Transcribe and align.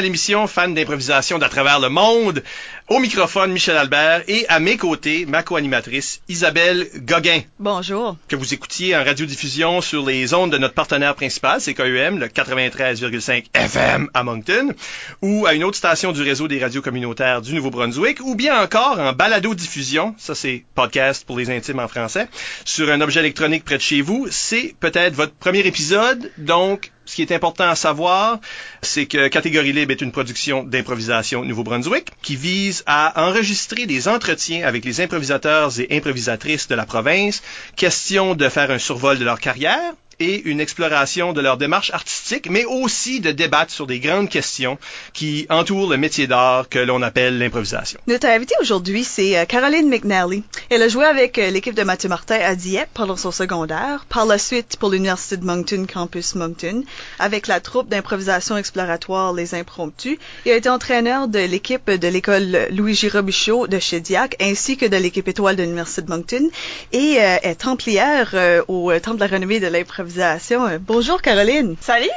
À 0.00 0.02
l'émission 0.02 0.46
Fans 0.46 0.68
d'improvisation 0.68 1.38
d'à 1.38 1.50
travers 1.50 1.78
le 1.78 1.90
monde. 1.90 2.42
Au 2.88 3.00
microphone, 3.00 3.52
Michel 3.52 3.76
Albert 3.76 4.22
et 4.28 4.46
à 4.48 4.58
mes 4.58 4.78
côtés, 4.78 5.26
ma 5.26 5.42
co-animatrice 5.42 6.22
Isabelle 6.26 6.88
Gauguin. 7.02 7.42
Bonjour. 7.58 8.16
Que 8.26 8.34
vous 8.34 8.54
écoutiez 8.54 8.96
en 8.96 9.04
radiodiffusion 9.04 9.82
sur 9.82 10.06
les 10.06 10.32
ondes 10.32 10.52
de 10.52 10.56
notre 10.56 10.72
partenaire 10.72 11.14
principal, 11.14 11.60
c'est 11.60 11.74
KUM, 11.74 12.18
le 12.18 12.28
93,5 12.28 13.44
FM 13.52 14.08
à 14.14 14.22
Moncton, 14.22 14.72
ou 15.20 15.44
à 15.44 15.52
une 15.52 15.64
autre 15.64 15.76
station 15.76 16.12
du 16.12 16.22
réseau 16.22 16.48
des 16.48 16.58
radios 16.58 16.80
communautaires 16.80 17.42
du 17.42 17.52
Nouveau-Brunswick, 17.52 18.20
ou 18.22 18.34
bien 18.34 18.58
encore 18.58 18.98
en 18.98 19.12
balado-diffusion, 19.12 20.14
ça 20.16 20.34
c'est 20.34 20.64
podcast 20.74 21.26
pour 21.26 21.36
les 21.36 21.50
intimes 21.50 21.78
en 21.78 21.88
français, 21.88 22.26
sur 22.64 22.90
un 22.90 23.02
objet 23.02 23.20
électronique 23.20 23.66
près 23.66 23.76
de 23.76 23.82
chez 23.82 24.00
vous. 24.00 24.28
C'est 24.30 24.74
peut-être 24.80 25.12
votre 25.12 25.34
premier 25.34 25.60
épisode, 25.60 26.32
donc 26.38 26.90
ce 27.10 27.16
qui 27.16 27.22
est 27.22 27.32
important 27.32 27.68
à 27.68 27.74
savoir, 27.74 28.38
c'est 28.82 29.06
que 29.06 29.26
Catégorie 29.26 29.72
Libre 29.72 29.90
est 29.90 30.00
une 30.00 30.12
production 30.12 30.62
d'improvisation 30.62 31.44
Nouveau-Brunswick 31.44 32.06
qui 32.22 32.36
vise 32.36 32.84
à 32.86 33.26
enregistrer 33.26 33.86
des 33.86 34.06
entretiens 34.06 34.64
avec 34.64 34.84
les 34.84 35.00
improvisateurs 35.00 35.80
et 35.80 35.88
improvisatrices 35.90 36.68
de 36.68 36.76
la 36.76 36.86
province, 36.86 37.42
question 37.74 38.36
de 38.36 38.48
faire 38.48 38.70
un 38.70 38.78
survol 38.78 39.18
de 39.18 39.24
leur 39.24 39.40
carrière, 39.40 39.92
et 40.20 40.42
une 40.48 40.60
exploration 40.60 41.32
de 41.32 41.40
leur 41.40 41.56
démarche 41.56 41.90
artistique, 41.92 42.48
mais 42.50 42.66
aussi 42.66 43.20
de 43.20 43.32
débattre 43.32 43.72
sur 43.72 43.86
des 43.86 43.98
grandes 43.98 44.28
questions 44.28 44.78
qui 45.14 45.46
entourent 45.48 45.88
le 45.88 45.96
métier 45.96 46.26
d'art 46.26 46.68
que 46.68 46.78
l'on 46.78 47.00
appelle 47.00 47.38
l'improvisation. 47.38 47.98
Notre 48.06 48.26
invitée 48.26 48.54
aujourd'hui, 48.60 49.02
c'est 49.02 49.38
euh, 49.38 49.46
Caroline 49.46 49.88
McNally. 49.88 50.44
Elle 50.68 50.82
a 50.82 50.88
joué 50.88 51.06
avec 51.06 51.38
euh, 51.38 51.50
l'équipe 51.50 51.74
de 51.74 51.82
Mathieu 51.82 52.10
Martin 52.10 52.38
à 52.38 52.54
Dieppe 52.54 52.90
pendant 52.92 53.16
son 53.16 53.30
secondaire, 53.30 54.04
par 54.08 54.26
la 54.26 54.36
suite 54.36 54.76
pour 54.78 54.90
l'Université 54.90 55.38
de 55.38 55.44
Moncton, 55.44 55.86
campus 55.90 56.34
Moncton, 56.34 56.84
avec 57.18 57.46
la 57.46 57.60
troupe 57.60 57.88
d'improvisation 57.88 58.58
exploratoire 58.58 59.32
Les 59.32 59.54
Impromptus, 59.54 60.18
et 60.44 60.52
a 60.52 60.56
été 60.56 60.68
entraîneur 60.68 61.28
de 61.28 61.38
l'équipe 61.38 61.90
de 61.90 62.08
l'école 62.08 62.68
Louis-J. 62.70 63.08
Robichaud 63.08 63.66
de 63.66 63.78
Chédiac, 63.78 64.36
ainsi 64.40 64.76
que 64.76 64.84
de 64.84 64.96
l'équipe 64.96 65.26
étoile 65.26 65.56
de 65.56 65.62
l'Université 65.62 66.02
de 66.02 66.10
Moncton, 66.10 66.50
et 66.92 67.16
euh, 67.18 67.36
est 67.42 67.54
templière 67.54 68.34
au 68.68 68.92
Temple 68.98 69.16
de 69.16 69.20
la 69.20 69.26
renommée 69.26 69.60
de 69.60 69.66
l'improvisation. 69.66 70.09
Euh, 70.18 70.78
Bonjour 70.80 71.22
Caroline. 71.22 71.76
Salut! 71.80 72.08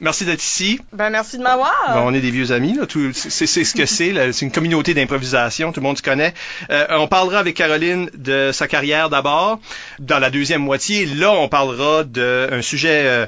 Merci 0.00 0.24
d'être 0.24 0.42
ici. 0.42 0.80
Ben 0.92 1.10
merci 1.10 1.38
de 1.38 1.42
m'avoir. 1.42 1.72
Bon, 1.94 2.00
on 2.06 2.14
est 2.14 2.20
des 2.20 2.30
vieux 2.30 2.50
amis, 2.52 2.74
là. 2.74 2.86
Tout- 2.86 3.12
c'est 3.12 3.46
c'est 3.46 3.64
ce 3.64 3.74
que 3.74 3.86
c'est. 3.86 4.12
là. 4.12 4.32
C'est 4.32 4.44
une 4.44 4.50
communauté 4.52 4.94
d'improvisation, 4.94 5.72
tout 5.72 5.80
le 5.80 5.84
monde 5.86 5.96
se 5.98 6.02
connaît. 6.02 6.34
Euh, 6.70 6.86
on 6.90 7.06
parlera 7.06 7.38
avec 7.38 7.54
Caroline 7.56 8.10
de 8.14 8.50
sa 8.52 8.66
carrière 8.66 9.08
d'abord. 9.10 9.60
Dans 10.00 10.18
la 10.18 10.30
deuxième 10.30 10.62
moitié, 10.62 11.06
là, 11.06 11.32
on 11.32 11.48
parlera 11.48 12.04
d'un 12.04 12.62
sujet 12.62 13.02
euh, 13.06 13.26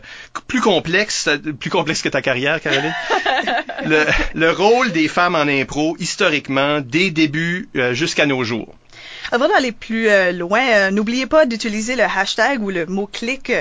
plus 0.48 0.60
complexe, 0.60 1.28
plus 1.60 1.70
complexe 1.70 2.02
que 2.02 2.08
ta 2.08 2.22
carrière, 2.22 2.60
Caroline. 2.60 2.94
le, 3.86 4.04
le 4.34 4.50
rôle 4.50 4.90
des 4.92 5.08
femmes 5.08 5.34
en 5.34 5.46
impro, 5.46 5.96
historiquement, 6.00 6.80
des 6.80 7.10
débuts 7.10 7.68
euh, 7.76 7.94
jusqu'à 7.94 8.26
nos 8.26 8.42
jours. 8.44 8.74
Avant 9.32 9.48
d'aller 9.48 9.72
plus 9.72 10.08
euh, 10.08 10.32
loin, 10.32 10.60
euh, 10.60 10.90
n'oubliez 10.90 11.26
pas 11.26 11.46
d'utiliser 11.46 11.96
le 11.96 12.02
hashtag 12.02 12.62
ou 12.62 12.70
le 12.70 12.86
mot-clic 12.86 13.52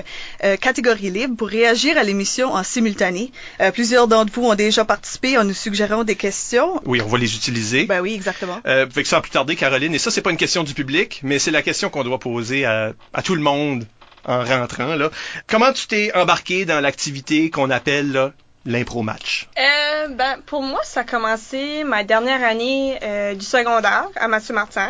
euh, 0.43 0.57
catégorie 0.57 1.09
libre 1.11 1.35
pour 1.35 1.47
réagir 1.47 1.97
à 1.97 2.03
l'émission 2.03 2.53
en 2.53 2.63
simultané. 2.63 3.31
Euh, 3.61 3.71
plusieurs 3.71 4.07
d'entre 4.07 4.33
vous 4.33 4.45
ont 4.45 4.55
déjà 4.55 4.85
participé 4.85 5.37
en 5.37 5.43
nous 5.43 5.53
suggérant 5.53 6.03
des 6.03 6.15
questions. 6.15 6.81
Oui, 6.85 7.01
on 7.01 7.07
va 7.07 7.17
les 7.17 7.35
utiliser. 7.35 7.85
Ben 7.85 8.01
oui, 8.01 8.13
exactement. 8.13 8.59
Euh, 8.65 8.87
fait 8.89 9.03
que 9.03 9.09
sans 9.09 9.21
plus 9.21 9.31
tarder, 9.31 9.55
Caroline, 9.55 9.93
et 9.93 9.99
ça, 9.99 10.11
c'est 10.11 10.21
pas 10.21 10.31
une 10.31 10.37
question 10.37 10.63
du 10.63 10.73
public, 10.73 11.19
mais 11.23 11.39
c'est 11.39 11.51
la 11.51 11.61
question 11.61 11.89
qu'on 11.89 12.03
doit 12.03 12.19
poser 12.19 12.65
à, 12.65 12.93
à 13.13 13.21
tout 13.21 13.35
le 13.35 13.41
monde 13.41 13.85
en 14.25 14.43
rentrant. 14.43 14.95
Là. 14.95 15.09
Comment 15.47 15.71
tu 15.71 15.87
t'es 15.87 16.11
embarqué 16.15 16.65
dans 16.65 16.79
l'activité 16.81 17.49
qu'on 17.49 17.69
appelle 17.69 18.11
là, 18.11 18.33
l'impro 18.65 19.01
match? 19.01 19.47
Euh, 19.57 20.07
ben 20.09 20.37
pour 20.45 20.61
moi, 20.61 20.81
ça 20.83 21.01
a 21.01 21.03
commencé 21.03 21.83
ma 21.83 22.03
dernière 22.03 22.43
année 22.43 22.99
euh, 23.01 23.33
du 23.35 23.45
secondaire 23.45 24.07
à 24.15 24.27
Mathieu 24.27 24.53
Martin. 24.53 24.89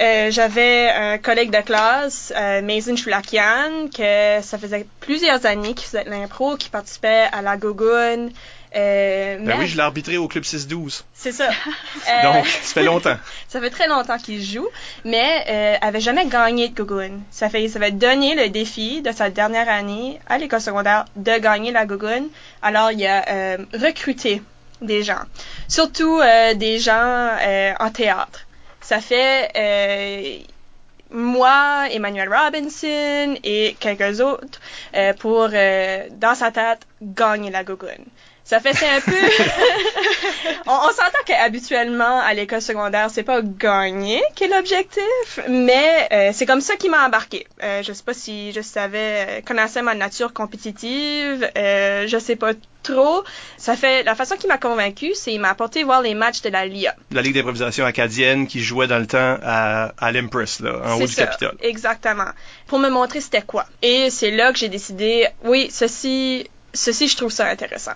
Euh, 0.00 0.30
J'avais 0.30 0.90
un 0.90 1.18
collègue 1.18 1.50
de 1.50 1.60
classe, 1.60 2.32
euh, 2.36 2.62
Mason 2.62 2.96
Chulakian, 2.96 3.88
que 3.94 4.40
ça 4.42 4.58
faisait 4.58 4.86
plusieurs 5.00 5.44
années 5.46 5.74
qu'il 5.74 5.86
faisait 5.86 6.04
de 6.04 6.10
l'impro, 6.10 6.56
qui 6.56 6.70
participait 6.70 7.28
à 7.32 7.42
la 7.42 7.56
Gogoon. 7.56 8.30
Euh, 8.74 9.36
Ben 9.36 9.44
mais 9.44 9.54
oui, 9.58 9.66
je 9.66 9.76
l'ai 9.76 9.82
arbitré 9.82 10.16
au 10.16 10.28
Club 10.28 10.44
6-12. 10.44 11.02
c'est 11.12 11.32
ça. 11.32 11.50
Euh, 12.08 12.22
Donc, 12.22 12.46
ça 12.46 12.74
fait 12.74 12.82
longtemps. 12.82 13.16
Ça 13.48 13.60
fait 13.60 13.70
très 13.70 13.86
longtemps 13.86 14.16
qu'il 14.18 14.42
joue, 14.42 14.66
mais 15.04 15.44
euh, 15.48 15.76
avait 15.86 16.00
jamais 16.00 16.26
gagné 16.26 16.68
de 16.70 16.74
Gogoon. 16.74 17.20
Ça 17.30 17.48
fait, 17.50 17.68
ça 17.68 17.78
avait 17.78 17.90
donné 17.92 18.34
le 18.34 18.48
défi 18.48 19.02
de 19.02 19.12
sa 19.12 19.28
dernière 19.30 19.68
année 19.68 20.18
à 20.26 20.38
l'école 20.38 20.60
secondaire 20.62 21.04
de 21.16 21.38
gagner 21.38 21.70
la 21.70 21.84
Gogoon. 21.86 22.28
Alors, 22.62 22.90
il 22.90 23.06
a 23.06 23.24
euh, 23.28 23.58
recruté 23.74 24.42
des 24.80 25.02
gens, 25.04 25.20
surtout 25.68 26.18
euh, 26.20 26.54
des 26.54 26.78
gens 26.80 27.28
euh, 27.40 27.72
en 27.78 27.90
théâtre. 27.90 28.41
Ça 28.82 29.00
fait 29.00 29.50
euh, 29.56 30.44
moi, 31.12 31.88
Emmanuel 31.90 32.28
Robinson 32.32 33.36
et 33.44 33.76
quelques 33.78 34.20
autres 34.20 34.60
euh, 34.94 35.12
pour, 35.14 35.48
euh, 35.52 36.08
dans 36.12 36.34
sa 36.34 36.50
tête, 36.50 36.86
gagner 37.00 37.50
la 37.50 37.64
Gogoon. 37.64 38.04
Ça 38.44 38.60
fait 38.60 38.74
c'est 38.74 38.88
un 38.88 39.00
peu 39.00 39.12
on, 40.66 40.72
on 40.72 40.88
s'entend 40.90 41.22
qu'habituellement 41.26 42.20
à 42.20 42.34
l'école 42.34 42.60
secondaire 42.60 43.08
c'est 43.10 43.22
pas 43.22 43.40
gagner 43.42 44.20
qui 44.34 44.44
est 44.44 44.48
l'objectif 44.48 45.40
mais 45.48 46.08
euh, 46.12 46.30
c'est 46.32 46.44
comme 46.46 46.60
ça 46.60 46.76
qui 46.76 46.88
m'a 46.88 47.06
embarqué 47.06 47.46
euh, 47.62 47.82
je 47.82 47.92
sais 47.92 48.02
pas 48.02 48.14
si 48.14 48.52
je 48.52 48.60
savais 48.60 49.26
euh, 49.28 49.40
connaissais 49.42 49.82
ma 49.82 49.94
nature 49.94 50.32
compétitive 50.32 51.48
euh, 51.56 52.06
je 52.06 52.18
sais 52.18 52.36
pas 52.36 52.52
trop 52.82 53.22
ça 53.58 53.76
fait 53.76 54.02
la 54.02 54.14
façon 54.16 54.36
qui 54.36 54.48
m'a 54.48 54.58
convaincu 54.58 55.12
c'est 55.14 55.32
il 55.32 55.40
m'a 55.40 55.50
apporté 55.50 55.84
voir 55.84 56.02
les 56.02 56.14
matchs 56.14 56.42
de 56.42 56.50
la 56.50 56.66
LIA 56.66 56.94
La 57.12 57.22
Ligue 57.22 57.34
d'improvisation 57.34 57.84
acadienne 57.84 58.46
qui 58.48 58.60
jouait 58.60 58.88
dans 58.88 58.98
le 58.98 59.06
temps 59.06 59.38
à, 59.42 59.92
à 59.98 60.12
l'Empress, 60.12 60.60
là, 60.60 60.80
en 60.84 61.00
haut 61.00 61.06
du 61.06 61.14
Capitole. 61.14 61.56
Exactement. 61.60 62.30
Pour 62.66 62.78
me 62.78 62.88
montrer 62.88 63.20
c'était 63.20 63.42
quoi. 63.42 63.66
Et 63.82 64.10
c'est 64.10 64.30
là 64.30 64.52
que 64.52 64.58
j'ai 64.58 64.68
décidé, 64.68 65.28
oui, 65.44 65.68
ceci, 65.70 66.48
ceci, 66.74 67.08
je 67.08 67.16
trouve 67.16 67.30
ça 67.30 67.46
intéressant. 67.46 67.92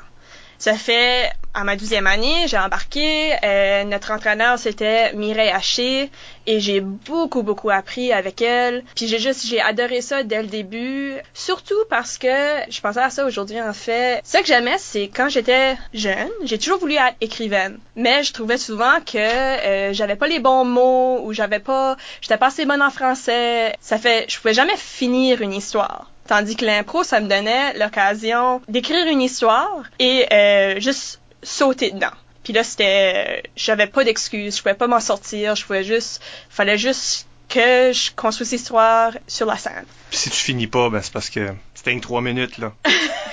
Ça 0.58 0.74
fait, 0.74 1.30
à 1.54 1.64
ma 1.64 1.76
douzième 1.76 2.06
année, 2.06 2.46
j'ai 2.48 2.58
embarqué. 2.58 3.32
euh, 3.42 3.84
notre 3.84 4.10
entraîneur, 4.12 4.58
c'était 4.58 5.12
Mireille 5.14 5.50
Haché. 5.50 6.10
Et 6.46 6.60
j'ai 6.60 6.80
beaucoup, 6.80 7.42
beaucoup 7.42 7.70
appris 7.70 8.12
avec 8.12 8.40
elle. 8.40 8.84
Puis 8.94 9.08
j'ai 9.08 9.18
juste, 9.18 9.46
j'ai 9.46 9.60
adoré 9.60 10.00
ça 10.00 10.22
dès 10.22 10.42
le 10.42 10.48
début. 10.48 11.14
Surtout 11.34 11.74
parce 11.90 12.18
que, 12.18 12.28
je 12.70 12.80
pensais 12.80 13.00
à 13.00 13.10
ça 13.10 13.26
aujourd'hui, 13.26 13.60
en 13.60 13.72
fait. 13.72 14.20
Ce 14.24 14.38
que 14.38 14.46
j'aimais, 14.46 14.78
c'est 14.78 15.08
quand 15.08 15.28
j'étais 15.28 15.76
jeune, 15.92 16.30
j'ai 16.44 16.58
toujours 16.58 16.78
voulu 16.78 16.94
être 16.94 17.16
écrivaine. 17.20 17.78
Mais 17.96 18.22
je 18.22 18.32
trouvais 18.32 18.58
souvent 18.58 19.00
que 19.04 19.18
euh, 19.18 19.92
j'avais 19.92 20.16
pas 20.16 20.28
les 20.28 20.38
bons 20.38 20.64
mots 20.64 21.20
ou 21.24 21.32
j'avais 21.32 21.60
pas, 21.60 21.96
j'étais 22.20 22.36
pas 22.36 22.46
assez 22.46 22.64
bonne 22.64 22.82
en 22.82 22.90
français. 22.90 23.74
Ça 23.80 23.98
fait, 23.98 24.26
je 24.28 24.36
pouvais 24.38 24.54
jamais 24.54 24.76
finir 24.76 25.40
une 25.40 25.52
histoire. 25.52 26.10
Tandis 26.26 26.56
que 26.56 26.64
l'impro, 26.64 27.04
ça 27.04 27.20
me 27.20 27.28
donnait 27.28 27.74
l'occasion 27.78 28.60
d'écrire 28.68 29.06
une 29.06 29.22
histoire 29.22 29.82
et 29.98 30.26
euh, 30.32 30.80
juste 30.80 31.20
sauter 31.42 31.90
dedans. 31.92 32.10
Puis 32.44 32.52
là, 32.52 32.62
c'était, 32.62 33.42
j'avais 33.56 33.86
pas 33.86 34.04
d'excuses, 34.04 34.56
je 34.56 34.62
pouvais 34.62 34.74
pas 34.74 34.86
m'en 34.86 35.00
sortir, 35.00 35.56
je 35.56 35.64
pouvais 35.64 35.82
juste, 35.84 36.22
fallait 36.48 36.78
juste 36.78 37.26
que 37.48 37.92
je 37.92 38.10
construise 38.14 38.50
l'histoire 38.52 39.12
sur 39.28 39.46
la 39.46 39.56
scène. 39.56 39.84
Puis 40.10 40.18
si 40.18 40.30
tu 40.30 40.36
finis 40.36 40.66
pas, 40.66 40.88
ben 40.90 41.00
c'est 41.02 41.12
parce 41.12 41.30
que 41.30 41.48
c'était 41.74 41.92
une 41.92 42.00
trois 42.00 42.20
minutes, 42.20 42.58
là. 42.58 42.72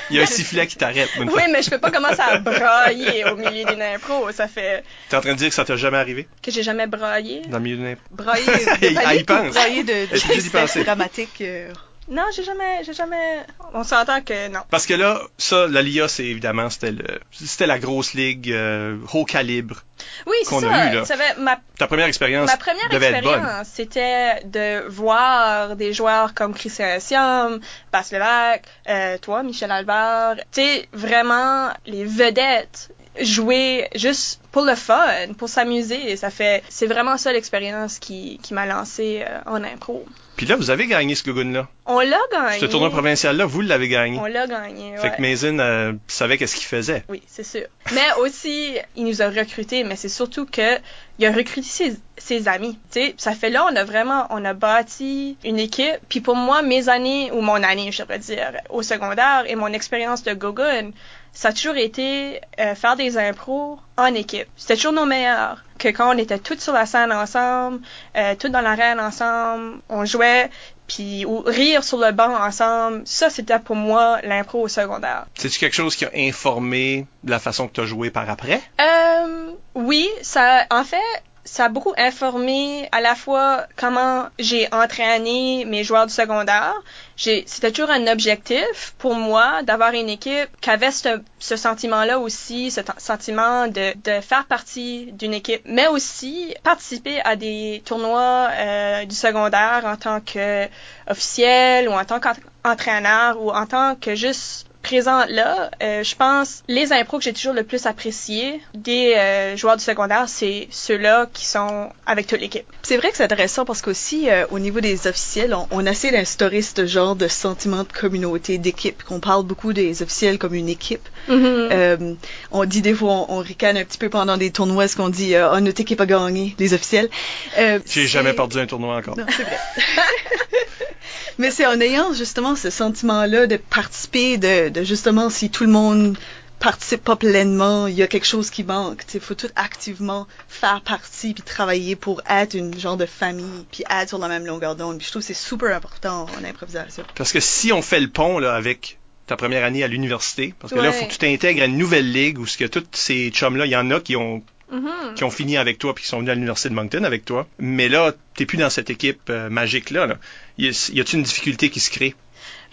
Il 0.10 0.18
y 0.18 0.20
a 0.20 0.24
un 0.24 0.28
sifflet 0.28 0.68
qui 0.68 0.76
t'arrête. 0.76 1.10
Oui, 1.20 1.28
fois. 1.30 1.42
mais 1.52 1.62
je 1.64 1.70
peux 1.70 1.80
pas 1.80 1.90
commencer 1.90 2.20
à 2.20 2.38
brailler 2.38 3.26
au 3.26 3.36
milieu 3.36 3.64
d'une 3.66 3.82
impro. 3.82 4.32
Ça 4.32 4.48
fait 4.48 4.84
T'es 5.10 5.16
en 5.18 5.22
train 5.22 5.32
de 5.34 5.38
dire 5.38 5.50
que 5.50 5.56
ça 5.56 5.64
t'a 5.66 5.78
jamais 5.78 5.98
arrivé? 5.98 6.28
Que 6.42 6.52
j'ai 6.52 6.62
jamais 6.62 6.86
braillé. 6.88 7.42
dans 7.48 7.58
le 7.58 7.64
milieu 7.64 7.78
d'une 7.78 7.88
impro? 7.88 8.04
Brailler 8.12 8.46
Il- 8.82 8.94
de 8.94 9.00
ah, 9.04 9.16
il 9.16 9.26
pense. 9.26 9.54
brailler 9.54 9.84
de, 9.84 10.08
Je 10.12 10.18
suis 10.18 10.26
obligé 10.30 10.42
d'y 10.44 10.54
de 10.54 10.60
penser. 10.60 10.84
dramatique. 10.84 11.42
euh, 11.42 11.72
Non, 12.10 12.24
j'ai 12.36 12.44
jamais, 12.44 12.84
j'ai 12.84 12.94
jamais. 12.94 13.46
On 13.74 13.84
s'entend 13.84 14.22
que 14.22 14.50
non. 14.50 14.60
Parce 14.70 14.86
que 14.86 14.94
là, 14.94 15.22
ça, 15.38 15.68
la 15.68 15.82
LIA, 15.82 16.08
c'est 16.08 16.26
évidemment, 16.26 16.70
c'était 16.70 16.92
le, 16.92 17.20
c'était 17.32 17.66
la 17.66 17.80
grosse 17.80 18.14
ligue 18.14 18.52
euh, 18.52 18.98
haut 19.14 19.24
calibre. 19.26 19.84
Oui, 20.28 20.36
c'est 20.44 20.50
Qu'on 20.50 20.58
a 20.68 20.70
ça. 20.70 20.92
eu, 20.92 20.96
là. 20.96 21.06
Ça 21.06 21.16
ma 21.38 21.58
Ta 21.78 21.88
première 21.88 22.08
expérience 22.08 22.50
Ma 22.50 22.58
première 22.58 22.90
devait 22.90 23.08
être 23.08 23.24
bonne. 23.24 23.34
expérience, 23.36 23.68
c'était 23.74 24.44
de 24.44 24.86
voir 24.90 25.76
des 25.78 25.94
joueurs 25.94 26.34
comme 26.34 26.54
Christian 26.54 26.98
Siam, 27.00 27.60
Bas 27.92 28.04
Levac, 28.12 28.64
euh, 28.90 29.18
toi, 29.20 29.44
Michel 29.44 29.72
Albert, 29.72 30.36
tu 30.52 30.62
sais, 30.62 30.90
vraiment 30.92 31.70
les 31.86 32.04
vedettes 32.04 32.90
jouer 33.22 33.90
juste 33.96 34.42
pour 34.52 34.64
le 34.64 34.76
fun, 34.76 35.34
pour 35.38 35.50
s'amuser. 35.50 36.16
Ça 36.16 36.30
fait, 36.30 36.64
c'est 36.70 36.88
vraiment 36.88 37.18
ça 37.18 37.32
l'expérience 37.32 38.00
qui, 38.00 38.40
qui 38.42 38.54
m'a 38.54 38.66
lancé 38.66 39.24
euh, 39.28 39.40
en 39.46 39.64
impro. 39.64 40.06
Puis 40.36 40.48
là, 40.48 40.56
vous 40.56 40.72
avez 40.72 40.88
gagné 40.88 41.14
ce 41.14 41.24
Gugun-là. 41.24 41.68
On 41.86 42.00
l'a 42.00 42.20
gagné. 42.32 42.60
Ce 42.60 42.66
tournoi 42.66 42.90
provincial-là, 42.90 43.46
vous 43.46 43.62
l'avez 43.62 43.88
gagné. 43.88 44.18
On 44.20 44.26
l'a 44.26 44.48
gagné, 44.48 44.98
Fait 44.98 45.12
que 45.12 45.22
Mason 45.22 45.60
euh, 45.60 45.94
savait 46.08 46.38
qu'est-ce 46.40 46.56
qu'il 46.56 46.66
faisait. 46.66 47.04
Oui, 47.08 47.22
c'est 47.28 47.44
sûr. 47.44 47.66
Mais 47.94 48.02
aussi, 48.20 48.76
il 48.96 49.06
nous 49.06 49.22
a 49.22 49.30
recrutés, 49.30 49.84
mais 49.84 49.96
c'est 49.96 50.10
surtout 50.10 50.48
que 50.48 50.80
il 51.20 51.26
a 51.28 51.32
recruté 51.32 51.68
ses, 51.68 51.98
ses 52.18 52.48
amis. 52.48 52.80
Tu 52.92 53.00
sais, 53.00 53.14
ça 53.18 53.34
fait 53.34 53.52
là, 53.52 53.68
on 53.72 53.76
a 53.76 53.84
vraiment, 53.84 54.26
on 54.32 54.44
a 54.44 54.54
bâti 54.54 55.38
une 55.44 55.60
équipe. 55.60 56.00
Puis 56.10 56.20
pour 56.20 56.36
moi, 56.36 56.64
mes 56.64 56.90
années, 56.90 57.32
ou 57.32 57.42
mon 57.42 57.62
année, 57.62 57.92
je 57.92 58.02
devrais 58.02 58.20
dire, 58.20 58.54
au 58.70 58.82
secondaire 58.82 59.44
et 59.48 59.56
mon 59.56 59.68
expérience 59.68 60.24
de 60.24 60.34
Gogun, 60.34 60.92
ça 61.34 61.50
a 61.50 61.54
toujours 61.54 61.76
été 61.76 62.40
euh, 62.60 62.76
faire 62.76 62.96
des 62.96 63.18
impros 63.18 63.80
en 63.98 64.14
équipe. 64.14 64.48
C'était 64.56 64.76
toujours 64.76 64.94
nos 64.94 65.06
meilleurs. 65.06 65.64
Que 65.80 65.90
quand 65.90 66.16
on 66.16 66.18
était 66.18 66.38
tous 66.38 66.60
sur 66.60 66.74
la 66.74 66.86
scène 66.86 67.12
ensemble, 67.12 67.82
euh, 68.16 68.36
tous 68.36 68.50
dans 68.50 68.62
l'arène 68.62 69.00
ensemble, 69.00 69.80
on 69.90 70.06
jouait, 70.06 70.50
puis 70.88 71.26
ou 71.26 71.40
rire 71.40 71.84
sur 71.84 71.98
le 71.98 72.12
banc 72.12 72.36
ensemble. 72.36 73.02
Ça, 73.06 73.30
c'était 73.30 73.60
pour 73.60 73.76
moi 73.76 74.22
l'impro 74.22 74.62
au 74.62 74.68
secondaire. 74.68 75.26
C'est-tu 75.34 75.60
quelque 75.60 75.76
chose 75.76 75.96
qui 75.96 76.06
a 76.06 76.12
informé 76.16 77.08
la 77.26 77.40
façon 77.40 77.68
que 77.68 77.74
tu 77.74 77.82
as 77.82 77.86
joué 77.86 78.12
par 78.12 78.30
après? 78.30 78.62
Euh, 78.80 79.52
oui, 79.76 80.08
ça, 80.22 80.66
en 80.70 80.84
fait, 80.84 80.98
ça 81.46 81.66
a 81.66 81.70
beaucoup 81.70 81.94
informé 81.98 82.88
à 82.92 83.02
la 83.02 83.16
fois 83.16 83.68
comment 83.76 84.28
j'ai 84.40 84.68
entraîné 84.74 85.66
mes 85.66 85.84
joueurs 85.84 86.08
du 86.08 86.14
secondaire. 86.14 86.74
C'était 87.18 87.72
toujours 87.72 87.92
un 87.92 88.08
objectif 88.08 88.96
pour 88.98 89.16
moi 89.16 89.62
d'avoir 89.64 89.94
une 89.94 90.10
équipe 90.10 90.50
qui 90.62 90.70
avait 90.70 90.92
ce, 90.92 91.20
sentiment-là 91.40 92.20
aussi, 92.20 92.72
ce 92.72 92.82
sentiment 92.98 93.68
de, 93.68 93.94
faire 94.22 94.46
partie 94.46 95.12
d'une 95.12 95.34
équipe, 95.34 95.62
mais 95.66 95.88
aussi 95.88 96.56
participer 96.64 97.22
à 97.22 97.36
des 97.36 97.82
tournois 97.86 98.50
euh, 98.52 99.06
du 99.06 99.16
secondaire 99.16 99.84
en 99.86 99.98
tant 99.98 100.22
que 100.22 100.68
officiel 101.10 101.90
ou 101.90 101.92
en 101.92 102.06
tant 102.06 102.20
qu'entraîneur 102.20 103.42
ou 103.42 103.52
en 103.52 103.66
tant 103.66 103.96
que 103.96 104.16
juste 104.16 104.68
présent 104.84 105.26
là, 105.30 105.72
euh, 105.82 106.04
je 106.04 106.16
pense 106.16 106.62
les 106.68 106.92
impros 106.94 107.18
que 107.18 107.24
j'ai 107.24 107.34
toujours 107.34 107.54
le 107.54 107.64
plus 107.64 107.86
apprécié 107.88 108.62
des 108.76 109.14
euh, 109.16 109.58
joueurs 109.58 109.78
du 109.78 109.84
secondaire, 109.84 110.26
c'est 110.28 110.68
ceux-là 110.70 111.28
qui 111.34 111.46
sont 111.46 111.90
avec 112.06 112.28
toute 112.28 112.40
l'équipe. 112.42 112.66
C'est 112.84 112.98
vrai 112.98 113.10
que 113.10 113.18
c'est 113.18 113.24
intéressant 113.24 113.66
parce 113.66 113.82
qu'aussi, 113.82 114.30
euh, 114.30 114.46
au 114.52 114.60
niveau 114.60 114.82
des 114.82 115.08
officiels, 115.08 115.54
on, 115.56 115.68
on 115.72 115.86
essaie 115.86 116.12
d'instaurer 116.12 116.62
ce 116.62 116.86
genre 116.86 117.16
de 117.16 117.28
sentiment 117.28 117.84
de 117.84 117.92
communauté, 117.92 118.58
d'équipe, 118.58 119.02
qu'on 119.04 119.20
parle 119.20 119.44
beaucoup 119.44 119.74
des 119.74 120.04
officiels 120.04 120.38
comme 120.38 120.54
une 120.54 120.70
équipe. 120.70 121.08
Euh, 121.30 122.14
on 122.52 122.66
dit 122.66 122.82
des 122.82 122.94
fois, 122.94 123.12
on, 123.12 123.26
on 123.30 123.38
ricane 123.40 123.78
un 123.78 123.84
petit 123.86 123.98
peu 123.98 124.10
pendant 124.10 124.38
des 124.38 124.52
tournois, 124.52 124.88
ce 124.88 124.96
qu'on 124.98 125.10
dit, 125.10 125.34
euh, 125.36 125.50
Ah, 125.52 125.62
notre 125.62 125.80
équipe 125.82 126.02
a 126.02 126.06
gagné, 126.06 126.56
les 126.60 126.74
officiels. 126.74 127.10
Euh, 127.58 127.80
J'ai 127.90 128.06
jamais 128.08 128.34
perdu 128.34 128.60
un 128.60 128.66
tournoi 128.68 128.98
encore. 128.98 129.18
Non, 129.18 129.26
c'est 129.30 129.44
vrai. 129.44 129.58
Mais 131.38 131.52
c'est 131.52 131.66
en 131.66 131.80
ayant 131.80 132.14
justement 132.14 132.56
ce 132.56 132.70
sentiment-là 132.70 133.48
de 133.48 133.58
participer, 133.58 134.38
de, 134.38 134.70
de 134.70 134.84
justement, 134.84 135.30
si 135.30 135.50
tout 135.50 135.64
le 135.64 135.72
monde 135.72 136.18
participe 136.64 137.04
pas 137.04 137.18
pleinement, 137.18 137.88
il 137.88 137.96
y 137.96 138.04
a 138.04 138.08
quelque 138.08 138.26
chose 138.26 138.50
qui 138.50 138.64
manque. 138.64 139.04
Il 139.14 139.20
faut 139.20 139.36
tout 139.36 139.50
activement 139.56 140.28
faire 140.48 140.82
partie 140.82 141.34
puis 141.34 141.44
travailler 141.44 141.98
pour 141.98 142.22
être 142.30 142.54
une 142.54 142.80
genre 142.80 142.96
de 142.96 143.06
famille 143.06 143.66
puis 143.70 143.84
être 143.90 144.10
sur 144.10 144.18
la 144.18 144.30
même 144.30 144.46
longueur 144.46 144.78
d'onde. 144.78 144.98
Puis 144.98 145.08
je 145.08 145.12
trouve 145.12 145.22
que 145.22 145.28
c'est 145.28 145.34
super 145.34 145.76
important 145.76 146.26
en 146.38 146.44
improvisation. 146.46 147.04
Parce 147.16 147.34
que 147.34 147.42
si 147.42 147.74
on 147.74 147.82
fait 147.82 148.00
le 148.00 148.10
pont 148.10 148.40
là, 148.40 148.56
avec 148.56 148.98
ta 149.28 149.36
première 149.36 149.66
année 149.66 149.84
à 149.84 149.88
l'université, 149.88 150.54
parce 150.60 150.74
que 150.74 150.80
là, 150.80 150.90
il 150.90 150.94
faut 150.94 151.06
que 151.06 151.12
tu 151.12 151.18
t'intègres 151.18 151.64
à 151.64 151.66
une 151.66 151.78
nouvelle 151.78 152.10
ligue 152.12 152.40
où 152.40 152.46
ce 152.46 152.58
que 152.58 152.66
tous 152.66 152.86
ces 152.94 153.30
chums-là, 153.30 153.66
il 153.66 153.72
y 153.72 153.76
en 153.76 153.92
a 153.92 154.00
qui 154.00 154.16
ont 154.16 154.42
Mhm. 154.74 155.14
qui 155.16 155.24
ont 155.24 155.30
fini 155.32 155.56
avec 155.58 155.78
toi 155.78 155.94
puis 155.96 156.04
qui 156.04 156.10
sont 156.10 156.18
venus 156.18 156.32
à 156.32 156.34
l'université 156.34 156.68
de 156.70 156.74
Moncton 156.74 157.04
avec 157.04 157.24
toi. 157.26 157.48
Mais 157.60 157.88
là, 157.90 158.12
t'es 158.36 158.46
plus 158.46 158.58
dans 158.58 158.70
cette 158.70 158.90
équipe 158.90 159.30
euh, 159.30 159.50
magique 159.50 159.92
là. 159.92 160.08
là. 160.08 160.16
Y 160.58 160.68
a- 160.70 160.92
y 160.94 161.00
a-t-il 161.00 161.20
une 161.20 161.24
difficulté 161.24 161.70
qui 161.70 161.80
se 161.80 161.92
crée? 161.92 162.16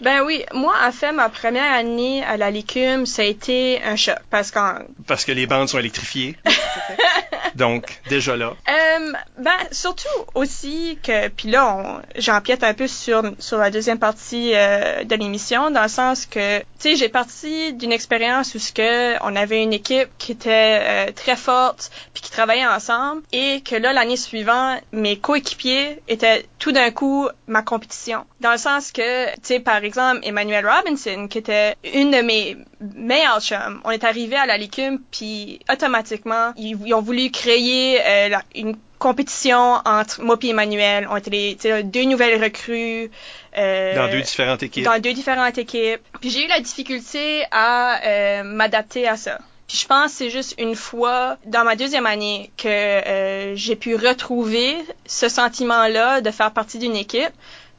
Ben 0.01 0.23
oui, 0.25 0.43
moi, 0.53 0.73
en 0.83 0.91
fait, 0.91 1.11
ma 1.11 1.29
première 1.29 1.71
année 1.71 2.23
à 2.23 2.35
la 2.35 2.49
Licume, 2.49 3.05
ça 3.05 3.21
a 3.21 3.25
été 3.25 3.81
un 3.83 3.95
choc. 3.95 4.15
Parce 4.31 4.49
qu'en 4.51 4.79
parce 5.07 5.23
que 5.25 5.31
les 5.31 5.45
bandes 5.45 5.69
sont 5.69 5.77
électrifiées. 5.79 6.35
Donc 7.55 7.99
déjà 8.09 8.35
là. 8.35 8.53
Euh, 8.69 9.13
ben 9.37 9.51
surtout 9.71 10.07
aussi 10.35 10.97
que 11.03 11.27
puis 11.29 11.49
là 11.49 12.01
j'empiète 12.15 12.63
un 12.63 12.73
peu 12.73 12.87
sur 12.87 13.23
sur 13.39 13.57
la 13.57 13.71
deuxième 13.71 13.99
partie 13.99 14.51
euh, 14.55 15.03
de 15.03 15.15
l'émission 15.15 15.71
dans 15.71 15.83
le 15.83 15.89
sens 15.89 16.25
que 16.25 16.59
tu 16.59 16.65
sais 16.79 16.95
j'ai 16.95 17.09
parti 17.09 17.73
d'une 17.73 17.91
expérience 17.91 18.55
où 18.55 18.59
ce 18.59 18.71
que 18.71 19.21
on 19.23 19.35
avait 19.35 19.63
une 19.63 19.73
équipe 19.73 20.09
qui 20.17 20.31
était 20.31 20.79
euh, 20.81 21.11
très 21.11 21.35
forte 21.35 21.91
puis 22.13 22.23
qui 22.23 22.31
travaillait 22.31 22.67
ensemble 22.67 23.21
et 23.31 23.61
que 23.61 23.75
là 23.75 23.93
l'année 23.93 24.17
suivante 24.17 24.81
mes 24.91 25.17
coéquipiers 25.17 26.01
étaient 26.07 26.45
tout 26.59 26.71
d'un 26.71 26.91
coup 26.91 27.27
ma 27.47 27.61
compétition 27.61 28.25
dans 28.39 28.51
le 28.51 28.57
sens 28.57 28.91
que 28.91 29.31
tu 29.35 29.39
sais 29.43 29.59
par 29.59 29.83
exemple 29.83 30.19
Emmanuel 30.23 30.65
Robinson 30.67 31.27
qui 31.27 31.37
était 31.37 31.75
une 31.93 32.11
de 32.11 32.21
mes 32.21 32.57
chums 33.39 33.81
on 33.83 33.91
est 33.91 34.03
arrivé 34.03 34.35
à 34.35 34.45
la 34.45 34.57
Licume 34.57 34.99
puis 35.11 35.59
automatiquement 35.71 36.53
ils, 36.57 36.77
ils 36.85 36.93
ont 36.93 37.01
voulu 37.01 37.29
créer 37.31 37.99
euh, 38.05 38.29
la- 38.29 38.43
une 38.55 38.75
compétition 38.99 39.79
entre 39.83 40.21
moi 40.21 40.37
et 40.43 40.49
Emmanuel. 40.49 41.07
On 41.09 41.15
était 41.17 41.31
les, 41.31 41.83
deux 41.83 42.03
nouvelles 42.03 42.41
recrues. 42.41 43.09
euh, 43.57 43.95
Dans 43.95 44.11
deux 44.11 44.21
différentes 44.21 44.61
équipes. 44.61 44.85
dans 44.85 44.99
deux 44.99 45.13
différentes 45.13 45.57
équipes. 45.57 46.01
Puis 46.19 46.29
j'ai 46.29 46.45
eu 46.45 46.47
la 46.47 46.59
difficulté 46.59 47.43
à 47.49 47.99
euh, 48.05 48.43
m'adapter 48.43 49.07
à 49.07 49.17
ça. 49.17 49.39
Puis 49.67 49.77
je 49.79 49.87
pense 49.87 50.11
que 50.11 50.17
c'est 50.19 50.29
juste 50.29 50.53
une 50.59 50.75
fois 50.75 51.37
dans 51.45 51.63
ma 51.63 51.75
deuxième 51.75 52.05
année 52.05 52.51
que 52.57 53.53
j'ai 53.55 53.75
pu 53.75 53.95
retrouver 53.95 54.75
ce 55.07 55.29
sentiment-là 55.29 56.21
de 56.21 56.29
faire 56.29 56.51
partie 56.51 56.77
d'une 56.77 56.95
équipe, 56.95 57.31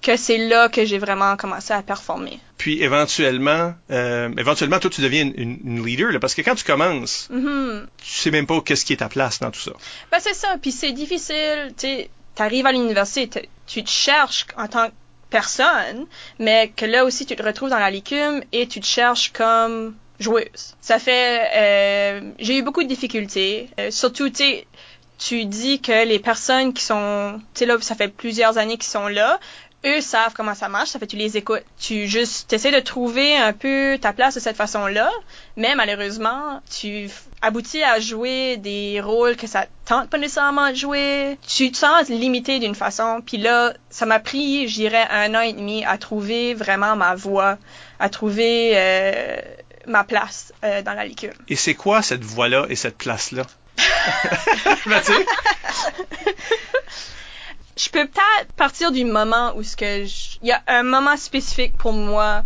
que 0.03 0.17
c'est 0.17 0.39
là 0.39 0.69
que 0.69 0.85
j'ai 0.85 0.99
vraiment 0.99 1.37
commencé 1.37 1.73
à 1.73 1.83
performer. 1.83 2.39
Puis 2.59 2.83
éventuellement, 2.83 3.75
euh, 3.91 4.29
éventuellement, 4.37 4.79
toi, 4.79 4.91
tu 4.91 5.01
deviens 5.01 5.31
une, 5.37 5.85
leader, 5.85 6.11
là, 6.13 6.19
parce 6.21 6.35
que 6.35 6.43
quand 6.43 6.55
tu 6.55 6.65
commences, 6.65 7.29
Mhm. 7.31 7.87
tu 7.99 8.11
sais 8.11 8.31
même 8.31 8.47
pas 8.47 8.61
qu'est-ce 8.61 8.85
qui 8.85 8.93
est 8.93 8.97
ta 8.97 9.09
place 9.09 9.39
dans 9.41 9.51
tout 9.51 9.61
ça. 9.61 9.73
Ben 10.11 10.19
c'est 10.21 10.35
ça, 10.35 10.57
puis 10.61 10.73
c'est 10.73 10.93
difficile, 10.93 11.73
tu 11.79 11.87
sais, 11.87 12.11
t'arrives 12.35 12.67
à 12.67 12.73
l'université, 12.73 13.49
tu 13.67 13.83
te 13.85 13.91
cherches 13.91 14.47
en 14.57 14.67
tant 14.69 14.89
que 14.89 14.95
personne, 15.31 16.07
mais 16.39 16.73
que 16.77 16.85
là 16.85 17.05
aussi 17.05 17.25
tu 17.25 17.35
te 17.37 17.43
retrouves 17.43 17.71
dans 17.71 17.79
la 17.79 17.91
licume 17.91 18.43
et 18.53 18.67
tu 18.69 18.81
te 18.81 18.87
cherches 18.87 19.33
comme 19.33 19.95
joueuse. 20.21 20.75
Ça 20.81 20.99
fait, 20.99 21.49
euh, 21.57 22.21
j'ai 22.39 22.59
eu 22.59 22.63
beaucoup 22.63 22.83
de 22.83 22.89
difficultés, 22.89 23.69
euh, 23.81 23.91
surtout, 23.91 24.29
tu 24.29 24.37
sais, 24.37 24.67
tu 25.19 25.45
dis 25.45 25.81
que 25.81 26.05
les 26.07 26.19
personnes 26.19 26.73
qui 26.73 26.83
sont, 26.83 27.41
tu 27.55 27.61
sais 27.61 27.67
là, 27.67 27.77
ça 27.81 27.95
fait 27.95 28.09
plusieurs 28.09 28.59
années 28.59 28.77
qu'ils 28.77 28.91
sont 28.91 29.09
là, 29.09 29.39
eux 29.85 30.01
savent 30.01 30.33
comment 30.35 30.55
ça 30.55 30.69
marche, 30.69 30.91
ça 30.91 30.99
fait 30.99 31.07
que 31.07 31.13
tu 31.13 31.17
les 31.17 31.37
écoutes. 31.37 31.65
Tu 31.79 32.07
juste, 32.07 32.53
essaies 32.53 32.71
de 32.71 32.81
trouver 32.81 33.37
un 33.37 33.53
peu 33.53 33.99
ta 34.01 34.13
place 34.13 34.35
de 34.35 34.41
cette 34.41 34.57
façon-là, 34.57 35.11
mais 35.57 35.75
malheureusement, 35.75 36.61
tu 36.71 37.09
aboutis 37.41 37.83
à 37.83 37.99
jouer 37.99 38.57
des 38.57 39.01
rôles 39.01 39.37
que 39.37 39.47
ça 39.47 39.67
tente 39.85 40.09
pas 40.09 40.19
nécessairement 40.19 40.71
de 40.71 40.77
jouer. 40.77 41.39
Tu 41.47 41.73
te 41.73 41.77
sens 41.77 42.09
limité 42.09 42.59
d'une 42.59 42.75
façon, 42.75 43.23
puis 43.25 43.39
là, 43.39 43.75
ça 43.91 44.07
m'a 44.07 44.21
pris, 44.21 44.69
je 44.69 44.75
dirais, 44.75 45.07
un 45.11 45.35
an 45.35 45.41
et 45.41 45.53
demi 45.53 45.85
à 45.85 45.99
trouver 45.99 46.55
vraiment 46.55 46.97
ma 46.97 47.15
voie, 47.15 47.59
à 47.99 48.09
trouver 48.09 48.73
euh, 48.75 49.37
ma 49.87 50.05
place 50.05 50.53
euh, 50.65 50.83
dans 50.83 50.95
la 50.95 51.05
liqueur. 51.05 51.35
Et 51.49 51.57
c'est 51.57 51.75
quoi 51.75 52.03
cette 52.03 52.25
voie-là 52.25 52.67
et 52.69 52.77
cette 52.77 52.99
place-là? 52.99 53.43
ben, 54.87 55.03
je 57.77 57.89
peux 57.89 58.07
peut-être 58.07 58.53
partir 58.57 58.93
du 58.93 59.05
moment 59.05 59.53
où 59.57 59.63
ce 59.63 59.77
que 59.77 60.05
il 60.05 60.49
y 60.49 60.53
a 60.53 60.63
un 60.67 60.83
moment 60.83 61.17
spécifique 61.17 61.77
pour 61.77 61.93
moi 61.93 62.43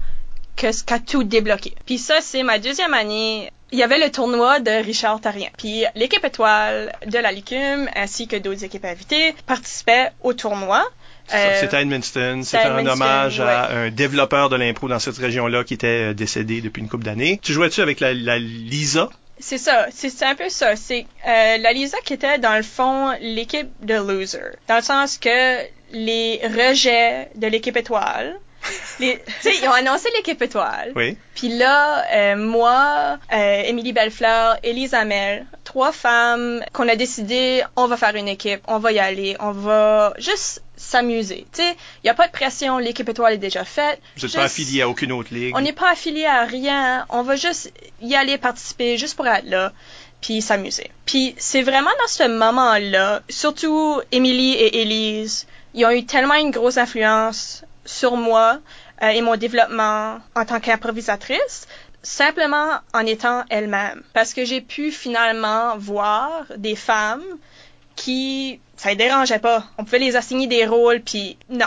que 0.57 0.73
ce 0.73 0.85
qu'a 0.85 0.99
tout 0.99 1.25
débloqué. 1.25 1.75
Puis 1.87 1.99
ça 1.99 2.21
c'est 2.21 2.43
ma 2.43 2.59
deuxième 2.59 2.95
année. 2.95 3.51
Il 3.73 3.79
y 3.79 3.83
avait 3.83 3.99
le 3.99 4.11
tournoi 4.13 4.61
de 4.61 4.71
Richard 4.71 5.21
Tarien. 5.21 5.49
Puis 5.59 5.85
l'équipe 5.97 6.25
étoile 6.25 6.93
de 7.07 7.19
la 7.19 7.33
Licume 7.33 7.89
ainsi 7.97 8.29
que 8.29 8.37
d'autres 8.37 8.65
équipes 8.65 8.85
invitées 8.85 9.35
participaient 9.47 10.11
au 10.23 10.33
tournoi. 10.33 10.85
Euh, 11.35 11.61
c'était 11.61 11.77
à 11.77 11.83
Edmundston. 11.83 12.43
c'est 12.45 12.59
C'était 12.59 12.69
à 12.69 12.77
un 12.77 12.87
hommage 12.87 13.41
à 13.41 13.71
un 13.73 13.91
développeur 13.91 14.49
de 14.49 14.57
l'impro 14.57 14.89
dans 14.89 15.01
cette 15.01 15.19
région-là 15.19 15.65
qui 15.65 15.75
était 15.75 16.11
euh, 16.11 16.15
décédé 16.15 16.61
depuis 16.61 16.81
une 16.81 16.89
couple 16.89 17.05
d'années. 17.05 17.41
Tu 17.43 17.53
jouais-tu 17.53 17.81
avec 17.81 17.99
la, 17.99 18.15
la 18.15 18.39
Lisa? 18.39 19.11
C'est 19.39 19.59
ça, 19.59 19.89
c'est 19.91 20.23
un 20.23 20.35
peu 20.35 20.49
ça. 20.49 20.77
C'est 20.77 21.07
euh, 21.27 21.59
la 21.59 21.73
Lisa 21.73 21.99
qui 22.05 22.15
était 22.15 22.39
dans 22.39 22.57
le 22.57 22.63
fond 22.63 23.15
l'équipe 23.21 23.71
de 23.85 23.95
loser, 23.95 24.57
dans 24.67 24.77
le 24.77 24.83
sens 24.83 25.19
que 25.19 25.63
les 25.93 26.41
rejets 26.43 27.31
de 27.35 27.47
l'équipe 27.47 27.77
étoile, 27.77 28.39
tu 28.99 29.05
sais, 29.41 29.57
ils 29.63 29.69
ont 29.69 29.73
annoncé 29.73 30.09
l'équipe 30.17 30.41
étoile. 30.43 30.93
Oui. 30.97 31.17
Puis 31.35 31.49
là, 31.57 32.05
euh, 32.13 32.37
moi, 32.37 33.19
euh, 33.33 33.63
Émilie 33.63 33.93
Bellefleur, 33.93 34.57
Élise 34.63 34.95
Hamel, 34.95 35.47
trois 35.65 35.93
femmes 35.93 36.63
qu'on 36.73 36.89
a 36.89 36.97
décidé, 36.97 37.63
on 37.77 37.87
va 37.87 37.97
faire 37.97 38.15
une 38.17 38.29
équipe, 38.29 38.61
on 38.69 38.79
va 38.79 38.93
y 38.93 38.99
aller, 38.99 39.37
on 39.41 39.53
va 39.53 40.15
juste 40.19 40.63
s'amuser. 40.77 41.47
Tu 41.53 41.63
sais, 41.63 41.71
il 41.73 42.05
n'y 42.05 42.11
a 42.11 42.15
pas 42.15 42.27
de 42.27 42.33
pression, 42.33 42.79
l'équipe 42.79 43.09
étoile 43.09 43.35
est 43.35 43.39
déjà 43.39 43.65
faite. 43.65 43.99
Vous 44.17 44.21
n'êtes 44.21 44.21
Juste- 44.23 44.37
pas 44.37 44.43
affilié 44.45 44.83
à 44.83 44.89
aucune 44.89 45.13
autre 45.13 45.33
ligue. 45.33 45.55
on 45.57 45.61
n'est 45.61 45.73
pas 45.73 45.91
affilié 45.91 46.27
à 46.27 46.45
rien. 46.45 47.07
On 47.11 47.23
va 47.23 47.37
juste 47.37 47.73
y 48.01 48.15
aller 48.15 48.39
participer 48.39 48.97
juste 48.99 49.17
pour 49.17 49.27
être 49.27 49.47
là 49.47 49.73
puis 50.23 50.41
s'amuser. 50.41 50.91
Puis 51.05 51.35
c'est 51.39 51.63
vraiment 51.63 51.91
dans 52.01 52.09
ce 52.09 52.27
moment-là, 52.27 53.21
surtout 53.29 54.01
Émilie 54.13 54.55
et 54.55 54.81
Élise, 54.81 55.47
ils 55.75 55.85
ont 55.85 55.91
eu 55.91 56.07
tellement 56.07 56.35
une 56.35 56.51
grosse 56.51 56.79
influence 56.79 57.63
sur 57.87 58.17
moi 58.17 58.59
euh, 59.03 59.09
et 59.09 59.23
mon 59.23 59.37
développement 59.37 60.19
en 60.35 60.45
tant 60.45 60.61
qu'improvisatrice, 60.61 61.67
simplement 62.03 62.79
en 62.95 63.07
étant 63.07 63.45
elle-même. 63.51 64.03
Parce 64.13 64.35
que 64.35 64.45
j'ai 64.45 64.61
pu 64.61 64.91
finalement 64.91 65.77
voir 65.77 66.45
des 66.57 66.77
femmes 66.77 67.25
qui, 67.97 68.61
ça 68.77 68.91
les 68.91 68.97
dérangeait 68.97 69.39
pas. 69.39 69.65
On 69.79 69.85
pouvait 69.85 69.99
les 69.99 70.17
assigner 70.17 70.47
des 70.47 70.67
rôles, 70.67 71.01
puis 71.01 71.37
non. 71.49 71.67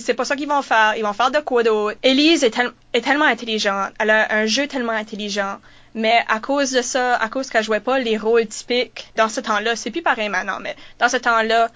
C'est 0.00 0.14
pas 0.14 0.24
ça 0.24 0.36
qu'ils 0.36 0.48
vont 0.48 0.62
faire. 0.62 0.94
Ils 0.96 1.02
vont 1.02 1.12
faire 1.12 1.30
de 1.30 1.40
quoi 1.40 1.64
d'autre. 1.64 1.98
Elise 2.02 2.44
est, 2.44 2.56
est 2.92 3.00
tellement 3.00 3.24
intelligente. 3.24 3.90
Elle 3.98 4.10
a 4.10 4.32
un 4.32 4.46
jeu 4.46 4.68
tellement 4.68 4.92
intelligent. 4.92 5.58
Mais 5.94 6.24
à 6.28 6.40
cause 6.40 6.70
de 6.70 6.82
ça, 6.82 7.16
à 7.16 7.28
cause 7.28 7.50
qu'elle 7.50 7.64
jouait 7.64 7.80
pas 7.80 7.98
les 7.98 8.16
rôles 8.16 8.46
typiques 8.46 9.12
dans 9.16 9.28
ce 9.28 9.40
temps-là, 9.40 9.76
c'est 9.76 9.90
plus 9.90 10.02
pareil 10.02 10.28
maintenant, 10.28 10.58
mais 10.60 10.74
dans 10.98 11.08
ce 11.08 11.18
temps-là, 11.18 11.64
euh, 11.64 11.68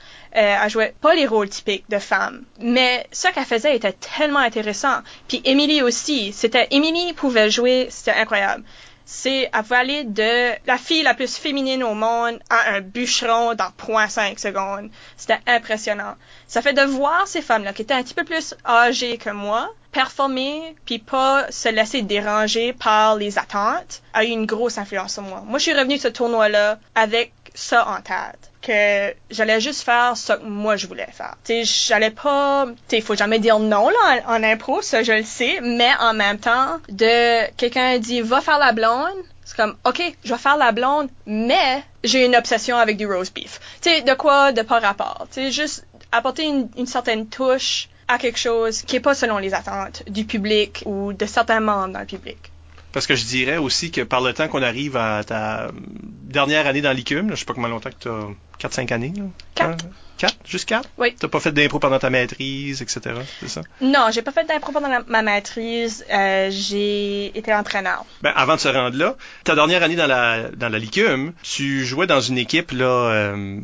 elle 0.62 0.70
jouait 0.70 0.94
pas 1.00 1.14
les 1.14 1.26
rôles 1.26 1.50
typiques 1.50 1.84
de 1.90 1.98
femme. 1.98 2.44
Mais 2.60 3.06
ce 3.12 3.28
qu'elle 3.28 3.44
faisait 3.44 3.76
était 3.76 3.92
tellement 3.92 4.38
intéressant. 4.38 5.00
Puis 5.28 5.42
Emily 5.44 5.82
aussi, 5.82 6.32
c'était 6.32 6.68
Emily 6.70 7.12
pouvait 7.12 7.50
jouer, 7.50 7.88
c'était 7.90 8.12
incroyable 8.12 8.64
c'est 9.06 9.48
elle 9.52 9.72
aller 9.72 10.04
de 10.04 10.52
la 10.66 10.76
fille 10.76 11.04
la 11.04 11.14
plus 11.14 11.36
féminine 11.36 11.84
au 11.84 11.94
monde 11.94 12.40
à 12.50 12.72
un 12.72 12.80
bûcheron 12.80 13.54
dans 13.54 13.70
0.5 13.78 14.36
secondes. 14.38 14.90
C'était 15.16 15.38
impressionnant. 15.46 16.16
Ça 16.48 16.62
fait 16.62 16.72
de 16.72 16.82
voir 16.82 17.26
ces 17.26 17.42
femmes-là 17.42 17.72
qui 17.72 17.82
étaient 17.82 17.94
un 17.94 18.02
petit 18.02 18.14
peu 18.14 18.24
plus 18.24 18.54
âgées 18.64 19.18
que 19.18 19.30
moi 19.30 19.70
performer 19.96 20.76
puis 20.84 20.98
pas 20.98 21.50
se 21.50 21.70
laisser 21.70 22.02
déranger 22.02 22.74
par 22.74 23.16
les 23.16 23.38
attentes 23.38 24.02
a 24.12 24.24
eu 24.24 24.28
une 24.28 24.44
grosse 24.44 24.76
influence 24.76 25.14
sur 25.14 25.22
moi. 25.22 25.42
Moi, 25.46 25.58
je 25.58 25.64
suis 25.64 25.72
revenue 25.72 25.96
de 25.96 26.02
ce 26.02 26.08
tournoi-là 26.08 26.78
avec 26.94 27.32
ça 27.54 27.88
en 27.88 28.02
tête 28.02 28.50
que 28.60 29.14
j'allais 29.30 29.60
juste 29.60 29.82
faire 29.82 30.16
ce 30.16 30.34
que 30.34 30.44
moi 30.44 30.76
je 30.76 30.86
voulais 30.86 31.08
faire. 31.12 31.36
Tu 31.44 31.64
j'allais 31.64 32.10
pas, 32.10 32.66
tu 32.88 33.00
faut 33.00 33.14
jamais 33.14 33.38
dire 33.38 33.58
non 33.58 33.88
là 33.88 34.22
en, 34.26 34.42
impro, 34.42 34.82
ça 34.82 35.02
je 35.02 35.12
le 35.12 35.24
sais, 35.24 35.60
mais 35.62 35.90
en 36.00 36.12
même 36.12 36.38
temps 36.38 36.78
de 36.88 37.50
quelqu'un 37.56 37.98
dit 37.98 38.20
va 38.20 38.40
faire 38.40 38.58
la 38.58 38.72
blonde, 38.72 39.16
c'est 39.44 39.56
comme 39.56 39.76
OK, 39.84 40.02
je 40.24 40.32
vais 40.32 40.38
faire 40.38 40.56
la 40.56 40.72
blonde, 40.72 41.08
mais 41.26 41.84
j'ai 42.02 42.26
une 42.26 42.36
obsession 42.36 42.76
avec 42.76 42.96
du 42.96 43.06
roast 43.06 43.34
beef. 43.34 43.60
Tu 43.80 43.90
sais, 43.90 44.02
de 44.02 44.14
quoi 44.14 44.52
de 44.52 44.62
pas 44.62 44.80
rapport. 44.80 45.26
Tu 45.32 45.42
sais, 45.42 45.50
juste 45.52 45.86
apporter 46.16 46.44
une, 46.44 46.86
certaine 46.86 47.28
touche 47.28 47.88
à 48.08 48.18
quelque 48.18 48.38
chose 48.38 48.82
qui 48.82 48.96
est 48.96 49.00
pas 49.00 49.14
selon 49.14 49.38
les 49.38 49.52
attentes 49.54 50.02
du 50.08 50.24
public 50.24 50.82
ou 50.86 51.12
de 51.12 51.26
certains 51.26 51.60
membres 51.60 51.92
dans 51.92 52.00
le 52.00 52.06
public. 52.06 52.38
Parce 52.96 53.06
que 53.06 53.14
je 53.14 53.26
dirais 53.26 53.58
aussi 53.58 53.90
que 53.90 54.00
par 54.00 54.22
le 54.22 54.32
temps 54.32 54.48
qu'on 54.48 54.62
arrive 54.62 54.96
à 54.96 55.22
ta 55.22 55.68
dernière 56.22 56.66
année 56.66 56.80
dans 56.80 56.92
l'ICUM, 56.92 57.28
je 57.28 57.34
sais 57.34 57.44
pas 57.44 57.52
comment 57.52 57.68
longtemps 57.68 57.90
que 57.90 57.98
tu 58.00 58.08
as 58.08 58.68
4-5 58.68 58.90
années. 58.90 59.12
Là? 59.14 59.24
4. 59.54 59.84
4? 60.16 60.34
Juste 60.46 60.66
4? 60.66 60.88
Oui. 60.96 61.14
T'as 61.14 61.28
pas 61.28 61.40
fait 61.40 61.52
d'impro 61.52 61.78
pendant 61.78 61.98
ta 61.98 62.08
maîtrise, 62.08 62.80
etc. 62.80 63.16
C'est 63.40 63.50
ça? 63.50 63.60
Non, 63.82 64.08
j'ai 64.12 64.22
pas 64.22 64.32
fait 64.32 64.46
d'impro 64.46 64.72
pendant 64.72 64.88
ma 65.08 65.20
maîtrise. 65.20 66.06
Euh, 66.10 66.48
j'ai 66.50 67.36
été 67.36 67.52
entraîneur. 67.52 68.06
Ben, 68.22 68.32
avant 68.34 68.54
de 68.54 68.60
se 68.60 68.68
rendre 68.68 68.96
là, 68.96 69.14
ta 69.44 69.54
dernière 69.54 69.82
année 69.82 69.96
dans 69.96 70.06
la, 70.06 70.48
dans 70.48 70.70
la 70.70 70.78
LICUM, 70.78 71.34
tu 71.42 71.84
jouais 71.84 72.06
dans 72.06 72.22
une 72.22 72.38
équipe, 72.38 72.70
là, 72.70 72.86
euh, 72.86 73.60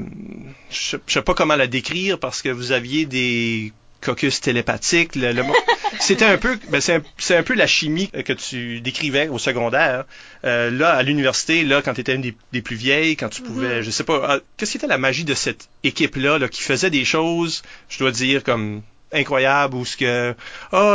je, 0.69 0.99
je 1.07 1.13
sais 1.15 1.23
pas 1.23 1.33
comment 1.33 1.57
la 1.57 1.69
décrire 1.69 2.19
parce 2.19 2.43
que 2.43 2.51
vous 2.51 2.73
aviez 2.73 3.07
des 3.07 3.73
caucus 4.03 4.41
télépathique. 4.41 5.17
Le, 5.17 5.43
c'était 6.01 6.25
un 6.25 6.37
peu, 6.37 6.59
ben 6.69 6.81
c'est 6.81 6.95
un, 6.95 7.39
un, 7.39 7.43
peu 7.43 7.55
la 7.55 7.67
chimie 7.67 8.11
que 8.11 8.33
tu 8.33 8.81
décrivais 8.81 9.29
au 9.29 9.39
secondaire. 9.39 10.05
Euh, 10.45 10.71
là, 10.71 10.91
à 10.91 11.03
l'université, 11.03 11.65
là, 11.65 11.83
quand 11.83 11.95
tu 11.95 12.01
étais 12.03 12.15
une 12.15 12.23
des, 12.23 12.37
des, 12.53 12.63
plus 12.63 12.77
vieilles, 12.77 13.17
quand 13.17 13.29
tu 13.29 13.43
pouvais, 13.43 13.81
mm-hmm. 13.81 13.83
je 13.83 13.91
sais 13.91 14.05
pas, 14.05 14.23
ah, 14.29 14.39
qu'est-ce 14.57 14.73
qui 14.73 14.77
était 14.79 14.87
la 14.87 14.99
magie 14.99 15.25
de 15.25 15.35
cette 15.35 15.69
équipe-là, 15.85 16.39
là, 16.39 16.49
qui 16.49 16.63
faisait 16.63 16.91
des 16.91 17.05
choses, 17.05 17.63
je 17.89 17.99
dois 17.99 18.11
dire, 18.11 18.43
comme 18.43 18.83
incroyable 19.13 19.77
ou 19.77 19.85
ce 19.85 19.97
que 19.97 20.35
oh, 20.73 20.95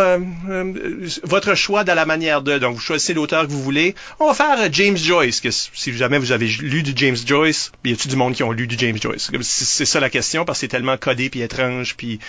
votre 1.24 1.56
choix 1.56 1.84
dans 1.84 1.96
la 1.96 2.06
manière 2.06 2.42
de 2.42 2.58
donc 2.58 2.76
vous 2.76 2.82
choisissez 2.82 3.14
l'auteur 3.14 3.46
que 3.46 3.52
vous 3.52 3.62
voulez. 3.62 3.96
On 4.20 4.28
va 4.28 4.34
faire 4.34 4.60
euh, 4.60 4.70
James 4.72 4.98
Joyce 4.98 5.42
que 5.42 5.52
si 5.52 5.96
jamais 5.96 6.18
vous 6.18 6.32
avez 6.32 6.48
lu 6.48 6.84
du 6.84 6.94
James 6.96 7.18
Joyce 7.26 7.72
y 7.86 7.94
a-tu 7.94 8.08
du 8.08 8.16
monde 8.16 8.34
qui 8.34 8.44
ont 8.44 8.52
lu 8.52 8.68
du 8.68 8.78
James 8.78 8.98
Joyce? 9.00 9.32
C'est 9.42 9.86
ça 9.86 10.00
la 10.00 10.10
question 10.10 10.46
parce 10.46 10.60
que 10.60 10.62
c'est 10.62 10.68
tellement 10.68 10.98
codé 10.98 11.30
puis 11.30 11.42
étrange 11.42 11.96
puis 11.96 12.20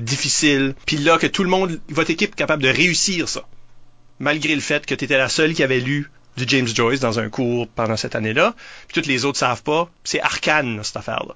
difficile. 0.00 0.74
Puis 0.86 0.98
là 0.98 1.18
que 1.18 1.26
tout 1.26 1.42
le 1.42 1.50
monde 1.50 1.80
votre 1.88 2.10
équipe 2.10 2.32
est 2.32 2.36
capable 2.36 2.62
de 2.62 2.68
réussir 2.68 3.28
ça. 3.28 3.42
Malgré 4.20 4.54
le 4.54 4.60
fait 4.60 4.86
que 4.86 4.94
tu 4.94 5.04
étais 5.04 5.18
la 5.18 5.28
seule 5.28 5.54
qui 5.54 5.62
avait 5.62 5.80
lu 5.80 6.10
du 6.36 6.44
James 6.46 6.68
Joyce 6.68 7.00
dans 7.00 7.18
un 7.18 7.28
cours 7.28 7.68
pendant 7.68 7.96
cette 7.96 8.14
année-là, 8.14 8.54
puis 8.86 8.94
toutes 8.94 9.06
les 9.06 9.24
autres 9.24 9.38
savent 9.38 9.62
pas, 9.62 9.90
c'est 10.04 10.20
arcane 10.20 10.80
cette 10.82 10.96
affaire-là 10.96 11.34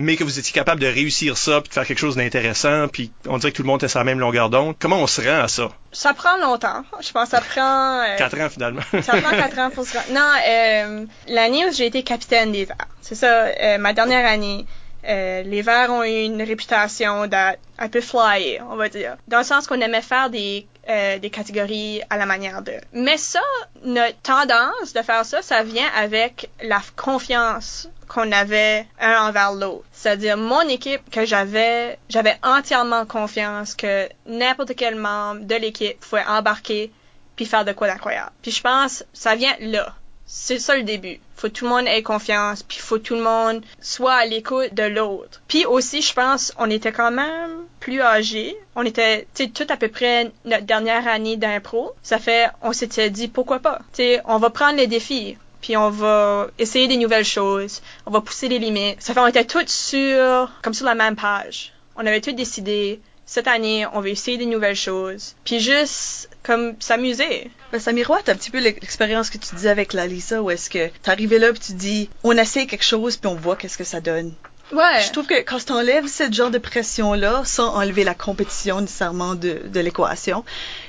mais 0.00 0.16
que 0.16 0.24
vous 0.24 0.38
étiez 0.38 0.52
capable 0.52 0.80
de 0.80 0.86
réussir 0.86 1.36
ça, 1.36 1.60
puis 1.60 1.68
de 1.68 1.74
faire 1.74 1.86
quelque 1.86 1.98
chose 1.98 2.16
d'intéressant, 2.16 2.88
puis 2.88 3.12
on 3.26 3.36
dirait 3.36 3.52
que 3.52 3.56
tout 3.56 3.62
le 3.62 3.68
monde 3.68 3.84
est 3.84 3.88
sur 3.88 3.98
la 3.98 4.04
même 4.04 4.18
longueur 4.18 4.48
d'onde. 4.48 4.74
Comment 4.78 4.96
on 4.96 5.06
se 5.06 5.20
rend 5.20 5.44
à 5.44 5.48
ça? 5.48 5.68
Ça 5.92 6.14
prend 6.14 6.38
longtemps. 6.38 6.84
Je 7.00 7.12
pense 7.12 7.24
que 7.28 7.36
ça 7.36 7.40
prend... 7.42 8.00
Euh, 8.00 8.16
quatre 8.16 8.40
ans, 8.40 8.48
finalement. 8.48 8.80
ça 9.02 9.20
prend 9.20 9.30
quatre 9.30 9.58
ans 9.58 9.70
pour 9.70 9.84
se 9.84 9.96
rendre. 9.96 10.12
Non, 10.12 10.32
euh, 10.48 11.04
l'année 11.28 11.66
où 11.66 11.72
j'ai 11.72 11.86
été 11.86 12.02
capitaine 12.02 12.52
des 12.52 12.64
Verts, 12.64 12.88
c'est 13.02 13.14
ça, 13.14 13.44
euh, 13.44 13.78
ma 13.78 13.92
dernière 13.92 14.26
année, 14.26 14.64
euh, 15.06 15.42
les 15.42 15.62
Verts 15.62 15.90
ont 15.90 16.02
eu 16.02 16.24
une 16.24 16.42
réputation 16.42 17.26
d'être 17.26 17.60
un 17.78 17.88
peu 17.88 18.00
flyé, 18.00 18.60
on 18.70 18.76
va 18.76 18.88
dire. 18.88 19.16
Dans 19.28 19.38
le 19.38 19.44
sens 19.44 19.66
qu'on 19.66 19.80
aimait 19.80 20.02
faire 20.02 20.30
des 20.30 20.66
euh, 20.88 21.18
des 21.18 21.30
catégories 21.30 22.00
à 22.10 22.16
la 22.16 22.26
manière 22.26 22.62
de. 22.62 22.72
Mais 22.92 23.16
ça, 23.16 23.40
notre 23.84 24.18
tendance 24.22 24.92
de 24.94 25.02
faire 25.02 25.24
ça, 25.24 25.40
ça 25.40 25.62
vient 25.62 25.86
avec 25.96 26.50
la 26.62 26.80
confiance 26.96 27.88
qu'on 28.12 28.32
avait 28.32 28.86
un 29.00 29.28
envers 29.28 29.52
l'autre. 29.52 29.84
C'est-à-dire, 29.92 30.36
mon 30.36 30.62
équipe 30.62 31.08
que 31.10 31.24
j'avais, 31.24 31.98
j'avais 32.08 32.36
entièrement 32.42 33.06
confiance 33.06 33.74
que 33.74 34.08
n'importe 34.26 34.74
quel 34.76 34.96
membre 34.96 35.42
de 35.42 35.54
l'équipe 35.54 35.98
pouvait 36.00 36.26
embarquer 36.26 36.90
puis 37.36 37.46
faire 37.46 37.64
de 37.64 37.72
quoi 37.72 37.86
d'incroyable. 37.86 38.32
Puis 38.42 38.50
je 38.50 38.60
pense, 38.60 39.04
ça 39.12 39.36
vient 39.36 39.56
là 39.60 39.94
c'est 40.32 40.60
ça 40.60 40.76
le 40.76 40.84
début. 40.84 41.18
Faut 41.34 41.48
que 41.48 41.52
tout 41.52 41.64
le 41.64 41.70
monde 41.70 41.88
ait 41.88 42.04
confiance, 42.04 42.62
puis 42.62 42.78
faut 42.78 42.98
que 42.98 43.02
tout 43.02 43.16
le 43.16 43.22
monde 43.22 43.64
soit 43.80 44.14
à 44.14 44.26
l'écoute 44.26 44.72
de 44.74 44.84
l'autre. 44.84 45.42
Puis 45.48 45.66
aussi, 45.66 46.02
je 46.02 46.14
pense, 46.14 46.52
on 46.56 46.70
était 46.70 46.92
quand 46.92 47.10
même 47.10 47.64
plus 47.80 48.00
âgés. 48.00 48.56
On 48.76 48.84
était, 48.84 49.26
tu 49.34 49.44
sais, 49.44 49.50
tout 49.50 49.66
à 49.68 49.76
peu 49.76 49.88
près 49.88 50.30
notre 50.44 50.64
dernière 50.64 51.08
année 51.08 51.36
d'impro. 51.36 51.94
Ça 52.02 52.18
fait, 52.18 52.48
on 52.62 52.72
s'était 52.72 53.10
dit, 53.10 53.26
pourquoi 53.26 53.58
pas? 53.58 53.80
Tu 53.92 54.02
sais, 54.02 54.22
on 54.24 54.38
va 54.38 54.50
prendre 54.50 54.76
les 54.76 54.86
défis 54.86 55.36
puis 55.60 55.76
on 55.76 55.90
va 55.90 56.48
essayer 56.58 56.88
des 56.88 56.96
nouvelles 56.96 57.24
choses, 57.24 57.82
on 58.06 58.10
va 58.10 58.20
pousser 58.20 58.48
les 58.48 58.58
limites. 58.58 59.02
Ça 59.02 59.14
fait 59.14 59.20
on 59.20 59.26
était 59.26 59.44
tous 59.44 59.68
sur 59.68 60.50
comme 60.62 60.74
sur 60.74 60.86
la 60.86 60.94
même 60.94 61.16
page. 61.16 61.72
On 61.96 62.06
avait 62.06 62.20
tous 62.20 62.32
décidé 62.32 63.00
cette 63.30 63.46
année, 63.46 63.86
on 63.92 64.00
va 64.00 64.08
essayer 64.08 64.38
des 64.38 64.46
nouvelles 64.46 64.74
choses, 64.74 65.36
puis 65.44 65.60
juste 65.60 66.28
comme 66.42 66.74
s'amuser. 66.80 67.48
Ben, 67.70 67.78
ça 67.78 67.92
miroite 67.92 68.28
un 68.28 68.34
petit 68.34 68.50
peu 68.50 68.58
l'expérience 68.58 69.30
que 69.30 69.38
tu 69.38 69.54
disais 69.54 69.68
avec 69.68 69.92
la 69.92 70.08
Lisa, 70.08 70.42
où 70.42 70.50
est-ce 70.50 70.68
que 70.68 70.88
t'arrivais 71.02 71.38
là 71.38 71.52
puis 71.52 71.60
tu 71.60 71.72
dis, 71.74 72.10
on 72.24 72.36
essaie 72.36 72.66
quelque 72.66 72.84
chose 72.84 73.16
puis 73.16 73.30
on 73.30 73.36
voit 73.36 73.54
qu'est-ce 73.54 73.78
que 73.78 73.84
ça 73.84 74.00
donne. 74.00 74.32
Ouais. 74.72 75.02
Je 75.06 75.12
trouve 75.12 75.26
que 75.26 75.40
quand 75.42 75.64
tu 75.64 75.72
enlèves 75.72 76.08
ce 76.08 76.30
genre 76.32 76.50
de 76.50 76.58
pression-là, 76.58 77.42
sans 77.44 77.74
enlever 77.74 78.02
la 78.02 78.14
compétition 78.14 78.80
nécessairement 78.80 79.36
de, 79.36 79.62
de 79.64 79.80
l'équation, 79.80 80.44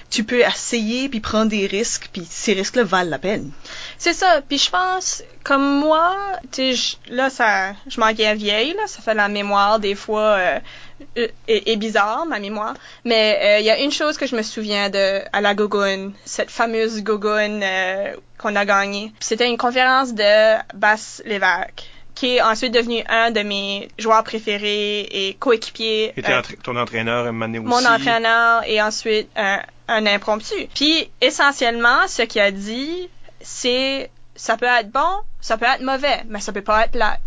tu 0.09 0.23
peux 0.23 0.41
essayer 0.41 1.09
puis 1.09 1.19
prendre 1.19 1.49
des 1.49 1.67
risques 1.67 2.09
puis 2.11 2.27
ces 2.29 2.53
risques-là 2.53 2.83
valent 2.83 3.09
la 3.09 3.19
peine. 3.19 3.51
C'est 4.01 4.13
ça. 4.13 4.41
Puis 4.41 4.57
je 4.57 4.71
pense, 4.71 5.23
comme 5.43 5.79
moi, 5.79 6.17
tu 6.51 6.73
là, 7.11 7.29
ça, 7.29 7.73
je 7.87 7.99
m'en 7.99 8.11
viens 8.11 8.33
vieille, 8.33 8.73
là, 8.73 8.87
ça 8.87 8.99
fait 8.99 9.13
la 9.13 9.27
mémoire 9.27 9.79
des 9.79 9.93
fois. 9.93 10.37
Euh, 10.39 10.59
est, 11.47 11.75
bizarre, 11.75 12.25
ma 12.25 12.39
mémoire. 12.39 12.73
Mais 13.05 13.39
euh, 13.43 13.59
il 13.59 13.65
y 13.65 13.69
a 13.69 13.79
une 13.79 13.91
chose 13.91 14.17
que 14.17 14.25
je 14.25 14.35
me 14.35 14.41
souviens 14.41 14.89
de 14.89 15.21
à 15.31 15.39
la 15.41 15.53
Gogun, 15.53 16.13
cette 16.25 16.49
fameuse 16.49 17.03
Gogun 17.03 17.61
euh, 17.61 18.15
qu'on 18.39 18.55
a 18.55 18.65
gagnée. 18.65 19.13
C'était 19.19 19.47
une 19.47 19.57
conférence 19.57 20.15
de 20.15 20.57
Bass 20.75 21.21
Lévesque 21.25 21.87
qui 22.15 22.37
est 22.37 22.41
ensuite 22.41 22.73
devenu 22.73 23.03
un 23.07 23.29
de 23.29 23.41
mes 23.41 23.87
joueurs 23.99 24.23
préférés 24.23 25.01
et 25.11 25.35
coéquipiers. 25.35 26.13
Euh, 26.17 26.41
ton 26.63 26.75
entraîneur 26.75 27.27
un 27.27 27.41
aussi. 27.41 27.59
Mon 27.59 27.85
entraîneur 27.85 28.63
et 28.65 28.81
ensuite 28.81 29.29
un, 29.35 29.61
un 29.87 30.07
impromptu. 30.07 30.55
Puis 30.73 31.07
essentiellement, 31.21 32.07
ce 32.07 32.23
qu'il 32.23 32.41
a 32.41 32.51
dit, 32.51 33.09
c'est 33.43 34.09
ça 34.35 34.57
peut 34.57 34.65
être 34.65 34.89
bon, 34.91 35.21
ça 35.39 35.57
peut 35.57 35.65
être 35.65 35.81
mauvais, 35.81 36.23
mais 36.27 36.39
ça 36.39 36.51
peut 36.51 36.61
pas 36.61 36.85
être 36.85 36.91
plat. 36.91 37.17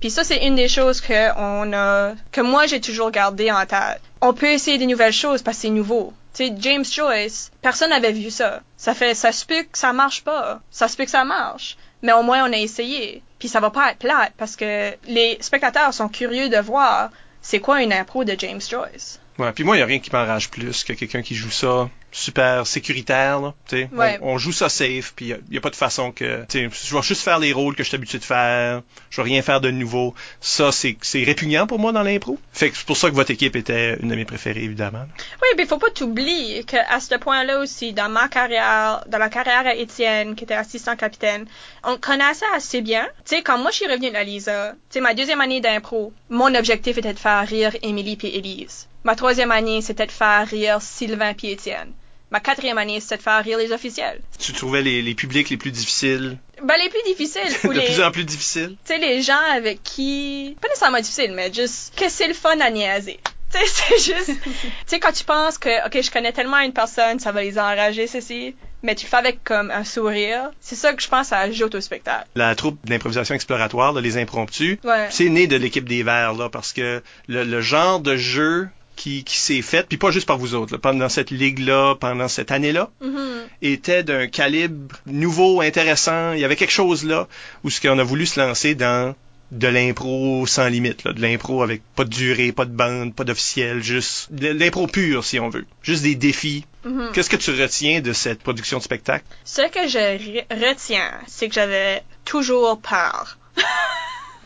Puis 0.00 0.10
ça, 0.10 0.24
c'est 0.24 0.46
une 0.46 0.56
des 0.56 0.68
choses 0.68 1.00
que 1.00 1.32
on 1.38 1.72
a, 1.72 2.14
que 2.32 2.40
moi 2.40 2.66
j'ai 2.66 2.80
toujours 2.80 3.10
gardé 3.10 3.50
en 3.50 3.64
tête. 3.66 4.00
On 4.20 4.34
peut 4.34 4.50
essayer 4.50 4.78
des 4.78 4.86
nouvelles 4.86 5.12
choses 5.12 5.42
parce 5.42 5.56
que 5.56 5.62
c'est 5.62 5.70
nouveau. 5.70 6.12
Tu 6.34 6.46
sais, 6.46 6.54
James 6.58 6.84
Joyce, 6.84 7.50
personne 7.62 7.90
n'avait 7.90 8.12
vu 8.12 8.30
ça. 8.30 8.60
Ça 8.76 8.94
fait, 8.94 9.14
ça 9.14 9.32
se 9.32 9.46
peut 9.46 9.62
que 9.62 9.78
ça 9.78 9.92
marche 9.92 10.22
pas. 10.22 10.60
Ça 10.70 10.88
se 10.88 10.96
peut 10.96 11.04
que 11.04 11.10
ça 11.10 11.24
marche. 11.24 11.78
Mais 12.02 12.12
au 12.12 12.22
moins, 12.22 12.48
on 12.48 12.52
a 12.52 12.58
essayé. 12.58 13.22
Puis 13.38 13.48
ça 13.48 13.60
va 13.60 13.70
pas 13.70 13.90
être 13.90 13.98
plate 13.98 14.32
parce 14.36 14.54
que 14.54 14.94
les 15.06 15.38
spectateurs 15.40 15.94
sont 15.94 16.08
curieux 16.08 16.50
de 16.50 16.58
voir 16.58 17.10
c'est 17.40 17.60
quoi 17.60 17.82
une 17.82 17.92
impro 17.92 18.24
de 18.24 18.36
James 18.38 18.60
Joyce. 18.60 19.20
Ouais, 19.38 19.52
puis 19.52 19.64
moi, 19.64 19.76
il 19.76 19.80
y 19.80 19.82
a 19.82 19.86
rien 19.86 19.98
qui 19.98 20.10
m'enrage 20.12 20.50
plus 20.50 20.84
que 20.84 20.92
quelqu'un 20.92 21.22
qui 21.22 21.34
joue 21.34 21.50
ça 21.50 21.88
super 22.16 22.66
sécuritaire. 22.66 23.40
Là, 23.40 23.54
tu 23.68 23.76
sais. 23.76 23.90
Ouais. 23.92 24.18
on, 24.22 24.34
on 24.34 24.38
joue 24.38 24.52
ça 24.52 24.68
safe, 24.68 25.12
puis 25.14 25.26
il 25.28 25.50
n'y 25.50 25.58
a, 25.58 25.60
pas 25.60 25.70
de 25.70 25.76
façon 25.76 26.12
que... 26.12 26.44
Je 26.52 26.94
vais 26.94 27.02
juste 27.02 27.22
faire 27.22 27.38
les 27.38 27.52
rôles 27.52 27.74
que 27.74 27.82
je 27.82 27.88
suis 27.88 27.96
habitué 27.96 28.18
de 28.18 28.24
faire, 28.24 28.82
je 29.10 29.20
vais 29.20 29.28
rien 29.28 29.42
faire 29.42 29.60
de 29.60 29.70
nouveau. 29.70 30.14
Ça, 30.40 30.72
c'est 30.72 30.96
c'est 31.02 31.22
répugnant 31.24 31.66
pour 31.66 31.78
moi 31.78 31.92
dans 31.92 32.02
l'impro. 32.02 32.38
Fait 32.52 32.70
que 32.70 32.76
c'est 32.76 32.86
pour 32.86 32.96
ça 32.96 33.10
que 33.10 33.14
votre 33.14 33.30
équipe 33.30 33.54
était 33.56 33.96
une 34.00 34.08
de 34.08 34.14
mes 34.14 34.24
préférées, 34.24 34.62
évidemment. 34.62 35.04
Oui, 35.42 35.48
mais 35.56 35.66
faut 35.66 35.78
pas 35.78 35.90
t'oublier 35.90 36.64
qu'à 36.64 37.00
ce 37.00 37.16
point-là 37.16 37.60
aussi, 37.60 37.92
dans 37.92 38.08
ma 38.08 38.28
carrière, 38.28 39.04
dans 39.06 39.18
la 39.18 39.28
carrière 39.28 39.66
à 39.66 39.74
Étienne, 39.74 40.34
qui 40.34 40.44
était 40.44 40.54
assistant 40.54 40.96
capitaine, 40.96 41.46
on 41.84 41.98
connaissait 41.98 42.46
assez 42.54 42.80
bien. 42.80 43.06
Tu 43.24 43.36
sais, 43.36 43.42
quand 43.42 43.58
moi 43.58 43.70
je 43.70 43.76
suis 43.76 43.86
revenue 43.86 44.08
de 44.08 44.14
la 44.14 44.24
Lisa, 44.24 44.72
tu 44.72 44.76
sais, 44.90 45.00
ma 45.00 45.14
deuxième 45.14 45.40
année 45.40 45.60
d'impro, 45.60 46.12
mon 46.30 46.54
objectif 46.54 46.96
était 46.98 47.14
de 47.14 47.18
faire 47.18 47.46
rire 47.46 47.76
Émilie 47.82 48.16
puis 48.16 48.28
Élise. 48.28 48.88
Ma 49.04 49.14
troisième 49.14 49.52
année, 49.52 49.82
c'était 49.82 50.06
de 50.06 50.12
faire 50.12 50.46
rire 50.48 50.82
Sylvain 50.82 51.34
puis 51.34 51.50
Étienne. 51.50 51.92
Ma 52.30 52.40
quatrième 52.40 52.76
année, 52.78 52.98
c'était 53.00 53.18
de 53.18 53.22
faire 53.22 53.42
rire 53.44 53.58
les 53.58 53.70
officiels. 53.72 54.20
Tu 54.38 54.52
trouvais 54.52 54.82
les, 54.82 55.00
les 55.00 55.14
publics 55.14 55.48
les 55.48 55.56
plus 55.56 55.70
difficiles, 55.70 56.38
Ben, 56.62 56.74
les 56.82 56.88
plus 56.90 57.02
difficiles, 57.06 57.56
ou 57.64 57.68
de 57.72 57.78
les, 57.78 57.84
plus 57.86 58.00
en 58.02 58.10
plus 58.10 58.24
difficiles? 58.24 58.76
tu 58.84 58.92
sais, 58.94 58.98
les 58.98 59.22
gens 59.22 59.38
avec 59.54 59.82
qui, 59.84 60.56
pas 60.60 60.68
nécessairement 60.68 60.98
difficile, 61.00 61.32
mais 61.34 61.52
juste 61.52 61.94
que 61.96 62.08
c'est 62.08 62.26
le 62.28 62.34
fun 62.34 62.58
à 62.60 62.70
niaiser. 62.70 63.20
Tu 63.48 63.58
sais, 63.58 63.66
c'est 63.68 64.14
juste, 64.16 64.40
tu 64.42 64.50
sais, 64.86 64.98
quand 64.98 65.12
tu 65.12 65.22
penses 65.22 65.56
que, 65.56 65.86
ok, 65.86 66.02
je 66.02 66.10
connais 66.10 66.32
tellement 66.32 66.58
une 66.58 66.72
personne, 66.72 67.20
ça 67.20 67.30
va 67.30 67.42
les 67.42 67.60
enrager, 67.60 68.08
ceci, 68.08 68.56
mais 68.82 68.96
tu 68.96 69.06
le 69.06 69.08
fais 69.10 69.16
avec 69.18 69.44
comme 69.44 69.70
un 69.70 69.84
sourire, 69.84 70.50
c'est 70.60 70.74
ça 70.74 70.92
que 70.92 71.00
je 71.00 71.06
pense 71.06 71.32
à 71.32 71.48
jouer 71.52 71.72
au 71.76 71.80
spectacle. 71.80 72.26
La 72.34 72.56
troupe 72.56 72.76
d'improvisation 72.84 73.36
exploratoire, 73.36 73.92
là, 73.92 74.00
les 74.00 74.18
impromptus, 74.18 74.78
Ouais. 74.82 75.06
c'est 75.10 75.28
né 75.28 75.46
de 75.46 75.54
l'équipe 75.56 75.88
des 75.88 76.02
Verts, 76.02 76.32
là, 76.34 76.48
parce 76.50 76.72
que 76.72 77.00
le, 77.28 77.44
le 77.44 77.60
genre 77.60 78.00
de 78.00 78.16
jeu 78.16 78.68
qui, 78.96 79.22
qui 79.24 79.36
s'est 79.38 79.62
fait, 79.62 79.86
puis 79.86 79.98
pas 79.98 80.10
juste 80.10 80.26
par 80.26 80.38
vous 80.38 80.54
autres, 80.54 80.72
là, 80.72 80.78
pendant 80.78 81.08
cette 81.08 81.30
ligue-là, 81.30 81.94
pendant 82.00 82.28
cette 82.28 82.50
année-là, 82.50 82.90
Mhm. 83.00 83.46
était 83.62 84.02
d'un 84.02 84.26
calibre 84.26 84.96
nouveau, 85.06 85.60
intéressant. 85.60 86.32
Il 86.32 86.40
y 86.40 86.44
avait 86.44 86.56
quelque 86.56 86.72
chose 86.72 87.04
là 87.04 87.28
où 87.62 87.70
ce 87.70 87.80
qu'on 87.80 87.98
a 87.98 88.02
voulu 88.04 88.26
se 88.26 88.40
lancer 88.40 88.74
dans 88.74 89.14
de 89.52 89.68
l'impro 89.68 90.44
sans 90.48 90.66
limite, 90.66 91.04
là, 91.04 91.12
de 91.12 91.22
l'impro 91.22 91.62
avec 91.62 91.80
pas 91.94 92.02
de 92.02 92.08
durée, 92.10 92.50
pas 92.50 92.64
de 92.64 92.72
bande, 92.74 93.14
pas 93.14 93.22
d'officiel, 93.22 93.80
juste 93.80 94.32
de 94.32 94.48
l'impro 94.48 94.88
pur 94.88 95.24
si 95.24 95.38
on 95.38 95.48
veut, 95.50 95.66
juste 95.82 96.02
des 96.02 96.16
défis. 96.16 96.64
Mhm. 96.84 97.10
Qu'est-ce 97.12 97.30
que 97.30 97.36
tu 97.36 97.52
retiens 97.52 98.00
de 98.00 98.12
cette 98.12 98.40
production 98.42 98.78
de 98.78 98.82
spectacle? 98.82 99.24
Ce 99.44 99.62
que 99.70 99.86
je 99.86 99.98
re- 99.98 100.46
retiens, 100.68 101.12
c'est 101.28 101.46
que 101.48 101.54
j'avais 101.54 102.02
toujours 102.24 102.80
peur. 102.80 103.38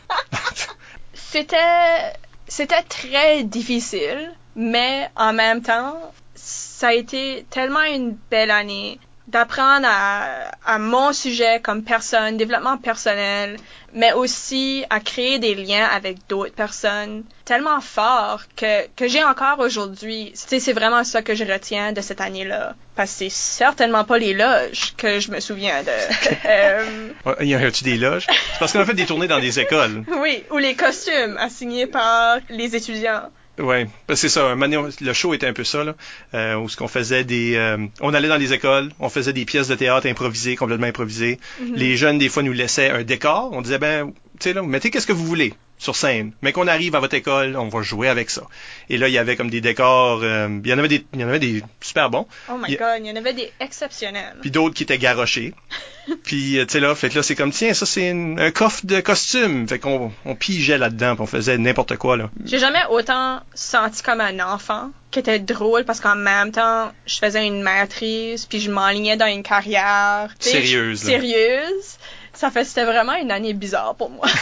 c'était, 1.13 2.13
c'était 2.47 2.83
très 2.83 3.43
difficile, 3.43 4.31
mais 4.55 5.09
en 5.15 5.33
même 5.33 5.61
temps, 5.61 5.95
ça 6.35 6.89
a 6.89 6.93
été 6.93 7.45
tellement 7.49 7.83
une 7.83 8.17
belle 8.29 8.51
année 8.51 8.99
d'apprendre 9.27 9.87
à, 9.89 10.51
à 10.65 10.77
mon 10.77 11.13
sujet 11.13 11.61
comme 11.61 11.83
personne, 11.83 12.35
développement 12.35 12.77
personnel, 12.77 13.55
mais 13.93 14.11
aussi 14.11 14.83
à 14.89 14.99
créer 14.99 15.39
des 15.39 15.55
liens 15.55 15.85
avec 15.85 16.17
d'autres 16.27 16.53
personnes 16.53 17.23
tellement 17.45 17.79
forts 17.79 18.41
que, 18.57 18.87
que 18.95 19.07
j'ai 19.07 19.23
encore 19.23 19.59
aujourd'hui. 19.59 20.31
C'est 20.33 20.73
vraiment 20.73 21.05
ça 21.05 21.21
que 21.21 21.33
je 21.33 21.45
retiens 21.45 21.93
de 21.93 22.01
cette 22.01 22.19
année-là. 22.19 22.75
Parce 22.95 23.11
que 23.11 23.17
c'est 23.19 23.29
certainement 23.29 24.03
pas 24.03 24.17
les 24.17 24.33
loges 24.33 24.95
que 24.97 25.19
je 25.21 25.31
me 25.31 25.39
souviens 25.39 25.81
de. 25.83 25.91
Euh, 26.45 27.09
Ouais, 27.25 27.47
Y 27.47 27.53
a-tu 27.55 27.83
des 27.85 27.97
loges? 27.97 28.25
C'est 28.27 28.59
parce 28.59 28.73
qu'on 28.73 28.79
a 28.79 28.85
fait 28.85 28.93
des 28.95 29.05
tournées 29.05 29.27
dans 29.27 29.39
des 29.39 29.59
écoles. 29.59 30.03
oui, 30.19 30.43
ou 30.51 30.57
les 30.57 30.75
costumes 30.75 31.37
assignés 31.39 31.87
par 31.87 32.39
les 32.49 32.75
étudiants. 32.75 33.29
Ouais, 33.59 33.87
ben, 34.07 34.15
c'est 34.15 34.29
ça. 34.29 34.55
le 34.55 35.13
show 35.13 35.33
était 35.33 35.47
un 35.47 35.53
peu 35.53 35.63
ça 35.63 35.83
là, 35.83 35.95
euh, 36.33 36.55
où 36.55 36.69
ce 36.69 36.77
qu'on 36.77 36.87
faisait 36.87 37.23
des, 37.23 37.55
euh, 37.55 37.77
on 37.99 38.13
allait 38.13 38.29
dans 38.29 38.37
les 38.37 38.53
écoles, 38.53 38.91
on 38.99 39.09
faisait 39.09 39.33
des 39.33 39.45
pièces 39.45 39.67
de 39.67 39.75
théâtre 39.75 40.07
improvisées, 40.07 40.55
complètement 40.55 40.87
improvisées. 40.87 41.39
Mhm. 41.59 41.75
Les 41.75 41.97
jeunes 41.97 42.17
des 42.17 42.29
fois 42.29 42.43
nous 42.43 42.53
laissaient 42.53 42.89
un 42.89 43.03
décor. 43.03 43.49
On 43.51 43.61
disait 43.61 43.77
ben, 43.77 44.13
tu 44.39 44.49
sais 44.49 44.53
là, 44.53 44.63
mettez 44.63 44.89
qu'est-ce 44.89 45.07
que 45.07 45.13
vous 45.13 45.25
voulez 45.25 45.53
sur 45.81 45.95
scène, 45.95 46.31
mais 46.43 46.51
qu'on 46.51 46.67
arrive 46.67 46.95
à 46.95 46.99
votre 46.99 47.15
école, 47.15 47.57
on 47.57 47.67
va 47.67 47.81
jouer 47.81 48.07
avec 48.07 48.29
ça. 48.29 48.43
Et 48.89 48.99
là, 48.99 49.07
il 49.07 49.13
y 49.13 49.17
avait 49.17 49.35
comme 49.35 49.49
des 49.49 49.61
décors, 49.61 50.19
euh, 50.21 50.47
il 50.63 50.69
y 50.69 50.73
en 50.73 50.77
avait 50.77 50.87
des, 50.87 51.03
il 51.11 51.19
y 51.19 51.23
en 51.23 51.27
avait 51.27 51.39
des 51.39 51.63
super 51.81 52.11
bons, 52.11 52.27
Oh 52.49 52.53
my 52.55 52.75
god, 52.75 52.99
il 52.99 53.07
y 53.07 53.11
en 53.11 53.15
avait 53.15 53.33
des 53.33 53.51
exceptionnels. 53.59 54.37
puis 54.41 54.51
d'autres 54.51 54.75
qui 54.75 54.83
étaient 54.83 54.99
garochés. 54.99 55.55
puis 56.23 56.59
euh, 56.59 56.65
tu 56.67 56.73
sais 56.73 56.79
là, 56.81 56.93
fait 56.93 57.09
que 57.09 57.15
là 57.15 57.23
c'est 57.23 57.33
comme 57.33 57.51
tiens, 57.51 57.73
ça 57.73 57.87
c'est 57.87 58.11
un 58.11 58.51
coffre 58.51 58.85
de 58.85 58.99
costumes, 58.99 59.67
fait 59.67 59.79
qu'on 59.79 60.11
on 60.23 60.35
pigeait 60.35 60.77
là-dedans, 60.77 61.15
puis 61.15 61.23
on 61.23 61.27
faisait 61.27 61.57
n'importe 61.57 61.97
quoi 61.97 62.15
là. 62.15 62.29
J'ai 62.45 62.59
jamais 62.59 62.85
autant 62.91 63.39
senti 63.55 64.03
comme 64.03 64.21
un 64.21 64.39
enfant 64.39 64.91
qui 65.09 65.17
était 65.17 65.39
drôle 65.39 65.83
parce 65.83 65.99
qu'en 65.99 66.15
même 66.15 66.51
temps, 66.51 66.91
je 67.07 67.17
faisais 67.17 67.43
une 67.47 67.63
maîtrise 67.63 68.45
puis 68.45 68.59
je 68.59 68.69
m'enlignais 68.69 69.17
dans 69.17 69.25
une 69.25 69.41
carrière 69.41 70.29
Sérieuse, 70.37 71.03
là. 71.05 71.09
Sérieuse. 71.09 71.97
Ça 72.33 72.51
fait 72.51 72.65
c'était 72.65 72.85
vraiment 72.85 73.15
une 73.15 73.31
année 73.31 73.53
bizarre 73.53 73.95
pour 73.95 74.11
moi. 74.11 74.27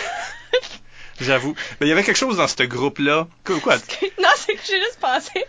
J'avoue. 1.22 1.56
Mais 1.80 1.88
il 1.88 1.90
y 1.90 1.94
avait 1.94 2.04
quelque 2.04 2.18
chose 2.18 2.38
dans 2.38 2.48
ce 2.48 2.64
groupe-là. 2.64 3.28
Quoi? 3.44 3.76
non, 3.76 4.30
c'est 4.36 4.54
que 4.56 4.62
j'ai 4.68 4.80
juste 4.80 5.00
pensé 5.02 5.46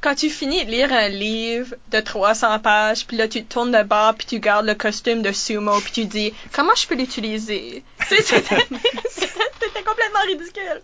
quand 0.00 0.14
tu 0.14 0.28
finis 0.28 0.66
de 0.66 0.70
lire 0.70 0.92
un 0.92 1.08
livre 1.08 1.74
de 1.90 1.98
300 1.98 2.58
pages, 2.58 3.06
puis 3.06 3.16
là 3.16 3.26
tu 3.26 3.42
te 3.42 3.54
tournes 3.54 3.72
de 3.72 3.82
bord, 3.84 4.14
puis 4.14 4.26
tu 4.26 4.38
gardes 4.38 4.66
le 4.66 4.74
costume 4.74 5.22
de 5.22 5.32
sumo, 5.32 5.80
puis 5.80 5.92
tu 5.92 6.04
dis 6.04 6.34
comment 6.52 6.74
je 6.76 6.86
peux 6.86 6.94
l'utiliser? 6.94 7.82
C'était 8.10 9.82
complètement 9.82 10.20
ridicule. 10.26 10.80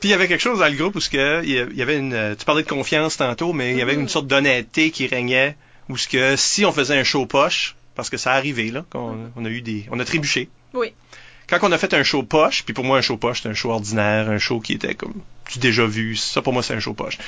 Puis 0.00 0.08
il 0.08 0.10
y 0.10 0.12
avait 0.14 0.26
quelque 0.28 0.40
chose 0.40 0.58
dans 0.58 0.66
le 0.66 0.74
groupe 0.74 0.96
où 0.96 0.98
que 0.98 1.44
il 1.44 1.76
y 1.76 1.82
avait 1.82 1.96
une 1.98 2.34
tu 2.38 2.44
parlais 2.44 2.62
de 2.64 2.68
confiance 2.68 3.16
tantôt 3.16 3.52
mais 3.52 3.70
il 3.72 3.78
y 3.78 3.82
avait 3.82 3.94
Mhm. 3.94 4.00
une 4.02 4.08
sorte 4.08 4.26
d'honnêteté 4.26 4.90
qui 4.90 5.06
régnait 5.06 5.56
où 5.88 5.96
ce 5.96 6.08
que 6.08 6.34
si 6.36 6.64
on 6.64 6.72
faisait 6.72 6.98
un 6.98 7.04
show 7.04 7.26
poche 7.26 7.76
parce 7.94 8.10
que 8.10 8.16
ça 8.16 8.32
arrivait 8.32 8.70
là 8.70 8.84
qu'on 8.90 9.30
on 9.36 9.44
a 9.44 9.48
eu 9.48 9.60
des 9.62 9.86
on 9.92 10.00
a 10.00 10.04
trébuché. 10.04 10.48
Oui. 10.72 10.92
Quand 11.48 11.58
on 11.62 11.72
a 11.72 11.78
fait 11.78 11.94
un 11.94 12.02
show 12.02 12.22
poche, 12.22 12.64
puis 12.64 12.74
pour 12.74 12.84
moi 12.84 12.98
un 12.98 13.02
show 13.02 13.16
poche 13.16 13.42
c'est 13.42 13.48
un 13.48 13.54
show 13.54 13.70
ordinaire, 13.70 14.30
un 14.30 14.38
show 14.38 14.60
qui 14.60 14.72
était 14.72 14.94
comme 14.94 15.14
du 15.52 15.58
déjà 15.58 15.86
vu, 15.86 16.16
ça 16.16 16.42
pour 16.42 16.52
moi 16.52 16.62
c'est 16.62 16.74
un 16.74 16.80
show 16.80 16.94
poche. 16.94 17.18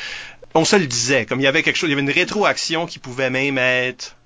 On 0.55 0.65
se 0.65 0.77
le 0.77 0.87
disait, 0.87 1.27
comme 1.27 1.41
il 1.41 1.45
y 1.45 1.49
avait 1.49 1.63
quelque 1.63 1.77
chose, 1.77 1.89
il 1.89 1.93
y 1.93 1.95
avait 1.95 2.03
une 2.03 2.11
rétroaction 2.11 2.87
qui 2.87 2.99
pouvait 2.99 3.31
même 3.31 3.59
être 3.59 4.17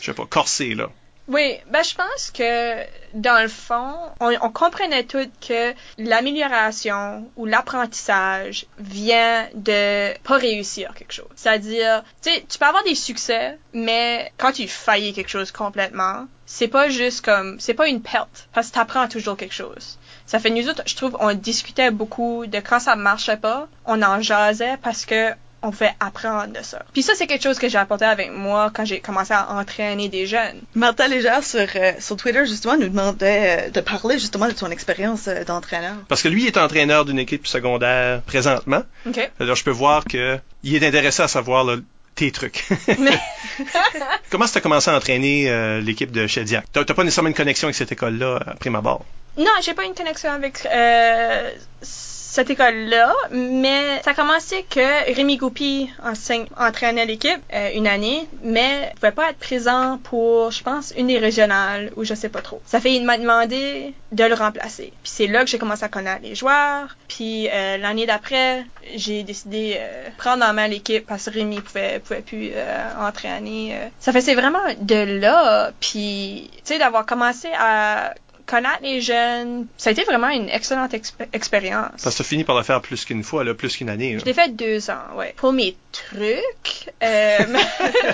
je 0.00 0.06
sais 0.06 0.14
pas 0.14 0.26
corsée 0.26 0.74
là. 0.74 0.90
Oui, 1.28 1.56
ben 1.68 1.82
je 1.84 1.94
pense 1.94 2.30
que 2.32 2.84
dans 3.14 3.40
le 3.40 3.48
fond, 3.48 3.94
on, 4.20 4.50
comprenait 4.50 5.04
tout 5.04 5.30
que 5.40 5.72
l'amélioration 5.96 7.30
ou 7.36 7.46
l'apprentissage 7.46 8.66
vient 8.78 9.48
de 9.54 10.18
pas 10.22 10.36
réussir 10.36 10.94
quelque 10.94 11.12
chose. 11.12 11.28
C'est-à-dire, 11.36 12.02
tu 12.22 12.30
sais, 12.30 12.44
tu 12.48 12.58
peux 12.58 12.64
avoir 12.64 12.82
des 12.84 12.96
succès, 12.96 13.56
mais 13.72 14.32
quand 14.36 14.52
tu 14.52 14.66
faillis 14.66 15.12
quelque 15.12 15.28
chose 15.28 15.52
complètement, 15.52 16.26
c'est 16.44 16.68
pas 16.68 16.88
juste 16.88 17.24
comme, 17.24 17.60
c'est 17.60 17.74
pas 17.74 17.88
une 17.88 18.02
perte, 18.02 18.48
parce 18.52 18.68
que 18.68 18.74
t'apprends 18.74 19.08
toujours 19.08 19.36
quelque 19.36 19.54
chose. 19.54 19.98
Ça 20.26 20.40
fait 20.40 20.50
nous 20.50 20.68
autres, 20.68 20.82
je 20.86 20.96
trouve, 20.96 21.16
on 21.20 21.34
discutait 21.34 21.90
beaucoup 21.90 22.46
de 22.46 22.58
quand 22.58 22.80
ça 22.80 22.96
marchait 22.96 23.36
pas, 23.36 23.68
on 23.84 24.02
en 24.02 24.20
jasait 24.20 24.76
parce 24.82 25.06
que 25.06 25.32
on 25.62 25.70
pouvait 25.70 25.92
apprendre 26.00 26.52
de 26.52 26.62
ça. 26.62 26.82
Puis 26.92 27.02
ça, 27.02 27.12
c'est 27.16 27.26
quelque 27.26 27.42
chose 27.42 27.58
que 27.58 27.68
j'ai 27.68 27.78
apporté 27.78 28.04
avec 28.04 28.30
moi 28.32 28.70
quand 28.74 28.84
j'ai 28.84 29.00
commencé 29.00 29.32
à 29.32 29.52
entraîner 29.52 30.08
des 30.08 30.26
jeunes. 30.26 30.60
Martha 30.74 31.06
Légère 31.08 31.42
sur, 31.44 31.60
euh, 31.76 31.92
sur 32.00 32.16
Twitter, 32.16 32.44
justement, 32.46 32.76
nous 32.76 32.88
demandait 32.88 33.66
euh, 33.68 33.70
de 33.70 33.80
parler 33.80 34.18
justement 34.18 34.48
de 34.48 34.56
son 34.56 34.70
expérience 34.70 35.28
euh, 35.28 35.44
d'entraîneur. 35.44 35.94
Parce 36.08 36.22
que 36.22 36.28
lui 36.28 36.46
est 36.46 36.56
entraîneur 36.56 37.04
d'une 37.04 37.18
équipe 37.18 37.46
secondaire 37.46 38.22
présentement. 38.22 38.82
OK. 39.06 39.30
Alors, 39.40 39.56
je 39.56 39.64
peux 39.64 39.70
voir 39.70 40.04
que 40.04 40.38
il 40.64 40.74
est 40.74 40.86
intéressé 40.86 41.22
à 41.22 41.28
savoir 41.28 41.64
là, 41.64 41.76
tes 42.14 42.30
trucs. 42.30 42.64
Mais- 42.98 43.18
Comment 44.30 44.46
ça 44.46 44.54
t'a 44.54 44.60
commencé 44.60 44.90
à 44.90 44.96
entraîner 44.96 45.48
euh, 45.50 45.80
l'équipe 45.80 46.10
de 46.10 46.26
Shediac? 46.26 46.64
T'as 46.72 46.84
t'as 46.84 46.94
pas 46.94 47.04
nécessairement 47.04 47.28
une 47.28 47.34
connexion 47.34 47.66
avec 47.66 47.76
cette 47.76 47.92
école-là 47.92 48.40
après 48.46 48.70
ma 48.70 48.80
barre. 48.80 49.00
Non, 49.38 49.50
j'ai 49.62 49.72
pas 49.74 49.84
une 49.84 49.94
connexion 49.94 50.30
avec 50.30 50.66
euh, 50.66 51.50
cette 52.32 52.48
école-là, 52.48 53.12
mais 53.30 54.00
ça 54.02 54.12
a 54.12 54.14
commencé 54.14 54.64
que 54.70 55.14
Rémi 55.14 55.36
Goupy 55.36 55.90
enseigne, 56.02 56.46
entraînait 56.58 57.04
l'équipe 57.04 57.42
euh, 57.52 57.68
une 57.74 57.86
année, 57.86 58.26
mais 58.42 58.90
il 58.90 58.94
pouvait 58.94 59.12
pas 59.12 59.28
être 59.28 59.38
présent 59.38 59.98
pour, 60.02 60.50
je 60.50 60.62
pense, 60.62 60.94
une 60.96 61.08
des 61.08 61.18
régionales 61.18 61.92
ou 61.94 62.04
je 62.04 62.14
sais 62.14 62.30
pas 62.30 62.40
trop. 62.40 62.62
Ça 62.64 62.80
fait 62.80 62.94
il 62.94 63.04
m'a 63.04 63.18
demandé 63.18 63.92
de 64.12 64.24
le 64.24 64.32
remplacer. 64.32 64.94
Puis 65.02 65.12
c'est 65.12 65.26
là 65.26 65.44
que 65.44 65.50
j'ai 65.50 65.58
commencé 65.58 65.84
à 65.84 65.90
connaître 65.90 66.22
les 66.22 66.34
joueurs. 66.34 66.96
Puis 67.06 67.50
euh, 67.52 67.76
l'année 67.76 68.06
d'après, 68.06 68.64
j'ai 68.94 69.24
décidé 69.24 69.76
euh, 69.76 70.08
prendre 70.16 70.42
en 70.42 70.54
main 70.54 70.68
l'équipe 70.68 71.04
parce 71.04 71.26
que 71.26 71.34
Rémi 71.34 71.60
pouvait 71.60 71.98
pouvait 71.98 72.22
plus 72.22 72.52
euh, 72.54 72.88
entraîner. 72.98 73.76
Ça 74.00 74.10
fait 74.10 74.22
c'est 74.22 74.34
vraiment 74.34 74.72
de 74.80 75.20
là, 75.20 75.70
puis 75.80 76.50
tu 76.54 76.60
sais 76.64 76.78
d'avoir 76.78 77.04
commencé 77.04 77.48
à 77.58 78.14
connaître 78.52 78.82
les 78.82 79.00
jeunes, 79.00 79.66
ça 79.78 79.88
a 79.90 79.92
été 79.92 80.04
vraiment 80.04 80.28
une 80.28 80.48
excellente 80.50 80.92
exp- 80.92 81.26
expérience. 81.32 82.02
Parce 82.02 82.16
que 82.16 82.22
fini 82.22 82.44
par 82.44 82.56
le 82.56 82.62
faire 82.62 82.82
plus 82.82 83.04
qu'une 83.06 83.22
fois, 83.24 83.44
là, 83.44 83.54
plus 83.54 83.76
qu'une 83.76 83.88
année. 83.88 84.12
là. 84.12 84.18
Je 84.18 84.24
l'ai 84.26 84.34
fait 84.34 84.54
deux 84.54 84.90
ans, 84.90 85.16
ouais. 85.16 85.32
Pour 85.38 85.52
mes 85.54 85.74
trucs, 85.92 86.90
euh, 87.02 87.38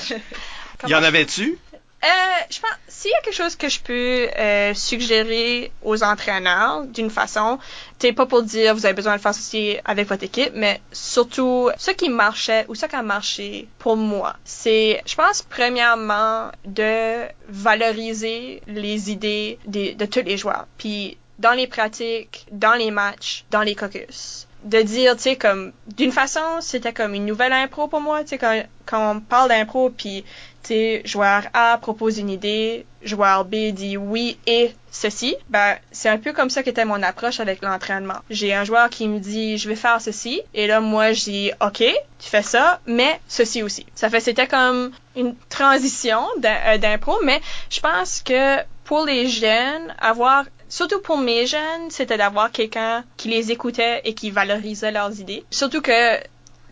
Il 0.87 0.91
y 0.91 0.95
en 0.95 1.03
avait-tu? 1.03 1.59
Euh, 2.05 2.07
je 2.49 2.61
pense, 2.61 2.71
s'il 2.87 3.11
y 3.11 3.15
a 3.15 3.21
quelque 3.23 3.35
chose 3.35 3.57
que 3.57 3.69
je 3.69 3.81
peux 3.81 4.29
euh, 4.39 4.73
suggérer 4.73 5.73
aux 5.83 6.05
entraîneurs 6.05 6.85
d'une 6.85 7.11
façon, 7.11 7.59
c'est 7.99 8.13
pas 8.13 8.27
pour 8.27 8.43
dire 8.45 8.75
vous 8.77 8.87
avez 8.87 8.95
besoin 8.95 9.17
de 9.17 9.21
faire 9.21 9.35
ceci 9.35 9.79
avec 9.85 10.09
votre 10.09 10.23
équipe, 10.23 10.53
mais 10.55 10.81
surtout 10.93 11.71
ce 11.77 11.91
qui 11.91 12.09
marchait 12.09 12.67
ou 12.69 12.77
ce 12.77 12.87
qui 12.87 12.95
a 12.95 13.03
marché 13.03 13.67
pour 13.81 13.97
moi, 13.97 14.37
c'est, 14.45 15.03
je 15.07 15.17
pense, 15.17 15.43
premièrement, 15.43 16.53
de 16.65 17.27
valoriser 17.49 18.63
les 18.69 19.11
idées 19.11 19.59
de, 19.67 20.05
tous 20.05 20.23
les 20.23 20.37
joueurs. 20.37 20.69
Puis 20.79 21.19
dans 21.41 21.53
les 21.53 21.67
pratiques, 21.67 22.47
dans 22.53 22.75
les 22.75 22.93
matchs, 22.93 23.45
dans 23.51 23.63
les 23.63 23.75
caucus 23.75 24.47
de 24.65 24.83
dire, 24.83 25.17
tu 25.17 25.23
sais, 25.23 25.37
comme, 25.37 25.73
d'une 25.97 26.11
façon, 26.13 26.61
c'était 26.61 26.93
comme 26.93 27.15
une 27.15 27.27
nouvelle 27.27 27.53
impro 27.53 27.87
pour 27.87 28.01
moi, 28.01 28.23
tu 28.23 28.31
sais, 28.31 28.39
quand, 28.39 28.61
quand 28.87 29.17
on 29.17 29.21
parle 29.21 29.49
d'impro, 29.51 29.91
puis, 29.91 30.25
sais, 30.63 31.03
joueur 31.05 31.45
A 31.55 31.79
propose 31.79 32.19
une 32.19 32.31
idée, 32.31 32.87
joueur 33.03 33.45
B 33.45 33.73
dit 33.73 33.97
oui 33.97 34.39
et 34.47 34.73
ceci, 34.91 35.37
ben, 35.49 35.77
c'est 35.93 36.09
un 36.09 36.19
peu 36.19 36.33
comme 36.33 36.51
ça 36.51 36.63
qu'était 36.63 36.85
mon 36.85 37.03
approche 37.03 37.41
avec 37.41 37.63
l'entraînement. 37.63 38.19
J'ai 38.31 38.55
un 38.55 38.65
joueur 38.65 38.91
qui 38.91 39.09
me 39.09 39.19
dit, 39.19 39.59
je 39.59 39.69
vais 39.69 39.77
faire 39.77 40.01
ceci, 40.01 40.43
et 40.55 40.67
là, 40.67 40.81
moi, 40.81 41.13
je 41.13 41.25
dis, 41.25 41.51
OK, 41.61 41.79
tu 41.79 42.29
fais 42.29 42.43
ça, 42.43 42.81
mais 42.87 43.21
ceci 43.29 43.63
aussi. 43.63 43.87
Ça 43.95 44.11
fait, 44.11 44.21
c'était 44.21 44.47
comme 44.47 44.91
une 45.17 45.35
transition 45.49 46.21
euh, 46.45 46.79
d'impro, 46.79 47.19
mais 47.25 47.41
je 47.71 47.81
pense 47.81 48.23
que 48.23 48.59
pour 48.85 49.05
les 49.05 49.29
jeunes, 49.29 49.95
avoir 50.01 50.45
surtout 50.69 51.01
pour 51.01 51.19
mes 51.19 51.47
jeunes, 51.47 51.91
c'était 51.91 52.17
d'avoir 52.17 52.51
quelqu'un 52.51 53.05
qui 53.17 53.29
les 53.29 53.51
écoutait 53.51 54.01
et 54.05 54.15
qui 54.15 54.31
valorisait 54.31 54.93
leurs 54.93 55.21
idées. 55.21 55.45
Surtout 55.51 55.81
que, 55.81 56.19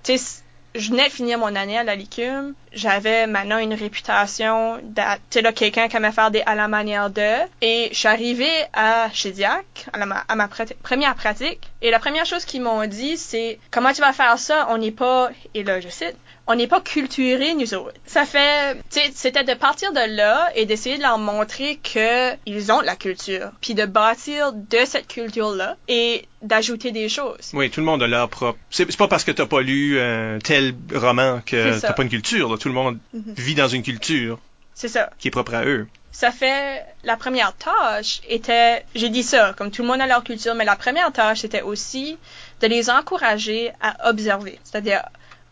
tu 0.03 0.19
sais, 0.19 0.43
je 0.77 0.91
venais 0.91 1.09
de 1.09 1.13
finir 1.13 1.39
mon 1.39 1.55
année 1.55 1.79
à 1.79 1.85
la 1.85 1.95
Licume. 1.95 2.55
J'avais 2.73 3.27
maintenant 3.27 3.59
une 3.59 3.75
réputation 3.75 4.79
d'être 4.83 5.55
quelqu'un 5.55 5.89
qui 5.89 5.97
aimait 5.97 6.13
faire 6.13 6.31
des 6.31 6.43
à 6.47 6.55
la 6.55 6.69
manière 6.69 7.11
de. 7.11 7.37
Et 7.63 7.89
je 7.93 7.97
suis 7.97 8.09
arrivée 8.09 8.65
à 8.73 9.09
chez 9.13 9.33
Diac, 9.33 9.87
à 9.93 10.35
ma 10.37 10.49
première 10.83 11.15
pratique. 11.15 11.61
Et 11.83 11.91
la 11.91 11.99
première 11.99 12.27
chose 12.27 12.45
qu'ils 12.45 12.63
m'ont 12.63 12.87
dit, 12.87 13.17
c'est 13.17 13.59
comment 13.71 13.93
tu 13.93 14.01
vas 14.01 14.13
faire 14.13 14.39
ça? 14.39 14.67
On 14.71 14.79
n'est 14.79 14.91
pas, 14.91 15.31
et 15.55 15.65
là 15.65 15.81
je 15.81 15.89
cite, 15.89 16.17
on 16.47 16.55
n'est 16.55 16.67
pas 16.67 16.81
culturés, 16.81 17.55
nous 17.55 17.75
autres. 17.75 17.99
Ça 18.07 18.25
fait, 18.25 18.81
c'était 19.15 19.45
de 19.45 19.55
partir 19.55 19.93
de 19.93 20.17
là 20.17 20.51
et 20.55 20.65
d'essayer 20.65 20.97
de 20.97 21.03
leur 21.03 21.19
montrer 21.19 21.77
que 21.77 22.35
ils 22.47 22.71
ont 22.71 22.81
la 22.81 22.97
culture, 22.97 23.51
puis 23.61 23.75
de 23.75 23.85
bâtir 23.85 24.53
de 24.53 24.79
cette 24.85 25.09
culture-là 25.09 25.77
et 25.89 26.27
d'ajouter 26.43 26.93
des 26.93 27.09
choses. 27.09 27.51
Oui, 27.53 27.71
tout 27.71 27.81
le 27.81 27.87
monde 27.87 28.03
a 28.03 28.07
leur 28.07 28.29
propre. 28.29 28.59
C'est 28.71 28.97
pas 28.97 29.09
parce 29.09 29.25
que 29.25 29.33
t'as 29.33 29.47
pas 29.47 29.61
lu 29.61 30.01
un 30.01 30.39
tel 30.39 30.75
roman 30.95 31.41
que 31.45 31.81
t'as 31.81 31.93
pas 31.93 32.03
une 32.03 32.09
culture. 32.09 32.59
Tout 32.59 32.69
le 32.69 32.75
monde 32.75 32.99
mm-hmm. 33.15 33.35
vit 33.37 33.55
dans 33.55 33.69
une 33.69 33.83
culture. 33.83 34.39
C'est 34.75 34.89
ça. 34.89 35.11
Qui 35.19 35.29
est 35.29 35.31
propre 35.31 35.55
à 35.55 35.65
eux. 35.65 35.87
Ça 36.13 36.31
fait 36.31 36.83
la 37.05 37.17
première 37.17 37.55
tâche 37.55 38.21
était, 38.27 38.85
j'ai 38.95 39.11
dit 39.11 39.23
ça, 39.23 39.55
comme 39.57 39.71
tout 39.71 39.83
le 39.83 39.89
monde 39.89 40.01
a 40.01 40.07
leur 40.07 40.25
culture, 40.25 40.55
mais 40.55 40.65
la 40.65 40.77
première 40.77 41.13
tâche 41.13 41.41
c'était 41.41 41.61
aussi 41.61 42.17
de 42.63 42.67
les 42.67 42.89
encourager 42.89 43.73
à 43.83 44.09
observer, 44.09 44.59
c'est-à-dire 44.65 45.03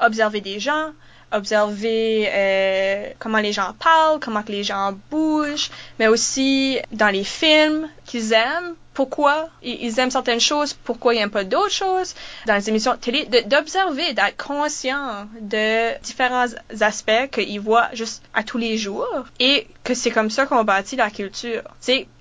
observer 0.01 0.41
des 0.41 0.61
gens, 0.61 0.93
observer 1.33 2.29
euh, 2.31 3.11
comment 3.19 3.39
les 3.39 3.53
gens 3.53 3.75
parlent, 3.79 4.21
comment 4.21 4.43
que 4.43 4.53
les 4.53 4.65
gens 4.65 4.95
bougent, 5.11 5.71
mais 5.99 6.07
aussi 6.07 6.79
dans 6.93 7.09
les 7.09 7.25
films 7.25 7.89
qu'ils 8.05 8.33
aiment, 8.33 8.75
pourquoi 8.95 9.49
ils 9.63 9.99
aiment 9.99 10.13
certaines 10.13 10.41
choses, 10.41 10.73
pourquoi 10.73 11.15
ils 11.15 11.19
n'aiment 11.19 11.31
pas 11.31 11.43
d'autres 11.45 11.73
choses, 11.73 12.15
dans 12.47 12.55
les 12.55 12.69
émissions 12.69 12.97
télé, 12.97 13.27
d'observer, 13.47 14.13
d'être 14.13 14.37
conscient 14.37 15.27
de 15.41 15.99
différents 16.01 16.47
aspects 16.81 17.31
qu'ils 17.33 17.61
voient 17.61 17.89
juste 17.93 18.23
à 18.33 18.45
tous 18.45 18.59
les 18.59 18.79
jours 18.79 19.25
et 19.41 19.67
que 19.83 19.95
c'est 19.95 20.13
comme 20.13 20.31
ça 20.31 20.47
qu'on 20.47 20.63
bâtit 20.63 20.97
la 20.97 21.11
culture. 21.11 21.63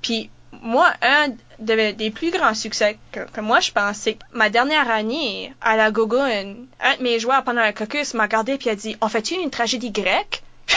Puis 0.02 0.30
moi, 0.62 0.94
un 1.02 1.30
des 1.60 2.12
plus 2.12 2.32
grands 2.32 2.54
succès 2.54 2.98
que, 3.12 3.42
moi 3.42 3.60
je 3.60 3.72
pense, 3.72 3.98
c'est 3.98 4.18
ma 4.34 4.50
dernière 4.50 4.90
année 4.90 5.54
à 5.62 5.76
la 5.78 5.92
Gogun, 5.92 6.56
un 6.82 6.98
de 6.98 7.04
mes 7.04 7.20
joueurs 7.20 7.44
pendant 7.44 7.62
un 7.62 7.72
caucus 7.72 8.14
m'a 8.14 8.24
regardé 8.24 8.58
puis 8.58 8.70
a 8.70 8.76
dit 8.76 8.96
On 9.02 9.08
fait-tu 9.08 9.36
une 9.36 9.50
tragédie 9.50 9.92
grecque? 9.92 10.44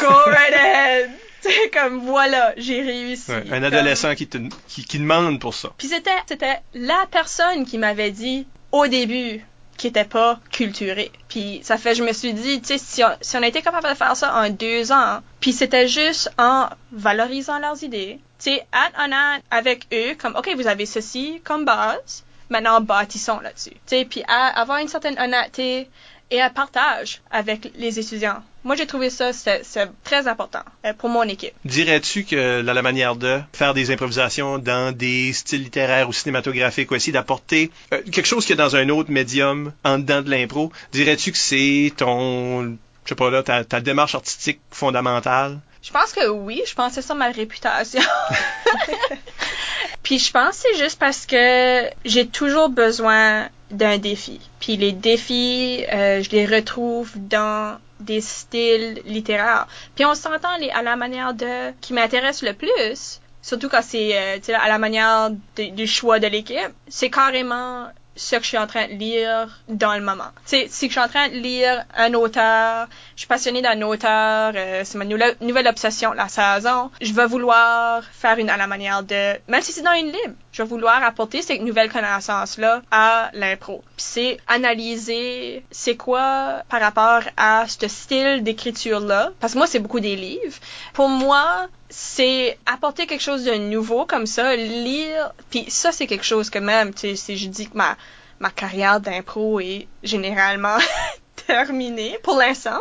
Go 0.00 0.08
right 0.26 0.54
ahead 0.54 1.10
C'est 1.40 1.70
comme 1.70 1.98
voilà, 2.06 2.54
j'ai 2.56 2.80
réussi. 2.80 3.30
un 3.30 3.62
adolescent 3.62 4.14
qui, 4.14 4.26
te, 4.26 4.38
qui, 4.66 4.82
qui 4.84 4.98
demande 4.98 5.38
pour 5.40 5.52
ça. 5.52 5.72
Puis 5.76 5.88
c'était 5.88 6.62
la 6.72 7.04
personne 7.10 7.66
qui 7.66 7.76
m'avait 7.76 8.10
dit 8.10 8.46
au 8.72 8.86
début 8.86 9.44
qui 9.76 9.88
était 9.88 10.04
pas 10.04 10.38
culturé. 10.50 11.10
Puis 11.28 11.60
ça 11.62 11.76
fait, 11.76 11.94
je 11.94 12.02
me 12.02 12.12
suis 12.12 12.32
dit, 12.32 12.60
tu 12.60 12.66
sais, 12.66 12.78
si 12.78 13.04
on, 13.04 13.08
si 13.20 13.36
on 13.36 13.42
été 13.42 13.62
capable 13.62 13.88
de 13.88 13.94
faire 13.94 14.16
ça 14.16 14.34
en 14.34 14.50
deux 14.50 14.92
ans, 14.92 15.20
puis 15.40 15.52
c'était 15.52 15.88
juste 15.88 16.30
en 16.38 16.68
valorisant 16.92 17.58
leurs 17.58 17.82
idées, 17.82 18.20
tu 18.38 18.50
sais, 18.50 18.66
honnête 18.98 19.42
avec 19.50 19.86
eux, 19.92 20.14
comme, 20.16 20.36
OK, 20.36 20.50
vous 20.56 20.66
avez 20.66 20.86
ceci 20.86 21.40
comme 21.44 21.64
base, 21.64 22.24
maintenant 22.50 22.80
bâtissons 22.80 23.40
là-dessus. 23.40 23.70
Tu 23.70 23.78
sais, 23.86 24.04
puis 24.04 24.22
avoir 24.28 24.78
une 24.78 24.88
certaine 24.88 25.18
honnêteté 25.18 25.88
et 26.30 26.40
un 26.40 26.50
partage 26.50 27.20
avec 27.30 27.72
les 27.76 27.98
étudiants. 27.98 28.42
Moi, 28.64 28.76
j'ai 28.76 28.86
trouvé 28.86 29.10
ça, 29.10 29.32
c'est 29.34 29.90
très 30.04 30.26
important 30.26 30.62
euh, 30.86 30.94
pour 30.94 31.10
mon 31.10 31.24
équipe. 31.24 31.52
Dirais-tu 31.66 32.24
que 32.24 32.62
la, 32.62 32.82
manière 32.82 33.14
de 33.14 33.40
faire 33.52 33.74
des 33.74 33.90
improvisations 33.90 34.58
dans 34.58 34.94
des 34.94 35.34
styles 35.34 35.62
littéraires 35.62 36.08
ou 36.08 36.14
cinématographiques 36.14 36.90
essayer 36.92 37.12
d'apporter 37.12 37.70
euh, 37.92 38.00
quelque 38.10 38.26
chose 38.26 38.46
qui 38.46 38.54
est 38.54 38.56
dans 38.56 38.74
un 38.74 38.88
autre 38.88 39.10
médium 39.10 39.72
en 39.84 39.98
dedans 39.98 40.22
de 40.22 40.30
l'impro, 40.30 40.72
dirais-tu 40.92 41.32
que 41.32 41.38
c'est 41.38 41.92
ton, 41.96 42.78
je 43.04 43.08
sais 43.08 43.14
pas 43.14 43.30
là, 43.30 43.42
ta, 43.42 43.64
ta 43.64 43.80
démarche 43.80 44.14
artistique 44.14 44.60
fondamentale? 44.70 45.60
Je 45.82 45.90
pense 45.90 46.12
que 46.12 46.30
oui, 46.30 46.62
je 46.66 46.74
pense 46.74 46.88
que 46.88 47.02
c'est 47.02 47.06
ça 47.06 47.14
ma 47.14 47.30
réputation. 47.30 48.00
Puis 50.02 50.18
je 50.18 50.30
pense 50.30 50.62
que 50.62 50.68
c'est 50.72 50.82
juste 50.82 50.98
parce 50.98 51.26
que 51.26 51.90
j'ai 52.06 52.26
toujours 52.26 52.70
besoin 52.70 53.48
d'un 53.70 53.98
défi. 53.98 54.40
Puis 54.60 54.78
les 54.78 54.92
défis, 54.92 55.84
euh, 55.92 56.22
je 56.22 56.30
les 56.30 56.46
retrouve 56.46 57.10
dans 57.16 57.78
des 58.04 58.20
styles 58.20 59.02
littéraires. 59.04 59.66
Puis 59.94 60.04
on 60.04 60.14
s'entend 60.14 60.48
à 60.72 60.82
la 60.82 60.96
manière 60.96 61.34
de 61.34 61.72
qui 61.80 61.92
m'intéresse 61.92 62.42
le 62.42 62.52
plus, 62.52 63.20
surtout 63.42 63.68
quand 63.68 63.82
c'est 63.82 64.38
euh, 64.38 64.56
à 64.58 64.68
la 64.68 64.78
manière 64.78 65.30
du 65.56 65.86
choix 65.86 66.18
de 66.18 66.26
l'équipe, 66.26 66.72
c'est 66.88 67.10
carrément 67.10 67.88
ce 68.16 68.36
que 68.36 68.42
je 68.42 68.48
suis 68.48 68.58
en 68.58 68.66
train 68.66 68.86
de 68.86 68.92
lire 68.92 69.62
dans 69.68 69.94
le 69.94 70.00
moment. 70.00 70.30
Tu 70.46 70.56
si 70.68 70.86
je 70.86 70.92
suis 70.92 71.00
en 71.00 71.08
train 71.08 71.28
de 71.28 71.34
lire 71.34 71.84
un 71.96 72.14
auteur, 72.14 72.88
je 73.14 73.20
suis 73.20 73.28
passionnée 73.28 73.62
d'un 73.62 73.80
auteur, 73.82 74.52
euh, 74.56 74.82
c'est 74.84 74.98
ma 74.98 75.04
nouvelle, 75.04 75.66
obsession 75.68 76.12
la 76.12 76.28
saison, 76.28 76.90
je 77.00 77.12
vais 77.12 77.26
vouloir 77.26 78.02
faire 78.04 78.38
une 78.38 78.50
à 78.50 78.56
la 78.56 78.66
manière 78.66 79.02
de, 79.02 79.34
même 79.48 79.62
si 79.62 79.72
c'est 79.72 79.82
dans 79.82 79.92
une 79.92 80.06
libre, 80.06 80.34
je 80.52 80.62
vais 80.62 80.68
vouloir 80.68 81.02
apporter 81.02 81.42
cette 81.42 81.62
nouvelle 81.62 81.90
connaissance-là 81.90 82.82
à 82.90 83.30
l'impro. 83.32 83.82
C'est 83.96 84.38
analyser 84.46 85.64
c'est 85.70 85.96
quoi 85.96 86.62
par 86.68 86.80
rapport 86.80 87.22
à 87.36 87.66
ce 87.68 87.88
style 87.88 88.42
d'écriture-là, 88.42 89.30
parce 89.40 89.52
que 89.52 89.58
moi 89.58 89.66
c'est 89.66 89.78
beaucoup 89.78 90.00
des 90.00 90.16
livres. 90.16 90.58
Pour 90.92 91.08
moi, 91.08 91.68
c'est 91.88 92.58
apporter 92.66 93.06
quelque 93.06 93.22
chose 93.22 93.44
de 93.44 93.54
nouveau 93.54 94.06
comme 94.06 94.26
ça, 94.26 94.56
lire, 94.56 95.32
puis 95.50 95.66
ça 95.68 95.92
c'est 95.92 96.06
quelque 96.06 96.24
chose 96.24 96.50
que 96.50 96.58
même, 96.58 96.92
tu 96.92 97.16
sais, 97.16 97.36
je 97.36 97.48
dis 97.48 97.68
que 97.68 97.76
ma, 97.76 97.96
ma 98.40 98.50
carrière 98.50 99.00
d'impro 99.00 99.60
est 99.60 99.86
généralement 100.02 100.76
terminée 101.46 102.18
pour 102.22 102.36
l'instant. 102.36 102.80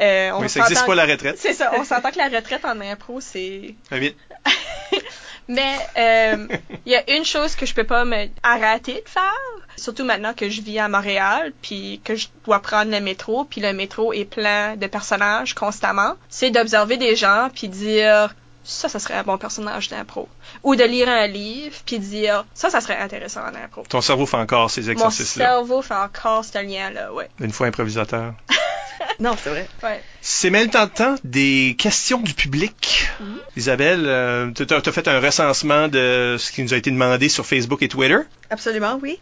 Euh, 0.00 0.30
on 0.32 0.42
oui, 0.42 0.48
ça 0.48 0.60
n'existe 0.60 0.86
pas 0.86 0.94
la 0.94 1.06
retraite. 1.06 1.38
C'est 1.38 1.54
ça, 1.54 1.72
on 1.76 1.84
s'entend 1.84 2.10
que 2.10 2.18
la 2.18 2.28
retraite 2.28 2.64
en 2.64 2.80
impro, 2.80 3.20
c'est... 3.20 3.74
vite. 3.90 4.16
Mais 5.48 5.78
euh, 5.96 6.46
il 6.84 6.92
y 6.92 6.94
a 6.94 7.16
une 7.16 7.24
chose 7.24 7.56
que 7.56 7.64
je 7.64 7.74
peux 7.74 7.84
pas 7.84 8.04
me 8.04 8.26
arrêter 8.42 9.02
de 9.02 9.08
faire, 9.08 9.32
surtout 9.76 10.04
maintenant 10.04 10.34
que 10.34 10.50
je 10.50 10.60
vis 10.60 10.78
à 10.78 10.88
Montréal, 10.88 11.54
puis 11.62 12.02
que 12.04 12.16
je 12.16 12.28
dois 12.44 12.60
prendre 12.60 12.90
le 12.90 13.00
métro, 13.00 13.44
puis 13.44 13.62
le 13.62 13.72
métro 13.72 14.12
est 14.12 14.26
plein 14.26 14.76
de 14.76 14.86
personnages 14.86 15.54
constamment, 15.54 16.16
c'est 16.28 16.50
d'observer 16.50 16.98
des 16.98 17.16
gens 17.16 17.48
puis 17.54 17.68
dire 17.68 18.34
ça, 18.68 18.88
ça 18.90 18.98
serait 18.98 19.14
un 19.14 19.22
bon 19.22 19.38
personnage 19.38 19.88
d'impro. 19.88 20.28
Ou 20.62 20.76
de 20.76 20.84
lire 20.84 21.08
un 21.08 21.26
livre 21.26 21.74
puis 21.86 21.98
dire 21.98 22.44
ça, 22.52 22.68
ça 22.68 22.82
serait 22.82 22.98
intéressant 22.98 23.40
en 23.40 23.54
impro. 23.54 23.82
Ton 23.88 24.02
cerveau 24.02 24.26
fait 24.26 24.36
encore 24.36 24.70
ces 24.70 24.90
exercices-là. 24.90 25.44
Mon 25.44 25.50
cerveau 25.52 25.82
fait 25.82 25.94
encore 25.94 26.44
ce 26.44 26.62
lien-là, 26.62 27.12
ouais. 27.14 27.30
Une 27.40 27.50
fois 27.50 27.66
improvisateur. 27.68 28.34
non, 29.20 29.34
c'est 29.42 29.50
vrai. 29.50 29.68
Ouais. 29.82 30.02
C'est 30.20 30.50
maintenant 30.50 30.82
le 30.82 30.90
temps 30.90 31.14
des 31.24 31.76
questions 31.78 32.20
du 32.20 32.34
public. 32.34 33.08
Mm-hmm. 33.20 33.26
Isabelle, 33.56 34.04
euh, 34.06 34.50
tu 34.52 34.62
as, 34.72 34.92
fait 34.92 35.08
un 35.08 35.20
recensement 35.20 35.88
de 35.88 36.36
ce 36.38 36.52
qui 36.52 36.62
nous 36.62 36.74
a 36.74 36.76
été 36.76 36.90
demandé 36.90 37.28
sur 37.28 37.46
Facebook 37.46 37.82
et 37.82 37.88
Twitter? 37.88 38.18
Absolument, 38.50 38.98
oui. 39.02 39.20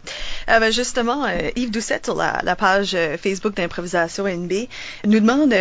Euh, 0.48 0.60
ben, 0.60 0.72
justement, 0.72 1.24
euh, 1.24 1.50
Yves 1.56 1.70
Doucette 1.70 2.06
sur 2.06 2.14
la, 2.14 2.56
page 2.56 2.94
euh, 2.94 3.18
Facebook 3.18 3.54
d'improvisation 3.54 4.26
NB 4.26 4.52
nous 5.04 5.20
demande 5.20 5.54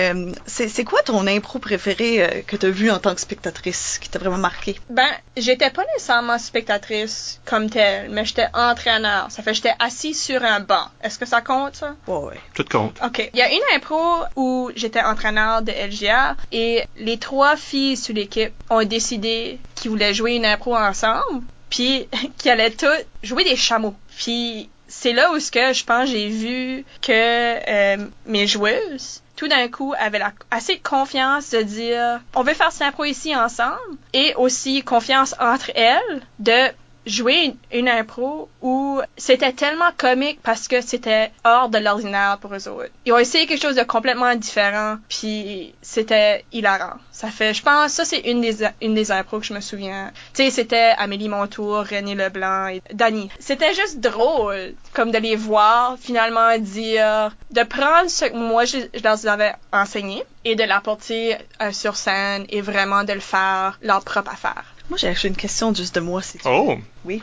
c'est 0.45 0.83
quoi 0.83 1.01
ton 1.01 1.27
impro 1.27 1.59
préféré 1.59 2.43
que 2.47 2.55
tu 2.55 2.65
as 2.65 2.69
vu 2.69 2.91
en 2.91 2.99
tant 2.99 3.13
que 3.13 3.21
spectatrice 3.21 3.97
qui 3.99 4.09
t'a 4.09 4.19
vraiment 4.19 4.37
marqué? 4.37 4.79
Ben, 4.89 5.09
j'étais 5.35 5.69
pas 5.69 5.83
nécessairement 5.93 6.37
spectatrice 6.37 7.41
comme 7.45 7.69
telle, 7.69 8.09
mais 8.11 8.25
j'étais 8.25 8.47
entraîneur. 8.53 9.27
Ça 9.29 9.43
fait 9.43 9.51
que 9.51 9.57
j'étais 9.57 9.73
assis 9.79 10.13
sur 10.13 10.43
un 10.43 10.59
banc. 10.59 10.87
Est-ce 11.03 11.19
que 11.19 11.25
ça 11.25 11.41
compte, 11.41 11.75
ça? 11.75 11.95
Oui, 12.07 12.29
oui. 12.31 12.37
Tout 12.53 12.65
compte. 12.69 12.99
OK. 13.03 13.29
Il 13.33 13.39
y 13.39 13.41
a 13.41 13.51
une 13.51 13.75
impro 13.75 14.23
où 14.35 14.71
j'étais 14.75 15.01
entraîneur 15.01 15.24
de 15.31 15.71
LGA 15.71 16.35
et 16.51 16.83
les 16.97 17.17
trois 17.17 17.55
filles 17.55 17.97
sur 17.97 18.13
l'équipe 18.13 18.53
ont 18.69 18.83
décidé 18.83 19.59
qu'ils 19.73 19.89
voulaient 19.89 20.13
jouer 20.13 20.35
une 20.35 20.45
impro 20.45 20.75
ensemble, 20.75 21.43
puis 21.69 22.07
qu'ils 22.37 22.51
allaient 22.51 22.71
toutes 22.71 23.05
jouer 23.23 23.43
des 23.43 23.55
chameaux. 23.55 23.95
Puis 24.17 24.69
c'est 24.87 25.13
là 25.13 25.31
où 25.31 25.39
ce 25.39 25.49
que 25.49 25.73
je 25.73 25.83
pense 25.83 26.09
j'ai 26.09 26.29
vu 26.29 26.85
que 27.01 27.11
euh, 27.11 28.05
mes 28.27 28.45
joueuses 28.45 29.21
tout 29.35 29.47
d'un 29.47 29.67
coup 29.67 29.93
avaient 29.97 30.21
assez 30.51 30.75
de 30.75 30.81
confiance 30.81 31.49
de 31.49 31.61
dire 31.61 32.21
on 32.35 32.43
veut 32.43 32.53
faire 32.53 32.71
cette 32.71 32.83
impro 32.83 33.03
ici 33.05 33.35
ensemble 33.35 33.97
et 34.13 34.35
aussi 34.35 34.83
confiance 34.83 35.33
entre 35.39 35.71
elles 35.75 36.21
de 36.39 36.71
jouer 37.05 37.55
une, 37.71 37.79
une 37.79 37.89
impro 37.89 38.49
où 38.61 39.01
c'était 39.17 39.53
tellement 39.53 39.91
comique 39.97 40.39
parce 40.43 40.67
que 40.67 40.81
c'était 40.81 41.31
hors 41.43 41.69
de 41.69 41.77
l'ordinaire 41.77 42.37
pour 42.41 42.53
eux 42.53 42.67
autres. 42.67 42.89
Ils 43.05 43.13
ont 43.13 43.17
essayé 43.17 43.45
quelque 43.45 43.61
chose 43.61 43.75
de 43.75 43.83
complètement 43.83 44.33
différent, 44.35 44.97
puis 45.09 45.73
c'était 45.81 46.45
hilarant. 46.51 46.97
Ça 47.11 47.29
fait, 47.29 47.53
je 47.53 47.61
pense, 47.61 47.91
ça 47.93 48.05
c'est 48.05 48.19
une 48.19 48.41
des 48.41 48.65
une 48.81 48.93
des 48.93 49.11
impros 49.11 49.39
que 49.39 49.45
je 49.45 49.53
me 49.53 49.61
souviens. 49.61 50.11
Tu 50.33 50.43
sais, 50.43 50.49
c'était 50.49 50.93
Amélie 50.97 51.29
Montour, 51.29 51.85
René 51.89 52.15
Leblanc 52.15 52.67
et 52.67 52.81
Dani. 52.93 53.29
C'était 53.39 53.73
juste 53.73 53.99
drôle, 53.99 54.73
comme 54.93 55.11
de 55.11 55.17
les 55.17 55.35
voir 55.35 55.97
finalement 55.99 56.57
dire, 56.57 57.35
de 57.51 57.63
prendre 57.63 58.09
ce 58.09 58.25
que 58.25 58.35
moi 58.35 58.65
je, 58.65 58.77
je 58.93 59.03
leur 59.03 59.27
avais 59.27 59.53
enseigné 59.71 60.23
et 60.43 60.55
de 60.55 60.63
l'apporter 60.63 61.37
euh, 61.61 61.71
sur 61.71 61.95
scène 61.95 62.45
et 62.49 62.61
vraiment 62.61 63.03
de 63.03 63.13
le 63.13 63.19
faire 63.19 63.79
leur 63.81 64.03
propre 64.03 64.31
affaire. 64.31 64.74
Moi, 64.89 64.97
j'ai 64.97 65.07
acheté 65.07 65.27
une 65.27 65.35
question 65.35 65.73
juste 65.73 65.95
de 65.95 65.99
moi, 65.99 66.21
si 66.21 66.37
tu 66.37 66.47
Oh, 66.47 66.77
Oui. 67.05 67.21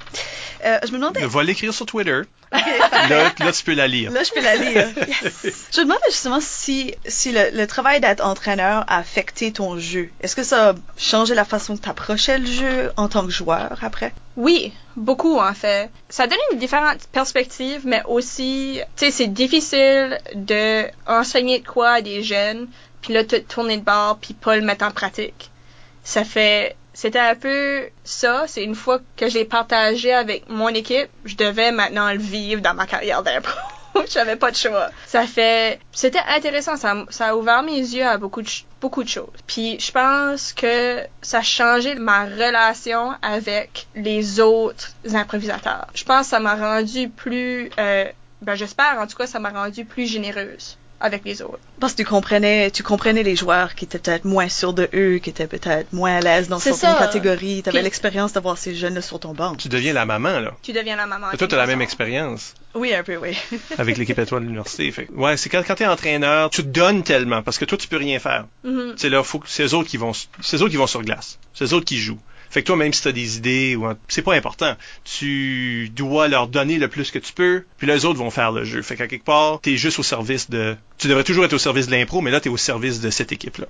Euh, 0.64 0.79
je 0.85 0.88
me 0.92 0.96
demandais... 0.98 1.25
va 1.27 1.42
l'écrire 1.42 1.72
sur 1.72 1.87
Twitter. 1.87 2.22
Là, 2.53 3.33
là, 3.38 3.53
tu 3.53 3.64
peux 3.64 3.72
la 3.75 3.88
lire. 3.88 4.11
Là, 4.12 4.22
je 4.25 4.31
peux 4.33 4.42
la 4.42 4.57
lire. 4.57 4.88
Yes. 5.22 5.68
Je 5.72 5.81
me 5.81 5.85
demandais 5.85 6.01
justement 6.11 6.40
si, 6.40 6.94
si 7.07 7.33
le, 7.33 7.51
le 7.53 7.66
travail 7.66 8.01
d'être 8.01 8.25
entraîneur 8.25 8.85
a 8.88 8.98
affecté 8.98 9.53
ton 9.53 9.79
jeu. 9.79 10.11
Est-ce 10.20 10.37
que 10.37 10.42
ça 10.42 10.70
a 10.70 10.75
changé 10.96 11.35
la 11.35 11.44
façon 11.44 11.77
que 11.77 11.83
tu 11.83 11.88
approchais 11.88 12.38
le 12.38 12.46
jeu 12.46 12.92
en 12.96 13.09
tant 13.09 13.25
que 13.25 13.31
joueur 13.33 13.79
après? 13.83 14.12
Oui, 14.37 14.72
beaucoup 14.96 15.38
en 15.38 15.55
fait. 15.55 15.90
Ça 16.09 16.27
donne 16.27 16.38
une 16.53 16.59
différente 16.59 17.07
perspective, 17.12 17.83
mais 17.85 18.03
aussi, 18.07 18.81
tu 18.96 19.07
sais, 19.07 19.11
c'est 19.11 19.29
difficile 19.33 20.18
de 20.35 20.85
enseigner 21.07 21.61
de 21.61 21.66
quoi 21.66 21.90
à 21.92 22.01
des 22.03 22.22
jeunes, 22.22 22.68
puis 23.01 23.14
là, 23.14 23.25
te 23.25 23.37
tourner 23.37 23.77
de 23.79 23.85
bord, 23.85 24.18
puis 24.20 24.35
pas 24.35 24.57
le 24.57 24.62
mettre 24.62 24.85
en 24.85 24.90
pratique. 24.90 25.51
Ça 26.05 26.25
fait, 26.25 26.77
c'était 26.94 27.18
un 27.18 27.35
peu 27.35 27.88
ça. 28.05 28.44
C'est 28.46 28.64
une 28.64 28.74
fois 28.74 29.00
que 29.16 29.28
je 29.28 29.35
l'ai 29.35 29.44
partagé 29.44 30.12
avec 30.12 30.48
mon 30.48 30.68
équipe, 30.68 31.09
je 31.24 31.37
devais 31.37 31.72
maintenant 31.72 32.12
le 32.12 32.18
vivre 32.18 32.61
dans 32.61 32.74
ma 32.74 32.87
carrière 32.87 33.22
d'impro. 33.22 33.52
J'avais 34.11 34.37
pas 34.37 34.50
de 34.50 34.57
choix. 34.57 34.90
Ça 35.07 35.26
fait, 35.26 35.78
c'était 35.92 36.22
intéressant. 36.28 36.76
Ça, 36.76 37.26
a 37.26 37.37
ouvert 37.37 37.62
mes 37.62 37.78
yeux 37.78 38.07
à 38.07 38.16
beaucoup 38.16 38.42
de, 38.42 38.48
beaucoup 38.81 39.05
de 39.05 39.09
choses. 39.09 39.28
Puis 39.46 39.78
je 39.81 39.92
pense 39.92 40.52
que 40.52 41.00
ça 41.20 41.38
a 41.38 41.42
changé 41.42 41.94
ma 41.94 42.24
relation 42.24 43.12
avec 43.20 43.87
les 43.94 44.40
autres 44.40 44.92
improvisateurs. 45.12 45.88
Je 45.94 46.05
pense 46.05 46.22
que 46.22 46.31
ça 46.31 46.40
m'a 46.40 46.55
rendu 46.55 47.09
plus, 47.09 47.70
euh, 47.78 48.05
ben 48.40 48.55
j'espère 48.55 48.98
en 48.98 49.07
tout 49.07 49.16
cas, 49.16 49.26
ça 49.26 49.38
m'a 49.38 49.50
rendu 49.50 49.85
plus 49.85 50.07
généreuse 50.07 50.78
avec 51.02 51.24
les 51.24 51.42
autres. 51.42 51.58
Parce 51.80 51.92
que 51.92 51.98
tu 51.98 52.04
comprenais, 52.04 52.70
tu 52.70 52.82
comprenais 52.82 53.22
les 53.22 53.36
joueurs 53.36 53.74
qui 53.74 53.84
étaient 53.84 53.98
peut-être 53.98 54.24
moins 54.24 54.48
sûrs 54.48 54.72
de 54.72 54.88
eux, 54.94 55.18
qui 55.18 55.30
étaient 55.30 55.46
peut-être 55.46 55.92
moins 55.92 56.16
à 56.16 56.20
l'aise 56.20 56.48
dans 56.48 56.58
certaines 56.58 56.92
ça. 56.92 56.98
catégories. 56.98 57.62
Tu 57.62 57.68
avais 57.68 57.78
Puis- 57.78 57.84
l'expérience 57.84 58.32
d'avoir 58.32 58.56
ces 58.56 58.74
jeunes-là 58.74 59.02
sur 59.02 59.18
ton 59.20 59.34
banc. 59.34 59.54
Tu 59.56 59.68
deviens 59.68 59.92
la 59.92 60.06
maman, 60.06 60.40
là. 60.40 60.52
Tu 60.62 60.72
deviens 60.72 60.96
la 60.96 61.06
maman. 61.06 61.30
Et 61.32 61.36
toi, 61.36 61.48
tu 61.48 61.54
as 61.54 61.58
la 61.58 61.66
même 61.66 61.82
expérience 61.82 62.54
Oui, 62.74 62.94
un 62.94 63.02
peu, 63.02 63.16
oui. 63.16 63.36
avec 63.78 63.98
l'équipe 63.98 64.18
étoile 64.18 64.42
de 64.42 64.46
l'université. 64.46 64.90
Fait. 64.92 65.06
que, 65.06 65.12
Ouais, 65.12 65.36
c'est 65.36 65.48
quand, 65.48 65.62
quand 65.66 65.74
tu 65.74 65.82
es 65.82 65.86
entraîneur, 65.86 66.50
tu 66.50 66.62
te 66.62 66.68
donnes 66.68 67.02
tellement 67.02 67.42
parce 67.42 67.58
que 67.58 67.64
toi, 67.64 67.76
tu 67.76 67.88
peux 67.88 67.96
rien 67.98 68.18
faire. 68.18 68.46
Mhm. 68.64 68.94
C'est 68.96 69.08
là, 69.08 69.22
faut 69.22 69.38
que 69.40 69.48
c'est 69.48 69.64
eux 69.64 69.74
autres 69.74 69.88
qui 69.88 69.96
vont, 69.96 70.12
c'est 70.40 70.56
eux 70.56 70.60
autres 70.62 70.70
qui 70.70 70.76
vont 70.76 70.86
sur 70.86 71.02
glace. 71.02 71.38
C'est 71.54 71.64
eux 71.64 71.74
autres 71.74 71.84
qui 71.86 71.98
jouent. 71.98 72.20
Fait 72.52 72.60
que 72.60 72.66
toi, 72.66 72.76
même 72.76 72.92
si 72.92 73.00
tu 73.00 73.08
as 73.08 73.12
des 73.12 73.38
idées, 73.38 73.76
ou 73.76 73.86
c'est 74.08 74.20
pas 74.20 74.34
important. 74.34 74.76
Tu 75.04 75.88
dois 75.96 76.28
leur 76.28 76.48
donner 76.48 76.76
le 76.76 76.86
plus 76.86 77.10
que 77.10 77.18
tu 77.18 77.32
peux, 77.32 77.64
puis 77.78 77.86
les 77.86 78.04
autres 78.04 78.18
vont 78.18 78.30
faire 78.30 78.52
le 78.52 78.62
jeu. 78.64 78.82
Fait 78.82 78.94
qu'à 78.94 79.08
quelque 79.08 79.24
part, 79.24 79.58
t'es 79.62 79.78
juste 79.78 79.98
au 79.98 80.02
service 80.02 80.50
de. 80.50 80.76
Tu 80.98 81.08
devrais 81.08 81.24
toujours 81.24 81.46
être 81.46 81.54
au 81.54 81.58
service 81.58 81.86
de 81.86 81.92
l'impro, 81.92 82.20
mais 82.20 82.30
là, 82.30 82.40
t'es 82.40 82.50
au 82.50 82.58
service 82.58 83.00
de 83.00 83.08
cette 83.08 83.32
équipe-là. 83.32 83.68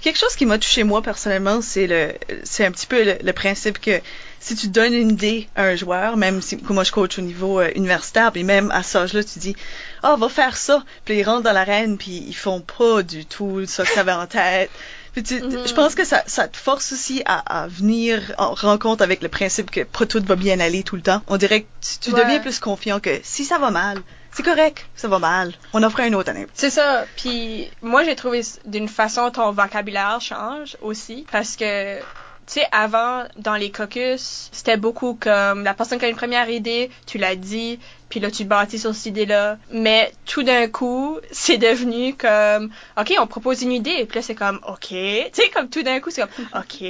Quelque 0.00 0.18
chose 0.18 0.34
qui 0.34 0.46
m'a 0.46 0.56
touché 0.56 0.82
moi 0.82 1.02
personnellement, 1.02 1.60
c'est 1.60 1.86
le, 1.86 2.14
c'est 2.42 2.64
un 2.64 2.70
petit 2.70 2.86
peu 2.86 3.04
le, 3.22 3.32
principe 3.34 3.78
que 3.78 4.00
si 4.40 4.56
tu 4.56 4.68
donnes 4.68 4.94
une 4.94 5.10
idée 5.10 5.46
à 5.54 5.64
un 5.64 5.76
joueur, 5.76 6.16
même 6.16 6.40
si 6.40 6.56
moi 6.70 6.84
je 6.84 6.90
coach 6.90 7.18
au 7.18 7.22
niveau 7.22 7.60
euh, 7.60 7.70
universitaire, 7.76 8.32
puis 8.32 8.44
même 8.44 8.70
à 8.70 8.82
cet 8.82 8.96
âge-là, 8.96 9.22
tu 9.24 9.40
dis 9.40 9.54
ah 10.02 10.16
va 10.16 10.30
faire 10.30 10.56
ça, 10.56 10.82
puis 11.04 11.18
ils 11.18 11.22
rentrent 11.22 11.42
dans 11.42 11.52
l'arène, 11.52 11.98
puis 11.98 12.24
ils 12.26 12.34
font 12.34 12.62
pas 12.62 13.02
du 13.02 13.26
tout 13.26 13.66
ça 13.66 13.84
que 13.84 13.94
t'avais 13.94 14.12
en 14.12 14.26
tête. 14.26 14.70
Puis 15.12 15.22
tu- 15.22 15.42
Mhm. 15.42 15.66
je 15.66 15.74
pense 15.74 15.94
que 15.94 16.04
ça, 16.04 16.22
ça 16.26 16.48
te 16.48 16.56
force 16.56 16.92
aussi 16.92 17.22
à, 17.26 17.62
à 17.64 17.68
venir 17.68 18.32
en 18.38 18.54
rencontre 18.54 19.02
avec 19.02 19.22
le 19.22 19.28
principe 19.28 19.70
que 19.70 19.82
pas 19.84 20.06
tout 20.06 20.22
va 20.24 20.36
bien 20.36 20.58
aller 20.60 20.82
tout 20.82 20.96
le 20.96 21.02
temps. 21.02 21.22
On 21.28 21.36
dirait 21.36 21.62
que 21.62 21.66
tu, 21.80 21.98
tu 22.10 22.14
Ouais. 22.14 22.22
deviens 22.22 22.40
plus 22.40 22.58
confiant 22.60 22.98
que 23.00 23.20
si 23.22 23.44
ça 23.44 23.58
va 23.58 23.70
mal, 23.70 23.98
c'est 24.34 24.42
correct, 24.42 24.86
ça 24.96 25.08
va 25.08 25.18
mal, 25.18 25.52
on 25.74 25.82
en 25.82 25.90
fera 25.90 26.04
un 26.04 26.12
autre 26.14 26.30
année. 26.30 26.46
C'est 26.54 26.70
ça. 26.70 27.04
Puis 27.16 27.68
moi, 27.82 28.04
j'ai 28.04 28.16
trouvé 28.16 28.40
d'une 28.64 28.88
façon 28.88 29.30
ton 29.30 29.52
vocabulaire 29.52 30.18
change 30.22 30.76
aussi 30.80 31.26
parce 31.30 31.56
que 31.56 31.98
tu 32.44 32.54
sais, 32.60 32.66
avant, 32.72 33.22
dans 33.36 33.54
les 33.54 33.70
caucus, 33.70 34.48
c'était 34.50 34.76
beaucoup 34.76 35.14
comme 35.20 35.62
la 35.62 35.74
personne 35.74 35.98
qui 36.00 36.06
a 36.06 36.08
une 36.08 36.16
première 36.16 36.50
idée, 36.50 36.90
tu 37.06 37.16
l'as 37.18 37.36
dit, 37.36 37.78
puis 38.12 38.20
là, 38.20 38.30
tu 38.30 38.44
bâtis 38.44 38.78
sur 38.78 38.94
cette 38.94 39.06
idée-là. 39.06 39.56
Mais 39.70 40.12
tout 40.26 40.42
d'un 40.42 40.68
coup, 40.68 41.16
c'est 41.30 41.56
devenu 41.56 42.14
comme, 42.14 42.70
OK, 43.00 43.14
on 43.18 43.26
propose 43.26 43.62
une 43.62 43.72
idée, 43.72 44.04
puis 44.04 44.16
là, 44.16 44.20
c'est 44.20 44.34
comme, 44.34 44.60
OK. 44.68 44.88
Tu 44.88 45.30
sais, 45.32 45.48
comme 45.48 45.70
tout 45.70 45.82
d'un 45.82 45.98
coup, 45.98 46.10
c'est 46.10 46.20
comme, 46.20 46.46
OK. 46.54 46.86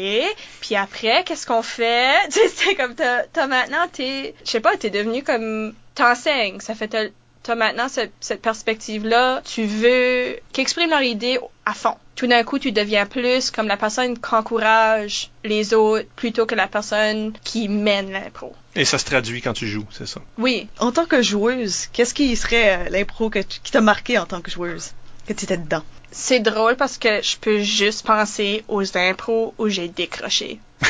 Puis 0.60 0.74
après, 0.74 1.22
qu'est-ce 1.22 1.46
qu'on 1.46 1.62
fait? 1.62 2.12
Tu 2.32 2.40
sais, 2.40 2.48
c'est 2.48 2.74
comme, 2.74 2.96
t'as 2.96 3.46
maintenant, 3.46 3.86
t'es, 3.92 4.34
je 4.44 4.50
sais 4.50 4.58
pas, 4.58 4.76
t'es 4.76 4.90
devenu 4.90 5.22
comme, 5.22 5.74
t'enseignes. 5.94 6.58
Ça 6.58 6.74
fait, 6.74 6.88
t'as 6.88 7.54
maintenant 7.54 7.86
cette, 7.88 8.42
perspective-là, 8.42 9.42
tu 9.44 9.64
veux 9.64 10.40
qu'ils 10.52 10.66
leur 10.90 11.02
idée 11.02 11.38
à 11.64 11.72
fond. 11.72 11.94
Tout 12.16 12.26
d'un 12.26 12.42
coup, 12.42 12.58
tu 12.58 12.72
deviens 12.72 13.06
plus 13.06 13.52
comme 13.52 13.68
la 13.68 13.76
personne 13.76 14.18
qui 14.18 14.34
encourage 14.34 15.30
les 15.44 15.72
autres 15.72 16.08
plutôt 16.16 16.46
que 16.46 16.56
la 16.56 16.66
personne 16.66 17.32
qui 17.44 17.68
mène 17.68 18.10
l'impro. 18.10 18.56
Et 18.74 18.84
ça 18.86 18.98
se 18.98 19.04
traduit 19.04 19.42
quand 19.42 19.52
tu 19.52 19.66
joues, 19.68 19.86
c'est 19.90 20.06
ça? 20.08 20.20
Oui, 20.38 20.68
En 20.78 20.92
tant 20.92 21.04
que 21.04 21.20
joueuse, 21.22 21.86
qu'est-ce 21.92 22.14
qui 22.14 22.34
serait 22.36 22.86
euh, 22.86 22.88
l'impro 22.88 23.28
que 23.30 23.38
tu- 23.40 23.60
qui 23.62 23.70
t'a 23.70 23.80
marqué 23.82 24.18
en 24.18 24.24
tant 24.26 24.40
que 24.40 24.50
joueuse? 24.50 24.92
Que 25.26 25.32
tu 25.34 25.44
étais 25.44 25.56
dedans? 25.58 25.84
c'est 26.14 26.40
drôle 26.40 26.76
parce 26.76 26.98
que 26.98 27.22
je 27.22 27.38
peux 27.38 27.60
juste 27.60 28.04
penser 28.06 28.64
aux 28.68 28.82
impros 28.98 29.54
où 29.56 29.68
j'ai 29.68 29.88
décroché. 29.88 30.60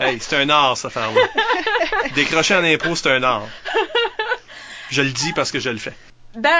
Hey, 0.00 0.18
c'est 0.20 0.36
un 0.36 0.48
art, 0.50 0.76
cette 0.76 0.86
affaire-là. 0.86 1.20
Décrocher 2.14 2.54
en 2.56 2.64
impro, 2.64 2.94
c'est 2.96 3.10
un 3.10 3.22
art. 3.22 3.46
Je 4.90 5.02
le 5.02 5.10
dis 5.10 5.32
parce 5.32 5.52
que 5.52 5.60
je 5.60 5.70
le 5.70 5.78
fais. 5.78 5.92
Ben, 6.36 6.50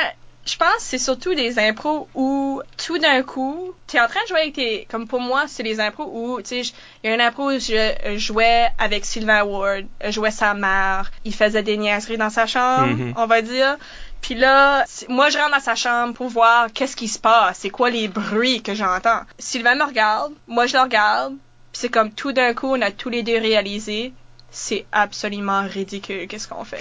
je 0.46 0.56
pense 0.56 0.68
que 0.76 0.82
c'est 0.82 0.98
surtout 0.98 1.34
des 1.34 1.58
impros 1.58 2.08
où 2.14 2.60
tout 2.76 2.98
d'un 2.98 3.22
coup, 3.22 3.72
t'es 3.86 3.98
en 4.00 4.06
train 4.08 4.20
de 4.24 4.28
jouer 4.28 4.40
avec 4.40 4.54
tes... 4.54 4.86
Comme 4.90 5.08
pour 5.08 5.20
moi, 5.20 5.44
c'est 5.46 5.62
des 5.62 5.80
impros 5.80 6.10
où, 6.12 6.40
tu 6.42 6.62
sais, 6.64 6.72
il 7.02 7.10
y 7.10 7.12
a 7.12 7.16
un 7.16 7.26
impro 7.26 7.50
où 7.50 7.58
je 7.58 8.16
jouais 8.18 8.68
avec 8.78 9.04
Sylvain 9.06 9.42
Ward, 9.44 9.84
je 10.04 10.10
jouais 10.10 10.30
sa 10.30 10.52
mère, 10.54 11.10
il 11.24 11.34
faisait 11.34 11.62
des 11.62 11.76
niaiseries 11.76 12.18
dans 12.18 12.30
sa 12.30 12.46
chambre, 12.46 12.88
Mhm. 12.94 13.14
on 13.16 13.26
va 13.26 13.40
dire. 13.42 13.76
Puis 14.20 14.34
là, 14.34 14.84
moi, 15.08 15.28
je 15.30 15.38
rentre 15.38 15.52
dans 15.52 15.60
sa 15.60 15.74
chambre 15.74 16.14
pour 16.14 16.28
voir 16.28 16.68
qu'est-ce 16.72 16.96
qui 16.96 17.08
se 17.08 17.18
passe, 17.18 17.58
c'est 17.60 17.70
quoi 17.70 17.90
les 17.90 18.08
bruits 18.08 18.62
que 18.62 18.74
j'entends. 18.74 19.20
Sylvain 19.38 19.74
me 19.74 19.84
regarde, 19.84 20.32
moi 20.46 20.66
je 20.66 20.74
le 20.74 20.80
regarde, 20.82 21.34
puis 21.72 21.80
c'est 21.80 21.88
comme 21.90 22.10
tout 22.12 22.32
d'un 22.32 22.54
coup, 22.54 22.68
on 22.68 22.80
a 22.82 22.90
tous 22.90 23.08
les 23.10 23.22
deux 23.22 23.38
réalisé, 23.38 24.12
c'est 24.54 24.86
absolument 24.92 25.66
ridicule 25.66 26.26
qu'est-ce 26.28 26.46
qu'on 26.48 26.64
fait? 26.64 26.80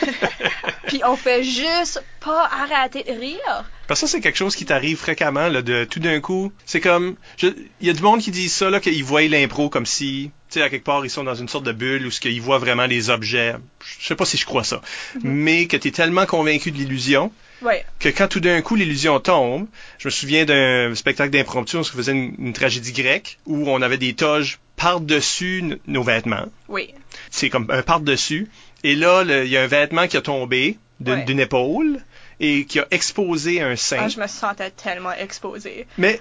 Puis 0.86 1.00
on 1.04 1.16
fait 1.16 1.42
juste 1.42 2.02
pas 2.20 2.48
arrêter 2.52 3.02
de 3.02 3.18
rire. 3.18 3.64
Parce 3.88 4.00
que 4.00 4.06
ça, 4.06 4.12
c'est 4.12 4.20
quelque 4.20 4.36
chose 4.36 4.54
qui 4.54 4.64
t'arrive 4.64 4.96
fréquemment, 4.98 5.48
là, 5.48 5.62
de 5.62 5.84
tout 5.84 6.00
d'un 6.00 6.20
coup. 6.20 6.52
C'est 6.66 6.80
comme, 6.80 7.16
il 7.42 7.54
y 7.80 7.90
a 7.90 7.92
du 7.92 8.02
monde 8.02 8.20
qui 8.20 8.30
dit 8.30 8.48
ça, 8.48 8.70
là, 8.70 8.80
qu'ils 8.80 9.04
voient 9.04 9.22
l'impro 9.22 9.68
comme 9.68 9.86
si, 9.86 10.30
tu 10.50 10.58
sais, 10.58 10.62
à 10.62 10.70
quelque 10.70 10.84
part, 10.84 11.04
ils 11.04 11.10
sont 11.10 11.24
dans 11.24 11.34
une 11.34 11.48
sorte 11.48 11.64
de 11.64 11.72
bulle 11.72 12.06
où 12.06 12.10
ce 12.10 12.20
qu'ils 12.20 12.40
voient 12.40 12.58
vraiment 12.58 12.86
les 12.86 13.10
objets. 13.10 13.54
Je 14.00 14.06
sais 14.06 14.14
pas 14.14 14.24
si 14.26 14.36
je 14.36 14.44
crois 14.46 14.64
ça. 14.64 14.80
Mais 15.22 15.66
que 15.66 15.76
t'es 15.76 15.90
tellement 15.90 16.26
convaincu 16.26 16.70
de 16.70 16.76
l'illusion 16.76 17.32
Ouais. 17.62 17.86
que 17.98 18.10
quand 18.10 18.28
tout 18.28 18.40
d'un 18.40 18.60
coup 18.60 18.74
l'illusion 18.74 19.20
tombe, 19.20 19.66
je 19.98 20.08
me 20.08 20.10
souviens 20.10 20.44
d'un 20.44 20.94
spectacle 20.94 21.30
d'impromptu 21.30 21.76
où 21.76 21.78
on 21.78 21.82
se 21.82 21.92
faisait 21.92 22.12
une, 22.12 22.34
une 22.38 22.52
tragédie 22.52 22.92
grecque 22.92 23.38
où 23.46 23.70
on 23.70 23.80
avait 23.80 23.96
des 23.96 24.12
toges 24.12 24.58
par-dessus 24.76 25.78
nos 25.86 26.02
vêtements. 26.02 26.46
Oui. 26.68 26.94
C'est 27.30 27.50
comme 27.50 27.70
un 27.70 27.82
par-dessus. 27.82 28.48
Et 28.82 28.94
là, 28.96 29.22
il 29.24 29.48
y 29.48 29.56
a 29.56 29.62
un 29.62 29.66
vêtement 29.66 30.06
qui 30.08 30.16
a 30.16 30.20
tombé 30.22 30.78
d'une 31.00 31.38
Ouais. 31.38 31.42
épaule 31.44 32.00
et 32.40 32.64
qui 32.66 32.80
a 32.80 32.86
exposé 32.90 33.60
un 33.62 33.76
sein. 33.76 33.98
Ah, 34.00 34.08
je 34.08 34.20
me 34.20 34.26
sentais 34.26 34.70
tellement 34.70 35.12
exposée. 35.12 35.86
Mais, 35.98 36.20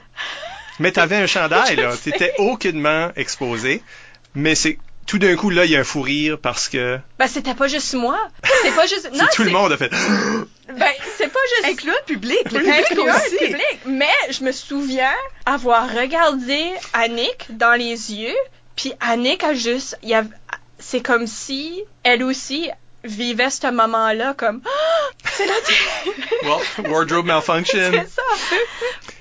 mais 0.79 0.91
t'avais 0.91 1.17
un 1.17 1.27
chandail, 1.27 1.75
là. 1.75 1.95
T'étais 1.97 2.33
aucunement 2.37 3.11
exposé. 3.15 3.81
Mais 4.35 4.55
c'est, 4.55 4.77
tout 5.05 5.19
d'un 5.19 5.35
coup, 5.35 5.49
là, 5.49 5.65
il 5.65 5.71
y 5.71 5.75
a 5.75 5.79
un 5.79 5.83
fou 5.83 6.01
rire 6.01 6.37
parce 6.41 6.69
que 6.69 6.99
Ben, 7.19 7.27
c'était 7.27 7.53
pas 7.53 7.67
juste 7.67 7.93
moi. 7.93 8.17
C'est 8.63 8.75
pas 8.75 8.87
juste. 8.87 9.09
Non, 9.13 9.25
c'est 9.29 9.35
tout 9.35 9.43
le 9.43 9.51
monde 9.51 9.71
a 9.71 9.77
fait. 9.77 9.91
Ben, 10.69 10.91
c'est 11.17 11.27
pas 11.27 11.39
juste. 11.57 11.71
Incluant 11.73 11.93
le 12.07 12.13
public. 12.13 12.39
Le 12.45 12.59
public 12.59 12.73
incluant 12.89 13.15
aussi. 13.15 13.31
le 13.33 13.47
public. 13.47 13.79
Mais 13.85 14.13
je 14.29 14.43
me 14.43 14.51
souviens 14.51 15.13
avoir 15.45 15.93
regardé 15.93 16.71
Annick 16.93 17.47
dans 17.49 17.73
les 17.77 18.13
yeux, 18.13 18.35
puis 18.75 18.93
Annick 19.01 19.43
a 19.43 19.53
juste, 19.53 19.97
il 20.03 20.09
y 20.09 20.13
a, 20.13 20.23
c'est 20.79 21.01
comme 21.01 21.27
si 21.27 21.83
elle 22.03 22.23
aussi 22.23 22.69
vivait 23.03 23.49
ce 23.49 23.69
moment-là 23.69 24.33
comme, 24.35 24.61
c'est 25.25 25.45
la 25.45 25.53
Well, 26.43 26.89
wardrobe 26.89 27.25
malfunction. 27.25 27.91
c'est 27.91 28.09
ça. 28.09 28.21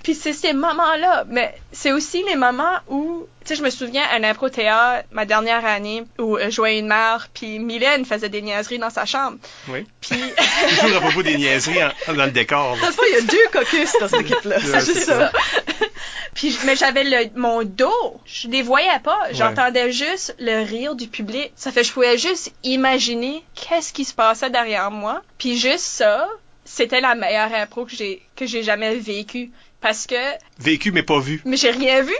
Puis 0.02 0.14
c'est 0.14 0.32
ces 0.32 0.52
moments-là, 0.52 1.24
mais 1.28 1.54
c'est 1.70 1.92
aussi 1.92 2.24
les 2.24 2.34
moments 2.34 2.78
où, 2.88 3.26
tu 3.44 3.48
sais, 3.48 3.54
je 3.54 3.62
me 3.62 3.70
souviens 3.70 4.02
à 4.10 4.16
un 4.16 4.24
impro 4.24 4.48
théâtre, 4.48 5.06
ma 5.12 5.24
dernière 5.24 5.64
année, 5.64 6.02
où 6.18 6.36
euh, 6.36 6.46
je 6.46 6.50
jouais 6.50 6.78
une 6.78 6.88
mère, 6.88 7.28
puis 7.32 7.58
Mylène 7.60 8.04
faisait 8.04 8.28
des 8.28 8.42
niaiseries 8.42 8.78
dans 8.78 8.90
sa 8.90 9.04
chambre. 9.06 9.38
Oui. 9.68 9.86
Puis 10.00 10.16
Toujours 10.80 10.96
à 10.96 11.00
propos 11.00 11.22
des 11.22 11.36
niaiseries 11.36 11.84
en- 11.84 12.14
dans 12.14 12.24
le 12.24 12.32
décor. 12.32 12.76
Dans 12.80 12.88
il 13.08 13.14
y 13.14 13.16
a 13.16 13.20
deux 13.20 13.48
caucus 13.52 13.92
dans 14.00 14.08
cette 14.08 14.20
équipe-là. 14.22 14.56
C'est 14.60 14.84
juste 14.94 15.04
ça. 15.06 15.30
Puis, 16.34 16.56
mais 16.64 16.76
j'avais 16.76 17.04
le, 17.04 17.30
mon 17.38 17.62
dos, 17.62 18.20
je 18.24 18.48
les 18.48 18.62
voyais 18.62 18.98
pas, 19.04 19.18
j'entendais 19.32 19.92
juste 19.92 20.34
le 20.38 20.64
rire 20.64 20.94
du 20.94 21.06
public. 21.06 21.52
Ça 21.56 21.70
fait 21.70 21.84
je 21.84 21.92
pouvais 21.92 22.16
juste 22.16 22.52
imaginer 22.64 23.44
qu'est-ce 23.54 23.92
qui 23.92 24.04
se 24.04 24.14
passait 24.14 24.48
derrière 24.50 24.90
moi. 24.90 25.22
Puis 25.38 25.58
juste 25.58 25.84
ça, 25.84 26.26
c'était 26.64 27.00
la 27.02 27.14
meilleure 27.14 27.52
impro 27.54 27.84
que 27.84 27.94
j'ai 27.94 28.22
que 28.34 28.46
j'ai 28.46 28.62
jamais 28.62 28.96
vécue 28.96 29.50
parce 29.82 30.06
que 30.06 30.14
Vécu 30.58 30.92
mais 30.92 31.02
pas 31.02 31.20
vu. 31.20 31.42
mais 31.44 31.56
j'ai 31.58 31.70
rien 31.70 32.02
vu. 32.02 32.14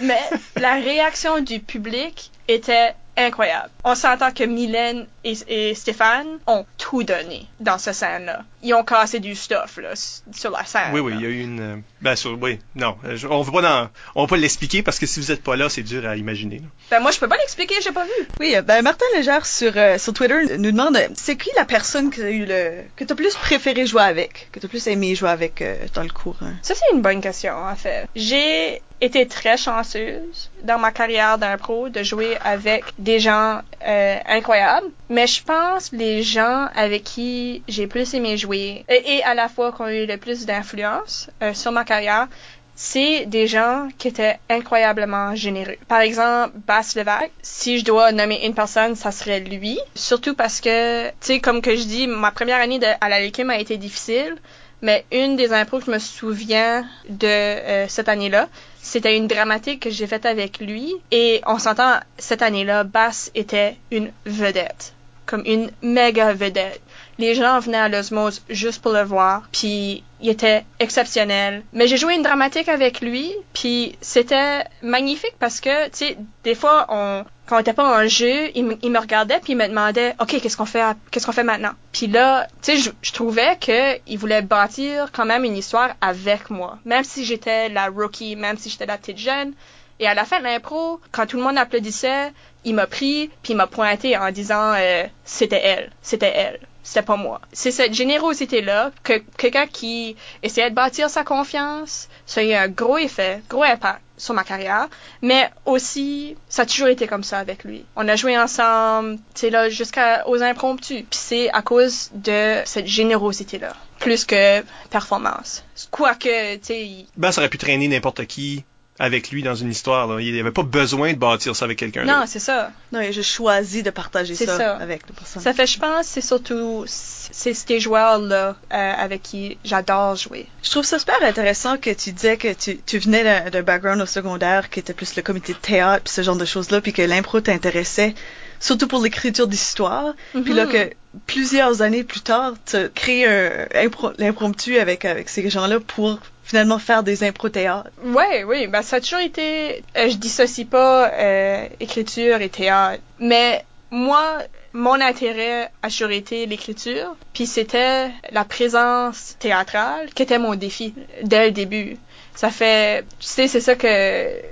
Mais 0.00 0.20
la 0.56 0.74
réaction 0.74 1.40
du 1.40 1.60
public 1.60 2.30
était 2.48 2.94
incroyable. 3.26 3.70
On 3.84 3.94
s'entend 3.94 4.30
que 4.32 4.44
Mylène 4.44 5.06
et, 5.24 5.34
et 5.48 5.74
Stéphane 5.74 6.26
ont 6.46 6.64
tout 6.78 7.02
donné 7.02 7.46
dans 7.60 7.78
cette 7.78 7.94
scène-là. 7.94 8.42
Ils 8.62 8.74
ont 8.74 8.84
cassé 8.84 9.20
du 9.20 9.34
stuff 9.34 9.78
là, 9.78 9.90
sur 10.32 10.50
la 10.50 10.64
scène. 10.64 10.90
Oui, 10.92 11.00
oui, 11.00 11.12
là. 11.12 11.18
il 11.18 11.22
y 11.22 11.26
a 11.26 11.28
eu 11.30 11.40
une. 11.40 11.60
euh, 11.60 11.76
Ben, 12.02 12.16
sur, 12.16 12.38
oui, 12.40 12.58
non. 12.74 12.96
euh, 13.04 13.16
je- 13.16 13.26
on 13.26 13.40
va 13.42 13.52
pas 13.52 13.62
dans, 13.62 13.88
on 14.14 14.22
va 14.22 14.28
pas 14.28 14.36
l'expliquer 14.36 14.82
parce 14.82 14.98
que 14.98 15.06
si 15.06 15.20
vous 15.20 15.30
êtes 15.32 15.42
pas 15.42 15.56
là, 15.56 15.68
c'est 15.68 15.82
dur 15.82 16.06
à 16.06 16.16
imaginer. 16.16 16.58
là. 16.58 16.64
Ben 16.90 17.00
moi 17.00 17.10
je 17.10 17.18
peux 17.18 17.28
pas 17.28 17.36
l'expliquer, 17.36 17.74
j'ai 17.82 17.92
pas 17.92 18.04
vu. 18.04 18.10
Oui, 18.40 18.54
euh, 18.56 18.62
ben 18.62 18.82
Martin 18.82 19.04
Légère 19.16 19.46
sur, 19.46 19.72
euh, 19.76 19.98
sur 19.98 20.12
Twitter 20.12 20.56
nous 20.58 20.70
demande 20.72 20.98
c'est 21.14 21.36
qui 21.36 21.50
la 21.56 21.64
personne 21.64 22.10
que 22.10 22.20
t'as 22.20 22.30
eu 22.30 22.44
le 22.46 22.82
que 22.96 23.04
t'as 23.04 23.14
plus 23.14 23.34
préféré 23.36 23.86
jouer 23.86 24.02
avec, 24.02 24.48
que 24.52 24.60
t'as 24.60 24.68
plus 24.68 24.86
aimé 24.88 25.14
jouer 25.14 25.30
avec 25.30 25.62
euh, 25.62 25.76
dans 25.94 26.02
le 26.02 26.10
cours. 26.10 26.36
hein? 26.42 26.54
Ça, 26.62 26.74
c'est 26.74 26.94
une 26.94 27.02
bonne 27.02 27.20
question, 27.20 27.54
en 27.54 27.74
fait. 27.76 28.06
J'ai 28.14 28.82
été 29.00 29.26
très 29.26 29.56
chanceuse 29.56 30.50
dans 30.62 30.78
ma 30.78 30.90
carrière 30.90 31.38
d'impro 31.38 31.88
de 31.88 32.02
jouer 32.02 32.36
avec 32.44 32.84
des 32.98 33.18
gens 33.18 33.60
euh, 33.86 34.16
incroyables, 34.26 34.88
mais 35.08 35.26
je 35.26 35.42
pense 35.42 35.90
les 35.92 36.22
gens 36.22 36.68
avec 36.74 37.04
qui 37.04 37.62
j'ai 37.68 37.86
plus 37.86 38.12
aimé 38.14 38.36
jouer 38.36 38.84
et, 38.88 39.22
à 39.24 39.34
la 39.34 39.48
fois 39.48 39.72
qui 39.72 39.82
ont 39.82 39.88
eu 39.88 40.06
le 40.06 40.16
plus 40.16 40.46
d'influence 40.46 41.30
euh, 41.42 41.54
sur 41.54 41.72
ma 41.72 41.84
carrière, 41.84 42.28
c'est 42.74 43.26
des 43.26 43.46
gens 43.46 43.88
qui 43.98 44.08
étaient 44.08 44.38
incroyablement 44.48 45.34
généreux. 45.34 45.76
Par 45.86 46.00
exemple, 46.00 46.54
Bass 46.66 46.96
Levac, 46.96 47.30
si 47.42 47.78
je 47.78 47.84
dois 47.84 48.10
nommer 48.10 48.46
une 48.46 48.54
personne, 48.54 48.96
ça 48.96 49.12
serait 49.12 49.40
lui. 49.40 49.78
Surtout 49.94 50.34
parce 50.34 50.62
que, 50.62 51.08
tu 51.08 51.14
sais, 51.20 51.40
comme 51.40 51.60
que 51.60 51.76
je 51.76 51.82
dis, 51.82 52.06
ma 52.06 52.30
première 52.30 52.58
année 52.58 52.80
à 53.02 53.08
la 53.10 53.20
Léquim 53.20 53.50
a 53.50 53.58
été 53.58 53.76
difficile, 53.76 54.34
mais 54.82 55.04
une 55.12 55.36
des 55.36 55.52
impros 55.52 55.80
que 55.80 55.86
je 55.86 55.90
me 55.90 55.98
souviens 55.98 56.86
de 57.08 57.26
euh, 57.26 57.88
cette 57.88 58.08
année-là, 58.08 58.48
c'était 58.80 59.16
une 59.16 59.28
dramatique 59.28 59.80
que 59.80 59.90
j'ai 59.90 60.06
faite 60.06 60.26
avec 60.26 60.58
lui. 60.58 60.94
Et 61.10 61.42
on 61.46 61.58
s'entend, 61.58 62.00
cette 62.18 62.42
année-là, 62.42 62.84
Bass 62.84 63.30
était 63.34 63.76
une 63.90 64.10
vedette. 64.24 64.94
Comme 65.26 65.42
une 65.44 65.70
méga 65.82 66.32
vedette. 66.32 66.80
Les 67.18 67.34
gens 67.34 67.60
venaient 67.60 67.78
à 67.78 67.88
l'osmose 67.88 68.42
juste 68.48 68.82
pour 68.82 68.92
le 68.92 69.02
voir. 69.02 69.48
Puis 69.52 70.02
il 70.20 70.28
était 70.28 70.64
exceptionnel. 70.80 71.62
Mais 71.72 71.86
j'ai 71.86 71.98
joué 71.98 72.14
une 72.14 72.22
dramatique 72.22 72.68
avec 72.68 73.00
lui. 73.00 73.32
Puis 73.52 73.96
c'était 74.00 74.64
magnifique 74.82 75.34
parce 75.38 75.60
que, 75.60 75.84
tu 75.90 75.90
sais, 75.92 76.18
des 76.42 76.54
fois, 76.54 76.86
on, 76.88 77.24
quand 77.50 77.56
on 77.56 77.60
était 77.60 77.72
pas 77.72 78.00
en 78.00 78.06
jeu, 78.06 78.52
il, 78.54 78.64
me- 78.64 78.98
regardait 79.00 79.40
puis 79.40 79.54
il 79.54 79.56
me 79.56 79.66
demandait, 79.66 80.14
OK, 80.20 80.40
qu'est-ce 80.40 80.56
qu'on 80.56 80.66
fait, 80.66 80.84
qu'est-ce 81.10 81.26
qu'on 81.26 81.32
fait 81.32 81.42
maintenant? 81.42 81.72
Puis 81.90 82.06
là, 82.06 82.46
tu 82.62 82.78
sais, 82.78 82.92
je, 83.02 83.12
trouvais 83.12 83.58
que 83.60 83.98
il 84.06 84.18
voulait 84.18 84.42
bâtir 84.42 85.10
quand 85.10 85.24
même 85.24 85.44
une 85.44 85.56
histoire 85.56 85.94
avec 86.00 86.48
moi. 86.50 86.78
Même 86.84 87.02
si 87.02 87.24
j'étais 87.24 87.68
la 87.68 87.88
rookie, 87.88 88.36
même 88.36 88.56
si 88.56 88.70
j'étais 88.70 88.86
la 88.86 88.96
petite 88.96 89.18
jeune. 89.18 89.52
Et 89.98 90.06
à 90.06 90.14
la 90.14 90.24
fin 90.24 90.38
de 90.38 90.44
l'impro, 90.44 91.00
quand 91.10 91.26
tout 91.26 91.38
le 91.38 91.42
monde 91.42 91.58
applaudissait, 91.58 92.32
il 92.64 92.76
m'a 92.76 92.86
pris 92.86 93.30
puis 93.42 93.54
il 93.54 93.56
m'a 93.56 93.66
pointé 93.66 94.16
en 94.16 94.30
disant 94.30 94.72
euh, 94.76 95.02
c'était 95.24 95.60
elle, 95.60 95.90
c'était 96.02 96.32
elle, 96.32 96.60
c'était 96.84 97.04
pas 97.04 97.16
moi. 97.16 97.40
C'est 97.52 97.72
cette 97.72 97.94
générosité 97.94 98.62
là 98.62 98.92
que 99.02 99.14
quelqu'un 99.36 99.66
qui 99.66 100.14
essayait 100.44 100.70
de 100.70 100.74
bâtir 100.76 101.10
sa 101.10 101.24
confiance, 101.24 102.08
ça 102.26 102.42
a 102.42 102.44
eu 102.44 102.52
un 102.52 102.68
gros 102.68 102.96
effet, 102.96 103.42
gros 103.50 103.64
impact 103.64 104.00
sur 104.20 104.34
ma 104.34 104.44
carrière, 104.44 104.88
mais 105.22 105.50
aussi 105.64 106.36
ça 106.48 106.62
a 106.62 106.66
toujours 106.66 106.88
été 106.88 107.06
comme 107.06 107.24
ça 107.24 107.38
avec 107.38 107.64
lui. 107.64 107.84
On 107.96 108.06
a 108.06 108.16
joué 108.16 108.38
ensemble, 108.38 109.16
tu 109.34 109.40
sais 109.40 109.50
là 109.50 109.68
jusqu'aux 109.68 110.42
impromptus, 110.42 111.04
puis 111.08 111.18
c'est 111.18 111.50
à 111.50 111.62
cause 111.62 112.10
de 112.14 112.60
cette 112.64 112.86
générosité 112.86 113.58
là, 113.58 113.74
plus 113.98 114.24
que 114.24 114.62
performance. 114.90 115.64
Quoique, 115.90 116.56
tu 116.56 116.64
sais, 116.64 116.90
Ben, 117.16 117.32
ça 117.32 117.40
aurait 117.40 117.48
pu 117.48 117.58
traîner 117.58 117.88
n'importe 117.88 118.26
qui 118.26 118.64
avec 119.00 119.30
lui 119.30 119.42
dans 119.42 119.54
une 119.56 119.70
histoire. 119.70 120.06
Là. 120.06 120.20
Il 120.20 120.32
n'y 120.32 120.38
avait 120.38 120.52
pas 120.52 120.62
besoin 120.62 121.12
de 121.14 121.18
bâtir 121.18 121.56
ça 121.56 121.64
avec 121.64 121.78
quelqu'un 121.78 122.04
non, 122.04 122.24
c'est 122.26 122.38
ça. 122.38 122.70
Non, 122.92 123.00
juste 123.10 123.30
choisi 123.30 123.82
de 123.82 123.90
partager 123.90 124.34
C'est 124.36 124.46
ça, 124.46 124.56
ça. 124.58 124.76
avec 124.76 125.02
la 125.08 125.14
personne. 125.16 125.42
Ça 125.42 125.52
fait, 125.54 125.66
je 125.66 125.78
pense, 125.78 126.06
c'est 126.06 126.20
surtout 126.20 126.84
c'est 126.86 127.54
ces 127.54 127.80
joueurs-là 127.80 128.56
euh, 128.72 128.92
avec 128.98 129.22
qui 129.22 129.56
j'adore 129.64 130.16
jouer. 130.16 130.46
Je 130.62 130.70
trouve 130.70 130.84
ça 130.84 130.98
super 130.98 131.22
intéressant 131.22 131.76
que 131.78 131.90
tu 131.90 132.12
disais 132.12 132.36
que 132.36 132.52
tu, 132.52 132.78
tu 132.84 132.98
venais 132.98 133.24
d'un- 133.50 133.62
background 133.62 134.00
au 134.02 134.06
secondaire 134.06 134.68
qui 134.70 134.80
était 134.80 134.92
plus 134.94 135.16
le 135.16 135.22
comité 135.22 135.52
de 135.54 135.58
théâtre 135.58 136.04
puis 136.04 136.12
ce 136.12 136.22
genre 136.22 136.36
de 136.36 136.44
choses-là 136.44 136.80
puis 136.80 136.92
que 136.92 137.02
l'impro 137.02 137.40
t'intéressait 137.40 138.14
surtout 138.58 138.86
pour 138.88 139.00
l'écriture 139.02 139.46
d'histoire 139.46 140.12
puis 140.44 140.52
là 140.52 140.66
Mhm. 140.66 140.72
que 140.72 140.90
plusieurs 141.26 141.80
années 141.82 142.04
plus 142.04 142.20
tard 142.20 142.52
tu 142.66 142.76
as 142.76 142.88
créé 142.88 143.26
un 143.26 143.66
impro- 143.74 144.12
l'impromptu 144.18 144.78
avec 144.78 145.04
avec 145.06 145.28
ces 145.30 145.48
gens-là 145.48 145.80
pour 145.80 146.18
finalement 146.50 146.80
faire 146.80 147.04
des 147.04 147.22
impro 147.22 147.48
théâtres. 147.48 147.90
Ouais, 148.04 148.42
oui, 148.42 148.66
ben 148.66 148.82
ça 148.82 148.96
a 148.96 149.00
toujours 149.00 149.20
été. 149.20 149.84
euh, 149.96 150.08
je 150.08 150.16
dissocie 150.16 150.66
pas 150.66 151.08
euh, 151.12 151.64
écriture 151.78 152.40
et 152.40 152.48
théâtre, 152.48 153.00
mais 153.20 153.64
moi, 153.92 154.38
mon 154.72 155.00
intérêt 155.00 155.70
a 155.82 155.88
toujours 155.88 156.10
été 156.10 156.46
l'écriture, 156.46 157.14
puis 157.34 157.46
c'était 157.46 158.08
la 158.32 158.44
présence 158.44 159.36
théâtrale 159.38 160.10
qui 160.12 160.24
était 160.24 160.40
mon 160.40 160.56
défi 160.56 160.92
dès 161.22 161.46
le 161.46 161.52
début. 161.52 161.96
Ça 162.34 162.50
fait, 162.50 163.02
tu 163.20 163.26
sais, 163.26 163.46
c'est 163.48 163.60
ça 163.60 163.74
que, 163.76 163.88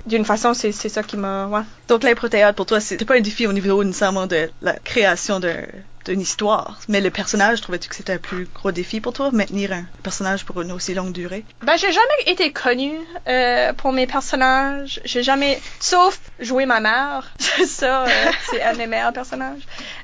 d'une 0.07 0.23
façon, 0.23 0.53
c'est 0.53 0.71
c'est 0.71 0.89
ça 0.89 1.03
qui 1.03 1.17
m'a, 1.17 1.47
ouais. 1.47 1.61
Donc 1.89 2.03
l'impro 2.03 2.29
théâtre 2.29 2.55
pour 2.55 2.65
toi 2.65 2.79
c'était 2.79 3.03
pas 3.05 3.15
un 3.15 3.21
défi 3.21 3.45
au 3.45 3.51
niveau 3.53 3.83
nécessairement 3.83 4.27
de 4.27 4.49
la 4.61 4.73
création 4.73 5.39
d'un 5.41 5.63
d'une 6.09 6.21
histoire, 6.21 6.79
mais 6.87 7.01
le 7.01 7.11
personnage, 7.11 7.61
trouvais-tu 7.61 7.87
que 7.87 7.95
c'était 7.95 8.13
un 8.13 8.17
plus 8.17 8.47
gros 8.55 8.71
défi 8.71 8.99
pour 8.99 9.13
toi, 9.13 9.29
maintenir 9.31 9.71
un 9.71 9.85
personnage 10.01 10.43
pour 10.43 10.59
une 10.61 10.71
aussi 10.71 10.95
longue 10.95 11.13
durée? 11.13 11.45
Ben, 11.61 11.77
j'ai 11.77 11.91
jamais 11.91 12.23
été 12.25 12.51
connue 12.51 12.97
euh, 13.27 13.73
pour 13.73 13.91
mes 13.91 14.07
personnages. 14.07 14.99
J'ai 15.05 15.21
jamais, 15.21 15.61
sauf 15.79 16.19
jouer 16.39 16.65
ma 16.65 16.79
mère. 16.79 17.31
ça, 17.67 18.05
euh, 18.05 18.07
c'est 18.49 18.63
un 18.63 18.73
de 18.73 18.79
mes 18.79 18.87
meilleurs 18.87 19.13
personnages. 19.13 19.61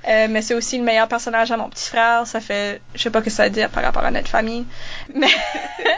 Euh, 0.07 0.27
mais 0.29 0.43
c'est 0.43 0.53
aussi 0.53 0.77
le 0.77 0.83
meilleur 0.83 1.07
personnage 1.07 1.51
à 1.51 1.57
mon 1.57 1.69
petit 1.69 1.89
frère. 1.89 2.27
Ça 2.27 2.39
fait, 2.39 2.81
je 2.93 3.01
sais 3.01 3.09
pas 3.09 3.23
que 3.23 3.31
ça 3.31 3.45
veut 3.45 3.49
dire 3.49 3.69
par 3.69 3.83
rapport 3.83 4.05
à 4.05 4.11
notre 4.11 4.29
famille, 4.29 4.65
mais 5.13 5.33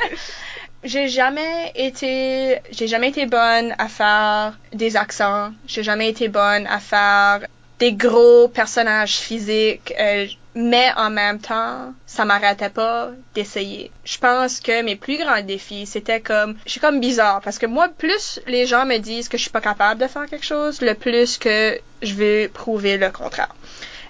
j'ai 0.85 1.09
jamais 1.09 1.73
été, 1.75 2.61
j'ai 2.71 2.87
jamais 2.87 3.09
été 3.09 3.25
bonne 3.25 3.75
à 3.77 3.89
faire 3.89 4.57
des 4.71 4.95
accents. 4.95 5.51
J'ai 5.67 5.83
jamais 5.83 6.07
été 6.09 6.29
bonne 6.29 6.65
à 6.67 6.79
faire 6.79 7.41
des 7.79 7.93
gros 7.93 8.47
personnages 8.47 9.17
physiques. 9.17 9.93
euh, 9.99 10.27
mais 10.59 10.89
en 10.97 11.11
même 11.11 11.39
temps, 11.39 11.93
ça 12.07 12.25
m'arrêtait 12.25 12.71
pas 12.71 13.11
d'essayer. 13.35 13.91
Je 14.05 14.17
pense 14.17 14.59
que 14.59 14.81
mes 14.81 14.95
plus 14.95 15.19
grands 15.19 15.41
défis, 15.41 15.85
c'était 15.85 16.19
comme, 16.19 16.57
je 16.65 16.71
suis 16.71 16.79
comme 16.79 16.99
bizarre 16.99 17.41
parce 17.41 17.59
que 17.59 17.67
moi, 17.67 17.89
plus 17.89 18.39
les 18.47 18.65
gens 18.65 18.83
me 18.87 18.97
disent 18.97 19.29
que 19.29 19.37
je 19.37 19.43
suis 19.43 19.51
pas 19.51 19.61
capable 19.61 20.01
de 20.01 20.07
faire 20.07 20.25
quelque 20.25 20.45
chose, 20.45 20.81
le 20.81 20.95
plus 20.95 21.37
que 21.37 21.79
je 22.01 22.13
vais 22.15 22.47
prouver 22.47 22.97
le 22.97 23.11
contraire. 23.11 23.53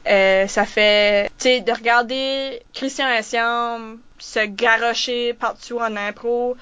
Euh, 0.07 0.47
ça 0.47 0.65
fait, 0.65 1.25
tu 1.37 1.49
sais, 1.49 1.59
de 1.59 1.71
regarder 1.73 2.61
Christian 2.73 3.09
Essiam 3.09 3.99
se 4.17 4.39
garrocher 4.45 5.33
partout 5.33 5.79
en 5.79 5.95
impro, 5.95 6.55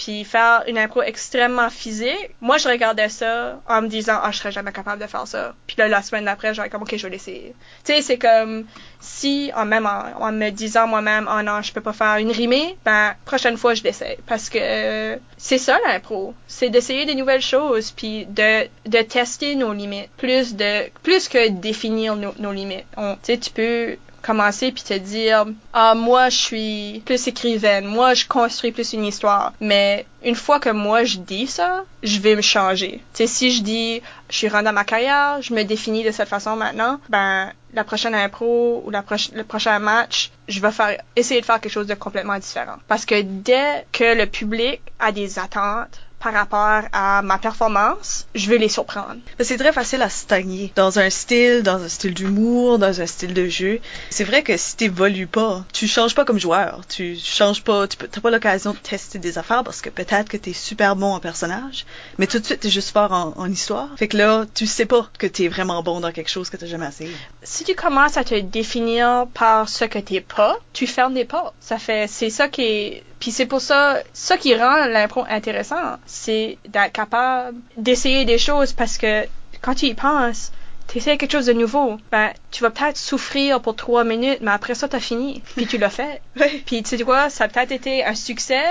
puis 0.00 0.24
faire 0.24 0.64
une 0.66 0.78
impro 0.78 1.02
extrêmement 1.02 1.68
physique, 1.68 2.30
moi, 2.40 2.56
je 2.56 2.66
regardais 2.66 3.10
ça 3.10 3.60
en 3.68 3.82
me 3.82 3.86
disant, 3.86 4.18
ah, 4.22 4.30
je 4.32 4.38
serais 4.38 4.50
jamais 4.50 4.72
capable 4.72 5.02
de 5.02 5.06
faire 5.06 5.26
ça. 5.26 5.54
Puis 5.66 5.76
là, 5.76 5.88
la 5.88 6.00
semaine 6.00 6.24
d'après, 6.24 6.54
j'aurais 6.54 6.70
comme, 6.70 6.80
ok, 6.80 6.96
je 6.96 7.02
vais 7.02 7.10
l'essayer. 7.10 7.54
Tu 7.84 7.92
sais, 7.92 8.00
c'est 8.00 8.16
comme, 8.16 8.64
si, 8.98 9.52
en 9.54 9.66
même, 9.66 9.86
en, 9.86 10.32
me 10.32 10.48
disant 10.48 10.86
moi-même, 10.86 11.28
oh 11.30 11.42
non, 11.42 11.60
je 11.60 11.70
peux 11.74 11.82
pas 11.82 11.92
faire 11.92 12.16
une 12.16 12.30
rimée, 12.30 12.78
ben, 12.82 13.14
prochaine 13.26 13.58
fois, 13.58 13.74
je 13.74 13.82
l'essaye. 13.82 14.16
Parce 14.26 14.48
que 14.48 15.18
c'est 15.36 15.58
ça, 15.58 15.78
l'impro. 15.86 16.32
C'est 16.46 16.70
d'essayer 16.70 17.04
des 17.04 17.14
nouvelles 17.14 17.42
choses, 17.42 17.90
puis 17.90 18.24
de, 18.24 18.68
de 18.86 19.02
tester 19.02 19.54
nos 19.54 19.74
limites. 19.74 20.08
Plus 20.16 20.54
de, 20.54 20.88
plus 21.02 21.28
que 21.28 21.50
définir 21.50 22.16
nos, 22.16 22.32
nos 22.38 22.52
limites. 22.52 22.86
Tu 22.96 23.04
sais, 23.22 23.36
tu 23.36 23.50
peux 23.50 23.98
commencer 24.22 24.72
puis 24.72 24.82
te 24.82 24.94
dire 24.94 25.46
ah 25.72 25.94
moi 25.94 26.28
je 26.28 26.36
suis 26.36 27.02
plus 27.04 27.26
écrivaine 27.26 27.86
moi 27.86 28.14
je 28.14 28.26
construis 28.26 28.72
plus 28.72 28.92
une 28.92 29.04
histoire. 29.04 29.52
Mais 29.60 30.06
une 30.24 30.34
fois 30.34 30.60
que 30.60 30.70
moi 30.70 31.04
je 31.04 31.18
dis 31.18 31.46
ça 31.46 31.84
je 32.02 32.18
vais 32.20 32.36
me 32.36 32.42
changer. 32.42 33.02
Tu 33.14 33.18
sais 33.18 33.26
si 33.26 33.50
je 33.50 33.62
dis 33.62 34.02
je 34.28 34.36
suis 34.36 34.48
rendue 34.48 34.68
à 34.68 34.72
ma 34.72 34.84
carrière 34.84 35.40
je 35.40 35.54
me 35.54 35.62
définis 35.64 36.04
de 36.04 36.10
cette 36.10 36.28
façon 36.28 36.56
maintenant 36.56 37.00
ben 37.08 37.52
la 37.72 37.84
prochaine 37.84 38.14
impro 38.14 38.82
ou 38.84 38.90
la 38.90 39.04
le 39.34 39.44
prochain 39.44 39.78
match 39.78 40.30
je 40.48 40.60
vais 40.60 40.72
faire 40.72 41.00
essayer 41.16 41.40
de 41.40 41.46
faire 41.46 41.60
quelque 41.60 41.72
chose 41.72 41.86
de 41.86 41.94
complètement 41.94 42.38
différent. 42.38 42.76
Parce 42.88 43.04
que 43.06 43.20
dès 43.22 43.86
que 43.92 44.16
le 44.16 44.26
public 44.26 44.80
a 44.98 45.12
des 45.12 45.38
attentes 45.38 46.00
par 46.20 46.34
rapport 46.34 46.82
à 46.92 47.22
ma 47.22 47.38
performance, 47.38 48.26
je 48.34 48.48
veux 48.50 48.58
les 48.58 48.68
surprendre. 48.68 49.16
C'est 49.40 49.56
très 49.56 49.72
facile 49.72 50.02
à 50.02 50.10
stagner 50.10 50.70
dans 50.76 50.98
un 50.98 51.08
style, 51.08 51.62
dans 51.62 51.82
un 51.82 51.88
style 51.88 52.14
d'humour, 52.14 52.78
dans 52.78 53.00
un 53.00 53.06
style 53.06 53.34
de 53.34 53.48
jeu. 53.48 53.80
C'est 54.10 54.24
vrai 54.24 54.42
que 54.42 54.56
si 54.56 54.76
t'évolues 54.76 55.26
pas, 55.26 55.64
tu 55.72 55.88
changes 55.88 56.14
pas 56.14 56.24
comme 56.24 56.38
joueur, 56.38 56.82
tu 56.88 57.16
changes 57.16 57.64
pas, 57.64 57.88
tu 57.88 57.96
t'as 57.96 58.20
pas 58.20 58.30
l'occasion 58.30 58.72
de 58.72 58.78
tester 58.78 59.18
des 59.18 59.38
affaires 59.38 59.64
parce 59.64 59.80
que 59.80 59.88
peut-être 59.88 60.28
que 60.28 60.36
t'es 60.36 60.52
super 60.52 60.94
bon 60.94 61.14
en 61.14 61.20
personnage, 61.20 61.86
mais 62.18 62.26
tout 62.26 62.38
de 62.38 62.44
suite 62.44 62.60
t'es 62.60 62.70
juste 62.70 62.90
fort 62.90 63.12
en, 63.12 63.32
en, 63.36 63.50
histoire. 63.50 63.88
Fait 63.96 64.08
que 64.08 64.16
là, 64.16 64.44
tu 64.54 64.66
sais 64.66 64.86
pas 64.86 65.08
que 65.18 65.26
t'es 65.26 65.48
vraiment 65.48 65.82
bon 65.82 66.00
dans 66.00 66.12
quelque 66.12 66.30
chose 66.30 66.50
que 66.50 66.56
t'as 66.56 66.66
jamais 66.66 66.88
essayé. 66.88 67.12
Si 67.42 67.64
tu 67.64 67.74
commences 67.74 68.16
à 68.18 68.24
te 68.24 68.38
définir 68.38 69.26
par 69.32 69.68
ce 69.68 69.86
que 69.86 69.98
t'es 69.98 70.20
pas, 70.20 70.58
tu 70.74 70.86
fermes 70.86 71.14
des 71.14 71.24
portes. 71.24 71.54
Ça 71.60 71.78
fait, 71.78 72.06
c'est 72.08 72.30
ça 72.30 72.48
qui 72.48 72.62
est 72.62 73.02
puis 73.20 73.30
c'est 73.30 73.46
pour 73.46 73.60
ça, 73.60 73.98
ça 74.14 74.38
qui 74.38 74.54
rend 74.54 74.86
l'impro 74.86 75.24
intéressant, 75.28 75.98
c'est 76.06 76.58
d'être 76.66 76.92
capable 76.92 77.58
d'essayer 77.76 78.24
des 78.24 78.38
choses 78.38 78.72
parce 78.72 78.96
que 78.96 79.26
quand 79.60 79.74
tu 79.74 79.86
y 79.86 79.94
penses, 79.94 80.52
tu 80.88 80.98
essaies 80.98 81.18
quelque 81.18 81.32
chose 81.32 81.46
de 81.46 81.52
nouveau, 81.52 81.98
ben, 82.10 82.30
tu 82.50 82.62
vas 82.62 82.70
peut-être 82.70 82.96
souffrir 82.96 83.60
pour 83.60 83.76
trois 83.76 84.04
minutes, 84.04 84.38
mais 84.40 84.50
après 84.50 84.74
ça, 84.74 84.88
t'as 84.88 85.00
fini. 85.00 85.42
Puis 85.54 85.66
tu 85.66 85.78
l'as 85.78 85.90
fait. 85.90 86.20
Puis 86.66 86.82
tu 86.82 86.96
sais 86.96 87.04
quoi, 87.04 87.30
ça 87.30 87.44
a 87.44 87.48
peut-être 87.48 87.70
été 87.72 88.04
un 88.04 88.14
succès, 88.14 88.64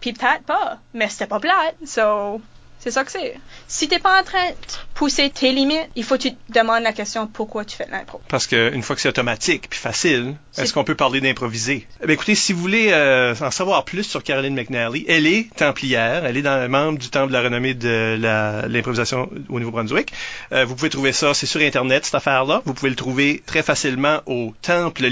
puis 0.00 0.12
peut-être 0.14 0.42
pas, 0.44 0.78
mais 0.94 1.08
c'était 1.08 1.26
pas 1.26 1.38
plate. 1.38 1.76
So, 1.84 2.40
c'est 2.80 2.90
ça 2.90 3.04
que 3.04 3.12
c'est. 3.12 3.34
Si 3.68 3.88
t'es 3.88 3.98
pas 3.98 4.20
en 4.20 4.24
train 4.24 4.48
de 4.48 4.54
pousser 4.94 5.28
tes 5.30 5.52
limites, 5.52 5.88
il 5.96 6.02
faut 6.02 6.16
que 6.16 6.22
tu 6.22 6.34
te 6.34 6.52
demandes 6.52 6.82
la 6.82 6.92
question 6.92 7.26
pourquoi 7.26 7.64
tu 7.64 7.76
fais 7.76 7.84
de 7.84 7.90
l'impro? 7.90 8.20
Parce 8.28 8.46
qu'une 8.46 8.82
fois 8.82 8.96
que 8.96 9.02
c'est 9.02 9.08
automatique 9.08 9.68
puis 9.68 9.78
facile, 9.78 10.34
est-ce 10.56 10.72
qu'on 10.72 10.84
peut 10.84 10.94
parler 10.94 11.20
d'improviser? 11.20 11.86
Eh 12.02 12.10
écoutez, 12.10 12.34
si 12.34 12.54
vous 12.54 12.60
voulez 12.60 12.88
euh, 12.90 13.34
en 13.40 13.50
savoir 13.50 13.84
plus 13.84 14.04
sur 14.04 14.22
Caroline 14.22 14.54
McNally, 14.54 15.04
elle 15.08 15.26
est 15.26 15.54
templière, 15.54 16.24
elle 16.24 16.38
est 16.38 16.42
dans, 16.42 16.70
membre 16.70 16.98
du 16.98 17.10
Temple 17.10 17.28
de 17.28 17.32
la 17.34 17.42
renommée 17.42 17.74
de 17.74 18.18
l'improvisation 18.68 19.30
au 19.50 19.60
Nouveau-Brunswick. 19.60 20.12
Euh, 20.52 20.64
vous 20.64 20.74
pouvez 20.74 20.90
trouver 20.90 21.12
ça, 21.12 21.34
c'est 21.34 21.46
sur 21.46 21.60
Internet, 21.60 22.06
cette 22.06 22.14
affaire-là. 22.14 22.62
Vous 22.64 22.72
pouvez 22.72 22.90
le 22.90 22.96
trouver 22.96 23.42
très 23.44 23.62
facilement 23.62 24.22
au 24.24 24.54
Temple 24.62 25.04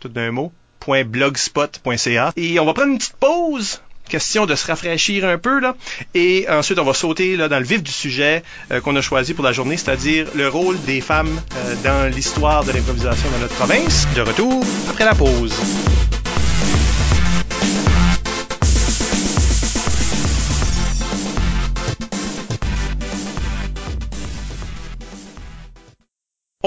tout 0.00 0.08
d'un 0.08 0.30
mot, 0.30 0.52
.blogspot.ca. 0.86 2.32
Et 2.36 2.58
on 2.58 2.64
va 2.64 2.72
prendre 2.72 2.92
une 2.92 2.98
petite 2.98 3.16
pause 3.16 3.82
question 4.08 4.46
de 4.46 4.54
se 4.54 4.66
rafraîchir 4.66 5.24
un 5.24 5.38
peu. 5.38 5.60
Et 6.14 6.46
ensuite, 6.48 6.78
on 6.78 6.84
va 6.84 6.94
sauter 6.94 7.36
dans 7.36 7.58
le 7.58 7.64
vif 7.64 7.82
du 7.82 7.92
sujet 7.92 8.42
euh, 8.70 8.80
qu'on 8.80 8.94
a 8.96 9.00
choisi 9.00 9.34
pour 9.34 9.44
la 9.44 9.52
journée, 9.52 9.76
c'est-à-dire 9.76 10.26
le 10.34 10.48
rôle 10.48 10.80
des 10.82 11.00
femmes 11.00 11.40
euh, 11.56 11.74
dans 11.82 12.14
l'histoire 12.14 12.64
de 12.64 12.72
l'improvisation 12.72 13.28
dans 13.30 13.38
notre 13.38 13.54
province. 13.54 14.06
De 14.14 14.22
retour 14.22 14.64
après 14.88 15.04
la 15.04 15.14
pause. 15.14 15.54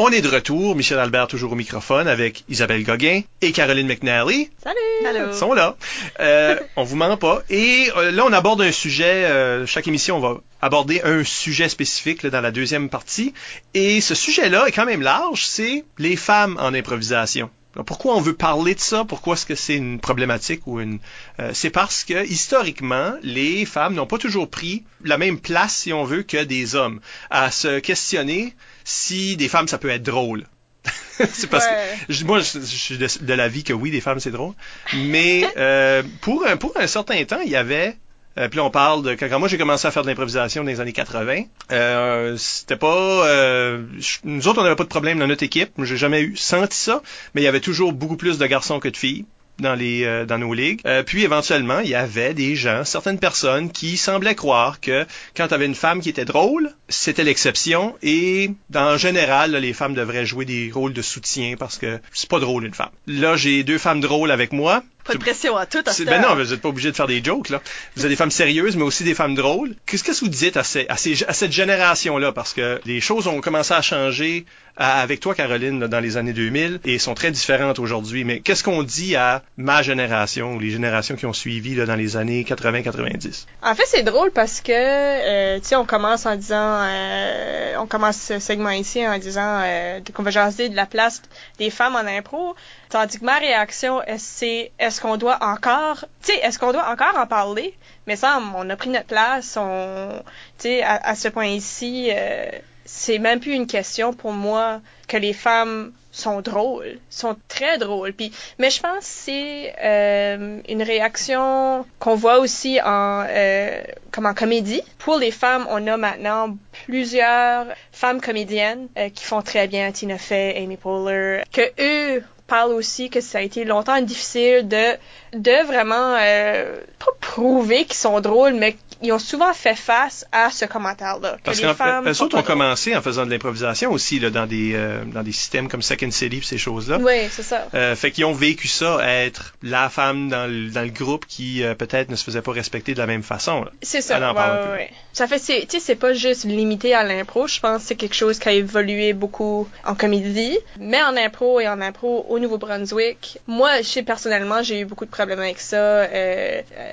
On 0.04 0.10
est 0.10 0.22
de 0.22 0.30
retour, 0.30 0.76
Michel 0.76 0.98
Albert 0.98 1.28
toujours 1.28 1.52
au 1.52 1.56
microphone 1.56 2.08
avec 2.08 2.44
Isabelle 2.50 2.84
Gauguin 2.84 3.22
et 3.42 3.52
Caroline 3.52 3.86
McNally. 3.86 4.50
Salut! 4.64 5.28
Ils 5.30 5.38
sont 5.38 5.54
là. 5.54 5.78
Euh, 6.20 6.60
on 6.76 6.84
vous 6.84 6.96
ment 6.96 7.18
pas. 7.18 7.44
Et 7.52 7.88
euh, 7.96 8.10
là, 8.10 8.26
on 8.26 8.34
aborde 8.34 8.64
un 8.64 8.72
sujet, 8.72 9.26
euh, 9.26 9.68
chaque 9.68 9.88
émission, 9.88 10.18
on 10.18 10.20
va 10.20 10.38
aborder 10.60 11.02
un 11.04 11.24
sujet 11.24 11.70
spécifique 11.70 12.26
dans 12.26 12.42
la 12.42 12.50
deuxième 12.50 12.90
partie. 12.90 13.36
Et 13.76 14.02
ce 14.02 14.16
sujet-là 14.16 14.66
est 14.66 14.72
quand 14.72 14.88
même 14.88 15.04
large, 15.04 15.46
c'est 15.46 15.86
les 16.00 16.16
femmes 16.16 16.58
en 16.60 16.74
improvisation. 16.74 17.52
pourquoi 17.86 18.16
on 18.16 18.22
veut 18.22 18.34
parler 18.34 18.74
de 18.74 18.80
ça? 18.80 19.06
Pourquoi 19.06 19.36
est-ce 19.36 19.46
que 19.46 19.54
c'est 19.54 19.76
une 19.76 20.00
problématique 20.00 20.66
ou 20.66 20.80
une... 20.80 20.98
Euh, 21.40 21.52
c'est 21.54 21.70
parce 21.70 22.06
que, 22.06 22.26
historiquement, 22.26 23.14
les 23.22 23.66
femmes 23.66 23.94
n'ont 23.94 24.08
pas 24.08 24.18
toujours 24.18 24.50
pris 24.50 24.84
la 25.04 25.20
même 25.20 25.40
place, 25.40 25.76
si 25.76 25.94
on 25.94 26.06
veut, 26.06 26.24
que 26.24 26.44
des 26.44 26.74
hommes. 26.74 27.02
À 27.30 27.52
se 27.52 27.78
questionner 27.78 28.56
si 28.84 29.38
des 29.38 29.48
femmes, 29.48 29.68
ça 29.68 29.78
peut 29.78 29.90
être 29.90 30.04
drôle. 30.04 30.46
c'est 31.32 31.50
parce 31.50 31.68
que 31.68 32.24
moi, 32.24 32.40
je, 32.40 32.60
suis 32.60 32.98
de, 32.98 33.34
l'avis 33.34 33.64
que 33.64 33.74
oui, 33.74 33.92
des 33.92 34.02
femmes, 34.02 34.20
c'est 34.20 34.32
drôle. 34.32 34.54
Mais 34.94 35.46
euh, 35.58 36.04
pour, 36.22 36.46
un, 36.46 36.58
pour 36.58 36.74
un 36.78 36.88
certain 36.88 37.24
temps, 37.26 37.42
il 37.42 37.52
y 37.52 37.56
avait 37.56 37.96
euh, 38.38 38.48
puis 38.48 38.60
on 38.60 38.70
parle 38.70 39.04
de 39.04 39.14
quand, 39.14 39.40
moi 39.40 39.50
j'ai 39.50 39.58
commencé 39.58 39.86
à 39.88 39.92
faire 39.92 40.04
de 40.04 40.08
l'improvisation 40.08 40.64
dans 40.64 40.70
les 40.70 40.80
années 40.80 40.94
80. 40.94 41.44
Euh, 41.72 42.38
c'était 42.38 42.78
pas, 42.78 43.28
euh, 43.28 43.84
nous 44.24 44.48
autres 44.48 44.62
on 44.62 44.64
n'avait 44.64 44.76
pas 44.76 44.86
de 44.86 44.90
problème 44.90 45.20
dans 45.20 45.28
notre 45.28 45.44
équipe. 45.44 45.72
J'ai 45.80 45.98
jamais 45.98 46.22
eu 46.22 46.38
senti 46.38 46.78
ça, 46.78 47.02
mais 47.34 47.42
il 47.42 47.44
y 47.44 47.48
avait 47.48 47.60
toujours 47.60 47.92
beaucoup 47.92 48.16
plus 48.16 48.38
de 48.38 48.46
garçons 48.46 48.80
que 48.80 48.88
de 48.88 48.96
filles 48.96 49.26
dans 49.62 49.76
les 49.76 50.04
euh, 50.04 50.26
dans 50.26 50.38
nos 50.38 50.54
ligues. 50.54 50.82
Euh, 50.86 51.04
puis 51.04 51.24
éventuellement, 51.24 51.80
il 51.80 51.90
y 51.90 51.96
avait 51.96 52.34
des 52.34 52.56
gens, 52.56 52.84
certaines 52.84 53.20
personnes 53.20 53.72
qui 53.72 53.98
semblaient 53.98 54.36
croire 54.36 54.80
que 54.80 55.06
quand 55.36 55.48
tu 55.48 55.54
avais 55.54 55.66
une 55.66 55.76
femme 55.76 56.02
qui 56.02 56.10
était 56.10 56.26
drôle, 56.26 56.72
c'était 56.90 57.24
l'exception 57.24 57.96
et 58.04 58.52
en 58.76 58.98
général, 58.98 59.56
les 59.56 59.74
femmes 59.74 59.94
devraient 59.94 60.26
jouer 60.26 60.46
des 60.46 60.72
rôles 60.74 60.94
de 60.94 61.02
soutien 61.02 61.56
parce 61.58 61.78
que 61.78 62.00
c'est 62.12 62.30
pas 62.30 62.40
drôle 62.40 62.66
une 62.66 62.74
femme. 62.74 62.90
Là, 63.08 63.38
j'ai 63.38 63.64
deux 63.64 63.78
femmes 63.78 64.02
drôles 64.02 64.32
avec 64.32 64.52
moi. 64.52 64.84
Pas 65.06 65.14
de 65.14 65.20
pression 65.20 65.58
à 65.58 65.66
tout 65.66 65.84
à 65.86 66.04
Ben 66.06 66.22
non, 66.22 66.36
vous 66.36 66.52
n'êtes 66.52 66.62
pas 66.62 66.70
obligé 66.70 66.92
de 66.92 66.96
faire 66.96 67.08
des 67.08 67.24
jokes, 67.24 67.50
là. 67.50 67.62
Vous 67.96 68.02
avez 68.02 68.10
des 68.10 68.16
femmes 68.16 68.32
sérieuses, 68.32 68.76
mais 68.76 68.84
aussi 68.84 69.04
des 69.04 69.16
femmes 69.16 69.36
drôles. 69.36 69.76
Qu'est-ce 69.86 70.04
que 70.04 70.12
vous 70.12 70.28
dites 70.28 70.58
à, 70.58 70.64
ces, 70.64 70.86
à, 70.90 70.98
ces, 70.98 71.24
à 71.26 71.34
cette 71.34 71.52
génération-là? 71.52 72.32
Parce 72.32 72.54
que 72.54 72.80
les 72.86 73.02
choses 73.02 73.28
ont 73.28 73.42
commencé 73.42 73.74
à 73.74 73.82
changer 73.82 74.46
avec 74.78 75.20
toi, 75.20 75.36
Caroline, 75.36 75.80
dans 75.80 76.00
les 76.00 76.18
années 76.18 76.34
2000 76.34 76.80
et 76.86 76.98
sont 76.98 77.14
très 77.14 77.32
différentes 77.32 77.80
aujourd'hui. 77.80 78.24
Mais 78.24 78.40
qu'est-ce 78.40 78.64
qu'on 78.64 78.84
dit 78.84 79.16
à 79.16 79.44
ma 79.58 79.82
génération 79.82 80.54
ou 80.54 80.60
les 80.60 80.70
générations 80.70 81.16
qui 81.16 81.26
ont 81.26 81.34
suivi 81.34 81.76
là, 81.76 81.86
dans 81.86 81.96
les 81.96 82.18
années 82.18 82.44
80-90? 82.44 83.46
En 83.62 83.76
fait, 83.76 83.84
c'est 83.86 84.04
drôle 84.04 84.32
parce 84.32 84.62
que, 84.62 84.72
euh, 84.72 85.60
tu 85.60 85.68
sais, 85.68 85.76
on 85.76 85.86
commence 85.86 86.26
en 86.26 86.36
disant, 86.36 86.80
euh, 86.82 87.76
on 87.78 87.88
commence 87.88 88.18
ce 88.18 88.40
segment 88.40 88.70
ici 88.70 89.06
en 89.06 89.18
disant 89.18 89.62
euh, 89.64 90.00
qu'on 90.14 90.24
va 90.24 90.32
jaser 90.32 90.70
de 90.70 90.76
la 90.76 90.86
place 90.86 91.22
des 91.60 91.70
femmes 91.70 91.96
en 91.96 92.08
impro. 92.08 92.56
Tandis 92.92 93.20
que 93.20 93.26
ma 93.26 93.38
réaction, 93.38 94.02
c'est 94.18 94.74
est-ce 94.78 95.00
qu'on 95.00 95.16
doit 95.16 95.38
encore, 95.42 96.06
tu 96.22 96.34
sais, 96.34 96.40
est-ce 96.40 96.60
qu'on 96.60 96.74
doit 96.74 96.90
encore 96.90 97.18
en 97.18 97.26
parler? 97.26 97.74
Mais 98.06 98.18
ça, 98.18 98.42
on 98.54 98.70
a 98.70 98.76
pris 98.76 98.90
notre 98.90 99.08
place, 99.08 99.56
on, 99.58 100.10
tu 100.58 100.68
sais, 100.68 100.84
à, 100.84 101.16
ce 101.16 101.30
point 101.30 101.46
ici, 101.46 102.10
euh, 102.12 102.52
c'est 102.84 103.18
même 103.18 103.40
plus 103.40 103.54
une 103.54 103.68
question 103.68 104.12
pour 104.12 104.34
moi 104.34 104.82
que 105.08 105.16
les 105.16 105.32
femmes 105.32 105.94
sont 106.12 106.42
drôles, 106.42 107.00
sont 107.10 107.38
très 107.48 107.78
drôles. 107.78 108.14
Puis, 108.14 108.32
mais 108.60 108.70
je 108.70 108.82
pense 108.82 109.00
que 109.00 109.04
c'est 109.04 109.76
euh, 109.82 110.60
une 110.68 110.84
réaction 110.84 111.86
qu'on 112.00 112.16
voit 112.16 112.40
aussi 112.40 112.80
en 112.84 113.26
euh, 113.28 113.82
comme 114.12 114.26
en 114.26 114.34
comédie. 114.34 114.82
Pour 115.00 115.18
les 115.18 115.32
femmes, 115.32 115.66
on 115.70 115.88
a 115.88 115.98
maintenant 115.98 116.58
plusieurs 116.86 117.68
femmes 117.92 118.20
comédiennes 118.20 118.88
euh, 118.98 119.10
qui 119.10 119.24
font 119.24 119.42
très 119.42 119.68
bien, 119.68 119.92
Tina 119.92 120.18
Fey, 120.18 120.56
Amy 120.58 120.78
Poehler, 120.78 121.44
que 121.52 121.62
eux 121.80 122.24
parlent 122.52 122.74
aussi 122.74 123.10
que 123.10 123.22
ça 123.22 123.38
a 123.38 123.42
été 123.42 123.64
longtemps 123.64 124.02
difficile 124.02 124.68
de 124.68 124.98
de 125.34 125.66
vraiment 125.66 126.18
euh, 126.20 126.82
pas 127.00 127.14
prouver 127.22 127.86
qu'ils 127.86 127.94
sont 127.94 128.20
drôles, 128.20 128.56
mais 128.56 128.76
ils 129.02 129.12
ont 129.12 129.20
souvent 129.20 129.54
fait 129.54 129.76
face 129.76 130.26
à 130.32 130.50
ce 130.52 130.66
commentaire-là. 130.66 131.38
que 131.38 131.44
Parce 131.44 131.60
les 131.60 131.68
qu'en 131.68 131.74
femmes 131.74 132.04
fait, 132.04 132.14
sont 132.14 132.26
autres 132.26 132.38
ont 132.38 132.44
commencé 132.44 132.96
en 132.96 133.02
faisant 133.02 133.26
de 133.26 133.32
l'improvisation 133.32 133.92
aussi 133.92 134.20
là, 134.20 134.30
dans 134.30 134.46
des 134.46 134.74
euh, 134.76 135.04
dans 135.06 135.24
des 135.24 135.32
systèmes 135.32 135.68
comme 135.68 135.82
Second 135.82 136.12
City 136.12 136.40
pis 136.40 136.46
ces 136.46 136.58
choses-là. 136.58 136.98
Oui, 137.02 137.28
c'est 137.30 137.44
ça. 137.44 137.68
Euh, 137.74 137.96
fait 137.96 138.12
qu'ils 138.12 138.26
ont 138.26 138.34
vécu 138.34 138.68
ça, 138.68 139.00
être 139.04 139.54
la 139.64 139.90
femme 139.90 140.30
dans 140.30 140.50
le, 140.50 140.70
dans 140.70 140.82
le 140.82 140.90
groupe 140.90 141.26
qui 141.26 141.64
euh, 141.64 141.74
peut-être 141.74 142.10
ne 142.10 142.16
se 142.16 142.24
faisait 142.24 142.42
pas 142.42 142.52
respecter 142.52 142.94
de 142.94 143.00
la 143.00 143.08
même 143.08 143.24
façon. 143.24 143.66
C'est 143.82 144.02
ça. 144.02 144.18
En 144.18 144.30
ouais, 144.30 144.36
parle 144.36 144.52
un 144.52 144.62
ouais, 144.62 144.68
peu. 144.68 144.74
ouais. 144.74 144.90
Ça 145.14 145.28
fait, 145.28 145.40
tu 145.40 145.54
sais, 145.68 145.80
c'est 145.80 145.96
pas 145.96 146.14
juste 146.14 146.46
limité 146.46 146.94
à 146.94 147.04
l'impro. 147.04 147.48
Je 147.48 147.60
pense 147.60 147.82
que 147.82 147.88
c'est 147.90 147.96
quelque 147.96 148.16
chose 148.16 148.40
qui 148.40 148.50
a 148.50 148.54
évolué 148.54 149.14
beaucoup 149.14 149.68
en 149.86 149.96
comédie, 149.96 150.58
mais 150.80 151.02
en 151.04 151.18
impro 151.18 151.60
et 151.60 151.68
en 151.68 151.82
impro 151.82 152.26
au 152.30 152.40
Nouveau-Brunswick. 152.40 153.40
Moi, 153.48 153.82
je 153.82 153.88
sais 153.88 154.04
personnellement, 154.04 154.64
j'ai 154.64 154.80
eu 154.80 154.86
beaucoup 154.86 155.06
de 155.06 155.12
problèmes 155.12 155.40
avec 155.40 155.60
ça 155.60 156.08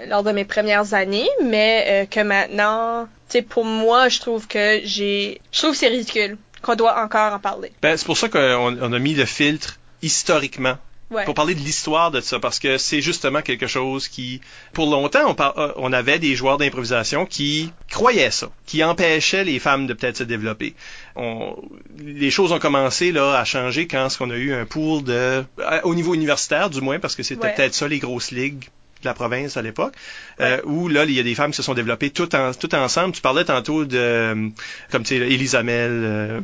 lors 0.09 0.23
de 0.23 0.33
mes 0.33 0.45
premières 0.45 0.95
années, 0.95 1.29
mais 1.45 1.98
euh, 2.03 2.07
que 2.07 2.21
maintenant, 2.21 3.05
tu 3.29 3.33
sais, 3.39 3.43
pour 3.43 3.65
moi, 3.65 4.09
je 4.09 4.21
trouve 4.21 4.47
que 4.47 4.81
j'ai, 4.85 5.41
je 5.53 5.59
trouve 5.59 5.75
c'est 5.75 5.89
ridicule 5.89 6.39
qu'on 6.63 6.75
doit 6.75 7.03
encore 7.03 7.33
en 7.35 7.39
parler. 7.39 7.73
Ben, 7.83 7.97
c'est 7.97 8.07
pour 8.07 8.17
ça 8.19 8.29
qu'on 8.29 8.77
on 8.81 8.93
a 8.93 8.99
mis 8.99 9.15
le 9.15 9.25
filtre 9.25 9.79
historiquement 10.03 10.77
Ouais. 11.11 11.25
pour 11.25 11.33
parler 11.33 11.55
de 11.55 11.61
l'histoire 11.61 12.11
de 12.11 12.21
ça, 12.21 12.39
parce 12.39 12.59
que 12.59 12.77
c'est 12.77 13.01
justement 13.01 13.41
quelque 13.41 13.67
chose 13.67 14.09
qui, 14.09 14.43
pour 14.75 14.91
longtemps, 14.91 15.23
on, 15.27 15.35
par- 15.35 15.59
euh, 15.59 15.73
on 15.77 15.91
avait 15.95 16.19
des 16.19 16.35
joueurs 16.35 16.59
d'improvisation 16.59 17.25
qui 17.25 17.73
croyaient 17.91 18.31
ça, 18.31 18.51
qui 18.67 18.85
empêchaient 18.85 19.43
les 19.45 19.59
femmes 19.59 19.87
de 19.87 19.95
peut-être 19.95 20.19
se 20.19 20.23
développer. 20.25 20.75
On- 21.17 21.57
les 21.99 22.31
choses 22.31 22.53
ont 22.53 22.59
commencé 22.59 23.11
là 23.11 23.39
à 23.39 23.45
changer 23.47 23.87
quand 23.87 24.11
ce 24.11 24.19
qu'on 24.19 24.29
a 24.29 24.37
eu 24.37 24.53
un 24.53 24.67
pool 24.67 25.03
de, 25.03 25.45
à- 25.65 25.87
au 25.87 25.95
niveau 25.95 26.13
universitaire 26.13 26.69
du 26.69 26.83
moins, 26.83 26.99
parce 26.99 27.17
que 27.17 27.23
c'était 27.23 27.47
Ouais. 27.47 27.55
peut-être 27.55 27.73
ça 27.75 27.89
les 27.89 28.01
grosses 28.01 28.31
ligues 28.31 28.69
de 29.03 29.09
la 29.09 29.15
province 29.15 29.57
à 29.57 29.63
l'époque, 29.63 29.95
euh, 30.41 30.61
où 30.65 30.89
là 30.89 31.05
il 31.05 31.13
y 31.13 31.21
a 31.21 31.23
des 31.23 31.35
femmes 31.35 31.51
qui 31.51 31.57
se 31.57 31.63
sont 31.63 31.75
développées 31.75 32.11
toutes 32.11 32.35
en, 32.35 32.53
toutes 32.53 32.75
ensemble. 32.75 33.15
Tu 33.15 33.21
parlais 33.21 33.45
tantôt 33.45 33.85
de, 33.85 33.97
euh, 33.97 34.49
comme 34.91 35.03
tu 35.03 35.19
sais, 35.19 35.27
Elisa 35.27 35.63
Mel, 35.63 35.91
euh, 35.91 36.41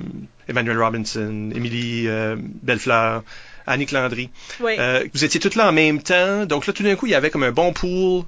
Emmanuel 0.48 0.80
Robinson, 0.80 1.50
Émilie 1.54 2.06
euh, 2.06 2.36
Bellefleur, 2.38 3.22
Annick 3.66 3.92
Landry. 3.92 4.30
Oui. 4.60 4.76
Vous 5.12 5.24
étiez 5.24 5.40
toutes 5.40 5.54
là 5.56 5.68
en 5.68 5.72
même 5.72 6.02
temps, 6.02 6.46
donc 6.46 6.66
là 6.66 6.72
tout 6.72 6.82
d'un 6.82 6.96
coup 6.96 7.06
il 7.06 7.12
y 7.12 7.14
avait 7.14 7.30
comme 7.30 7.44
un 7.44 7.52
bon 7.52 7.72
pool. 7.72 8.24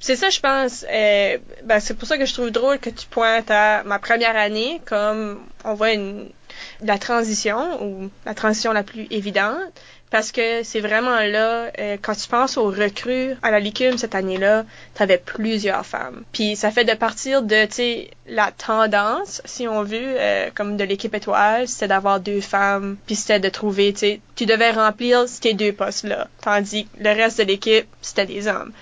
C'est 0.00 0.16
ça, 0.16 0.30
je 0.30 0.40
pense. 0.40 0.86
Euh, 0.90 1.38
ben, 1.64 1.80
c'est 1.80 1.94
pour 1.94 2.06
ça 2.06 2.18
que 2.18 2.26
je 2.26 2.32
trouve 2.32 2.50
drôle 2.50 2.78
que 2.78 2.90
tu 2.90 3.06
pointes 3.08 3.50
à 3.50 3.82
ma 3.84 3.98
première 3.98 4.36
année 4.36 4.80
comme 4.86 5.40
on 5.64 5.74
voit 5.74 5.92
une, 5.92 6.30
la 6.80 6.98
transition 6.98 7.82
ou 7.84 8.10
la 8.24 8.34
transition 8.34 8.72
la 8.72 8.84
plus 8.84 9.06
évidente. 9.10 9.72
Parce 10.10 10.32
que 10.32 10.62
c'est 10.62 10.80
vraiment 10.80 11.20
là, 11.20 11.70
euh, 11.78 11.96
quand 12.00 12.14
tu 12.14 12.28
penses 12.28 12.56
aux 12.56 12.70
recrues 12.70 13.34
à 13.42 13.50
la 13.50 13.60
Licume 13.60 13.98
cette 13.98 14.14
année-là, 14.14 14.64
t'avais 14.94 15.18
plusieurs 15.18 15.84
femmes. 15.84 16.24
Puis 16.32 16.56
ça 16.56 16.70
fait 16.70 16.84
de 16.84 16.94
partir 16.94 17.42
de, 17.42 17.66
tu 17.66 17.72
sais, 17.72 18.10
la 18.26 18.50
tendance, 18.50 19.42
si 19.44 19.68
on 19.68 19.82
veut, 19.82 20.16
euh, 20.18 20.50
comme 20.54 20.76
de 20.76 20.84
l'équipe 20.84 21.14
étoile, 21.14 21.68
c'était 21.68 21.88
d'avoir 21.88 22.20
deux 22.20 22.40
femmes, 22.40 22.96
puis 23.06 23.16
c'était 23.16 23.40
de 23.40 23.48
trouver, 23.48 23.92
tu 23.92 23.98
sais, 24.00 24.20
tu 24.34 24.46
devais 24.46 24.70
remplir 24.70 25.28
ces 25.28 25.54
deux 25.54 25.72
postes-là. 25.72 26.28
Tandis 26.40 26.84
que 26.84 27.02
le 27.02 27.10
reste 27.10 27.38
de 27.38 27.44
l'équipe, 27.44 27.86
c'était 28.00 28.26
des 28.26 28.48
hommes. 28.48 28.72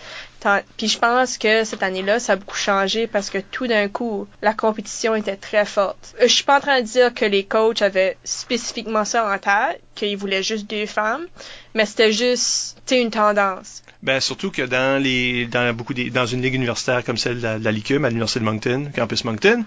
Puis 0.77 0.89
je 0.89 0.99
pense 0.99 1.39
que 1.39 1.65
cette 1.65 1.83
année-là, 1.83 2.21
ça 2.21 2.35
a 2.35 2.37
beaucoup 2.37 2.57
changé 2.57 3.07
parce 3.07 3.31
que 3.31 3.39
tout 3.39 3.67
d'un 3.67 3.89
coup, 3.89 4.27
la 4.43 4.55
compétition 4.55 5.15
était 5.15 5.37
très 5.37 5.65
forte. 5.65 6.15
Euh, 6.21 6.29
Je 6.29 6.33
suis 6.33 6.45
pas 6.45 6.59
en 6.59 6.61
train 6.61 6.81
de 6.81 6.87
dire 6.87 7.13
que 7.15 7.25
les 7.25 7.45
coachs 7.45 7.83
avaient 7.83 8.17
spécifiquement 8.25 9.05
ça 9.05 9.29
en 9.29 9.39
tête, 9.39 9.81
qu'ils 9.95 10.17
voulaient 10.17 10.43
juste 10.43 10.69
deux 10.69 10.87
femmes, 10.87 11.27
mais 11.75 11.87
c'était 11.87 12.13
juste, 12.13 12.77
une 12.91 13.11
tendance. 13.11 13.83
Ben 14.03 14.21
surtout 14.21 14.51
que 14.51 14.63
dans 14.63 15.03
les 15.03 15.47
dans 15.47 15.75
beaucoup 15.75 15.95
des 15.95 16.11
dans 16.11 16.27
une 16.27 16.41
ligue 16.41 16.55
universitaire 16.55 17.03
comme 17.03 17.17
celle 17.17 17.39
de 17.39 17.43
la, 17.43 17.59
de 17.59 17.65
la 17.65 17.73
LICUM 17.73 18.05
à 18.05 18.09
l'université 18.09 18.41
de 18.41 18.45
Moncton, 18.45 18.91
campus 18.95 19.25
Moncton, 19.25 19.65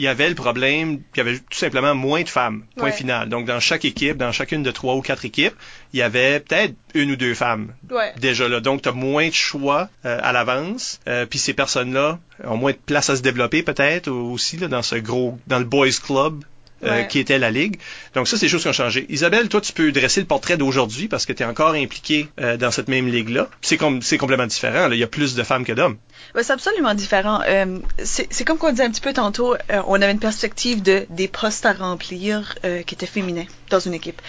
il 0.00 0.04
y 0.04 0.08
avait 0.08 0.30
le 0.30 0.34
problème 0.34 1.00
qu'il 1.12 1.18
y 1.24 1.28
avait 1.28 1.38
tout 1.38 1.58
simplement 1.58 1.94
moins 1.94 2.22
de 2.22 2.28
femmes. 2.28 2.64
Point 2.76 2.86
Ouais. 2.88 2.92
final. 2.92 3.28
Donc 3.28 3.44
dans 3.44 3.60
chaque 3.60 3.84
équipe, 3.84 4.16
dans 4.16 4.32
chacune 4.32 4.62
de 4.62 4.70
trois 4.70 4.94
ou 4.94 5.02
quatre 5.02 5.26
équipes, 5.26 5.52
il 5.92 5.98
y 5.98 6.02
avait 6.02 6.40
peut-être 6.40 6.72
une 6.94 7.10
ou 7.10 7.16
deux 7.16 7.34
femmes 7.34 7.74
Ouais. 7.90 8.12
déjà 8.18 8.48
là. 8.48 8.60
Donc, 8.60 8.80
tu 8.80 8.88
as 8.88 8.92
moins 8.92 9.28
de 9.28 9.34
choix 9.34 9.90
euh, 10.06 10.18
à 10.22 10.32
l'avance. 10.32 11.00
Euh, 11.06 11.26
Puis 11.26 11.38
ces 11.38 11.52
personnes-là 11.52 12.18
ont 12.44 12.56
moins 12.56 12.72
de 12.72 12.78
place 12.86 13.10
à 13.10 13.16
se 13.16 13.22
développer 13.22 13.62
peut-être 13.62 14.08
aussi 14.10 14.56
là, 14.56 14.68
dans 14.68 14.82
ce 14.82 14.96
gros, 14.96 15.38
dans 15.46 15.58
le 15.58 15.64
boys 15.66 15.88
club. 16.02 16.44
Euh, 16.84 16.90
Ouais. 17.00 17.08
qui 17.08 17.18
était 17.18 17.38
la 17.38 17.50
ligue. 17.50 17.78
Donc 18.14 18.26
ça, 18.28 18.36
c'est 18.36 18.46
des 18.46 18.50
choses 18.50 18.62
qui 18.62 18.68
ont 18.68 18.72
changé. 18.72 19.06
Isabelle, 19.08 19.48
toi, 19.48 19.60
tu 19.60 19.72
peux 19.72 19.92
dresser 19.92 20.20
le 20.20 20.26
portrait 20.26 20.56
d'aujourd'hui 20.56 21.08
parce 21.08 21.26
que 21.26 21.32
tu 21.32 21.42
es 21.42 21.46
encore 21.46 21.74
impliquée 21.74 22.28
euh, 22.40 22.56
dans 22.56 22.70
cette 22.70 22.88
même 22.88 23.06
ligue-là. 23.08 23.48
C'est 23.62 23.76
com 23.76 24.00
c'est 24.02 24.18
complètement 24.18 24.46
différent. 24.46 24.88
là. 24.88 24.94
Il 24.94 24.98
y 24.98 25.02
a 25.04 25.06
plus 25.06 25.34
de 25.34 25.42
femmes 25.42 25.64
que 25.64 25.72
d'hommes. 25.72 25.96
C'est 26.42 26.52
absolument 26.52 26.94
différent. 26.94 27.40
Euh, 27.48 27.78
c'est 28.04 28.44
comme 28.44 28.58
qu'on 28.58 28.70
disait 28.70 28.84
un 28.84 28.90
petit 28.90 29.00
peu 29.00 29.12
tantôt, 29.12 29.54
euh, 29.54 29.82
on 29.86 30.00
avait 30.00 30.12
une 30.12 30.18
perspective 30.18 30.82
de 30.82 31.06
des 31.10 31.28
postes 31.28 31.66
à 31.66 31.72
remplir 31.72 32.54
euh, 32.64 32.82
qui 32.82 32.94
étaient 32.94 33.06
féminins 33.06 33.46
dans 33.70 33.80
une 33.80 33.94
équipe. 33.94 34.20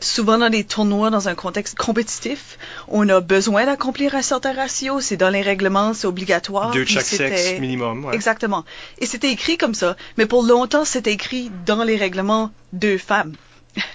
Souvent 0.00 0.38
dans 0.38 0.50
des 0.50 0.64
tournois, 0.64 1.10
dans 1.10 1.28
un 1.28 1.34
contexte 1.34 1.76
compétitif, 1.76 2.58
on 2.88 3.08
a 3.08 3.20
besoin 3.20 3.66
d'accomplir 3.66 4.14
un 4.14 4.22
certain 4.22 4.52
ratio. 4.54 5.00
C'est 5.00 5.16
dans 5.16 5.30
les 5.30 5.42
règlements, 5.42 5.94
c'est 5.94 6.06
obligatoire. 6.06 6.70
Deux 6.72 6.84
de 6.84 6.88
chaque 6.88 7.04
sexe 7.04 7.58
minimum. 7.60 8.04
ouais. 8.04 8.14
Exactement. 8.14 8.64
Et 8.98 9.06
c'était 9.06 9.30
écrit 9.30 9.56
comme 9.58 9.74
ça. 9.74 9.96
Mais 10.18 10.26
pour 10.26 10.42
longtemps, 10.42 10.84
c'était 10.84 11.12
écrit 11.12 11.50
dans 11.66 11.84
les 11.84 11.95
règlements 11.96 12.50
deux 12.72 12.98
femmes. 12.98 13.34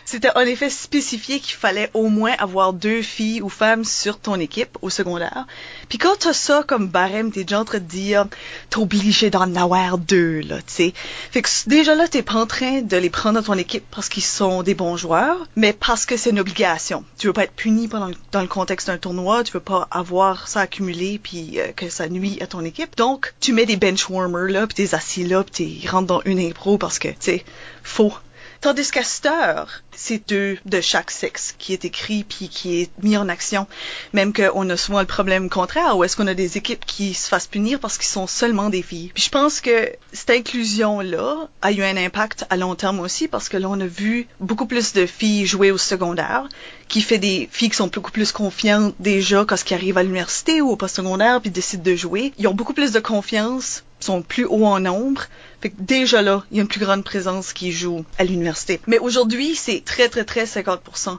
C'était 0.06 0.32
en 0.36 0.42
effet 0.42 0.70
spécifié 0.70 1.40
qu'il 1.40 1.56
fallait 1.56 1.90
au 1.94 2.10
moins 2.10 2.34
avoir 2.38 2.74
deux 2.74 3.02
filles 3.02 3.42
ou 3.42 3.50
femmes 3.50 3.86
sur 3.86 4.20
ton 4.20 4.36
équipe 4.40 4.78
au 4.82 4.90
secondaire. 4.90 5.46
Puis 5.90 5.98
quand 5.98 6.18
t'as 6.20 6.34
ça 6.34 6.64
comme 6.68 6.88
barème, 6.88 7.32
t'es 7.32 7.44
déjà 7.44 7.62
en 7.62 7.66
train 7.66 7.80
de 7.80 7.86
dire, 7.86 8.28
t'es 8.70 8.78
obligé 8.78 9.30
d'en 9.30 9.56
avoir 9.56 9.98
deux, 9.98 10.42
là, 10.42 10.58
tu 10.58 10.64
sais. 10.74 10.94
Fait 11.32 11.42
que 11.42 11.50
déjà 11.68 11.96
là, 11.96 12.08
t'es 12.08 12.22
pas 12.22 12.36
en 12.36 12.46
train 12.46 12.82
de 12.82 12.98
les 12.98 13.10
prendre 13.10 13.40
dans 13.40 13.46
ton 13.46 13.58
équipe 13.58 13.86
parce 13.92 14.10
qu'ils 14.10 14.24
sont 14.24 14.64
des 14.64 14.74
bons 14.74 14.98
joueurs, 14.98 15.48
mais 15.56 15.74
parce 15.74 16.06
que 16.06 16.18
c'est 16.18 16.32
une 16.32 16.40
obligation. 16.40 17.04
Tu 17.18 17.28
veux 17.28 17.34
pas 17.34 17.44
être 17.44 17.54
puni 17.54 17.88
pendant, 17.88 18.12
dans 18.32 18.42
le 18.42 18.48
contexte 18.48 18.88
d'un 18.88 18.98
tournoi, 18.98 19.44
tu 19.44 19.54
veux 19.54 19.60
pas 19.60 19.88
avoir 19.92 20.48
ça 20.48 20.62
accumulé 20.62 21.20
puis 21.22 21.60
euh, 21.60 21.72
que 21.74 21.90
ça 21.90 22.10
nuit 22.10 22.38
à 22.42 22.48
ton 22.48 22.64
équipe. 22.66 22.96
Donc, 22.98 23.34
tu 23.40 23.54
mets 23.54 23.66
des 23.66 23.78
benchwarmers 23.78 24.50
là, 24.50 24.68
puis 24.68 24.76
t'es 24.76 24.96
assis 24.96 25.24
là, 25.24 25.44
puis 25.44 25.80
t'es 25.80 25.90
rentres 25.90 26.08
dans 26.08 26.22
une 26.26 26.40
impro 26.40 26.78
parce 26.78 27.00
que, 27.00 27.10
tu 27.10 27.16
sais, 27.20 27.46
faut. 27.84 28.14
Tandis 28.62 28.92
qu'à 28.92 29.04
cette 29.04 29.26
heure, 29.26 29.82
c'est 29.92 30.30
deux 30.30 30.56
de 30.66 30.82
chaque 30.82 31.10
sexe 31.10 31.56
qui 31.58 31.74
est 31.74 31.84
écrit 31.84 32.24
puis 32.24 32.48
qui 32.48 32.80
est 32.80 32.92
mis 33.02 33.18
en 33.18 33.28
action. 33.28 33.66
Même 34.14 34.34
qu'on 34.34 34.70
a 34.70 34.78
souvent 34.78 35.00
le 35.00 35.08
problème 35.08 35.50
contraire, 35.50 35.98
où 35.98 36.04
est-ce 36.04 36.16
qu'on 36.16 36.28
a 36.28 36.36
des 36.36 36.58
équipes 36.58 36.86
qui 36.86 37.16
se 37.16 37.28
fassent 37.28 37.48
punir 37.48 37.80
parce 37.80 37.98
qu'ils 37.98 38.08
sont 38.08 38.28
seulement 38.28 38.70
des 38.70 38.84
filles. 38.84 39.10
Puis 39.16 39.24
je 39.24 39.30
pense 39.30 39.62
que 39.62 39.92
cette 40.14 40.30
inclusion-là 40.30 41.50
a 41.64 41.72
eu 41.72 41.82
un 41.82 41.98
impact 41.98 42.46
à 42.52 42.56
long 42.56 42.76
terme 42.76 43.00
aussi, 43.00 43.28
parce 43.28 43.50
que 43.50 43.58
là, 43.58 43.68
on 43.68 43.80
a 43.80 43.88
vu 43.88 44.28
beaucoup 44.40 44.68
plus 44.68 44.94
de 44.94 45.08
filles 45.08 45.48
jouer 45.48 45.72
au 45.72 45.80
secondaire, 45.80 46.48
qui 46.88 47.02
fait 47.02 47.18
des 47.18 47.50
filles 47.52 47.72
qui 47.72 47.78
sont 47.78 47.88
beaucoup 47.88 48.12
plus 48.12 48.32
confiantes 48.32 48.94
déjà 49.00 49.44
quand 49.44 49.56
ils 49.72 49.74
arrivent 49.74 49.98
à 49.98 50.04
l'université 50.04 50.62
ou 50.62 50.70
au 50.70 50.76
post-secondaire 50.76 51.42
puis 51.42 51.50
décident 51.50 51.84
de 51.84 51.96
jouer. 51.96 52.32
Ils 52.38 52.48
ont 52.48 52.54
beaucoup 52.54 52.74
plus 52.74 52.92
de 52.92 53.00
confiance, 53.00 53.84
sont 54.00 54.22
plus 54.22 54.46
hauts 54.46 54.66
en 54.66 54.80
nombre. 54.80 55.24
Fait 55.62 55.70
que 55.70 55.76
déjà 55.80 56.22
là, 56.22 56.44
il 56.52 56.58
y 56.58 56.60
a 56.60 56.64
une 56.64 56.68
plus 56.68 56.80
grande 56.80 57.04
présence 57.04 57.54
qui 57.54 57.72
joue 57.72 58.04
à 58.18 58.24
l'université. 58.24 58.80
Mais 58.88 58.98
aujourd'hui, 59.00 59.56
c'est 59.56 59.84
très, 59.86 60.10
très, 60.10 60.24
très 60.24 60.46
50%. 60.46 61.18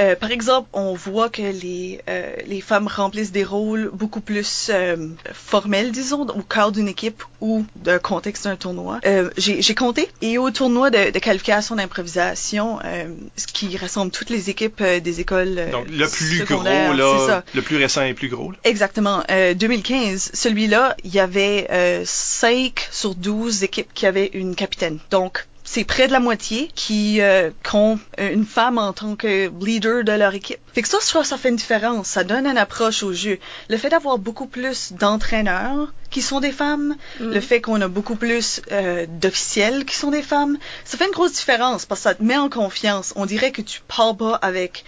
Euh, 0.00 0.16
par 0.16 0.30
exemple, 0.30 0.68
on 0.72 0.94
voit 0.94 1.28
que 1.28 1.42
les, 1.42 2.00
euh, 2.08 2.34
les 2.46 2.60
femmes 2.60 2.86
remplissent 2.88 3.32
des 3.32 3.44
rôles 3.44 3.90
beaucoup 3.92 4.20
plus 4.20 4.70
euh, 4.72 5.08
formels, 5.32 5.92
disons, 5.92 6.22
au 6.22 6.42
cœur 6.42 6.72
d'une 6.72 6.88
équipe 6.88 7.22
ou 7.40 7.64
d'un 7.76 7.98
contexte 7.98 8.44
d'un 8.44 8.56
tournoi. 8.56 9.00
Euh, 9.04 9.30
J'ai 9.36 9.74
compté. 9.74 10.08
Et 10.22 10.38
au 10.38 10.50
tournoi 10.50 10.90
de, 10.90 11.10
de 11.10 11.18
qualification 11.18 11.76
d'improvisation, 11.76 12.78
euh, 12.84 13.04
ce 13.36 13.46
qui 13.46 13.76
rassemble 13.76 14.10
toutes 14.10 14.30
les 14.30 14.48
équipes 14.50 14.80
euh, 14.80 15.00
des 15.00 15.20
écoles 15.20 15.68
Donc 15.70 15.86
le 15.90 16.06
plus 16.08 16.38
gros, 16.38 16.46
secondaires, 16.46 16.92
c'est 16.92 17.26
ça. 17.26 17.28
là, 17.28 17.44
le 17.54 17.62
plus 17.62 17.76
récent 17.76 18.02
et 18.02 18.14
plus 18.14 18.28
gros. 18.28 18.50
là. 18.52 18.58
Exactement. 18.64 19.22
Euh, 19.30 19.54
2015, 19.54 20.30
celui-là, 20.34 20.96
il 21.04 21.12
y 21.14 21.20
avait 21.20 21.66
euh, 21.70 22.02
5 22.06 22.88
sur 22.90 23.14
12 23.14 23.64
équipes 23.64 23.81
qui 23.94 24.06
avaient 24.06 24.30
une 24.34 24.54
capitaine. 24.54 24.98
Donc, 25.10 25.46
c'est 25.64 25.84
près 25.84 26.08
de 26.08 26.12
la 26.12 26.18
moitié 26.18 26.70
qui, 26.74 27.20
euh, 27.20 27.50
qui 27.62 27.76
ont 27.76 27.98
euh, 28.18 28.32
une 28.32 28.44
femme 28.44 28.78
en 28.78 28.92
tant 28.92 29.14
que 29.14 29.50
leader 29.64 30.02
de 30.02 30.10
leur 30.12 30.34
équipe. 30.34 30.58
Fait 30.74 30.82
que 30.82 30.88
ça, 30.88 30.98
je 31.00 31.08
trouve 31.08 31.24
ça 31.24 31.38
fait 31.38 31.50
une 31.50 31.56
différence. 31.56 32.08
Ça 32.08 32.24
donne 32.24 32.46
une 32.46 32.58
approche 32.58 33.02
au 33.04 33.12
jeu. 33.12 33.38
Le 33.70 33.76
fait 33.76 33.88
d'avoir 33.88 34.18
beaucoup 34.18 34.46
plus 34.46 34.92
d'entraîneurs 34.92 35.92
qui 36.10 36.20
sont 36.20 36.40
des 36.40 36.50
femmes, 36.52 36.96
Mhm. 37.20 37.30
le 37.32 37.40
fait 37.40 37.60
qu'on 37.60 37.80
a 37.80 37.88
beaucoup 37.88 38.16
plus 38.16 38.60
euh, 38.72 39.06
d'officiels 39.08 39.84
qui 39.84 39.94
sont 39.96 40.10
des 40.10 40.22
femmes, 40.22 40.58
ça 40.84 40.98
fait 40.98 41.06
une 41.06 41.12
grosse 41.12 41.32
différence 41.32 41.86
parce 41.86 42.00
que 42.00 42.08
ça 42.08 42.14
te 42.16 42.22
met 42.24 42.36
en 42.36 42.50
confiance. 42.50 43.12
On 43.16 43.24
dirait 43.24 43.52
que 43.52 43.62
tu 43.62 43.80
pars 43.86 44.16
pas 44.16 44.34
avec 44.34 44.84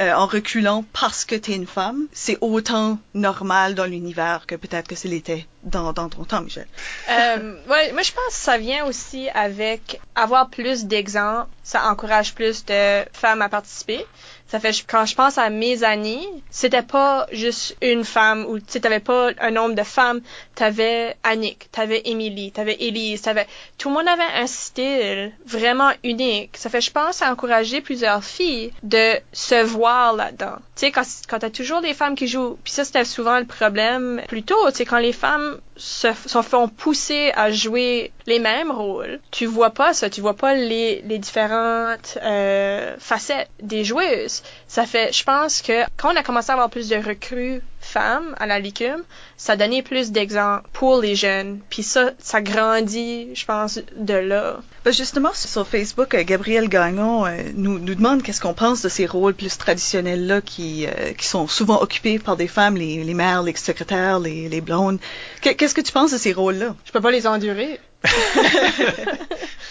euh, 0.00 0.12
en 0.12 0.26
reculant 0.26 0.84
parce 0.92 1.24
que 1.24 1.34
tu 1.34 1.52
es 1.52 1.56
une 1.56 1.66
femme, 1.66 2.06
c'est 2.12 2.36
autant 2.40 2.98
normal 3.14 3.74
dans 3.74 3.86
l'univers 3.86 4.46
que 4.46 4.54
peut-être 4.54 4.88
que 4.88 4.94
ce 4.94 5.08
l'était 5.08 5.46
dans, 5.62 5.92
dans 5.92 6.08
ton 6.08 6.24
temps, 6.24 6.42
Michel. 6.42 6.66
Euh, 7.10 7.56
ouais, 7.68 7.92
moi 7.92 8.02
je 8.02 8.12
pense 8.12 8.28
que 8.28 8.32
ça 8.32 8.58
vient 8.58 8.84
aussi 8.86 9.28
avec 9.30 10.00
avoir 10.14 10.50
plus 10.50 10.84
d'exemples, 10.84 11.48
ça 11.62 11.88
encourage 11.90 12.34
plus 12.34 12.64
de 12.66 13.04
femmes 13.12 13.42
à 13.42 13.48
participer. 13.48 14.04
Ça 14.48 14.60
fait 14.60 14.84
quand 14.86 15.06
je 15.06 15.14
pense 15.14 15.38
à 15.38 15.50
mes 15.50 15.82
années, 15.82 16.26
c'était 16.50 16.82
pas 16.82 17.26
juste 17.32 17.76
une 17.82 18.04
femme 18.04 18.46
ou 18.46 18.60
tu 18.60 18.80
t'avais 18.80 19.00
pas 19.00 19.30
un 19.40 19.50
nombre 19.50 19.74
de 19.74 19.82
femmes, 19.82 20.20
t'avais 20.54 21.16
Annick, 21.24 21.68
t'avais 21.72 22.02
Emily, 22.04 22.52
t'avais 22.52 22.76
Elise, 22.78 23.22
t'avais 23.22 23.46
tout 23.78 23.88
le 23.88 23.94
monde 23.96 24.08
avait 24.08 24.40
un 24.40 24.46
style 24.46 25.32
vraiment 25.44 25.90
unique. 26.04 26.56
Ça 26.56 26.70
fait 26.70 26.80
je 26.80 26.92
pense 26.92 27.22
à 27.22 27.32
encourager 27.32 27.80
plusieurs 27.80 28.22
filles 28.22 28.72
de 28.84 29.14
se 29.32 29.62
voir 29.64 30.14
là-dedans. 30.14 30.56
Tu 30.76 30.86
sais 30.86 30.92
quand 30.92 31.02
quand 31.28 31.40
t'as 31.40 31.50
toujours 31.50 31.80
des 31.80 31.94
femmes 31.94 32.14
qui 32.14 32.28
jouent, 32.28 32.56
puis 32.62 32.72
ça 32.72 32.84
c'était 32.84 33.04
souvent 33.04 33.38
le 33.38 33.46
problème 33.46 34.22
plus 34.28 34.44
tôt, 34.44 34.70
tu 34.70 34.76
sais 34.76 34.84
quand 34.84 34.98
les 34.98 35.12
femmes 35.12 35.58
se, 35.76 36.12
font 36.42 36.68
pousser 36.68 37.32
à 37.34 37.50
jouer 37.50 38.12
les 38.26 38.38
mêmes 38.38 38.70
rôles, 38.70 39.20
tu 39.30 39.46
vois 39.46 39.70
pas 39.70 39.92
ça, 39.92 40.10
tu 40.10 40.20
vois 40.20 40.34
pas 40.34 40.54
les, 40.54 41.02
les 41.02 41.18
différentes 41.18 42.18
euh, 42.22 42.96
facettes 42.98 43.50
des 43.62 43.84
joueuses. 43.84 44.42
Ça 44.68 44.86
fait, 44.86 45.12
je 45.12 45.24
pense 45.24 45.62
que 45.62 45.84
quand 45.96 46.12
on 46.12 46.16
a 46.16 46.22
commencé 46.22 46.50
à 46.50 46.54
avoir 46.54 46.70
plus 46.70 46.88
de 46.88 46.96
recrues 46.96 47.62
femmes 47.96 48.34
à 48.38 48.46
la 48.46 48.58
licume, 48.58 49.02
ça 49.38 49.56
donné 49.56 49.82
plus 49.82 50.12
d'exemples 50.12 50.68
pour 50.74 51.00
les 51.00 51.14
jeunes. 51.14 51.60
Puis 51.70 51.82
ça, 51.82 52.10
ça 52.18 52.42
grandit, 52.42 53.34
je 53.34 53.46
pense, 53.46 53.80
de 53.96 54.12
là. 54.14 54.60
Ben 54.84 54.92
justement, 54.92 55.30
sur 55.32 55.66
Facebook, 55.66 56.14
euh, 56.14 56.22
Gabriel 56.22 56.68
Gagnon 56.68 57.24
euh, 57.24 57.30
nous, 57.54 57.78
nous 57.78 57.94
demande 57.94 58.22
qu'est-ce 58.22 58.42
qu'on 58.42 58.52
pense 58.52 58.82
de 58.82 58.90
ces 58.90 59.06
rôles 59.06 59.32
plus 59.32 59.56
traditionnels-là 59.56 60.42
qui, 60.42 60.86
euh, 60.86 61.14
qui 61.14 61.26
sont 61.26 61.46
souvent 61.48 61.80
occupés 61.80 62.18
par 62.18 62.36
des 62.36 62.48
femmes, 62.48 62.76
les, 62.76 63.02
les 63.02 63.14
mères, 63.14 63.42
les 63.42 63.56
secrétaires, 63.56 64.20
les, 64.20 64.50
les 64.50 64.60
blondes. 64.60 64.98
Qu'est-ce 65.40 65.74
que 65.74 65.80
tu 65.80 65.92
penses 65.92 66.12
de 66.12 66.18
ces 66.18 66.34
rôles-là? 66.34 66.74
Je 66.84 66.92
peux 66.92 67.00
pas 67.00 67.10
les 67.10 67.26
endurer. 67.26 67.80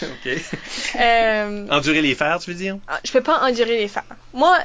OK. 0.01 0.29
Euh, 0.99 1.67
Endurer 1.69 2.01
les 2.01 2.15
fers, 2.15 2.39
tu 2.39 2.49
veux 2.49 2.57
dire? 2.57 2.77
Ah, 2.87 2.99
je 3.05 3.11
peux 3.11 3.21
pas 3.21 3.47
endurer 3.47 3.77
les 3.77 3.87
femmes. 3.87 4.03
Moi, 4.33 4.57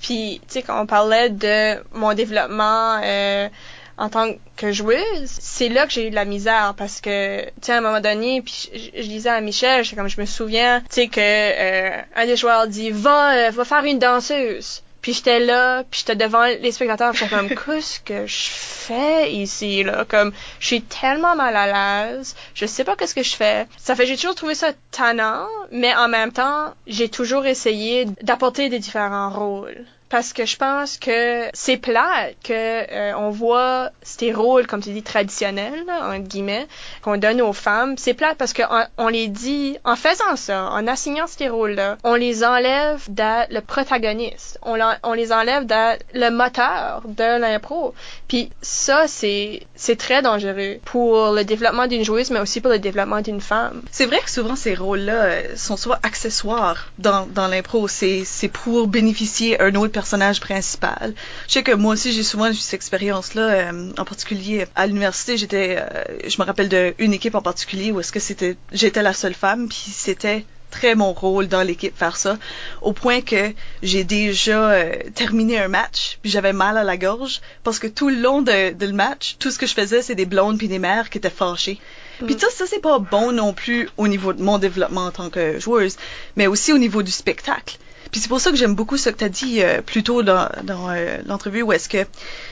puis 0.00 0.40
tu 0.46 0.54
sais 0.54 0.62
quand 0.62 0.80
on 0.80 0.86
parlait 0.86 1.30
de 1.30 1.82
mon 1.92 2.14
développement 2.14 3.00
euh, 3.02 3.48
en 3.96 4.08
tant 4.08 4.32
que 4.56 4.70
joueuse, 4.70 5.26
c'est 5.26 5.68
là 5.68 5.86
que 5.86 5.92
j'ai 5.92 6.06
eu 6.06 6.10
de 6.10 6.14
la 6.14 6.24
misère 6.24 6.74
parce 6.76 7.00
que 7.00 7.44
tu 7.44 7.50
sais 7.62 7.72
à 7.72 7.78
un 7.78 7.80
moment 7.80 8.00
donné, 8.00 8.42
puis 8.42 8.70
je, 8.94 9.02
disais 9.02 9.28
à 9.28 9.40
Michel, 9.40 9.84
j'étais 9.84 9.96
comme 9.96 10.08
je 10.08 10.20
me 10.20 10.26
souviens, 10.26 10.80
tu 10.82 10.86
sais 10.90 11.08
que 11.08 11.20
euh, 11.20 12.00
un 12.14 12.26
des 12.26 12.36
joueurs 12.36 12.68
dit 12.68 12.90
va 12.90 13.48
euh, 13.48 13.50
va 13.50 13.64
faire 13.64 13.84
une 13.84 13.98
danseuse. 13.98 14.82
Puis 15.08 15.14
j'étais 15.14 15.40
là, 15.40 15.84
puis 15.90 16.00
j'étais 16.00 16.22
devant 16.22 16.44
les 16.44 16.70
spectateurs, 16.70 17.14
j'étais 17.14 17.34
comme 17.34 17.48
qu'est-ce 17.48 17.98
que 18.00 18.26
je 18.26 18.50
fais 18.50 19.32
ici 19.32 19.82
là, 19.82 20.04
comme 20.04 20.32
je 20.60 20.66
suis 20.66 20.82
tellement 20.82 21.34
mal 21.34 21.56
à 21.56 22.10
l'aise, 22.10 22.36
je 22.52 22.66
sais 22.66 22.84
pas 22.84 22.94
qu'est-ce 22.94 23.14
que 23.14 23.22
je 23.22 23.34
fais. 23.34 23.66
Ça 23.78 23.96
fait 23.96 24.04
j'ai 24.04 24.16
toujours 24.16 24.34
trouvé 24.34 24.54
ça 24.54 24.72
tannant, 24.90 25.48
mais 25.72 25.96
en 25.96 26.08
même 26.08 26.30
temps, 26.30 26.74
j'ai 26.86 27.08
toujours 27.08 27.46
essayé 27.46 28.04
d'apporter 28.20 28.68
des 28.68 28.80
différents 28.80 29.30
rôles 29.30 29.86
parce 30.08 30.32
que 30.32 30.46
je 30.46 30.56
pense 30.56 30.96
que 30.96 31.48
c'est 31.52 31.76
plate 31.76 32.36
que 32.42 32.52
euh, 32.52 33.12
on 33.16 33.30
voit 33.30 33.90
ces 34.02 34.32
rôles 34.32 34.66
comme 34.66 34.82
tu 34.82 34.90
dis 34.90 35.02
traditionnels 35.02 35.84
là, 35.86 36.08
entre 36.08 36.26
guillemets 36.28 36.66
qu'on 37.02 37.16
donne 37.16 37.42
aux 37.42 37.52
femmes. 37.52 37.96
C'est 37.98 38.14
plate 38.14 38.36
parce 38.38 38.52
que 38.52 38.62
on, 38.96 39.08
les 39.08 39.28
dit 39.28 39.76
en 39.84 39.96
faisant 39.96 40.36
ça 40.36 40.70
en 40.70 40.86
assignant 40.86 41.26
ces 41.26 41.48
rôles 41.48 41.72
là 41.72 41.96
on 42.04 42.14
les 42.14 42.44
enlève 42.44 43.04
d'être 43.08 43.52
le 43.52 43.60
protagoniste. 43.60 44.58
On, 44.62 45.12
les 45.12 45.32
enlève 45.32 45.66
d'être 45.66 46.04
le 46.14 46.30
moteur 46.30 47.02
de 47.06 47.40
l'impro. 47.40 47.94
Puis 48.28 48.50
ça 48.62 49.06
c'est 49.08 49.66
c'est 49.74 49.96
très 49.96 50.22
dangereux 50.22 50.78
pour 50.84 51.32
le 51.32 51.44
développement 51.44 51.86
d'une 51.86 52.04
joueuse 52.04 52.30
mais 52.30 52.40
aussi 52.40 52.60
pour 52.60 52.70
le 52.70 52.78
développement 52.78 53.20
d'une 53.20 53.40
femme. 53.40 53.82
C'est 53.90 54.06
vrai 54.06 54.20
que 54.20 54.30
souvent 54.30 54.56
ces 54.56 54.74
rôles 54.74 55.00
là 55.00 55.56
sont 55.56 55.76
soit 55.76 55.98
accessoires 56.02 56.88
dans 56.98 57.26
dans 57.26 57.48
l'impro. 57.48 57.88
C'est 57.88 58.22
c'est 58.24 58.48
pour 58.48 58.86
bénéficier 58.86 59.60
un 59.60 59.74
autre 59.74 59.97
personnage 59.98 60.38
principal. 60.38 61.12
Je 61.48 61.54
sais 61.54 61.64
que 61.64 61.72
moi 61.72 61.94
aussi 61.94 62.12
j'ai 62.12 62.22
souvent 62.22 62.48
eu 62.50 62.54
cette 62.54 62.74
expérience-là, 62.74 63.42
euh, 63.42 63.90
en 63.98 64.04
particulier 64.04 64.66
à 64.76 64.86
l'université, 64.86 65.36
j'étais, 65.36 65.76
euh, 65.80 66.04
je 66.24 66.40
me 66.40 66.46
rappelle 66.46 66.68
d'une 66.68 67.12
équipe 67.12 67.34
en 67.34 67.42
particulier 67.42 67.90
où 67.90 67.98
est-ce 67.98 68.12
que 68.12 68.20
c'était, 68.20 68.56
j'étais 68.70 69.02
la 69.02 69.12
seule 69.12 69.34
femme, 69.34 69.68
puis 69.68 69.90
c'était 69.92 70.44
très 70.70 70.94
mon 70.94 71.12
rôle 71.14 71.48
dans 71.48 71.62
l'équipe 71.62 71.96
faire 71.98 72.16
ça, 72.16 72.38
au 72.80 72.92
point 72.92 73.22
que 73.22 73.52
j'ai 73.82 74.04
déjà 74.04 74.70
euh, 74.70 74.92
terminé 75.16 75.58
un 75.58 75.68
match, 75.68 76.20
puis 76.22 76.30
j'avais 76.30 76.52
mal 76.52 76.76
à 76.76 76.84
la 76.84 76.96
gorge, 76.96 77.40
parce 77.64 77.80
que 77.80 77.88
tout 77.88 78.08
le 78.08 78.20
long 78.20 78.40
de, 78.42 78.72
de 78.72 78.86
le 78.86 78.92
match, 78.92 79.34
tout 79.40 79.50
ce 79.50 79.58
que 79.58 79.66
je 79.66 79.74
faisais, 79.74 80.00
c'est 80.00 80.14
des 80.14 80.26
blondes 80.26 80.58
puis 80.58 80.68
des 80.68 80.78
mères 80.78 81.10
qui 81.10 81.18
étaient 81.18 81.28
fâchées. 81.28 81.80
Puis 82.24 82.36
ça, 82.38 82.46
ça 82.50 82.66
c'est 82.68 82.80
pas 82.80 83.00
bon 83.00 83.32
non 83.32 83.52
plus 83.52 83.88
au 83.96 84.06
niveau 84.06 84.32
de 84.32 84.42
mon 84.42 84.58
développement 84.58 85.06
en 85.06 85.10
tant 85.10 85.30
que 85.30 85.58
joueuse, 85.58 85.96
mais 86.36 86.46
aussi 86.46 86.72
au 86.72 86.78
niveau 86.78 87.02
du 87.02 87.10
spectacle. 87.10 87.78
Puis 88.10 88.20
c'est 88.20 88.28
pour 88.28 88.40
ça 88.40 88.50
que 88.50 88.56
j'aime 88.56 88.74
beaucoup 88.74 88.96
ce 88.96 89.10
que 89.10 89.16
tu 89.16 89.24
as 89.24 89.28
dit 89.28 89.62
euh, 89.62 89.80
plus 89.82 90.02
tôt 90.02 90.22
dans, 90.22 90.48
dans 90.62 90.90
euh, 90.90 91.18
l'entrevue 91.26 91.62
où 91.62 91.72
est-ce 91.72 91.88
que 91.88 92.04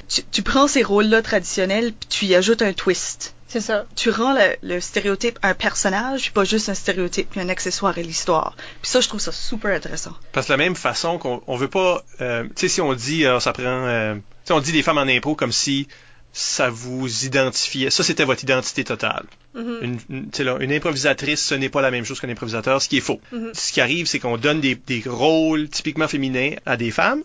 tu, 0.09 0.23
tu, 0.31 0.43
prends 0.43 0.69
ces 0.69 0.83
rôles-là 0.83 1.23
traditionnels 1.23 1.93
puis 1.93 2.09
tu 2.09 2.25
y 2.27 2.35
ajoutes 2.35 2.63
un 2.63 2.73
twist. 2.73 3.35
C'est 3.49 3.61
ça. 3.61 3.87
Tu 3.95 4.11
rends 4.11 4.35
le, 4.35 4.57
le, 4.63 4.81
stéréotype 4.81 5.39
un 5.43 5.55
personnage 5.55 6.23
puis 6.23 6.31
pas 6.31 6.45
juste 6.45 6.69
un 6.69 6.75
stéréotype 6.75 7.31
puis 7.31 7.41
un 7.41 7.49
accessoire 7.49 7.97
à 7.97 8.01
l'histoire. 8.01 8.57
Puis 8.83 8.91
ça, 8.91 9.01
je 9.01 9.09
trouve 9.09 9.21
ça 9.21 9.33
super 9.33 9.75
intéressant. 9.75 10.13
Parce 10.33 10.47
que 10.47 10.53
de 10.53 10.59
la 10.59 10.65
même 10.65 10.77
façon 10.77 11.19
qu'on 11.19 11.43
on 11.47 11.57
veut 11.57 11.69
pas... 11.69 12.05
Euh, 12.21 12.45
tu 12.45 12.53
sais, 12.57 12.69
si 12.69 12.81
on 12.81 12.93
dit, 12.95 13.25
alors 13.25 13.41
ça 13.41 13.53
prend... 13.53 13.63
tu 13.63 14.23
sais, 14.45 14.53
on 14.53 14.61
dit 14.61 14.73
des 14.73 14.83
femmes 14.83 14.99
en 14.99 15.03
impro 15.03 15.35
comme 15.35 15.53
si 15.53 15.89
ça 16.39 16.69
vous 16.69 17.25
identifiait. 17.25 17.89
Ça, 17.89 18.05
c'était 18.05 18.25
votre 18.25 18.43
identité 18.45 18.85
totale. 18.85 19.25
Mm 19.55 19.61
-hmm. 19.61 19.85
une, 19.85 19.99
une, 20.11 20.45
là, 20.45 20.59
une, 20.61 20.73
improvisatrice, 20.73 21.43
ce 21.43 21.55
n'est 21.55 21.71
pas 21.71 21.81
la 21.81 21.91
même 21.91 22.05
chose 22.05 22.21
qu'un 22.21 22.29
improvisateur, 22.29 22.83
ce 22.83 22.89
qui 22.91 22.99
est 22.99 23.07
faux. 23.11 23.21
Mm 23.33 23.39
-hmm. 23.39 23.55
Ce 23.55 23.73
qui 23.73 23.81
arrive, 23.81 24.07
c'est 24.07 24.21
qu'on 24.23 24.37
donne 24.37 24.61
des, 24.61 24.75
des, 24.75 25.03
rôles 25.07 25.65
typiquement 25.71 26.09
féminins 26.09 26.53
à 26.67 26.77
des 26.77 26.91
femmes 27.01 27.23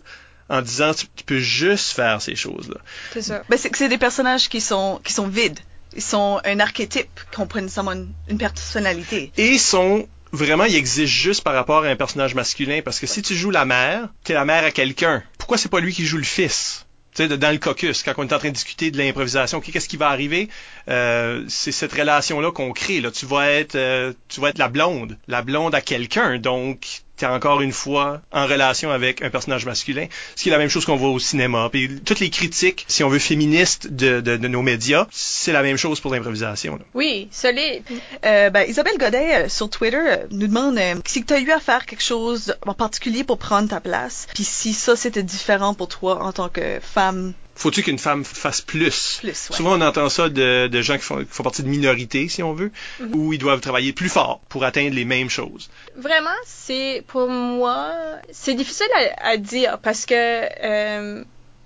en 0.56 0.62
disant 0.62 0.92
tu, 0.94 1.06
tu 1.18 1.24
peux 1.30 1.44
juste 1.64 1.90
faire 2.00 2.18
ces 2.28 2.38
choses-là. 2.44 2.80
C'est 3.14 3.26
ça. 3.30 3.38
Ben, 3.50 3.58
c'est 3.80 3.90
des 3.96 4.02
personnages 4.08 4.46
qui 4.54 4.62
sont, 4.72 4.90
qui 5.06 5.14
sont 5.20 5.28
vides. 5.40 5.62
Ils 6.00 6.08
sont 6.16 6.30
un 6.52 6.58
archétype, 6.68 7.16
ont 7.38 7.50
nécessairement 7.56 7.96
une, 8.00 8.10
une 8.32 8.42
personnalité. 8.48 9.20
Et 9.46 9.58
sont 9.74 10.08
vraiment, 10.42 10.68
ils 10.72 10.78
existent 10.84 11.16
juste 11.28 11.42
par 11.48 11.56
rapport 11.60 11.82
à 11.84 11.90
un 11.96 12.00
personnage 12.06 12.34
masculin. 12.42 12.80
Parce 12.86 13.00
que 13.02 13.08
si 13.14 13.20
tu 13.28 13.34
joues 13.42 13.54
la 13.62 13.66
mère, 13.76 14.00
t'es 14.24 14.36
la 14.42 14.46
mère 14.52 14.64
à 14.70 14.72
quelqu'un. 14.80 15.16
Pourquoi 15.40 15.58
c'est 15.62 15.74
pas 15.76 15.82
lui 15.86 15.94
qui 15.98 16.06
joue 16.12 16.22
le 16.28 16.32
fils? 16.40 16.86
Tu 17.16 17.28
sais, 17.28 17.38
dans 17.38 17.52
le 17.52 17.58
caucus, 17.58 18.04
quand 18.04 18.14
on 18.18 18.24
est 18.28 18.34
en 18.34 18.40
train 18.40 18.50
de 18.50 18.54
discuter 18.54 18.90
de 18.90 18.98
l'improvisation, 18.98 19.60
qu'est-ce 19.60 19.90
qui 19.90 19.98
va 19.98 20.10
arriver? 20.10 20.48
Euh, 20.88 21.44
C'est 21.50 21.74
cette 21.74 21.92
relation-là 21.94 22.52
qu'on 22.52 22.72
crée. 22.72 23.02
Là, 23.02 23.12
tu 23.12 23.26
vas 23.26 23.52
être, 23.52 23.76
euh, 23.76 24.14
tu 24.30 24.40
vas 24.40 24.50
être 24.50 24.58
la 24.60 24.70
blonde, 24.70 25.18
la 25.28 25.42
blonde 25.42 25.76
à 25.76 25.82
quelqu'un. 25.82 26.38
Donc, 26.38 27.02
encore 27.26 27.62
une 27.62 27.72
fois 27.72 28.22
en 28.32 28.46
relation 28.46 28.92
avec 28.92 29.22
un 29.22 29.30
personnage 29.30 29.66
masculin, 29.66 30.08
ce 30.36 30.44
qui 30.44 30.50
est 30.50 30.52
la 30.52 30.58
même 30.58 30.70
chose 30.70 30.86
qu'on 30.86 30.96
voit 30.96 31.10
au 31.10 31.20
cinéma. 31.20 31.70
Puis 31.72 32.02
toutes 32.04 32.20
les 32.20 32.30
critiques, 32.30 32.86
si 32.88 33.04
on 33.04 33.10
veut 33.10 33.20
féministes 33.20 33.88
de, 33.88 34.38
nos 34.48 34.62
médias, 34.62 35.08
c'est 35.12 35.52
la 35.52 35.64
même 35.64 35.78
chose 35.78 36.00
pour 36.00 36.14
l'improvisation. 36.14 36.80
Oui, 36.94 37.28
solide. 37.32 37.84
Euh, 38.26 38.50
ben, 38.50 38.68
Isabelle 38.68 38.98
Godet 38.98 39.46
euh, 39.46 39.50
sur 39.50 39.70
Twitter 39.70 39.98
euh, 39.98 40.18
nous 40.32 40.48
demande 40.48 40.80
si 41.06 41.24
tu 41.24 41.34
as 41.34 41.40
eu 41.40 41.52
à 41.52 41.60
faire 41.60 41.86
quelque 41.86 42.04
chose 42.04 42.56
en 42.66 42.74
particulier 42.74 43.24
pour 43.24 43.38
prendre 43.38 43.70
ta 43.70 43.80
place, 43.80 44.28
puis 44.34 44.44
si 44.44 44.74
ça 44.74 44.96
c'était 44.96 45.24
différent 45.24 45.74
pour 45.74 45.88
toi 45.88 46.24
en 46.24 46.32
tant 46.32 46.50
que 46.50 46.80
femme 46.82 47.34
faut-tu 47.56 47.84
qu'une 47.84 48.00
femme 48.00 48.24
fasse 48.24 48.62
plus? 48.62 49.18
plus 49.20 49.28
ouais. 49.30 49.34
Souvent, 49.34 49.78
on 49.78 49.82
entend 49.82 50.10
ça 50.10 50.30
de, 50.30 50.68
de 50.68 50.82
gens 50.82 50.98
qui 50.98 51.04
font, 51.04 51.20
qui 51.20 51.26
font, 51.30 51.44
partie 51.44 51.64
de 51.64 51.68
minorités, 51.68 52.28
si 52.28 52.42
on 52.44 52.54
veut, 52.54 52.72
mm 53.00 53.06
-hmm. 53.06 53.16
où 53.16 53.34
ils 53.34 53.40
doivent 53.40 53.62
travailler 53.62 53.94
plus 53.94 54.10
fort 54.10 54.40
pour 54.50 54.64
atteindre 54.64 54.96
les 54.96 55.06
mêmes 55.06 55.30
choses. 55.30 55.70
Vraiment, 55.96 56.40
c'est 56.46 57.04
pour 57.08 57.28
moi, 57.30 57.92
c'est 58.32 58.56
difficile 58.56 58.92
à, 58.96 59.30
à, 59.32 59.38
dire 59.38 59.80
parce 59.80 60.06
que 60.06 60.16
euh, 60.16 61.24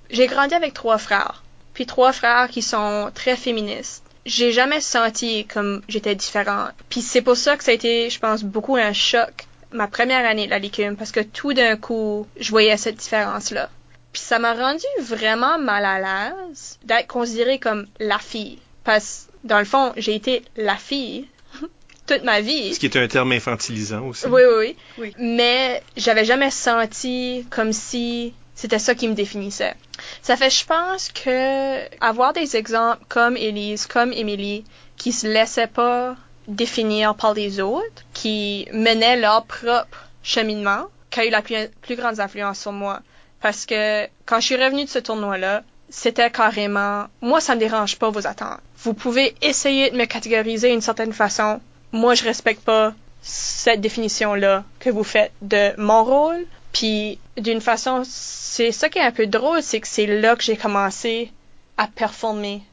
j'ai 0.09 0.27
grandi 0.27 0.53
avec 0.55 0.73
trois 0.73 0.97
frères, 0.97 1.43
puis 1.73 1.85
trois 1.85 2.13
frères 2.13 2.47
qui 2.49 2.61
sont 2.61 3.11
très 3.13 3.35
féministes. 3.35 4.03
J'ai 4.25 4.51
jamais 4.51 4.81
senti 4.81 5.45
comme 5.53 5.81
j'étais 5.87 6.15
différente. 6.15 6.73
Puis 6.89 7.01
c'est 7.01 7.21
pour 7.21 7.37
ça 7.37 7.57
que 7.57 7.63
ça 7.63 7.71
a 7.71 7.75
été, 7.75 8.09
je 8.09 8.19
pense, 8.19 8.43
beaucoup 8.43 8.75
un 8.75 8.93
choc 8.93 9.33
ma 9.71 9.87
première 9.87 10.25
année 10.25 10.45
de 10.45 10.51
la 10.51 10.59
licume 10.59 10.95
parce 10.95 11.11
que 11.11 11.19
tout 11.19 11.53
d'un 11.53 11.75
coup, 11.75 12.27
je 12.39 12.49
voyais 12.49 12.77
cette 12.77 12.95
différence-là. 12.95 13.69
Puis 14.15 14.23
ça 14.23 14.39
m'a 14.39 14.53
rendu 14.53 14.85
vraiment 15.01 15.59
mal 15.59 15.83
à 15.83 15.99
l'aise 15.99 16.79
d'être 16.85 17.07
considérée 17.07 17.59
comme 17.59 17.85
la 17.99 18.17
fille. 18.17 18.59
Parce 18.85 19.27
dans 19.43 19.59
le 19.59 19.65
fond, 19.65 19.91
j'ai 19.97 20.15
été 20.15 20.41
la 20.55 20.77
fille 20.77 21.27
toute 22.07 22.23
ma 22.23 22.39
vie. 22.39 22.73
Ce 22.73 22.79
qui 22.79 22.85
est 22.85 22.95
un 22.95 23.09
terme 23.09 23.33
infantilisant 23.33 24.07
aussi. 24.07 24.25
Oui, 24.27 24.41
oui, 24.41 24.55
oui. 24.57 24.75
oui. 24.99 25.15
Mais 25.19 25.83
j'avais 25.97 26.23
jamais 26.23 26.49
senti 26.49 27.45
comme 27.49 27.73
si 27.73 28.33
c'était 28.55 28.79
ça 28.79 28.95
qui 28.95 29.09
me 29.09 29.15
définissait. 29.15 29.75
Ça 30.21 30.37
fait, 30.37 30.49
je 30.49 30.65
pense 30.65 31.09
que 31.09 31.99
avoir 31.99 32.31
des 32.31 32.55
exemples 32.55 33.03
comme 33.09 33.35
Elise, 33.35 33.85
comme 33.85 34.13
Emily, 34.13 34.63
qui 34.95 35.11
se 35.11 35.27
laissaient 35.27 35.67
pas 35.67 36.15
définir 36.47 37.15
par 37.15 37.33
les 37.33 37.59
autres, 37.59 38.05
qui 38.13 38.65
menaient 38.71 39.17
leur 39.17 39.45
propre 39.45 40.07
cheminement, 40.23 40.85
qui 41.11 41.19
a 41.19 41.25
eu 41.25 41.31
la 41.31 41.41
plus, 41.41 41.67
plus 41.81 41.97
grande 41.97 42.21
influence 42.21 42.61
sur 42.61 42.71
moi 42.71 43.01
parce 43.41 43.65
que 43.65 44.07
quand 44.25 44.39
je 44.39 44.45
suis 44.45 44.55
revenue 44.55 44.85
de 44.85 44.89
ce 44.89 44.99
tournoi-là, 44.99 45.63
c'était 45.89 46.31
carrément, 46.31 47.05
moi, 47.21 47.39
ça 47.39 47.55
me 47.55 47.59
dérange 47.59 47.97
pas 47.97 48.09
vos 48.09 48.25
attentes. 48.27 48.59
Vous 48.79 48.93
pouvez 48.93 49.35
essayer 49.41 49.91
de 49.91 49.97
me 49.97 50.05
catégoriser 50.05 50.69
d'une 50.69 50.81
certaine 50.81 51.13
façon. 51.13 51.61
Moi, 51.91 52.15
je 52.15 52.23
respecte 52.23 52.63
pas 52.63 52.93
cette 53.21 53.81
définition-là 53.81 54.63
que 54.79 54.89
vous 54.89 55.03
faites 55.03 55.31
de 55.41 55.73
mon 55.79 56.03
rôle, 56.03 56.45
Puis 56.75 57.19
d'une 57.37 57.61
façon, 57.61 58.03
c'est 58.03 58.73
ça 58.73 58.89
qui 58.89 58.99
est 58.99 59.01
un 59.01 59.13
peu 59.13 59.27
drôle, 59.27 59.63
c'est 59.63 59.79
que 59.79 59.87
c'est 59.87 60.07
là 60.07 60.35
que 60.35 60.43
j'ai 60.43 60.57
commencé 60.57 61.31
à 61.77 61.87
performer. 61.87 62.63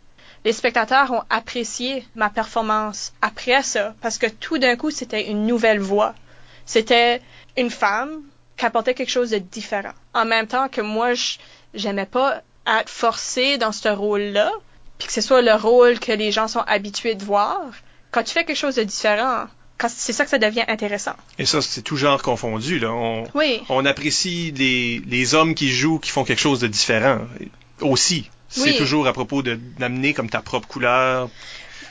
Les 0.44 0.52
spectateurs 0.52 1.12
ont 1.12 1.22
apprécié 1.30 2.04
ma 2.16 2.28
performance 2.28 3.12
après 3.22 3.62
ça, 3.62 3.94
parce 4.00 4.18
que 4.18 4.26
tout 4.26 4.58
d'un 4.58 4.74
coup, 4.74 4.90
c'était 4.90 5.30
une 5.30 5.46
nouvelle 5.46 5.78
voix. 5.78 6.16
C'était 6.66 7.22
une 7.56 7.70
femme 7.70 8.22
qui 8.56 8.66
apportait 8.66 8.94
quelque 8.94 9.08
chose 9.08 9.30
de 9.30 9.38
différent. 9.38 9.94
En 10.14 10.24
même 10.24 10.46
temps 10.46 10.68
que 10.68 10.80
moi, 10.80 11.12
j'aimais 11.74 12.06
pas 12.06 12.42
être 12.66 12.90
forcée 12.90 13.58
dans 13.58 13.72
ce 13.72 13.88
rôle-là, 13.88 14.50
puis 14.98 15.08
que 15.08 15.14
ce 15.14 15.20
soit 15.20 15.42
le 15.42 15.54
rôle 15.54 15.98
que 15.98 16.12
les 16.12 16.30
gens 16.32 16.48
sont 16.48 16.62
habitués 16.66 17.14
de 17.14 17.24
voir. 17.24 17.60
Quand 18.10 18.22
tu 18.22 18.32
fais 18.32 18.44
quelque 18.44 18.56
chose 18.56 18.76
de 18.76 18.84
différent, 18.84 19.46
c'est 19.88 20.12
ça 20.12 20.24
que 20.24 20.30
ça 20.30 20.38
devient 20.38 20.64
intéressant. 20.68 21.14
Et 21.38 21.46
ça, 21.46 21.60
c'est 21.60 21.82
tout 21.82 21.96
genre 21.96 22.22
confondu. 22.22 22.78
Là. 22.78 22.92
On, 22.92 23.24
oui. 23.34 23.62
on 23.68 23.84
apprécie 23.84 24.52
les, 24.52 25.02
les 25.06 25.34
hommes 25.34 25.54
qui 25.54 25.70
jouent, 25.70 25.98
qui 25.98 26.10
font 26.10 26.24
quelque 26.24 26.40
chose 26.40 26.60
de 26.60 26.68
différent 26.68 27.18
aussi. 27.80 28.30
C'est 28.48 28.76
toujours 28.76 29.06
à 29.06 29.14
propos 29.14 29.42
de 29.42 29.58
d'amener 29.78 30.12
comme 30.12 30.28
ta 30.28 30.40
propre 30.40 30.68
couleur. 30.68 31.30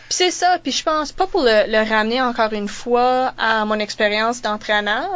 c'est 0.09 0.30
ça, 0.30 0.59
puis 0.61 0.72
je 0.72 0.84
pense 0.84 1.11
pas 1.11 1.26
pour 1.26 1.41
le, 1.41 1.65
le, 1.67 1.89
ramener 1.89 2.22
encore 2.22 2.53
une 2.53 2.67
fois 2.67 3.34
à 3.39 3.65
mon 3.65 3.80
expérience 3.80 4.43
d'entraîneur, 4.43 5.09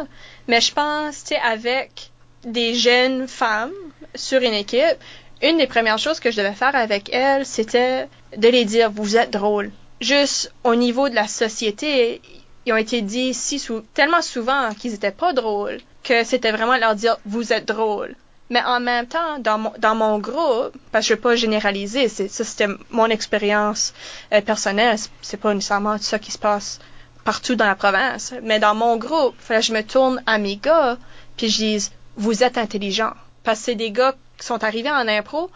mais 0.47 0.59
je 0.59 0.73
pense, 0.73 1.23
tu 1.23 1.35
sais, 1.35 1.39
avec 1.39 2.09
des 2.45 2.73
jeunes 2.75 3.27
femmes 3.27 3.73
sur 4.13 4.41
une 4.41 4.53
équipe, 4.53 4.97
une 5.41 5.57
des 5.57 5.67
premières 5.67 5.97
choses 5.97 6.19
que 6.19 6.31
je 6.31 6.37
devais 6.37 6.53
faire 6.53 6.75
avec 6.75 7.13
elles, 7.13 7.45
c'était 7.45 8.07
de 8.37 8.47
les 8.47 8.65
dire, 8.65 8.89
vous 8.91 9.17
êtes 9.17 9.31
drôles. 9.31 9.71
Juste 9.99 10.53
au 10.63 10.75
niveau 10.75 11.09
de 11.09 11.15
la 11.15 11.27
société, 11.27 12.21
ils 12.65 12.73
ont 12.73 12.77
été 12.77 13.01
dit 13.01 13.33
si 13.33 13.59
sou 13.59 13.81
tellement 13.93 14.21
souvent 14.21 14.73
qu'ils 14.73 14.93
étaient 14.93 15.11
pas 15.11 15.33
drôles 15.33 15.79
que 16.03 16.23
c'était 16.23 16.51
vraiment 16.51 16.77
leur 16.77 16.95
dire 16.95 17.17
vous 17.25 17.53
êtes 17.53 17.67
drôles. 17.67 18.15
Mais 18.49 18.63
en 18.63 18.79
même 18.79 19.07
temps, 19.07 19.39
dans 19.39 19.57
mon, 19.57 19.73
dans 19.79 19.95
mon 19.95 20.19
groupe, 20.19 20.77
parce 20.91 21.05
que 21.05 21.09
je 21.09 21.13
vais 21.15 21.21
pas 21.21 21.35
généraliser, 21.35 22.07
ça 22.07 22.27
c'était 22.27 22.67
mon 22.91 23.07
expérience 23.07 23.93
euh, 24.31 24.41
personnelle, 24.41 24.97
c'est 25.21 25.37
pas 25.37 25.53
nécessairement 25.53 25.97
ça 25.97 26.19
qui 26.19 26.31
se 26.31 26.37
passe 26.37 26.79
partout 27.23 27.55
dans 27.55 27.65
la 27.65 27.75
province, 27.75 28.35
mais 28.43 28.59
dans 28.59 28.75
mon 28.75 28.97
groupe, 28.97 29.35
je 29.49 29.73
me 29.73 29.81
tourne 29.81 30.21
à 30.27 30.37
mes 30.37 30.57
gars, 30.57 30.97
puis 31.37 31.49
je 31.49 31.57
dise, 31.57 31.91
vous 32.17 32.43
êtes 32.43 32.57
intelligents. 32.57 33.13
Parce 33.43 33.59
que 33.59 33.65
c'est 33.65 33.75
des 33.75 33.91
gars 33.91 34.15
qui 34.37 34.45
sont 34.45 34.63
arrivés 34.63 34.91
en 34.91 35.07
impro 35.07 35.49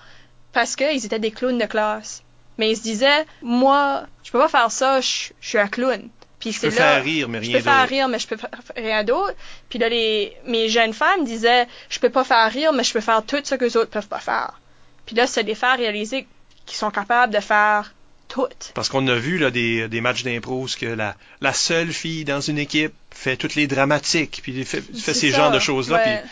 parce 0.54 0.76
qu'ils 0.76 1.06
étaient 1.06 1.20
des 1.20 1.32
clowns 1.32 1.58
de 1.58 1.66
classe. 1.66 2.24
Mais 2.58 2.72
ils 2.72 2.78
se 2.78 2.82
disaient, 2.82 3.26
moi, 3.42 4.04
je 4.24 4.32
peux 4.32 4.40
pas 4.40 4.50
faire 4.50 4.72
ça, 4.72 5.00
je 5.02 5.32
suis 5.40 5.58
un 5.58 5.68
clown. 5.68 6.10
Puis 6.40 6.54
je 6.54 6.62
peux 6.62 6.70
faire 6.70 7.04
rire, 7.04 7.28
mais 7.28 7.40
rien 7.40 7.52
d'autre. 7.52 7.60
Je 7.60 7.64
peux 7.64 7.72
faire 7.72 7.90
rire, 7.90 8.08
mais 8.08 8.20
je 8.20 8.28
peux 8.28 8.38
faire 8.38 8.50
rien 8.76 9.04
d'autre. 9.04 9.36
Puis 9.70 9.80
là, 9.80 9.90
les, 9.90 10.34
mes 10.46 10.70
jeunes 10.70 10.94
femmes 10.94 11.26
disaient, 11.26 11.68
je 11.90 12.00
peux 12.00 12.10
pas 12.10 12.24
faire 12.24 12.50
rire, 12.52 12.74
mais 12.74 12.84
je 12.84 12.94
peux 12.94 13.02
faire 13.02 13.24
tout 13.24 13.42
ce 13.44 13.56
que 13.56 13.66
les 13.66 13.78
autres 13.78 13.90
peuvent 13.90 14.08
pas 14.08 14.20
faire. 14.20 14.60
Puis 15.06 15.16
là, 15.16 15.28
c'est 15.28 15.44
les 15.44 15.56
faire 15.56 15.78
réaliser 15.78 16.28
qu'ils 16.66 16.78
sont 16.78 16.92
capables 16.92 17.34
de 17.34 17.40
faire 17.40 17.94
tout. 18.30 18.48
Parce 18.74 18.90
qu'on 18.90 19.06
a 19.08 19.16
vu 19.16 19.38
là 19.38 19.52
des, 19.52 19.88
des 19.90 20.02
matchs 20.02 20.24
d'impro 20.24 20.68
que 20.80 20.86
la, 20.86 21.16
la 21.42 21.52
seule 21.52 21.92
fille 21.92 22.24
dans 22.24 22.42
une 22.42 22.60
équipe 22.60 22.94
fait 23.12 23.36
toutes 23.36 23.56
les 23.56 23.68
dramatiques, 23.68 24.40
puis 24.44 24.64
fait, 24.64 24.82
fait 24.82 25.14
ces 25.14 25.32
genres 25.32 25.52
de 25.52 25.60
choses-là. 25.60 26.00
Puis 26.00 26.30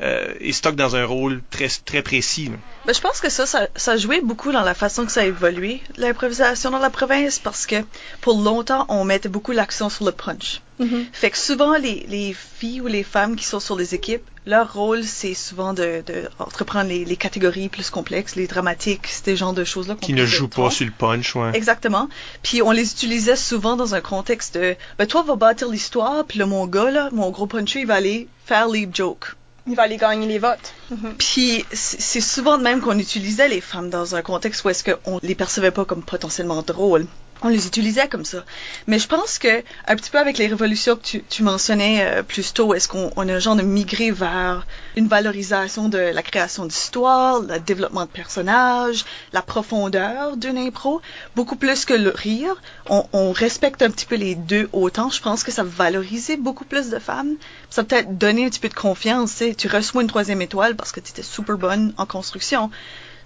euh, 0.00 0.32
et 0.40 0.52
stocke 0.52 0.76
dans 0.76 0.96
un 0.96 1.04
rôle 1.04 1.42
très, 1.50 1.68
très 1.68 2.02
précis. 2.02 2.50
Ben, 2.86 2.94
je 2.94 3.00
pense 3.00 3.20
que 3.20 3.30
ça, 3.30 3.46
ça, 3.46 3.68
ça 3.74 3.96
jouait 3.96 4.20
beaucoup 4.20 4.52
dans 4.52 4.62
la 4.62 4.74
façon 4.74 5.04
que 5.04 5.12
ça 5.12 5.22
a 5.22 5.24
évolué, 5.24 5.80
l'improvisation 5.96 6.70
dans 6.70 6.78
la 6.78 6.90
province, 6.90 7.38
parce 7.38 7.66
que 7.66 7.76
pour 8.20 8.40
longtemps, 8.40 8.86
on 8.88 9.04
mettait 9.04 9.28
beaucoup 9.28 9.52
l'accent 9.52 9.88
sur 9.88 10.04
le 10.04 10.12
punch. 10.12 10.60
Mm-hmm. 10.80 11.06
Fait 11.12 11.30
que 11.30 11.38
souvent, 11.38 11.76
les, 11.76 12.06
les 12.08 12.32
filles 12.34 12.80
ou 12.80 12.86
les 12.86 13.02
femmes 13.02 13.34
qui 13.34 13.44
sont 13.44 13.58
sur 13.58 13.76
les 13.76 13.96
équipes, 13.96 14.22
leur 14.46 14.72
rôle, 14.72 15.02
c'est 15.02 15.34
souvent 15.34 15.74
de, 15.74 16.02
de 16.06 16.28
entreprendre 16.38 16.88
les, 16.88 17.04
les, 17.04 17.16
catégories 17.16 17.68
plus 17.68 17.90
complexes, 17.90 18.36
les 18.36 18.46
dramatiques, 18.46 19.08
ces 19.08 19.36
genres 19.36 19.52
de 19.52 19.64
choses-là. 19.64 19.96
Qui 20.00 20.14
ne 20.14 20.24
jouent 20.24 20.48
pas 20.48 20.70
sur 20.70 20.86
le 20.86 20.92
punch, 20.92 21.34
ouais. 21.34 21.50
Exactement. 21.54 22.08
Puis 22.42 22.62
on 22.62 22.70
les 22.70 22.92
utilisait 22.92 23.36
souvent 23.36 23.76
dans 23.76 23.94
un 23.96 24.00
contexte 24.00 24.56
de, 24.56 24.76
ben 24.98 25.06
toi, 25.06 25.22
va 25.22 25.34
bâtir 25.34 25.68
l'histoire, 25.68 26.24
puis 26.24 26.38
le 26.38 26.46
mon 26.46 26.66
gars, 26.66 26.90
là, 26.90 27.08
mon 27.12 27.30
gros 27.30 27.46
puncher, 27.46 27.80
il 27.80 27.86
va 27.86 27.94
aller 27.94 28.28
faire 28.46 28.68
les 28.68 28.88
jokes 28.92 29.34
il 29.68 29.76
va 29.76 29.82
aller 29.82 29.96
gagner 29.96 30.26
les 30.26 30.38
votes. 30.38 30.74
Mhm. 30.90 31.14
Puis 31.18 31.64
c'est 31.72 32.20
souvent 32.20 32.58
de 32.58 32.62
même 32.62 32.80
qu'on 32.80 32.98
utilisait 32.98 33.48
les 33.48 33.60
femmes 33.60 33.90
dans 33.90 34.14
un 34.14 34.22
contexte 34.22 34.64
où 34.64 34.70
est-ce 34.70 34.84
qu'on 34.84 35.18
les 35.22 35.34
percevait 35.34 35.70
pas 35.70 35.84
comme 35.84 36.02
potentiellement 36.02 36.62
drôles 36.62 37.06
on 37.42 37.48
les 37.48 37.66
utilisait 37.66 38.08
comme 38.08 38.24
ça. 38.24 38.44
Mais 38.86 38.98
je 38.98 39.08
pense 39.08 39.38
que 39.38 39.62
un 39.86 39.96
petit 39.96 40.10
peu 40.10 40.18
avec 40.18 40.38
les 40.38 40.46
révolutions 40.46 40.96
que 40.96 41.02
tu, 41.02 41.22
tu 41.28 41.42
mentionnais 41.42 42.02
euh, 42.02 42.22
plus 42.22 42.52
tôt, 42.52 42.74
est-ce 42.74 42.88
qu'on 42.88 43.10
on 43.16 43.28
a 43.28 43.34
un 43.34 43.38
genre 43.38 43.56
de 43.56 43.62
migré 43.62 44.10
vers 44.10 44.66
une 44.96 45.08
valorisation 45.08 45.88
de 45.88 45.98
la 45.98 46.22
création 46.22 46.66
d'histoire, 46.66 47.40
le 47.40 47.58
développement 47.60 48.02
de 48.02 48.10
personnages, 48.10 49.04
la 49.32 49.42
profondeur 49.42 50.36
d'une 50.36 50.58
impro, 50.58 51.00
beaucoup 51.36 51.56
plus 51.56 51.84
que 51.84 51.94
le 51.94 52.10
rire. 52.10 52.60
On, 52.88 53.04
on, 53.12 53.32
respecte 53.32 53.82
un 53.82 53.90
petit 53.90 54.06
peu 54.06 54.16
les 54.16 54.34
deux 54.34 54.68
autant. 54.72 55.10
Je 55.10 55.20
pense 55.20 55.44
que 55.44 55.52
ça 55.52 55.62
valorisait 55.62 56.36
beaucoup 56.36 56.64
plus 56.64 56.90
de 56.90 56.98
femmes. 56.98 57.36
Ça 57.70 57.84
peut-être 57.84 58.16
donné 58.16 58.46
un 58.46 58.48
petit 58.48 58.60
peu 58.60 58.68
de 58.68 58.74
confiance. 58.74 59.42
Tu 59.56 59.68
reçois 59.68 60.02
une 60.02 60.08
troisième 60.08 60.42
étoile 60.42 60.74
parce 60.74 60.92
que 60.92 61.00
tu 61.00 61.10
étais 61.10 61.22
super 61.22 61.56
bonne 61.56 61.92
en 61.96 62.06
construction 62.06 62.70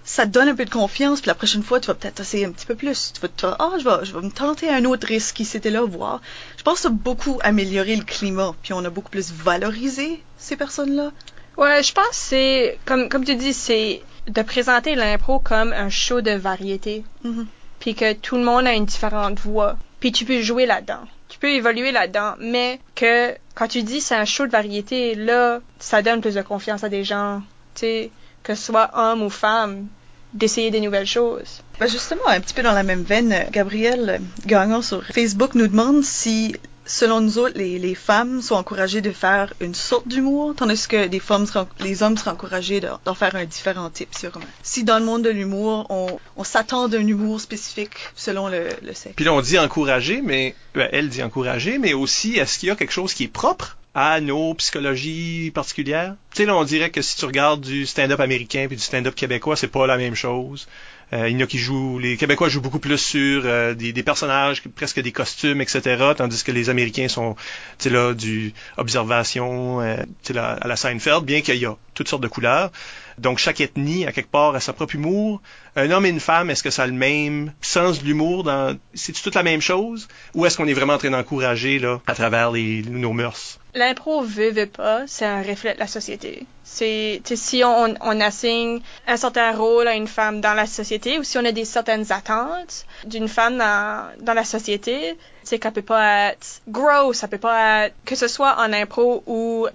ça 0.03 0.25
te 0.25 0.31
donne 0.31 0.49
un 0.49 0.55
peu 0.55 0.65
de 0.65 0.69
confiance, 0.69 1.21
puis 1.21 1.27
la 1.27 1.35
prochaine 1.35 1.63
fois, 1.63 1.79
tu 1.79 1.87
vas 1.87 1.93
peut-être 1.93 2.19
essayer 2.19 2.45
un 2.45 2.51
petit 2.51 2.65
peu 2.65 2.75
plus. 2.75 3.13
Tu 3.13 3.21
vas 3.21 3.27
te 3.29 3.45
ah, 3.45 3.71
je 3.79 3.83
vais, 3.83 4.05
je 4.05 4.13
vais 4.13 4.21
me 4.21 4.31
tenter 4.31 4.69
un 4.69 4.85
autre 4.85 5.07
risque 5.07 5.35
qui 5.35 5.45
c'était 5.45 5.69
là, 5.69 5.83
voir. 5.83 6.21
Je 6.57 6.63
pense 6.63 6.75
que 6.75 6.81
ça 6.81 6.87
a 6.89 6.91
beaucoup 6.91 7.39
amélioré 7.41 7.95
le 7.95 8.03
climat, 8.03 8.53
puis 8.61 8.73
on 8.73 8.83
a 8.83 8.89
beaucoup 8.89 9.09
plus 9.09 9.31
valorisé 9.31 10.21
ces 10.37 10.55
personnes-là. 10.55 11.11
Ouais, 11.57 11.83
je 11.83 11.93
pense 11.93 12.09
que 12.09 12.15
c'est, 12.15 12.79
comme, 12.85 13.09
comme 13.09 13.23
tu 13.23 13.35
dis, 13.35 13.53
c'est 13.53 14.01
de 14.27 14.41
présenter 14.41 14.95
l'impro 14.95 15.39
comme 15.39 15.71
un 15.73 15.89
show 15.89 16.21
de 16.21 16.31
variété. 16.31 17.03
Mm-hmm. 17.25 17.45
Puis 17.79 17.95
que 17.95 18.13
tout 18.13 18.37
le 18.37 18.43
monde 18.43 18.65
a 18.65 18.73
une 18.73 18.85
différente 18.85 19.39
voix. 19.39 19.77
Puis 19.99 20.11
tu 20.11 20.25
peux 20.25 20.41
jouer 20.41 20.65
là-dedans. 20.65 21.01
Tu 21.29 21.39
peux 21.39 21.49
évoluer 21.49 21.91
là-dedans, 21.91 22.35
mais 22.39 22.79
que 22.95 23.35
quand 23.55 23.67
tu 23.67 23.83
dis 23.83 24.01
c'est 24.01 24.15
un 24.15 24.25
show 24.25 24.45
de 24.45 24.51
variété, 24.51 25.15
là, 25.15 25.59
ça 25.79 26.01
donne 26.01 26.21
plus 26.21 26.35
de 26.35 26.41
confiance 26.41 26.83
à 26.83 26.89
des 26.89 27.03
gens. 27.03 27.41
Tu 27.75 27.81
sais, 27.81 28.11
que 28.43 28.55
ce 28.55 28.63
soit 28.65 28.91
homme 28.93 29.23
ou 29.23 29.29
femme, 29.29 29.87
d'essayer 30.33 30.71
des 30.71 30.81
nouvelles 30.81 31.07
choses. 31.07 31.61
Ben 31.79 31.87
justement, 31.87 32.27
un 32.27 32.39
petit 32.39 32.53
peu 32.53 32.63
dans 32.63 32.73
la 32.73 32.83
même 32.83 33.03
veine, 33.03 33.47
Gabriel 33.51 34.21
Gagnon 34.45 34.81
sur 34.81 35.03
Facebook 35.05 35.55
nous 35.55 35.67
demande 35.67 36.03
si, 36.03 36.55
selon 36.85 37.21
nous 37.21 37.37
autres, 37.37 37.57
les, 37.57 37.77
les 37.77 37.95
femmes 37.95 38.41
sont 38.41 38.55
encouragées 38.55 39.01
de 39.01 39.11
faire 39.11 39.53
une 39.59 39.75
sorte 39.75 40.07
d'humour, 40.07 40.55
tandis 40.55 40.87
que 40.87 41.07
les, 41.07 41.19
femmes 41.19 41.45
les 41.79 42.03
hommes 42.03 42.17
seraient 42.17 42.31
encouragés 42.31 42.81
d'en 42.81 43.13
faire 43.13 43.35
un 43.35 43.45
différent 43.45 43.89
type, 43.89 44.13
sûrement. 44.15 44.45
Si 44.63 44.83
dans 44.83 44.99
le 44.99 45.05
monde 45.05 45.23
de 45.23 45.29
l'humour, 45.29 45.85
on, 45.89 46.19
on 46.35 46.43
s'attend 46.43 46.87
d'un 46.87 47.05
humour 47.05 47.39
spécifique 47.39 47.95
selon 48.15 48.47
le, 48.47 48.69
le 48.81 48.93
sexe. 48.93 49.15
Puis 49.15 49.25
là, 49.25 49.33
on 49.33 49.41
dit 49.41 49.59
encourager, 49.59 50.21
mais 50.23 50.55
ben, 50.73 50.89
elle 50.91 51.09
dit 51.09 51.21
encourager, 51.21 51.77
mais 51.77 51.93
aussi, 51.93 52.37
est-ce 52.37 52.57
qu'il 52.57 52.69
y 52.69 52.71
a 52.71 52.75
quelque 52.75 52.93
chose 52.93 53.13
qui 53.13 53.25
est 53.25 53.27
propre 53.27 53.77
à 53.95 54.21
nos 54.21 54.53
psychologies 54.55 55.51
particulières. 55.53 56.15
Tu 56.33 56.37
sais, 56.37 56.45
là, 56.45 56.55
on 56.55 56.63
dirait 56.63 56.89
que 56.89 57.01
si 57.01 57.15
tu 57.17 57.25
regardes 57.25 57.61
du 57.61 57.85
stand-up 57.85 58.19
américain 58.19 58.65
puis 58.67 58.75
du 58.75 58.83
stand-up 58.83 59.13
québécois, 59.13 59.55
c'est 59.55 59.67
pas 59.67 59.85
la 59.85 59.97
même 59.97 60.15
chose. 60.15 60.67
Euh, 61.13 61.29
il 61.29 61.37
y 61.37 61.41
en 61.41 61.45
a 61.45 61.47
qui 61.47 61.59
jouent, 61.59 61.99
les 61.99 62.17
Québécois 62.17 62.49
jouent 62.49 62.61
beaucoup 62.61 62.79
plus 62.79 62.97
sur 62.97 63.43
euh, 63.45 63.75
des, 63.75 63.93
personnages, 64.01 64.63
presque 64.63 64.99
des 64.99 65.11
costumes, 65.11 65.61
etc., 65.61 66.13
tandis 66.17 66.43
que 66.43 66.51
les 66.51 66.71
Américains 66.71 67.07
sont, 67.07 67.35
tu 67.77 67.83
sais 67.83 67.89
là, 67.91 68.13
du 68.13 68.51
observation, 68.77 69.81
euh, 69.81 69.97
tu 70.23 70.33
sais 70.33 70.39
à 70.39 70.67
la 70.67 70.75
Seinfeld, 70.75 71.23
bien 71.23 71.41
qu'il 71.41 71.57
y 71.57 71.67
a 71.67 71.75
toutes 71.93 72.07
sortes 72.07 72.23
de 72.23 72.27
couleurs. 72.27 72.71
Donc 73.19 73.37
chaque 73.37 73.61
ethnie, 73.61 74.07
à 74.07 74.11
quelque 74.11 74.31
part, 74.31 74.55
a 74.55 74.59
sa 74.59 74.73
propre 74.73 74.95
humour. 74.95 75.39
Un 75.75 75.91
homme 75.91 76.07
et 76.07 76.09
une 76.09 76.19
femme, 76.19 76.49
est-ce 76.49 76.63
que 76.63 76.71
ça 76.71 76.83
a 76.83 76.87
le 76.87 76.93
même 76.93 77.53
sens 77.61 78.01
de 78.01 78.05
l'humour 78.05 78.43
dans, 78.43 78.75
c'est 78.95 79.13
toute 79.13 79.35
la 79.35 79.43
même 79.43 79.61
chose, 79.61 80.07
ou 80.33 80.47
est-ce 80.47 80.57
qu'on 80.57 80.67
est 80.67 80.73
vraiment 80.73 80.93
en 80.93 80.97
train 80.97 81.11
d'encourager 81.11 81.77
là, 81.77 82.01
à 82.07 82.15
travers 82.15 82.49
les, 82.49 82.81
nos 82.81 83.13
mœurs? 83.13 83.59
L'impro 83.75 84.21
veut, 84.23 84.51
pas, 84.67 85.05
c'est 85.07 85.25
un 85.25 85.41
reflet 85.43 85.73
de 85.73 85.79
la 85.79 85.87
société. 85.87 86.47
C'est, 86.63 87.21
si 87.35 87.63
on, 87.63 87.93
on 87.99 88.21
assigne 88.21 88.79
un 89.07 89.17
certain 89.17 89.51
rôle 89.55 89.87
à 89.87 89.95
une 89.95 90.07
femme 90.07 90.41
dans 90.41 90.53
la 90.53 90.65
société 90.65 91.19
ou 91.19 91.23
si 91.23 91.37
on 91.37 91.45
a 91.45 91.51
des 91.51 91.65
certaines 91.65 92.11
attentes 92.11 92.85
d'une 93.05 93.27
femme 93.27 93.57
dans, 93.57 94.09
dans 94.19 94.33
la 94.33 94.45
société, 94.45 95.17
c'est 95.43 95.59
qu'elle 95.59 95.73
peut 95.73 95.81
pas 95.81 96.29
être 96.31 96.61
gross, 96.67 97.17
ça 97.17 97.27
peut 97.27 97.37
pas 97.37 97.85
être, 97.85 97.95
que 98.05 98.15
ce 98.15 98.27
soit 98.27 98.55
en 98.59 98.71
impro 98.73 99.23
ou, 99.27 99.67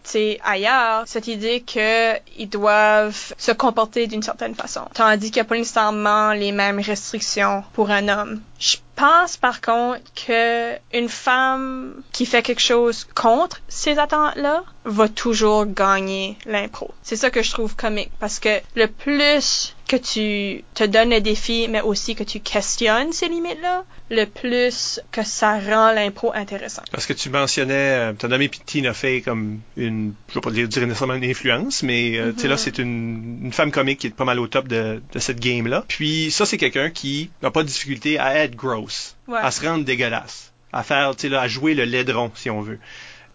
ailleurs, 0.43 1.03
cette 1.07 1.29
idée 1.29 1.61
qu'ils 1.61 2.49
doivent 2.49 3.35
se 3.37 3.53
comporter 3.53 4.07
d'une 4.07 4.23
certaine 4.23 4.55
façon. 4.55 4.83
Tandis 4.95 5.31
qu'il 5.31 5.43
n'y 5.43 5.47
a 5.47 5.49
pas 5.49 5.57
nécessairement 5.57 6.33
les 6.33 6.53
mêmes 6.53 6.81
restrictions 6.81 7.65
pour 7.75 7.91
un 7.91 8.09
homme. 8.09 8.41
Je 8.59 8.77
pense 8.97 9.37
par 9.37 9.61
contre 9.61 10.01
que 10.27 10.75
une 10.93 11.09
femme 11.09 12.03
qui 12.13 12.27
fait 12.27 12.43
quelque 12.43 12.61
chose 12.61 13.07
contre 13.15 13.61
ces 13.69 13.99
attentes-là 13.99 14.65
va 14.85 15.09
toujours 15.09 15.67
gagner 15.67 16.37
l'impro. 16.47 16.93
C'est 17.03 17.17
ça 17.17 17.31
que 17.31 17.43
je 17.43 17.51
trouve 17.51 17.77
comique 17.77 18.11
parce 18.21 18.39
que 18.39 18.61
le 18.75 18.87
plus 18.87 19.75
que 19.87 19.97
tu 19.97 20.65
te 20.75 20.85
donnes 20.85 21.11
le 21.11 21.21
défi, 21.21 21.67
mais 21.69 21.81
aussi 21.81 22.15
que 22.15 22.23
tu 22.23 22.41
questionnes 22.41 23.13
ces 23.13 23.29
limites-là, 23.29 23.85
le 24.11 24.25
plus 24.25 25.01
que 25.13 25.23
ça 25.23 25.59
rend 25.59 25.93
l'impro 25.93 26.33
intéressant. 26.35 26.83
Parce 26.91 27.07
que 27.07 27.13
tu 27.15 27.31
mentionnais, 27.31 28.15
tu 28.19 28.27
as 28.27 28.29
nommé 28.29 28.49
Tina 28.49 28.93
Fey 28.95 29.23
comme 29.23 29.61
une, 29.77 30.15
je 30.29 30.35
vais 30.35 30.41
pas 30.41 30.51
dire 30.51 30.69
nécessairement 30.69 31.15
une 31.15 31.25
influence, 31.25 31.83
mais 31.83 32.21
tu 32.35 32.43
sais 32.43 32.49
là, 32.49 32.57
c'est 32.57 32.79
une, 32.79 33.41
une, 33.45 33.53
femme 33.53 33.73
comique 33.73 34.01
qui 34.01 34.07
est 34.09 34.11
pas 34.11 34.25
mal 34.25 34.39
au 34.41 34.47
top 34.47 34.69
de, 34.69 35.03
de 35.13 35.19
cette 35.19 35.41
game-là. 35.41 35.85
Puis 35.89 36.31
ça, 36.31 36.45
c'est 36.47 36.59
quelqu'un 36.59 36.91
qui 36.91 37.31
n'a 37.43 37.51
pas 37.51 37.63
de 37.63 37.69
difficulté 37.69 38.19
à 38.19 38.37
être 38.37 38.57
gross, 38.57 39.17
Ouais. 39.27 39.39
à 39.43 39.51
se 39.51 39.67
rendre 39.67 39.85
dégueulasse, 39.85 40.53
à 40.73 40.83
faire, 40.83 41.15
tu 41.15 41.23
sais 41.23 41.29
là, 41.29 41.43
à 41.43 41.49
jouer 41.49 41.75
le 41.75 41.85
laidron, 41.85 42.31
si 42.35 42.49
on 42.49 42.63
veut. 42.63 42.79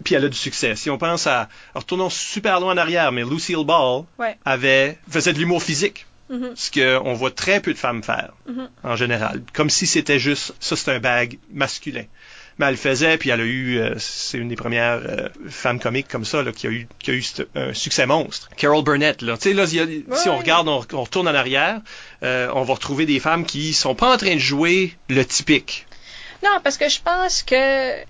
Puis 0.04 0.16
elle 0.16 0.26
a 0.26 0.30
du 0.30 0.38
succès. 0.38 0.76
Si 0.76 0.90
on 0.90 0.98
pense 0.98 1.28
à, 1.28 1.50
retournons 1.76 2.10
super 2.10 2.60
loin 2.60 2.74
en 2.74 2.78
arrière, 2.78 3.12
mais 3.12 3.24
Lucille 3.24 3.64
Ball 3.66 4.04
Ouais. 4.20 4.38
avait, 4.46 4.98
faisait 5.10 5.34
de 5.34 5.40
l'humour 5.40 5.62
physique. 5.64 6.06
Mhm. 6.30 6.52
Ce 6.56 6.72
qu'on 6.72 7.14
voit 7.14 7.32
très 7.32 7.60
peu 7.60 7.74
de 7.74 7.78
femmes 7.78 8.02
faire, 8.04 8.32
Mhm. 8.48 8.70
en 8.84 8.96
général. 8.96 9.44
Comme 9.54 9.70
si 9.70 9.86
c'était 9.88 10.20
juste, 10.20 10.54
ça 10.60 10.76
c'est 10.76 10.92
un 10.92 11.00
bag 11.00 11.38
masculin. 11.52 12.04
Mais 12.60 12.68
elle 12.68 12.74
le 12.74 12.78
faisait, 12.78 13.18
puis 13.18 13.32
elle 13.32 13.42
a 13.42 13.46
eu, 13.46 13.80
euh, 13.80 13.96
c'est 13.98 14.38
une 14.38 14.48
des 14.48 14.56
premières 14.56 15.02
euh, 15.04 15.28
femmes 15.50 15.80
comiques 15.80 16.08
comme 16.08 16.24
ça, 16.24 16.44
là, 16.44 16.52
qui 16.52 16.68
a 16.68 16.70
eu, 16.70 16.88
qui 17.00 17.10
a 17.12 17.14
eu 17.16 17.24
un 17.56 17.74
succès 17.74 18.06
monstre. 18.06 18.48
Carol 18.56 18.84
Burnett, 18.84 19.22
là. 19.24 19.38
Tu 19.38 19.50
sais, 19.50 19.54
là, 19.54 19.66
il 19.66 19.74
y 19.74 19.80
a- 20.12 20.16
si 20.16 20.30
on 20.30 20.38
regarde, 20.38 20.68
on, 20.68 20.86
on 20.94 21.04
retourne 21.04 21.28
en 21.28 21.34
arrière, 21.34 21.82
euh, 22.22 22.50
on 22.54 22.62
va 22.64 22.74
retrouver 22.76 23.06
des 23.08 23.20
femmes 23.20 23.44
qui 23.46 23.74
sont 23.74 23.96
pas 23.96 24.14
en 24.14 24.18
train 24.18 24.36
de 24.36 24.40
jouer 24.40 24.94
le 25.10 25.26
typique. 25.26 25.88
Non, 26.44 26.60
parce 26.62 26.78
que 26.78 26.90
je 26.90 27.02
pense 27.02 27.42
que 27.42 27.56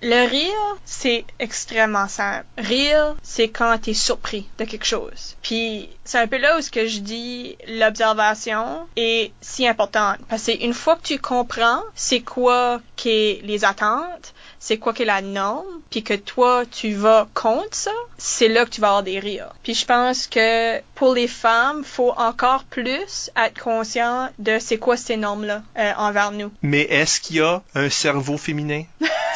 le 0.02 0.28
rire, 0.28 0.76
c'est 0.84 1.24
extrêmement 1.38 2.08
simple. 2.08 2.44
Rire, 2.58 3.14
c'est 3.22 3.48
quand 3.48 3.78
t'es 3.80 3.94
surpris 3.94 4.48
de 4.58 4.64
quelque 4.64 4.84
chose. 4.86 5.36
Puis 5.42 5.88
c'est 6.04 6.18
un 6.18 6.26
peu 6.26 6.38
là 6.38 6.58
où 6.58 6.60
ce 6.60 6.70
que 6.70 6.86
je 6.86 6.98
dis 6.98 7.56
l'observation 7.68 8.88
est 8.96 9.32
si 9.40 9.68
importante. 9.68 10.18
Parce 10.28 10.46
que 10.46 10.64
une 10.64 10.74
fois 10.74 10.96
que 10.96 11.02
tu 11.02 11.18
comprends 11.18 11.82
c'est 11.94 12.22
quoi 12.22 12.80
qu'est 12.96 13.40
les 13.44 13.64
attentes, 13.64 14.34
c'est 14.64 14.78
quoi 14.78 14.94
qu'est 14.94 15.04
la 15.04 15.20
norme, 15.20 15.66
puis 15.90 16.02
que 16.02 16.14
toi 16.14 16.64
tu 16.64 16.94
vas 16.94 17.28
contre 17.34 17.76
ça, 17.76 17.90
c'est 18.16 18.48
là 18.48 18.64
que 18.64 18.70
tu 18.70 18.80
vas 18.80 18.88
avoir 18.88 19.02
des 19.02 19.18
rires. 19.18 19.50
Puis 19.62 19.74
je 19.74 19.84
pense 19.84 20.26
que 20.26 20.80
pour 20.94 21.12
les 21.12 21.28
femmes, 21.28 21.84
faut 21.84 22.14
encore 22.16 22.64
plus 22.64 23.30
être 23.36 23.62
conscient 23.62 24.30
de 24.38 24.58
c'est 24.58 24.78
quoi 24.78 24.96
ces 24.96 25.18
normes-là 25.18 25.62
euh, 25.78 25.92
envers 25.98 26.32
nous. 26.32 26.50
Mais 26.62 26.80
est-ce 26.80 27.20
qu'il 27.20 27.36
y 27.36 27.40
a 27.42 27.62
un 27.74 27.90
cerveau 27.90 28.38
féminin? 28.38 28.84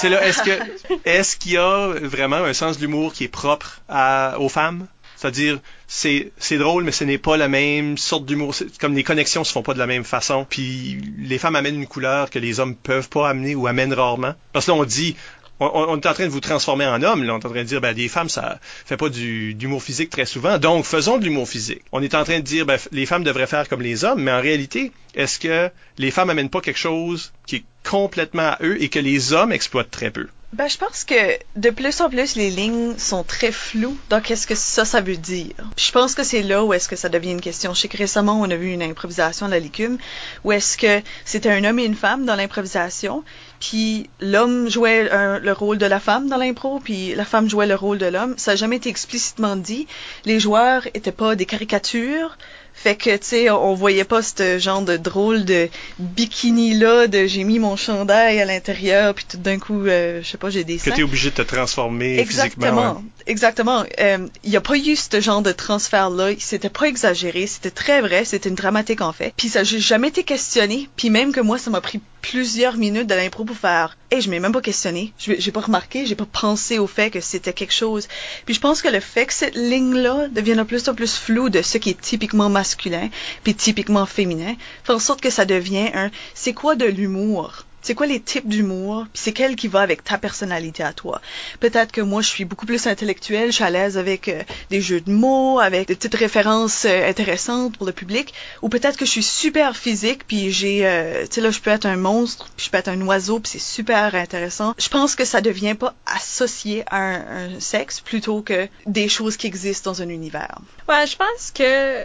Là, 0.03 0.27
est-ce 0.27 0.43
que, 0.43 0.59
est-ce 1.05 1.37
qu'il 1.37 1.53
y 1.53 1.59
a 1.59 1.93
vraiment 2.01 2.37
un 2.37 2.55
sens 2.55 2.79
de 2.79 2.83
l'humour 2.83 3.13
qui 3.13 3.25
est 3.25 3.29
propre 3.29 3.83
à, 3.91 4.37
aux 4.39 4.49
femmes? 4.49 4.87
C'est-à-dire, 5.19 5.59
c'est, 5.89 6.31
c'est 6.39 6.59
drôle, 6.59 6.85
mais 6.85 6.93
ce 6.93 7.03
n'est 7.03 7.19
pas 7.19 7.37
la 7.37 7.49
même 7.49 7.99
sorte 7.99 8.25
d'humour. 8.25 8.55
Comme 8.81 8.95
les 8.95 9.03
connexions 9.03 9.43
se 9.43 9.51
font 9.53 9.63
pas 9.63 9.75
de 9.75 9.79
la 9.81 9.89
même 9.89 10.05
façon. 10.05 10.47
Puis 10.49 11.01
les 11.19 11.39
femmes 11.39 11.57
amènent 11.57 11.75
une 11.75 11.89
couleur 11.89 12.31
que 12.31 12.39
les 12.39 12.61
hommes 12.61 12.77
peuvent 12.77 13.09
pas 13.09 13.29
amener 13.29 13.57
ou 13.57 13.67
amènent 13.67 13.93
rarement. 13.93 14.35
Parce 14.53 14.67
que 14.67 14.71
là, 14.71 14.77
on 14.77 14.85
dit, 14.85 15.17
on, 15.59 15.97
est 15.97 16.07
en 16.07 16.15
train 16.15 16.27
de 16.27 16.31
vous 16.31 16.39
transformer 16.39 16.87
en 16.87 17.03
homme. 17.03 17.25
Là. 17.25 17.35
On 17.35 17.41
est 17.41 17.47
en 17.47 17.51
train 17.51 17.63
de 17.63 17.69
dire, 17.69 17.81
ben, 17.81 17.95
des 17.95 18.07
femmes, 18.07 18.29
ça 18.29 18.61
fait 18.87 18.97
pas 18.97 19.09
du, 19.09 19.55
d'humour 19.55 19.83
physique 19.83 20.11
très 20.11 20.25
souvent. 20.25 20.57
Donc, 20.59 20.85
faisons 20.85 21.19
de 21.19 21.25
l'humour 21.25 21.49
physique. 21.49 21.83
On 21.91 22.01
est 22.01 22.15
en 22.15 22.23
train 22.23 22.39
de 22.39 22.45
dire, 22.45 22.65
ben, 22.65 22.79
les 22.93 23.07
femmes 23.07 23.25
devraient 23.25 23.49
faire 23.49 23.69
comme 23.69 23.83
les 23.83 24.05
hommes, 24.05 24.23
mais 24.23 24.31
en 24.31 24.41
réalité, 24.41 24.93
est-ce 25.17 25.41
que 25.41 25.69
les 25.99 26.13
femmes 26.13 26.31
amènent 26.31 26.51
pas 26.51 26.61
quelque 26.61 26.79
chose 26.79 27.33
qui 27.45 27.57
est 27.57 27.65
complètement 27.83 28.51
à 28.51 28.59
eux 28.63 28.81
et 28.81 28.89
que 28.89 29.01
les 29.01 29.33
hommes 29.33 29.51
exploitent 29.51 29.91
très 29.91 30.13
peu? 30.13 30.29
Ben, 30.55 30.67
je 30.67 30.79
pense 30.79 31.05
que 31.05 31.15
de 31.57 31.69
plus 31.69 32.01
en 32.01 32.09
plus, 32.09 32.35
les 32.35 32.49
lignes 32.49 32.97
sont 32.97 33.23
très 33.23 33.53
floues 33.53 33.99
dans 34.09 34.23
qu'est-ce 34.23 34.47
que 34.47 34.55
ça, 34.55 34.87
ça 34.87 35.03
veut 35.03 35.19
dire? 35.19 35.53
Je 35.77 35.93
pense 35.93 36.15
que 36.15 36.25
c'est 36.25 36.43
là 36.43 36.65
où 36.65 36.73
est-ce 36.73 36.89
que 36.89 36.97
ça 36.97 37.11
devient 37.11 37.33
une 37.33 37.43
question. 37.43 37.75
Je 37.75 37.83
sais 37.83 37.89
que 37.89 37.99
récemment, 37.99 38.41
on 38.41 38.51
a 38.51 38.57
vu 38.57 38.73
une 38.73 38.83
improvisation 38.83 39.45
de 39.45 39.51
la 39.51 39.59
licume 39.59 39.99
où 40.45 40.53
est-ce 40.53 40.79
que 40.79 41.03
c'était 41.27 41.51
un 41.51 41.65
homme 41.65 41.79
et 41.79 41.85
une 41.85 41.95
femme 41.95 42.25
dans 42.25 42.35
l'improvisation, 42.35 43.25
puis 43.61 44.09
l'homme 44.21 44.71
jouait 44.71 45.11
le 45.39 45.53
rôle 45.53 45.77
de 45.77 45.85
la 45.85 46.01
femme 46.01 46.31
dans 46.31 46.39
l'impro, 46.39 46.81
puis 46.81 47.15
la 47.15 47.27
femme 47.27 47.51
jouait 47.51 47.67
le 47.67 47.75
rôle 47.75 47.99
de 47.99 48.07
l'homme. 48.07 48.35
Ça 48.39 48.53
n'a 48.53 48.57
jamais 48.57 48.77
été 48.77 48.89
explicitement 48.89 49.55
dit. 49.55 49.87
Les 50.25 50.41
joueurs 50.41 50.87
étaient 50.95 51.13
pas 51.13 51.35
des 51.35 51.45
caricatures. 51.45 52.39
Fait 52.81 52.95
que, 52.95 53.11
tu 53.17 53.27
sais, 53.27 53.51
on 53.51 53.75
voyait 53.75 54.05
pas 54.05 54.23
ce 54.23 54.59
genre 54.61 54.83
de 54.83 54.97
drôle 54.97 55.45
de 55.45 55.69
bikini-là, 55.99 57.09
de 57.09 57.27
j'ai 57.27 57.43
mis 57.43 57.59
mon 57.59 57.75
chandail 57.77 58.41
à 58.41 58.45
l'intérieur, 58.45 59.15
puis 59.15 59.25
tout 59.29 59.37
d'un 59.37 59.59
coup, 59.59 59.87
euh, 59.87 60.21
je 60.23 60.29
sais 60.29 60.39
pas, 60.39 60.49
j'ai 60.49 60.63
des 60.63 60.77
Que 60.77 60.85
seins. 60.85 60.91
tu 60.93 61.01
es 61.01 61.03
obligé 61.05 61.31
de 61.31 61.35
te 61.35 61.43
transformer 61.43 62.25
physiquement. 62.25 62.45
Exactement, 62.45 62.93
ouais. 62.95 63.03
exactement. 63.27 63.85
Euh, 63.99 64.29
Il 64.45 64.51
n'y 64.51 64.57
a 64.57 64.61
pas 64.61 64.77
eu 64.77 64.95
ce 64.95 65.21
genre 65.21 65.43
de 65.43 65.51
transfert-là. 65.53 66.31
C'était 66.39 66.69
pas 66.71 66.87
exagéré. 66.87 67.49
C'était 67.49 67.73
très 67.73 68.01
vrai. 68.01 68.25
C'était 68.25 68.49
une 68.49 68.55
dramatique 68.55 69.01
en 69.01 69.13
fait. 69.13 69.33
Puis 69.37 69.49
ça, 69.49 69.65
j'ai 69.65 69.81
jamais 69.81 70.09
été 70.09 70.23
questionné. 70.23 70.89
Puis 70.97 71.11
même 71.11 71.33
que 71.33 71.41
moi, 71.41 71.59
ça 71.59 71.71
m'a 71.71 71.81
pris 71.81 72.01
plusieurs 72.23 72.77
minutes 72.77 73.09
de 73.09 73.15
l'impro 73.15 73.45
pour 73.45 73.57
faire. 73.57 73.98
Et 74.11 74.23
je 74.23 74.31
m'ai 74.31 74.41
même 74.41 74.53
pas 74.53 74.63
questionné. 74.63 75.13
J'ai 75.19 75.53
pas 75.53 75.61
remarqué. 75.61 76.07
J'ai 76.07 76.15
pas 76.15 76.27
pensé 76.27 76.79
au 76.79 76.87
fait 76.87 77.11
que 77.11 77.21
c'était 77.21 77.53
quelque 77.53 77.75
chose. 77.75 78.09
Puis 78.47 78.55
je 78.55 78.61
pense 78.61 78.81
que 78.81 78.89
le 78.89 79.01
fait 79.01 79.27
que 79.27 79.35
cette 79.35 79.55
ligne-là 79.55 80.29
devienne 80.29 80.59
de 80.59 80.63
plus 80.63 80.89
en 80.89 80.95
plus 80.95 81.15
floue 81.15 81.51
de 81.51 81.61
ce 81.61 81.77
qui 81.77 81.91
est 81.91 82.01
typiquement 82.01 82.49
masculin, 82.49 83.11
puis 83.45 83.55
typiquement 83.55 84.07
féminin, 84.07 84.55
fait 84.85 84.93
en 84.93 84.99
sorte 84.99 85.21
que 85.21 85.31
ça 85.31 85.45
devient 85.45 85.91
un. 85.93 86.11
C'est 86.35 86.55
quoi 86.55 86.75
de 86.75 86.87
l'humour? 86.87 87.67
C'est 87.83 87.95
quoi 87.95 88.07
les 88.07 88.21
types 88.21 88.49
d'humour? 88.49 89.07
Puis 89.13 89.23
c'est 89.23 89.33
quel 89.33 89.57
qui 89.57 89.69
va 89.69 89.81
avec 89.81 90.05
ta 90.05 90.19
personnalité 90.19 90.83
à 90.83 90.93
toi? 90.93 91.21
Peut-être 91.61 91.93
que 91.93 92.01
moi, 92.01 92.23
je 92.23 92.29
suis 92.29 92.45
beaucoup 92.45 92.67
plus 92.67 92.87
intellectuelle, 92.87 93.51
je 93.51 93.57
suis 93.57 93.65
à 93.65 93.71
l'aise 93.71 93.97
avec 93.97 94.29
euh, 94.29 94.43
des 94.71 94.81
jeux 94.81 95.01
de 95.01 95.11
mots, 95.11 95.61
avec 95.61 95.89
des 95.89 95.95
petites 95.95 96.15
références 96.15 96.85
euh, 96.85 97.09
intéressantes 97.09 97.77
pour 97.77 97.87
le 97.87 97.93
public. 97.93 98.35
Ou 98.63 98.69
peut-être 98.69 98.97
que 98.97 99.05
je 99.05 99.11
suis 99.11 99.23
super 99.23 99.77
physique, 99.77 100.27
puis 100.27 100.51
j'ai, 100.51 100.87
euh, 100.87 101.23
tu 101.27 101.35
sais 101.35 101.41
là, 101.41 101.51
je 101.51 101.61
peux 101.61 101.71
être 101.71 101.87
un 101.87 101.97
monstre, 101.97 102.51
puis 102.57 102.67
je 102.67 102.71
peux 102.71 102.79
être 102.79 102.89
un 102.89 103.01
oiseau, 103.03 103.41
puis 103.41 103.53
c'est 103.53 103.59
super 103.59 104.15
intéressant. 104.15 104.75
Je 104.79 104.89
pense 104.89 105.15
que 105.15 105.25
ça 105.25 105.41
devient 105.41 105.75
pas 105.75 105.95
associé 106.07 106.85
à 106.91 106.99
un, 106.99 107.61
sexe 107.61 108.01
plutôt 108.01 108.43
que 108.43 108.69
des 108.87 109.09
choses 109.09 109.37
qui 109.37 109.47
existent 109.47 109.91
dans 109.91 110.03
un 110.03 110.09
univers. 110.09 110.59
Ouais, 110.89 111.07
je 111.07 111.17
pense 111.17 111.51
que 111.53 112.05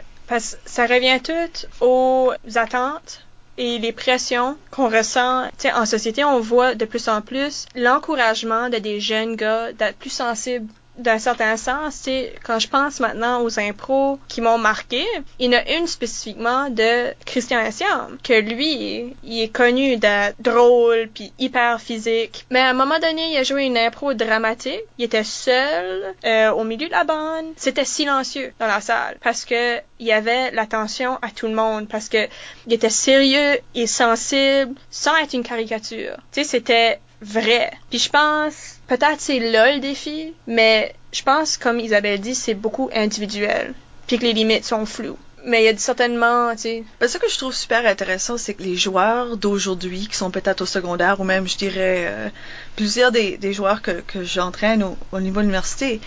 ça 0.66 0.86
revient 0.86 1.20
tout 1.22 1.68
aux 1.82 2.32
attentes 2.56 3.22
et 3.58 3.80
les 3.80 3.92
pressions 3.92 4.58
qu'on 4.72 4.90
ressent. 4.90 5.48
En 5.76 5.86
société, 5.86 6.24
on 6.24 6.40
voit 6.40 6.76
de 6.76 6.86
plus 6.86 7.08
en 7.08 7.22
plus 7.22 7.66
l'encouragement 7.76 8.70
de 8.70 8.78
des 8.78 9.00
jeunes 9.00 9.36
gars 9.36 9.72
d'être 9.74 9.98
plus 9.98 10.10
sensibles 10.10 10.68
d'un 10.98 11.20
certain 11.20 11.58
sens, 11.58 11.96
sais, 11.96 12.36
quand 12.44 12.60
je 12.60 12.68
pense 12.68 13.00
maintenant 13.00 13.42
aux 13.42 13.60
impros 13.60 14.20
qui 14.28 14.42
m'ont 14.42 14.58
marqué, 14.58 15.04
il 15.40 15.52
y 15.52 15.56
en 15.56 15.60
a 15.60 15.78
une 15.78 15.88
spécifiquement 15.88 16.70
de 16.70 17.14
Christian 17.26 17.60
Essiam, 17.60 18.18
que 18.24 18.40
lui, 18.40 19.16
il 19.24 19.42
est 19.42 19.50
connu 19.50 19.98
d'être 19.98 20.36
drôle 20.40 21.10
puis 21.14 21.34
hyper 21.40 21.82
physique. 21.82 22.46
Mais 22.50 22.60
à 22.60 22.70
un 22.70 22.74
moment 22.74 23.00
donné, 23.00 23.32
il 23.32 23.38
a 23.38 23.44
joué 23.44 23.64
une 23.64 23.78
impro 23.78 24.14
dramatique. 24.14 24.82
Il 24.98 25.06
était 25.06 25.24
seul 25.24 26.14
euh, 26.26 26.52
au 26.52 26.64
milieu 26.64 26.88
de 26.88 26.92
la 26.92 27.04
bande. 27.04 27.54
C'était 27.56 27.86
silencieux 27.86 28.54
dans 28.60 28.68
la 28.68 28.82
salle 28.82 29.18
parce 29.24 29.46
que 29.46 29.80
il 30.00 30.08
y 30.08 30.12
avait 30.12 30.52
l'attention 30.52 31.18
à 31.22 31.30
tout 31.30 31.48
le 31.48 31.54
monde 31.54 31.88
parce 31.88 32.10
que 32.10 32.28
il 32.68 32.74
était 32.74 32.90
sérieux 32.90 33.60
et 33.76 33.88
sensible 33.88 34.76
sans 34.90 35.16
être 35.18 35.34
une 35.34 35.44
caricature. 35.44 36.18
Tu 36.32 36.44
sais, 36.44 36.44
c'était 36.44 37.00
vrai. 37.22 37.72
Puis 37.90 38.00
je 38.00 38.10
pense, 38.10 38.73
peut-être 38.88 39.20
c'est 39.20 39.40
là 39.40 39.74
le 39.74 39.80
défi, 39.80 40.34
mais 40.48 40.94
je 41.12 41.24
pense, 41.24 41.58
comme 41.58 41.80
Isabelle 41.80 42.20
dit, 42.20 42.36
c'est 42.36 42.54
beaucoup 42.54 42.90
individuel. 42.94 43.74
Puis 44.08 44.18
que 44.18 44.24
les 44.24 44.34
limites 44.34 44.66
sont 44.66 44.86
floues. 44.86 45.18
Mais 45.46 45.64
il 45.64 45.66
y 45.66 45.68
a 45.68 45.78
certainement, 45.78 46.52
tu 46.54 46.62
sais, 46.62 46.84
Ben, 47.02 47.10
ce 47.10 47.18
que 47.18 47.30
je 47.30 47.38
trouve 47.38 47.54
super 47.54 47.86
intéressant, 47.86 48.38
c'est 48.38 48.54
que 48.54 48.64
les 48.64 48.78
joueurs 48.78 49.36
d'aujourd'hui, 49.36 50.08
qui 50.08 50.16
sont 50.16 50.32
peut-être 50.32 50.62
au 50.62 50.66
secondaire, 50.66 51.20
ou 51.20 51.26
même, 51.26 51.48
je 51.48 51.58
dirais, 51.58 52.06
euh, 52.08 52.30
plusieurs 52.78 53.12
des, 53.12 53.38
des 53.38 53.52
joueurs 53.54 53.82
que, 53.82 54.02
que 54.08 54.24
j'entraîne 54.24 54.84
au, 54.84 54.98
au 55.12 55.20
niveau 55.20 55.38
de 55.38 55.42
l'université, 55.42 56.00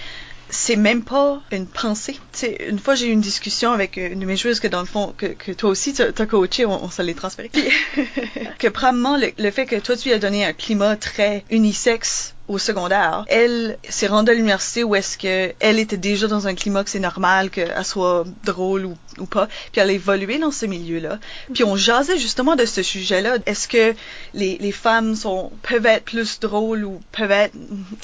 c'est 0.49 0.77
même 0.77 1.03
pas 1.03 1.43
une 1.51 1.67
pensée. 1.67 2.15
Tu 2.33 2.39
sais, 2.39 2.67
une 2.69 2.79
fois, 2.79 2.95
j'ai 2.95 3.09
eu 3.09 3.11
une 3.11 3.21
discussion 3.21 3.73
avec 3.73 3.97
une 3.97 4.21
de 4.21 4.25
mes 4.27 4.37
joueuses 4.37 4.61
que, 4.61 4.69
dans 4.69 4.81
le 4.81 4.87
fond, 4.87 5.13
que, 5.17 5.27
que 5.27 5.53
toi 5.53 5.71
aussi, 5.71 5.93
tu 5.93 6.03
as 6.03 6.27
coaché, 6.27 6.65
on, 6.65 6.85
on 6.85 6.91
se 6.91 7.03
l'est 7.03 7.15
transféré. 7.15 7.51
Que 8.59 8.69
probablement, 8.69 9.19
le, 9.19 9.33
le 9.37 9.51
fait 9.51 9.67
que 9.67 9.77
toi, 9.77 9.97
tu 9.97 10.09
lui 10.09 10.15
as 10.15 10.19
donné 10.19 10.47
un 10.47 10.55
climat 10.55 10.97
très 10.97 11.45
unisexe 11.51 12.36
au 12.49 12.59
secondaire, 12.59 13.25
elle 13.29 13.79
s'est 13.89 14.07
rendue 14.07 14.31
à 14.31 14.35
l'université 14.35 14.85
où 14.85 14.95
est-ce 14.95 15.19
que 15.19 15.53
elle 15.59 15.79
était 15.79 15.97
déjà 15.97 16.29
dans 16.29 16.47
un 16.47 16.55
climat 16.55 16.85
que 16.85 16.91
c'est 16.91 17.01
normal 17.01 17.51
qu'elle 17.51 17.85
soit 17.85 18.25
drôle 18.45 18.87
ou, 18.87 18.97
ou 19.19 19.27
pas, 19.27 19.47
puis 19.73 19.81
elle 19.81 19.91
a 19.91 19.93
évolué 19.93 20.39
dans 20.39 20.51
ce 20.51 20.67
milieu-là. 20.67 21.19
Puis 21.53 21.65
on 21.65 21.77
jasait 21.77 22.19
justement 22.19 22.57
de 22.57 22.65
ce 22.65 22.83
sujet-là. 22.83 23.39
Est-ce 23.47 23.69
que 23.69 23.95
les, 24.35 24.59
les 24.59 24.73
femmes 24.73 25.15
sont 25.15 25.51
peuvent 25.63 25.87
être 25.87 26.05
plus 26.05 26.41
drôles 26.41 26.85
ou 26.85 27.01
peuvent 27.13 27.31
être 27.31 27.55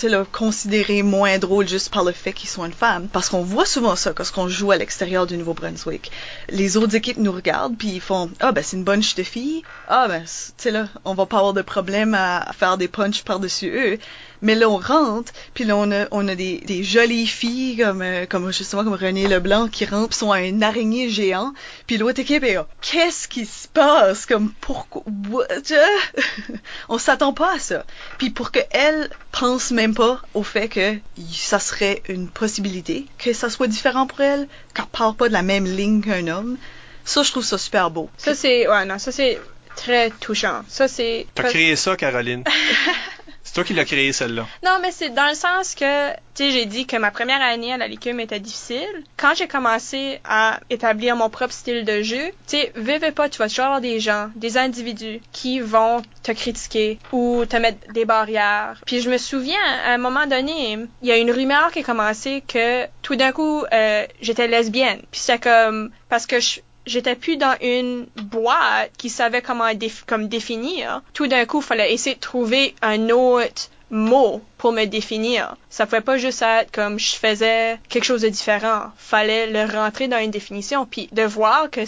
là, 0.02 0.24
considérées 0.30 1.02
moins 1.02 1.38
drôles 1.38 1.68
juste 1.68 1.92
par 1.92 2.04
le 2.04 2.12
fait 2.12 2.32
qu'ils 2.32 2.48
sont 2.48 2.64
une 2.64 2.72
femme? 2.72 3.08
Parce 3.12 3.28
qu'on 3.28 3.42
voit 3.42 3.66
souvent 3.66 3.96
ça 3.96 4.12
quand 4.12 4.24
on 4.36 4.48
joue 4.48 4.70
à 4.70 4.76
l'extérieur 4.76 5.26
du 5.26 5.36
Nouveau-Brunswick. 5.36 6.10
Les 6.48 6.76
autres 6.76 6.94
équipes 6.94 7.18
nous 7.18 7.32
regardent 7.32 7.76
puis 7.76 7.88
ils 7.88 8.00
font 8.00 8.30
ah 8.40 8.52
ben 8.52 8.62
c'est 8.62 8.76
une 8.76 8.84
bonne 8.84 9.02
de 9.16 9.22
fille. 9.22 9.62
Ah 9.88 10.06
ben 10.08 10.22
tu 10.22 10.28
sais 10.56 10.70
là 10.70 10.88
on 11.04 11.14
va 11.14 11.26
pas 11.26 11.38
avoir 11.38 11.52
de 11.52 11.62
problème 11.62 12.14
à, 12.14 12.38
à 12.38 12.52
faire 12.52 12.78
des 12.78 12.88
punches 12.88 13.24
par-dessus 13.24 13.70
eux. 13.74 13.98
Mais 14.42 14.56
là, 14.56 14.68
on 14.68 14.76
rentre, 14.76 15.32
puis 15.54 15.62
là, 15.62 15.76
on 15.76 15.90
a, 15.92 16.06
on 16.10 16.26
a 16.26 16.34
des, 16.34 16.82
jolies 16.82 17.28
filles 17.28 17.76
comme, 17.76 18.02
euh, 18.02 18.26
comme 18.26 18.52
justement 18.52 18.82
comme 18.82 18.94
René 18.94 19.28
Leblanc 19.28 19.68
qui 19.68 19.84
rentrent, 19.84 20.16
sont 20.16 20.32
un 20.32 20.60
araignée 20.62 21.01
géant, 21.08 21.52
puis 21.86 21.98
l'autre 21.98 22.20
équipe 22.20 22.44
est 22.44 22.54
là, 22.54 22.66
qu'est-ce 22.80 23.28
qui 23.28 23.46
se 23.46 23.68
passe? 23.68 24.26
Comme, 24.26 24.52
pourquoi? 24.60 25.02
on 26.88 26.98
s'attend 26.98 27.32
pas 27.32 27.54
à 27.54 27.58
ça. 27.58 27.84
Puis 28.18 28.30
pour 28.30 28.50
que 28.50 28.60
elle 28.70 29.10
pense 29.32 29.70
même 29.70 29.94
pas 29.94 30.20
au 30.34 30.42
fait 30.42 30.68
que 30.68 30.98
ça 31.32 31.58
serait 31.58 32.02
une 32.08 32.28
possibilité, 32.28 33.06
que 33.18 33.32
ça 33.32 33.50
soit 33.50 33.68
différent 33.68 34.06
pour 34.06 34.20
elle, 34.20 34.48
qu'elle 34.74 34.86
parle 34.86 35.14
pas 35.14 35.28
de 35.28 35.32
la 35.32 35.42
même 35.42 35.64
ligne 35.64 36.02
qu'un 36.02 36.28
homme, 36.28 36.58
ça, 37.04 37.22
je 37.22 37.30
trouve 37.30 37.44
ça 37.44 37.58
super 37.58 37.90
beau. 37.90 38.10
Ça, 38.16 38.34
c'est, 38.34 38.68
ouais, 38.68 38.84
non, 38.84 38.98
ça, 38.98 39.10
c'est 39.12 39.40
très 39.76 40.10
touchant. 40.10 40.62
Ça, 40.68 40.88
c'est. 40.88 41.26
T'as 41.34 41.44
créé 41.44 41.76
ça, 41.76 41.96
Caroline. 41.96 42.44
c'est 43.52 43.56
toi 43.56 43.64
qui 43.64 43.74
l'as 43.74 43.84
créé, 43.84 44.14
celle-là. 44.14 44.46
Non, 44.64 44.78
mais 44.80 44.90
c'est 44.92 45.10
dans 45.10 45.28
le 45.28 45.34
sens 45.34 45.74
que, 45.74 46.12
tu 46.12 46.16
sais, 46.36 46.50
j'ai 46.52 46.64
dit 46.64 46.86
que 46.86 46.96
ma 46.96 47.10
première 47.10 47.42
année 47.42 47.70
à 47.70 47.76
la 47.76 47.86
Licume 47.86 48.18
était 48.20 48.40
difficile. 48.40 48.88
Quand 49.18 49.34
j'ai 49.36 49.46
commencé 49.46 50.20
à 50.24 50.58
établir 50.70 51.16
mon 51.16 51.28
propre 51.28 51.52
style 51.52 51.84
de 51.84 52.00
jeu, 52.00 52.30
tu 52.48 52.56
sais, 52.56 52.72
veux 52.76 52.98
pas, 53.10 53.28
tu 53.28 53.36
vas 53.36 53.50
toujours 53.50 53.66
avoir 53.66 53.82
des 53.82 54.00
gens, 54.00 54.30
des 54.36 54.56
individus 54.56 55.20
qui 55.32 55.60
vont 55.60 56.00
te 56.22 56.32
critiquer 56.32 56.98
ou 57.12 57.44
te 57.44 57.56
mettre 57.56 57.92
des 57.92 58.06
barrières. 58.06 58.80
Puis 58.86 59.02
je 59.02 59.10
me 59.10 59.18
souviens, 59.18 59.60
à 59.84 59.92
un 59.92 59.98
moment 59.98 60.26
donné, 60.26 60.78
il 61.02 61.08
y 61.08 61.12
a 61.12 61.18
une 61.18 61.30
rumeur 61.30 61.72
qui 61.72 61.80
a 61.80 61.82
commencé 61.82 62.42
que 62.48 62.86
tout 63.02 63.16
d'un 63.16 63.32
coup, 63.32 63.64
euh, 63.70 64.06
j'étais 64.22 64.48
lesbienne. 64.48 65.02
Puis 65.10 65.20
c'est 65.20 65.38
comme, 65.38 65.90
parce 66.08 66.24
que 66.24 66.40
je 66.40 66.60
j'étais 66.86 67.14
plus 67.16 67.36
dans 67.36 67.56
une 67.60 68.06
boîte 68.16 68.90
qui 68.98 69.08
savait 69.08 69.42
comment 69.42 69.68
déf- 69.72 70.04
comme 70.06 70.28
définir. 70.28 71.02
Tout 71.14 71.26
d'un 71.26 71.44
coup, 71.46 71.60
il 71.60 71.64
fallait 71.64 71.92
essayer 71.92 72.16
de 72.16 72.20
trouver 72.20 72.74
un 72.82 73.08
autre 73.10 73.68
mot 73.90 74.40
pour 74.58 74.72
me 74.72 74.84
définir. 74.86 75.56
Ça 75.68 75.84
pouvait 75.86 76.00
pas 76.00 76.16
juste 76.16 76.42
être 76.42 76.70
comme 76.72 76.98
je 76.98 77.14
faisais 77.14 77.78
quelque 77.88 78.04
chose 78.04 78.22
de 78.22 78.28
différent. 78.28 78.84
Fallait 78.96 79.48
le 79.48 79.70
rentrer 79.70 80.08
dans 80.08 80.18
une 80.18 80.30
définition. 80.30 80.86
Puis 80.86 81.08
de 81.12 81.22
voir 81.22 81.70
que 81.70 81.82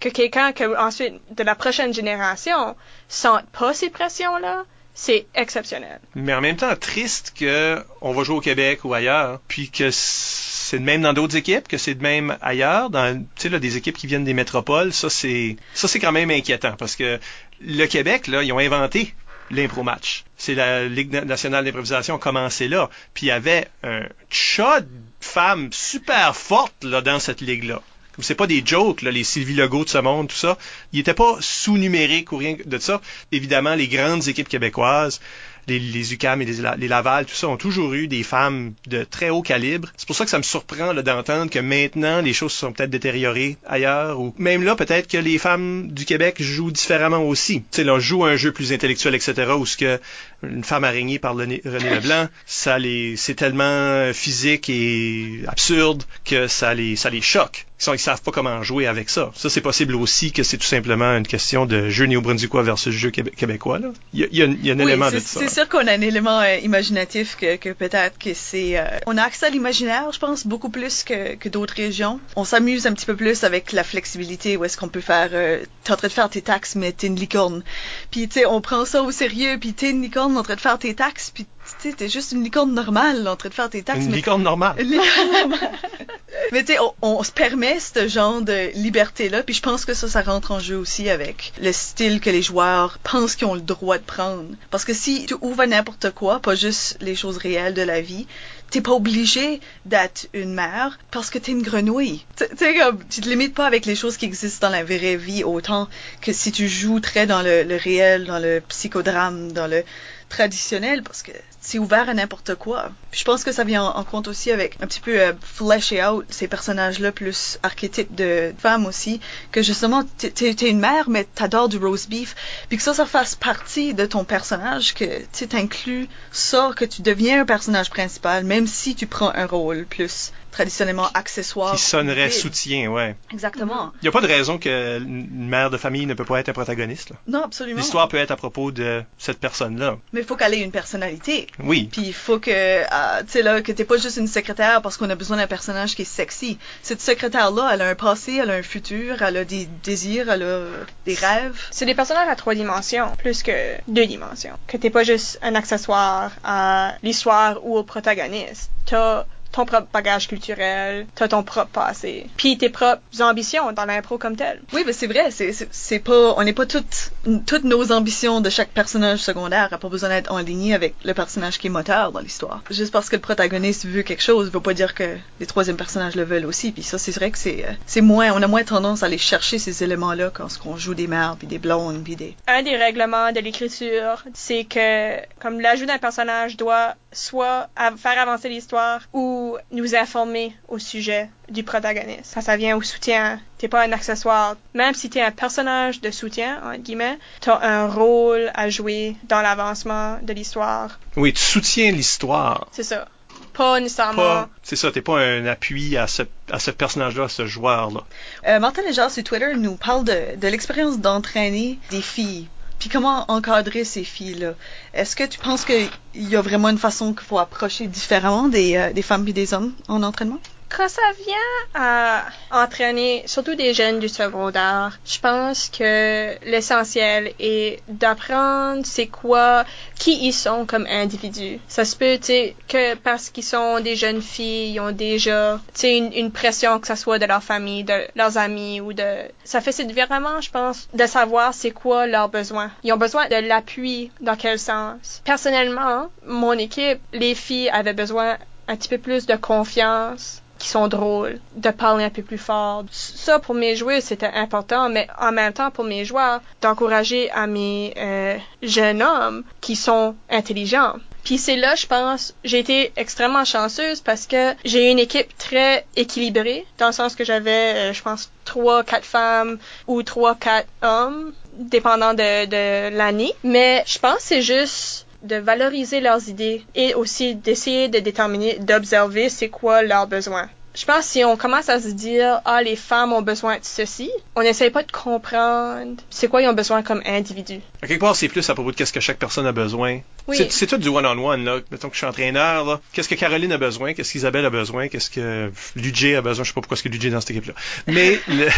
que 0.00 0.08
quelqu'un 0.10 0.52
que 0.52 0.76
ensuite 0.78 1.14
de 1.34 1.42
la 1.42 1.56
prochaine 1.56 1.92
génération 1.92 2.76
sente 3.08 3.46
pas 3.46 3.74
ces 3.74 3.90
pressions 3.90 4.36
là, 4.36 4.64
c'est 4.98 5.26
exceptionnel. 5.36 6.00
Mais 6.16 6.34
en 6.34 6.40
même 6.40 6.56
temps, 6.56 6.74
triste 6.74 7.32
que 7.38 7.80
on 8.00 8.12
va 8.12 8.24
jouer 8.24 8.36
au 8.36 8.40
Québec 8.40 8.84
ou 8.84 8.92
ailleurs, 8.92 9.40
puis 9.46 9.70
que 9.70 9.90
c'est 9.92 10.80
de 10.80 10.84
même 10.84 11.02
dans 11.02 11.12
d'autres 11.12 11.36
équipes, 11.36 11.68
que 11.68 11.78
c'est 11.78 11.94
de 11.94 12.02
même 12.02 12.36
ailleurs, 12.42 12.90
dans 12.90 13.24
là, 13.44 13.58
des 13.60 13.76
équipes 13.76 13.96
qui 13.96 14.08
viennent 14.08 14.24
des 14.24 14.34
métropoles, 14.34 14.92
ça 14.92 15.08
c'est 15.08 15.56
ça 15.72 15.86
c'est 15.86 16.00
quand 16.00 16.10
même 16.10 16.32
inquiétant 16.32 16.74
parce 16.76 16.96
que 16.96 17.20
le 17.60 17.86
Québec 17.86 18.26
là, 18.26 18.42
ils 18.42 18.52
ont 18.52 18.58
inventé 18.58 19.14
l'impro 19.52 19.84
match. 19.84 20.24
C'est 20.36 20.56
la 20.56 20.86
Ligue 20.86 21.12
nationale 21.12 21.64
d'improvisation 21.64 22.16
a 22.16 22.18
commencé 22.18 22.66
là, 22.66 22.90
puis 23.14 23.26
il 23.26 23.28
y 23.28 23.32
avait 23.32 23.68
un 23.84 24.02
chat 24.30 24.80
de 24.80 24.88
femmes 25.20 25.68
super 25.72 26.34
fortes 26.34 26.82
là 26.82 27.02
dans 27.02 27.20
cette 27.20 27.40
ligue 27.40 27.64
là 27.64 27.80
c'est 28.20 28.34
pas 28.34 28.46
des 28.46 28.62
jokes, 28.64 29.02
là, 29.02 29.10
les 29.10 29.24
Sylvie 29.24 29.54
Legault 29.54 29.84
de 29.84 29.88
ce 29.88 29.98
monde, 29.98 30.28
tout 30.28 30.36
ça. 30.36 30.58
Ils 30.92 31.00
étaient 31.00 31.14
pas 31.14 31.36
sous-numériques 31.40 32.32
ou 32.32 32.36
rien 32.36 32.56
de 32.64 32.78
ça. 32.78 33.00
Évidemment, 33.32 33.74
les 33.74 33.88
grandes 33.88 34.26
équipes 34.28 34.48
québécoises, 34.48 35.20
les, 35.68 35.78
les 35.78 36.12
UCAM 36.12 36.42
et 36.42 36.46
les, 36.46 36.88
Laval, 36.88 37.26
tout 37.26 37.34
ça, 37.34 37.48
ont 37.48 37.56
toujours 37.56 37.92
eu 37.94 38.08
des 38.08 38.22
femmes 38.22 38.72
de 38.86 39.04
très 39.04 39.30
haut 39.30 39.42
calibre. 39.42 39.88
C'est 39.96 40.06
pour 40.06 40.16
ça 40.16 40.24
que 40.24 40.30
ça 40.30 40.38
me 40.38 40.42
surprend 40.42 40.94
d'entendre 40.94 41.50
que 41.50 41.58
maintenant, 41.58 42.20
les 42.20 42.32
choses 42.32 42.52
sont 42.52 42.72
peut-être 42.72 42.90
détériorées 42.90 43.56
ailleurs. 43.66 44.20
Ou 44.20 44.34
même 44.38 44.62
là, 44.62 44.74
peut-être 44.74 45.08
que 45.08 45.18
les 45.18 45.38
femmes 45.38 45.88
du 45.92 46.04
Québec 46.04 46.36
jouent 46.40 46.72
différemment 46.72 47.22
aussi. 47.22 47.60
Tu 47.60 47.66
sais, 47.70 47.84
là, 47.84 47.94
on 47.94 48.00
joue 48.00 48.24
un 48.24 48.36
jeu 48.36 48.52
plus 48.52 48.72
intellectuel, 48.72 49.14
etc., 49.14 49.52
où 49.56 49.66
ce 49.66 49.76
que 49.76 50.00
une 50.42 50.64
femme 50.64 50.84
araignée 50.84 51.18
par 51.18 51.34
René 51.34 51.60
Leblanc, 51.64 52.28
ça 52.46 52.78
les, 52.78 53.16
c'est 53.16 53.34
tellement 53.34 54.12
physique 54.12 54.68
et 54.68 55.42
absurde 55.48 56.04
que 56.24 56.46
ça 56.46 56.74
les, 56.74 56.96
ça 56.96 57.10
les 57.10 57.22
choque. 57.22 57.66
Ils, 57.86 57.92
ne 57.92 57.96
savent 57.96 58.22
pas 58.22 58.32
comment 58.32 58.62
jouer 58.64 58.88
avec 58.88 59.08
ça. 59.08 59.30
Ça, 59.36 59.48
c'est 59.48 59.60
possible 59.60 59.94
aussi 59.94 60.32
que 60.32 60.42
c'est 60.42 60.56
tout 60.56 60.66
simplement 60.66 61.16
une 61.16 61.26
question 61.26 61.64
de 61.64 61.90
jeu 61.90 62.06
néo-brunswickois 62.06 62.64
versus 62.64 62.92
jeu 62.92 63.10
québécois. 63.10 63.78
Là. 63.78 63.92
Il, 64.12 64.20
y 64.20 64.24
a, 64.24 64.26
il, 64.32 64.38
y 64.38 64.42
a, 64.42 64.46
il 64.46 64.66
y 64.66 64.70
a 64.70 64.74
un 64.74 64.78
oui, 64.78 64.84
élément 64.84 65.10
de 65.10 65.20
ça. 65.20 65.38
C'est 65.38 65.48
sûr 65.48 65.68
qu'on 65.68 65.86
a 65.86 65.92
un 65.92 66.00
élément 66.00 66.40
euh, 66.40 66.56
imaginatif 66.56 67.36
que, 67.36 67.54
que 67.54 67.70
peut-être 67.70 68.18
que 68.18 68.34
c'est... 68.34 68.78
Euh, 68.78 68.84
on 69.06 69.16
a 69.16 69.22
accès 69.22 69.46
à 69.46 69.50
l'imaginaire, 69.50 70.10
je 70.12 70.18
pense, 70.18 70.44
beaucoup 70.44 70.70
plus 70.70 71.04
que, 71.04 71.36
que 71.36 71.48
d'autres 71.48 71.74
régions. 71.74 72.18
On 72.34 72.44
s'amuse 72.44 72.86
un 72.86 72.94
petit 72.94 73.06
peu 73.06 73.14
plus 73.14 73.44
avec 73.44 73.70
la 73.70 73.84
flexibilité, 73.84 74.56
où 74.56 74.64
est-ce 74.64 74.76
qu'on 74.76 74.88
peut 74.88 75.00
faire... 75.00 75.30
Euh, 75.32 75.62
t'es 75.84 75.92
en 75.92 75.96
train 75.96 76.08
de 76.08 76.12
faire 76.12 76.30
tes 76.30 76.42
taxes, 76.42 76.74
mais 76.74 76.90
t'es 76.90 77.06
une 77.06 77.16
licorne. 77.16 77.62
Puis, 78.10 78.26
tu 78.26 78.40
sais, 78.40 78.46
on 78.46 78.60
prend 78.60 78.84
ça 78.86 79.02
au 79.02 79.12
sérieux, 79.12 79.56
puis 79.60 79.72
t'es 79.72 79.90
une 79.90 80.02
licorne 80.02 80.27
en 80.36 80.42
train 80.42 80.56
de 80.56 80.60
faire 80.60 80.78
tes 80.78 80.94
taxes, 80.94 81.30
puis 81.32 81.44
tu 81.80 81.90
sais, 81.90 81.96
t'es 81.96 82.08
juste 82.08 82.32
une 82.32 82.42
licorne 82.42 82.72
normale 82.72 83.26
en 83.28 83.36
train 83.36 83.48
de 83.48 83.54
faire 83.54 83.70
tes 83.70 83.82
taxes. 83.82 84.04
Une 84.04 84.10
mais 84.10 84.16
licorne 84.16 84.42
normale. 84.42 84.76
Une 84.78 84.90
licorne 84.90 85.32
normale. 85.32 85.70
mais 86.52 86.64
tu 86.64 86.72
sais, 86.72 86.78
on, 86.80 86.94
on, 87.02 87.22
se 87.22 87.32
permet 87.32 87.78
ce 87.80 88.08
genre 88.08 88.40
de 88.40 88.70
liberté-là, 88.74 89.42
puis 89.42 89.54
je 89.54 89.62
pense 89.62 89.84
que 89.84 89.94
ça, 89.94 90.08
ça 90.08 90.22
rentre 90.22 90.52
en 90.52 90.60
jeu 90.60 90.76
aussi 90.76 91.10
avec 91.10 91.52
le 91.60 91.72
style 91.72 92.20
que 92.20 92.30
les 92.30 92.42
joueurs 92.42 92.98
pensent 93.02 93.36
qu'ils 93.36 93.46
ont 93.46 93.54
le 93.54 93.60
droit 93.60 93.98
de 93.98 94.04
prendre. 94.04 94.48
Parce 94.70 94.84
que 94.84 94.94
si 94.94 95.26
tu 95.26 95.34
ouvres 95.40 95.64
n'importe 95.64 96.10
quoi, 96.10 96.40
pas 96.40 96.54
juste 96.54 96.98
les 97.00 97.14
choses 97.14 97.36
réelles 97.36 97.74
de 97.74 97.82
la 97.82 98.00
vie, 98.00 98.26
t'es 98.70 98.80
pas 98.80 98.92
obligé 98.92 99.60
d'être 99.86 100.28
une 100.34 100.52
mère 100.52 100.98
parce 101.10 101.30
que 101.30 101.38
t'es 101.38 101.52
une 101.52 101.62
grenouille. 101.62 102.24
Tu 102.36 102.44
sais, 102.56 102.74
comme, 102.76 102.98
tu 103.08 103.20
te 103.20 103.28
limites 103.28 103.54
pas 103.54 103.66
avec 103.66 103.86
les 103.86 103.94
choses 103.94 104.16
qui 104.16 104.26
existent 104.26 104.68
dans 104.68 104.72
la 104.72 104.84
vraie 104.84 105.16
vie 105.16 105.44
autant 105.44 105.88
que 106.20 106.32
si 106.32 106.52
tu 106.52 106.68
joues 106.68 107.00
très 107.00 107.26
dans 107.26 107.42
le, 107.42 107.62
le 107.62 107.76
réel, 107.76 108.26
dans 108.26 108.38
le 108.38 108.60
psychodrame, 108.68 109.52
dans 109.52 109.66
le 109.66 109.84
traditionnel 110.28 111.02
parce 111.02 111.22
que 111.22 111.32
c'est 111.60 111.78
ouvert 111.78 112.08
à 112.08 112.14
n'importe 112.14 112.54
quoi. 112.54 112.90
Puis 113.10 113.20
je 113.20 113.24
pense 113.24 113.44
que 113.44 113.52
ça 113.52 113.64
vient 113.64 113.84
en, 113.84 114.04
compte 114.04 114.28
aussi 114.28 114.50
avec 114.50 114.76
un 114.80 114.86
petit 114.86 115.00
peu 115.00 115.20
euh, 115.20 115.32
flesher 115.42 116.04
out 116.04 116.24
ces 116.30 116.48
personnages-là 116.48 117.12
plus 117.12 117.58
archétypes 117.62 118.14
de 118.14 118.54
femmes 118.58 118.86
aussi, 118.86 119.20
que 119.52 119.62
justement 119.62 120.04
t'es 120.18 120.32
es 120.50 120.70
une 120.70 120.78
mère 120.80 121.10
mais 121.10 121.24
t'adores 121.24 121.68
du 121.68 121.78
roast 121.78 122.08
beef, 122.08 122.34
puis 122.68 122.78
que 122.78 122.82
ça 122.82 122.94
ça 122.94 123.06
fasse 123.06 123.34
partie 123.34 123.94
de 123.94 124.06
ton 124.06 124.24
personnage, 124.24 124.94
que 124.94 125.22
tu 125.32 125.48
t'inclus 125.48 126.08
ça, 126.32 126.72
que 126.76 126.84
tu 126.84 127.02
deviens 127.02 127.42
un 127.42 127.46
personnage 127.46 127.90
principal, 127.90 128.44
même 128.44 128.66
si 128.66 128.94
tu 128.94 129.06
prends 129.06 129.32
un 129.34 129.46
rôle 129.46 129.84
plus 129.86 130.32
traditionnellement 130.58 131.08
accessoire. 131.14 131.76
Qui 131.76 131.80
sonnerait 131.80 132.30
soutien, 132.30 132.90
ouais. 132.90 133.14
Exactement. 133.32 133.92
Il 134.02 134.06
n'y 134.06 134.08
a 134.08 134.12
pas 134.12 134.20
de 134.20 134.26
raison 134.26 134.58
qu'une 134.58 135.28
mère 135.30 135.70
de 135.70 135.76
famille 135.76 136.04
ne 136.04 136.14
peut 136.14 136.24
pas 136.24 136.40
être 136.40 136.48
un 136.48 136.52
protagoniste. 136.52 137.10
Là. 137.10 137.16
Non, 137.28 137.44
absolument. 137.44 137.78
L'histoire 137.78 138.08
peut 138.08 138.16
être 138.16 138.32
à 138.32 138.36
propos 138.36 138.72
de 138.72 139.04
cette 139.18 139.38
personne-là. 139.38 139.98
Mais 140.12 140.20
il 140.20 140.26
faut 140.26 140.34
qu'elle 140.34 140.54
ait 140.54 140.60
une 140.60 140.72
personnalité. 140.72 141.46
Oui. 141.60 141.88
Puis 141.92 142.02
il 142.06 142.12
faut 142.12 142.40
que, 142.40 142.50
euh, 142.50 143.20
tu 143.20 143.28
sais 143.28 143.42
là, 143.42 143.62
que 143.62 143.70
t'es 143.70 143.84
pas 143.84 143.98
juste 143.98 144.16
une 144.16 144.26
secrétaire 144.26 144.82
parce 144.82 144.96
qu'on 144.96 145.08
a 145.10 145.14
besoin 145.14 145.36
d'un 145.36 145.46
personnage 145.46 145.94
qui 145.94 146.02
est 146.02 146.12
sexy. 146.16 146.58
Cette 146.82 147.00
secrétaire-là, 147.00 147.70
elle 147.72 147.82
a 147.82 147.88
un 147.90 147.94
passé, 147.94 148.40
elle 148.42 148.50
a 148.50 148.54
un 148.54 148.62
futur, 148.62 149.22
elle 149.22 149.36
a 149.36 149.44
des 149.44 149.68
désirs, 149.84 150.28
elle 150.28 150.42
a 150.42 150.62
des 151.06 151.14
rêves. 151.14 151.68
C'est 151.70 151.86
des 151.86 151.94
personnages 151.94 152.28
à 152.28 152.34
trois 152.34 152.56
dimensions, 152.56 153.12
plus 153.18 153.44
que 153.44 153.52
deux 153.86 154.06
dimensions. 154.06 154.58
Que 154.66 154.76
t'es 154.76 154.90
pas 154.90 155.04
juste 155.04 155.38
un 155.40 155.54
accessoire 155.54 156.32
à 156.42 156.96
l'histoire 157.04 157.64
ou 157.64 157.78
au 157.78 157.84
protagoniste. 157.84 158.72
T'as 158.86 159.24
ton 159.52 159.64
propre 159.64 159.88
bagage 159.92 160.28
culturel, 160.28 161.06
t'as 161.14 161.28
ton 161.28 161.42
propre 161.42 161.70
passé, 161.70 162.26
puis 162.36 162.58
tes 162.58 162.68
propres 162.68 163.02
ambitions 163.20 163.72
dans 163.72 163.84
l'impro 163.84 164.18
comme 164.18 164.36
tel. 164.36 164.62
Oui, 164.72 164.82
mais 164.86 164.92
c'est 164.92 165.06
vrai, 165.06 165.30
c'est 165.30 165.52
c'est 165.70 165.98
pas, 165.98 166.34
on 166.36 166.44
n'est 166.44 166.52
pas 166.52 166.66
toutes 166.66 167.12
toutes 167.46 167.64
nos 167.64 167.92
ambitions 167.92 168.40
de 168.40 168.50
chaque 168.50 168.70
personnage 168.70 169.20
secondaire 169.20 169.68
a 169.72 169.78
pas 169.78 169.88
besoin 169.88 170.08
d'être 170.08 170.32
en 170.32 170.38
ligne 170.38 170.74
avec 170.74 170.94
le 171.04 171.14
personnage 171.14 171.58
qui 171.58 171.68
est 171.68 171.70
moteur 171.70 172.12
dans 172.12 172.20
l'histoire. 172.20 172.62
Juste 172.70 172.92
parce 172.92 173.08
que 173.08 173.16
le 173.16 173.22
protagoniste 173.22 173.86
veut 173.86 174.02
quelque 174.02 174.22
chose, 174.22 174.50
veut 174.50 174.60
pas 174.60 174.74
dire 174.74 174.94
que 174.94 175.16
les 175.40 175.46
troisièmes 175.46 175.76
personnages 175.76 176.14
le 176.14 176.24
veulent 176.24 176.46
aussi. 176.46 176.72
Puis 176.72 176.82
ça, 176.82 176.98
c'est 176.98 177.12
vrai 177.12 177.30
que 177.30 177.38
c'est 177.38 177.64
c'est 177.86 178.00
moins, 178.00 178.32
on 178.32 178.42
a 178.42 178.46
moins 178.46 178.64
tendance 178.64 179.02
à 179.02 179.06
aller 179.06 179.18
chercher 179.18 179.58
ces 179.58 179.82
éléments-là 179.82 180.30
quand 180.32 180.48
on 180.66 180.76
joue 180.76 180.94
des 180.94 181.06
mères 181.06 181.36
puis 181.38 181.46
des 181.46 181.58
blondes 181.58 182.02
puis 182.04 182.16
des. 182.16 182.36
Un 182.46 182.62
des 182.62 182.76
règlements 182.76 183.32
de 183.32 183.40
l'écriture, 183.40 184.24
c'est 184.34 184.64
que 184.64 185.16
comme 185.40 185.60
l'ajout 185.60 185.86
d'un 185.86 185.98
personnage 185.98 186.56
doit 186.56 186.94
soit 187.12 187.68
faire 187.96 188.18
avancer 188.18 188.48
l'histoire 188.48 189.00
ou 189.12 189.37
nous 189.70 189.94
informer 189.94 190.54
au 190.68 190.78
sujet 190.78 191.28
du 191.48 191.62
protagoniste. 191.62 192.24
Ça, 192.24 192.40
ça 192.40 192.56
vient 192.56 192.76
au 192.76 192.82
soutien. 192.82 193.40
T'es 193.58 193.68
pas 193.68 193.84
un 193.84 193.92
accessoire. 193.92 194.56
Même 194.74 194.94
si 194.94 195.10
t'es 195.10 195.20
un 195.20 195.30
personnage 195.30 196.00
de 196.00 196.10
soutien, 196.10 196.60
entre 196.64 196.82
guillemets, 196.82 197.18
t'as 197.40 197.58
un 197.60 197.86
rôle 197.86 198.50
à 198.54 198.70
jouer 198.70 199.16
dans 199.24 199.40
l'avancement 199.40 200.18
de 200.22 200.32
l'histoire. 200.32 200.98
Oui, 201.16 201.32
tu 201.32 201.42
soutiens 201.42 201.90
l'histoire. 201.92 202.68
C'est 202.72 202.82
ça. 202.82 203.08
Pas 203.52 203.80
nécessairement. 203.80 204.46
C'est 204.62 204.76
ça, 204.76 204.92
t'es 204.92 205.02
pas 205.02 205.18
un 205.18 205.46
appui 205.46 205.96
à 205.96 206.06
ce, 206.06 206.22
à 206.50 206.60
ce 206.60 206.70
personnage-là, 206.70 207.24
à 207.24 207.28
ce 207.28 207.46
joueur-là. 207.46 208.04
Euh, 208.46 208.60
Martin 208.60 208.82
Léger 208.82 209.08
sur 209.10 209.24
Twitter 209.24 209.54
nous 209.56 209.74
parle 209.74 210.04
de, 210.04 210.36
de 210.36 210.48
l'expérience 210.48 210.98
d'entraîner 210.98 211.78
des 211.90 212.02
filles 212.02 212.46
puis 212.78 212.88
comment 212.88 213.24
encadrer 213.28 213.84
ces 213.84 214.04
filles-là? 214.04 214.54
Est-ce 214.92 215.16
que 215.16 215.24
tu 215.24 215.38
penses 215.38 215.64
qu'il 215.64 215.92
y 216.14 216.36
a 216.36 216.42
vraiment 216.42 216.68
une 216.68 216.78
façon 216.78 217.14
qu'il 217.14 217.26
faut 217.26 217.38
approcher 217.38 217.86
différemment 217.88 218.48
des, 218.48 218.76
euh, 218.76 218.92
des 218.92 219.02
femmes 219.02 219.26
et 219.28 219.32
des 219.32 219.54
hommes 219.54 219.74
en 219.88 220.02
entraînement? 220.02 220.40
Quand 220.68 220.88
ça 220.88 221.02
vient 221.24 221.36
à 221.74 222.24
entraîner 222.50 223.22
surtout 223.26 223.54
des 223.54 223.74
jeunes 223.74 223.98
du 223.98 224.08
secondaire, 224.08 224.98
je 225.04 225.18
pense 225.18 225.68
que 225.70 226.36
l'essentiel 226.44 227.32
est 227.38 227.80
d'apprendre 227.88 228.82
c'est 228.84 229.06
quoi, 229.06 229.64
qui 229.98 230.26
ils 230.26 230.32
sont 230.32 230.66
comme 230.66 230.86
individus. 230.86 231.58
Ça 231.68 231.84
se 231.84 231.96
peut, 231.96 232.16
tu 232.18 232.26
sais, 232.26 232.56
que 232.68 232.94
parce 232.96 233.30
qu'ils 233.30 233.44
sont 233.44 233.80
des 233.80 233.96
jeunes 233.96 234.22
filles, 234.22 234.74
ils 234.74 234.80
ont 234.80 234.92
déjà, 234.92 235.60
tu 235.74 235.80
sais, 235.80 235.96
une, 235.96 236.12
une, 236.12 236.30
pression 236.30 236.78
que 236.78 236.86
ça 236.86 236.96
soit 236.96 237.18
de 237.18 237.26
leur 237.26 237.42
famille, 237.42 237.84
de 237.84 238.06
leurs 238.14 238.38
amis 238.38 238.80
ou 238.80 238.92
de... 238.92 239.04
Ça 239.44 239.60
fait 239.60 239.72
c'est 239.72 239.90
vraiment, 239.90 240.40
je 240.40 240.50
pense, 240.50 240.88
de 240.92 241.06
savoir 241.06 241.54
c'est 241.54 241.70
quoi 241.70 242.06
leurs 242.06 242.28
besoins. 242.28 242.70
Ils 242.84 242.92
ont 242.92 242.98
besoin 242.98 243.28
de 243.28 243.36
l'appui 243.36 244.10
dans 244.20 244.36
quel 244.36 244.58
sens? 244.58 245.22
Personnellement, 245.24 246.10
mon 246.26 246.52
équipe, 246.52 247.00
les 247.12 247.34
filles 247.34 247.70
avaient 247.70 247.94
besoin 247.94 248.36
un 248.68 248.76
petit 248.76 248.88
peu 248.88 248.98
plus 248.98 249.26
de 249.26 249.34
confiance 249.34 250.42
qui 250.58 250.68
sont 250.68 250.88
drôles, 250.88 251.40
de 251.56 251.70
parler 251.70 252.04
un 252.04 252.10
peu 252.10 252.22
plus 252.22 252.38
fort. 252.38 252.84
Ça, 252.90 253.38
pour 253.38 253.54
mes 253.54 253.76
joueurs, 253.76 254.02
c'était 254.02 254.26
important, 254.26 254.88
mais 254.88 255.06
en 255.20 255.32
même 255.32 255.52
temps, 255.52 255.70
pour 255.70 255.84
mes 255.84 256.04
joueurs, 256.04 256.40
d'encourager 256.60 257.30
à 257.30 257.46
mes 257.46 257.94
euh, 257.96 258.36
jeunes 258.62 259.02
hommes 259.02 259.44
qui 259.60 259.76
sont 259.76 260.14
intelligents. 260.30 260.94
Puis 261.24 261.38
c'est 261.38 261.56
là, 261.56 261.74
je 261.74 261.86
pense, 261.86 262.34
j'ai 262.44 262.58
été 262.58 262.92
extrêmement 262.96 263.44
chanceuse 263.44 264.00
parce 264.00 264.26
que 264.26 264.54
j'ai 264.64 264.90
une 264.90 264.98
équipe 264.98 265.36
très 265.36 265.84
équilibrée, 265.94 266.64
dans 266.78 266.86
le 266.86 266.92
sens 266.92 267.14
que 267.14 267.24
j'avais, 267.24 267.90
euh, 267.90 267.92
je 267.92 268.02
pense, 268.02 268.30
trois, 268.44 268.82
quatre 268.82 269.04
femmes 269.04 269.58
ou 269.86 270.02
trois, 270.02 270.34
quatre 270.34 270.68
hommes, 270.82 271.34
dépendant 271.52 272.14
de, 272.14 272.46
de 272.46 272.96
l'année. 272.96 273.34
Mais 273.44 273.84
je 273.86 273.98
pense 273.98 274.16
que 274.16 274.22
c'est 274.22 274.42
juste 274.42 275.07
de 275.22 275.36
valoriser 275.36 276.00
leurs 276.00 276.28
idées 276.28 276.64
et 276.74 276.94
aussi 276.94 277.34
d'essayer 277.34 277.88
de 277.88 277.98
déterminer, 277.98 278.58
d'observer 278.58 279.28
c'est 279.28 279.48
quoi 279.48 279.82
leurs 279.82 280.06
besoins 280.06 280.48
je 280.78 280.84
pense 280.84 281.06
que 281.06 281.10
si 281.10 281.24
on 281.24 281.36
commence 281.36 281.68
à 281.68 281.80
se 281.80 281.88
dire 281.88 282.40
ah 282.44 282.62
les 282.62 282.76
femmes 282.76 283.12
ont 283.12 283.22
besoin 283.22 283.56
de 283.56 283.64
ceci, 283.64 284.10
on 284.36 284.42
n'essaye 284.42 284.70
pas 284.70 284.84
de 284.84 284.92
comprendre 284.92 286.00
c'est 286.08 286.28
quoi 286.28 286.40
ils 286.40 286.46
ont 286.46 286.52
besoin 286.52 286.84
comme 286.84 287.02
individu. 287.04 287.60
À 287.82 287.88
quelque 287.88 288.00
part, 288.00 288.14
c'est 288.14 288.28
plus 288.28 288.48
à 288.48 288.54
propos 288.54 288.70
de 288.70 288.76
qu'est-ce 288.76 288.92
que 288.92 289.00
chaque 289.00 289.18
personne 289.18 289.46
a 289.46 289.52
besoin. 289.52 290.00
Oui. 290.28 290.36
C'est 290.50 290.66
tout 290.68 290.76
du 290.76 290.88
one-on-one 290.88 291.44
là. 291.44 291.58
Mettons 291.72 291.88
que 291.88 291.94
je 291.94 291.98
suis 291.98 292.06
entraîneur 292.06 292.64
là. 292.64 292.80
Qu'est-ce 292.92 293.08
que 293.08 293.16
Caroline 293.16 293.50
a 293.50 293.58
besoin, 293.58 293.92
qu'est-ce 293.92 294.12
qu'Isabelle 294.12 294.46
a 294.46 294.50
besoin, 294.50 294.86
qu'est-ce 294.86 295.10
que 295.10 295.50
Ludger 295.74 296.14
a 296.16 296.22
besoin? 296.22 296.44
Je 296.44 296.50
sais 296.50 296.54
pas 296.54 296.60
pourquoi 296.60 296.76
est-ce 296.76 296.84
que 296.84 296.88
Ludger 296.88 297.08
est 297.08 297.12
dans 297.12 297.20
cette 297.20 297.32
équipe 297.32 297.46
là. 297.46 297.54
Mais 297.88 298.20
le... 298.28 298.48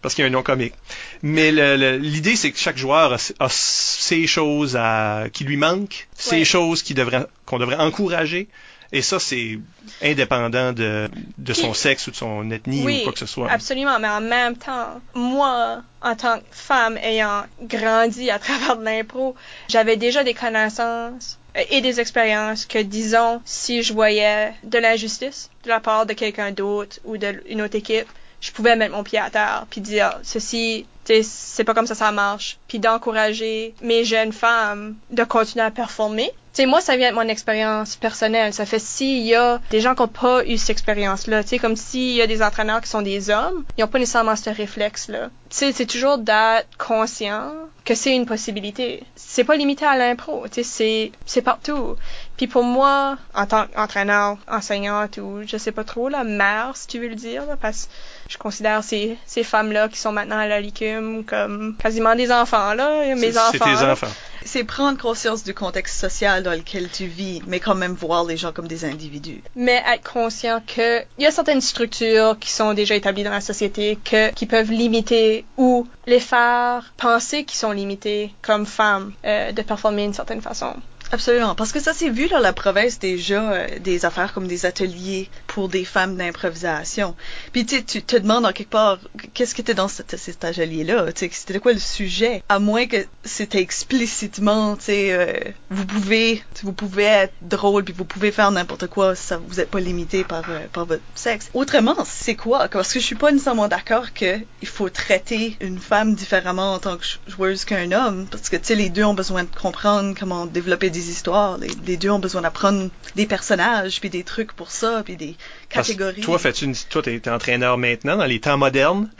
parce 0.00 0.14
qu'il 0.14 0.22
y 0.22 0.24
a 0.24 0.28
un 0.28 0.32
nom 0.32 0.42
comique. 0.42 0.74
Mais 1.22 1.52
l'idée 1.98 2.36
c'est 2.36 2.52
que 2.52 2.58
chaque 2.58 2.78
joueur 2.78 3.12
a, 3.12 3.48
ses 3.50 4.26
choses 4.26 4.76
à... 4.76 5.24
qui 5.30 5.44
lui 5.44 5.58
manquent, 5.58 6.08
ses 6.14 6.46
choses 6.46 6.82
qui 6.82 6.94
devraient 6.94 7.26
qu'on 7.44 7.58
devrait 7.58 7.76
encourager 7.76 8.48
et 8.92 9.02
ça, 9.02 9.20
c'est 9.20 9.58
indépendant 10.02 10.72
de, 10.72 11.08
de 11.38 11.52
son 11.52 11.74
sexe 11.74 12.08
ou 12.08 12.10
de 12.10 12.16
son 12.16 12.50
ethnie 12.50 12.82
ou 12.82 13.04
quoi 13.04 13.12
que 13.12 13.18
ce 13.20 13.26
soit. 13.26 13.50
Absolument, 13.50 14.00
mais 14.00 14.08
en 14.08 14.20
même 14.20 14.56
temps, 14.56 15.00
moi, 15.14 15.82
en 16.02 16.16
tant 16.16 16.38
que 16.38 16.44
femme 16.50 16.96
ayant 16.98 17.44
grandi 17.62 18.30
à 18.30 18.38
travers 18.38 18.76
de 18.76 18.84
l'impro, 18.84 19.36
j'avais 19.68 19.96
déjà 19.96 20.24
des 20.24 20.34
connaissances 20.34 21.38
et 21.70 21.80
des 21.80 22.00
expériences 22.00 22.66
que, 22.66 22.78
disons, 22.78 23.40
si 23.44 23.82
je 23.82 23.92
voyais 23.92 24.52
de 24.64 24.78
l'injustice 24.78 25.50
de 25.64 25.68
la 25.68 25.80
part 25.80 26.06
de 26.06 26.12
quelqu'un 26.12 26.50
d'autre 26.50 26.98
ou 27.04 27.16
d'une 27.16 27.62
autre 27.62 27.76
équipe, 27.76 28.08
je 28.40 28.50
pouvais 28.52 28.74
mettre 28.74 28.94
mon 28.94 29.04
pied 29.04 29.18
à 29.18 29.30
terre 29.30 29.66
puis 29.70 29.80
dire 29.80 30.18
ceci 30.22 30.86
c'est 31.22 31.64
pas 31.64 31.74
comme 31.74 31.86
ça 31.86 31.94
ça 31.94 32.12
marche 32.12 32.58
puis 32.68 32.78
d'encourager 32.78 33.74
mes 33.82 34.04
jeunes 34.04 34.32
femmes 34.32 34.96
de 35.10 35.24
continuer 35.24 35.64
à 35.64 35.70
performer 35.70 36.32
tu 36.52 36.62
sais, 36.62 36.66
moi, 36.66 36.80
ça 36.80 36.96
vient 36.96 37.10
de 37.10 37.14
mon 37.14 37.28
expérience 37.28 37.94
personnelle. 37.94 38.52
Ça 38.52 38.66
fait 38.66 38.80
s'il 38.80 39.24
y 39.24 39.36
a 39.36 39.60
des 39.70 39.80
gens 39.80 39.94
qui 39.94 40.02
n'ont 40.02 40.08
pas 40.08 40.44
eu 40.44 40.58
cette 40.58 40.70
expérience-là, 40.70 41.44
tu 41.44 41.50
sais, 41.50 41.58
comme 41.60 41.76
s'il 41.76 42.16
y 42.16 42.22
a 42.22 42.26
des 42.26 42.42
entraîneurs 42.42 42.80
qui 42.80 42.88
sont 42.88 43.02
des 43.02 43.30
hommes, 43.30 43.64
ils 43.78 43.82
n'ont 43.82 43.86
pas 43.86 44.00
nécessairement 44.00 44.34
ce 44.34 44.50
réflexe-là. 44.50 45.28
Tu 45.48 45.56
sais, 45.56 45.72
c'est 45.72 45.86
toujours 45.86 46.18
d'être 46.18 46.66
conscient 46.76 47.52
que 47.84 47.94
c'est 47.94 48.16
une 48.16 48.26
possibilité. 48.26 49.04
C'est 49.14 49.44
pas 49.44 49.54
limité 49.54 49.84
à 49.84 49.96
l'impro, 49.96 50.44
tu 50.50 50.64
sais, 50.64 51.12
c'est, 51.24 51.42
partout. 51.42 51.94
Puis 52.36 52.48
pour 52.48 52.64
moi, 52.64 53.16
en 53.32 53.46
tant 53.46 53.66
qu'entraîneur, 53.68 54.36
enseignante 54.50 55.18
ou 55.18 55.42
je 55.46 55.56
sais 55.56 55.72
pas 55.72 55.84
trop, 55.84 56.08
la 56.08 56.24
mère, 56.24 56.72
si 56.74 56.88
tu 56.88 56.98
veux 56.98 57.08
le 57.08 57.14
dire, 57.14 57.44
parce 57.60 57.86
que 57.86 57.90
je 58.30 58.38
considère 58.38 58.84
ces, 58.84 59.18
ces 59.26 59.42
femmes-là 59.42 59.88
qui 59.88 59.98
sont 59.98 60.12
maintenant 60.12 60.38
à 60.38 60.46
la 60.46 60.60
licume 60.60 61.24
comme 61.24 61.76
quasiment 61.76 62.14
des 62.14 62.30
enfants, 62.30 62.74
là, 62.74 63.14
mes 63.16 63.36
enfants. 63.36 63.50
C'est 63.52 63.58
tes 63.58 63.84
enfants. 63.84 64.06
C'est 64.44 64.64
prendre 64.64 64.98
conscience 64.98 65.44
du 65.44 65.52
contexte 65.52 66.00
social 66.00 66.42
dans 66.42 66.52
lequel 66.52 66.88
tu 66.88 67.06
vis, 67.06 67.42
mais 67.46 67.60
quand 67.60 67.74
même 67.74 67.92
voir 67.92 68.24
les 68.24 68.36
gens 68.36 68.52
comme 68.52 68.68
des 68.68 68.84
individus. 68.84 69.42
Mais 69.56 69.82
être 69.92 70.10
conscient 70.10 70.62
que 70.66 71.00
il 71.18 71.24
y 71.24 71.26
a 71.26 71.30
certaines 71.30 71.60
structures 71.60 72.38
qui 72.38 72.50
sont 72.50 72.72
déjà 72.72 72.94
établies 72.94 73.24
dans 73.24 73.30
la 73.30 73.42
société 73.42 73.98
que, 74.02 74.32
qui 74.32 74.46
peuvent 74.46 74.70
limiter 74.70 75.44
ou 75.58 75.86
les 76.06 76.20
faire 76.20 76.94
penser 76.96 77.44
qu'ils 77.44 77.58
sont 77.58 77.72
limités 77.72 78.32
comme 78.42 78.64
femmes 78.64 79.12
euh, 79.24 79.52
de 79.52 79.62
performer 79.62 80.04
d'une 80.04 80.14
certaine 80.14 80.40
façon. 80.40 80.74
Absolument, 81.12 81.56
parce 81.56 81.72
que 81.72 81.80
ça 81.80 81.92
s'est 81.92 82.08
vu 82.08 82.28
dans 82.28 82.38
la 82.38 82.52
province 82.52 83.00
déjà 83.00 83.52
euh, 83.52 83.66
des 83.80 84.04
affaires 84.04 84.32
comme 84.32 84.46
des 84.46 84.64
ateliers 84.64 85.28
pour 85.50 85.68
des 85.68 85.84
femmes 85.84 86.16
d'improvisation. 86.16 87.16
Puis 87.52 87.66
tu 87.66 87.84
tu 87.84 88.02
te 88.02 88.16
demandes 88.16 88.46
en 88.46 88.52
quelque 88.52 88.70
part 88.70 88.98
qu'est-ce 89.34 89.54
qui 89.54 89.60
était 89.60 89.74
dans 89.74 89.88
cet, 89.88 90.16
cet 90.16 90.44
atelier-là, 90.44 91.06
c'était 91.14 91.58
quoi 91.58 91.72
le 91.72 91.80
sujet, 91.80 92.44
à 92.48 92.60
moins 92.60 92.86
que 92.86 92.98
c'était 93.24 93.60
explicitement, 93.60 94.76
tu 94.76 94.84
sais, 94.84 95.12
euh, 95.12 95.32
vous 95.70 95.84
pouvez, 95.86 96.42
vous 96.62 96.72
pouvez 96.72 97.04
être 97.04 97.34
drôle 97.42 97.82
puis 97.82 97.92
vous 97.96 98.04
pouvez 98.04 98.30
faire 98.30 98.52
n'importe 98.52 98.86
quoi, 98.86 99.16
ça 99.16 99.38
vous 99.38 99.58
êtes 99.58 99.70
pas 99.70 99.80
limité 99.80 100.22
par 100.22 100.48
euh, 100.50 100.66
par 100.72 100.86
votre 100.86 101.02
sexe. 101.16 101.50
Autrement, 101.52 101.96
c'est 102.04 102.36
quoi? 102.36 102.68
Parce 102.68 102.92
que 102.92 103.00
je 103.00 103.04
suis 103.04 103.16
pas 103.16 103.32
nécessairement 103.32 103.66
d'accord 103.66 104.14
que 104.14 104.38
il 104.62 104.68
faut 104.68 104.88
traiter 104.88 105.56
une 105.60 105.80
femme 105.80 106.14
différemment 106.14 106.74
en 106.74 106.78
tant 106.78 106.96
que 106.96 107.04
joueuse 107.26 107.64
qu'un 107.64 107.90
homme, 107.90 108.28
parce 108.30 108.48
que 108.48 108.56
tu 108.56 108.66
sais 108.66 108.74
les 108.76 108.88
deux 108.88 109.04
ont 109.04 109.14
besoin 109.14 109.42
de 109.42 109.50
comprendre 109.60 110.14
comment 110.18 110.46
développer 110.46 110.90
des 110.90 111.10
histoires. 111.10 111.58
Les, 111.58 111.96
deux 111.96 112.10
ont 112.10 112.20
besoin 112.20 112.42
d'apprendre 112.42 112.88
des 113.16 113.26
personnages, 113.26 113.98
puis 114.00 114.10
des 114.10 114.22
trucs 114.22 114.52
pour 114.52 114.70
ça, 114.70 115.02
puis 115.04 115.16
des 115.16 115.36
catégories. 115.70 116.20
toi, 116.20 116.38
fais-tu 116.38 116.66
une, 116.66 116.74
toi, 116.74 117.02
t'es, 117.02 117.28
entraîneur 117.28 117.78
maintenant, 117.78 118.16
dans 118.16 118.26
les 118.26 118.40
temps 118.40 118.58
modernes? 118.58 119.10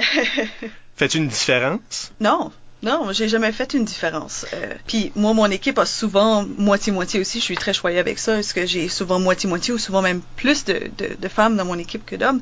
fais-tu 0.96 1.18
une 1.18 1.28
différence? 1.28 2.12
Non. 2.20 2.52
Non, 2.82 3.12
j'ai 3.12 3.28
jamais 3.28 3.52
fait 3.52 3.74
une 3.74 3.84
différence. 3.84 4.46
Euh, 4.54 4.74
puis 4.86 5.12
moi, 5.14 5.34
mon 5.34 5.50
équipe 5.50 5.78
a 5.78 5.84
souvent 5.84 6.46
moitié-moitié 6.56 7.20
aussi. 7.20 7.38
Je 7.38 7.44
suis 7.44 7.54
très 7.54 7.74
choyée 7.74 7.98
avec 7.98 8.18
ça, 8.18 8.36
parce 8.36 8.54
que 8.54 8.64
j'ai 8.64 8.88
souvent 8.88 9.20
moitié-moitié 9.20 9.74
ou 9.74 9.78
souvent 9.78 10.00
même 10.00 10.22
plus 10.36 10.64
de, 10.64 10.90
de, 10.96 11.28
femmes 11.28 11.56
dans 11.56 11.66
mon 11.66 11.78
équipe 11.78 12.06
que 12.06 12.16
d'hommes? 12.16 12.40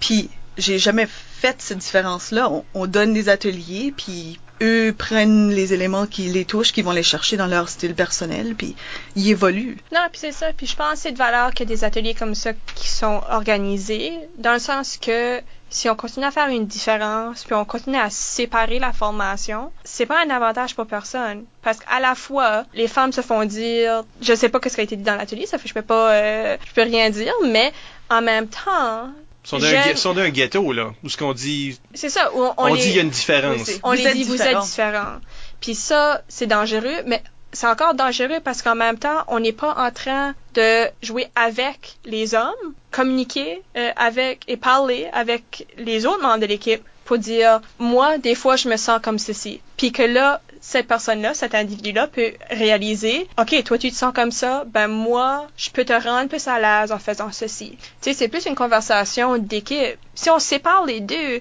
Puis 0.00 0.28
j'ai 0.58 0.80
jamais 0.80 1.06
fait 1.06 1.56
cette 1.60 1.78
différence-là. 1.78 2.50
On, 2.50 2.64
on, 2.74 2.86
donne 2.86 3.12
des 3.12 3.28
ateliers, 3.28 3.94
puis 3.96 4.40
eux 4.62 4.94
prennent 4.96 5.50
les 5.50 5.72
éléments 5.72 6.06
qui 6.06 6.22
les 6.22 6.44
touchent, 6.44 6.72
qui 6.72 6.82
vont 6.82 6.92
les 6.92 7.02
chercher 7.02 7.36
dans 7.36 7.46
leur 7.46 7.68
style 7.68 7.94
personnel, 7.94 8.54
puis 8.54 8.74
ils 9.14 9.30
évoluent. 9.30 9.78
Non, 9.92 10.00
puis 10.10 10.20
c'est 10.20 10.32
ça. 10.32 10.52
Puis 10.56 10.66
je 10.66 10.76
pense 10.76 10.94
que 10.94 10.98
c'est 10.98 11.12
de 11.12 11.18
valeur 11.18 11.52
qu'il 11.52 11.68
y 11.68 11.72
a 11.72 11.76
des 11.76 11.84
ateliers 11.84 12.14
comme 12.14 12.34
ça 12.34 12.52
qui 12.74 12.88
sont 12.88 13.20
organisés, 13.30 14.12
dans 14.38 14.52
le 14.52 14.58
sens 14.58 14.98
que 14.98 15.40
si 15.68 15.90
on 15.90 15.96
continue 15.96 16.26
à 16.26 16.30
faire 16.30 16.48
une 16.48 16.66
différence, 16.66 17.44
puis 17.44 17.54
on 17.54 17.64
continue 17.64 17.98
à 17.98 18.08
séparer 18.08 18.78
la 18.78 18.92
formation, 18.92 19.72
c'est 19.84 20.06
pas 20.06 20.22
un 20.24 20.30
avantage 20.30 20.74
pour 20.74 20.86
personne. 20.86 21.44
Parce 21.62 21.78
qu'à 21.78 22.00
la 22.00 22.14
fois, 22.14 22.64
les 22.72 22.88
femmes 22.88 23.12
se 23.12 23.20
font 23.20 23.44
dire, 23.44 24.04
je 24.22 24.34
sais 24.34 24.48
pas 24.48 24.60
ce 24.64 24.74
qui 24.74 24.80
a 24.80 24.84
été 24.84 24.96
dit 24.96 25.02
dans 25.02 25.16
l'atelier, 25.16 25.46
ça 25.46 25.58
fait 25.58 25.64
que 25.64 25.68
je 25.68 25.74
peux 25.74 25.82
pas, 25.82 26.12
euh, 26.12 26.56
je 26.66 26.72
peux 26.72 26.82
rien 26.82 27.10
dire, 27.10 27.32
mais 27.44 27.72
en 28.10 28.22
même 28.22 28.48
temps, 28.48 29.10
sont 29.46 30.14
d'un 30.14 30.30
ghetto, 30.30 30.72
là, 30.72 30.92
où 31.04 31.08
ce 31.08 31.16
qu'on 31.16 31.32
dit... 31.32 31.78
C'est 31.94 32.10
ça, 32.10 32.30
on, 32.34 32.52
on, 32.56 32.74
dit 32.74 32.88
il 32.88 32.96
y 32.96 32.98
a 32.98 33.02
une 33.02 33.10
différence. 33.10 33.70
on 33.82 33.92
les 33.92 34.12
dit, 34.12 34.24
vous 34.24 34.42
êtes 34.42 34.58
différents. 34.60 35.20
Puis 35.60 35.74
ça, 35.74 36.22
c'est 36.28 36.46
dangereux, 36.46 37.02
mais 37.06 37.22
c'est 37.52 37.66
encore 37.66 37.94
dangereux 37.94 38.40
parce 38.44 38.60
qu'en 38.60 38.74
même 38.74 38.98
temps, 38.98 39.24
on 39.28 39.40
n'est 39.40 39.52
pas 39.52 39.74
en 39.78 39.90
train 39.90 40.34
de 40.54 40.86
jouer 41.02 41.28
avec 41.34 41.96
les 42.04 42.34
hommes, 42.34 42.74
communiquer 42.90 43.62
euh, 43.76 43.90
avec 43.96 44.42
et 44.48 44.56
parler 44.56 45.08
avec 45.12 45.66
les 45.78 46.06
autres 46.06 46.22
membres 46.22 46.40
de 46.40 46.46
l'équipe 46.46 46.82
pour 47.06 47.18
dire, 47.18 47.60
moi, 47.78 48.18
des 48.18 48.34
fois, 48.34 48.56
je 48.56 48.68
me 48.68 48.76
sens 48.76 49.00
comme 49.02 49.18
ceci. 49.18 49.60
Puis 49.76 49.92
que 49.92 50.02
là, 50.02 50.42
cette 50.60 50.88
personne-là, 50.88 51.32
cet 51.32 51.54
individu-là 51.54 52.08
peut 52.08 52.32
réaliser, 52.50 53.28
OK, 53.38 53.62
toi 53.64 53.78
tu 53.78 53.90
te 53.90 53.96
sens 53.96 54.12
comme 54.12 54.32
ça, 54.32 54.64
ben 54.66 54.88
moi, 54.88 55.46
je 55.56 55.70
peux 55.70 55.84
te 55.84 55.92
rendre 55.92 56.28
plus 56.28 56.46
à 56.48 56.58
l'aise 56.58 56.92
en 56.92 56.98
faisant 56.98 57.30
ceci. 57.30 57.76
Tu 57.78 57.86
sais, 58.00 58.12
c'est 58.14 58.28
plus 58.28 58.46
une 58.46 58.56
conversation 58.56 59.38
d'équipe. 59.38 59.96
Si 60.14 60.28
on 60.28 60.38
sépare 60.38 60.84
les 60.84 61.00
deux, 61.00 61.40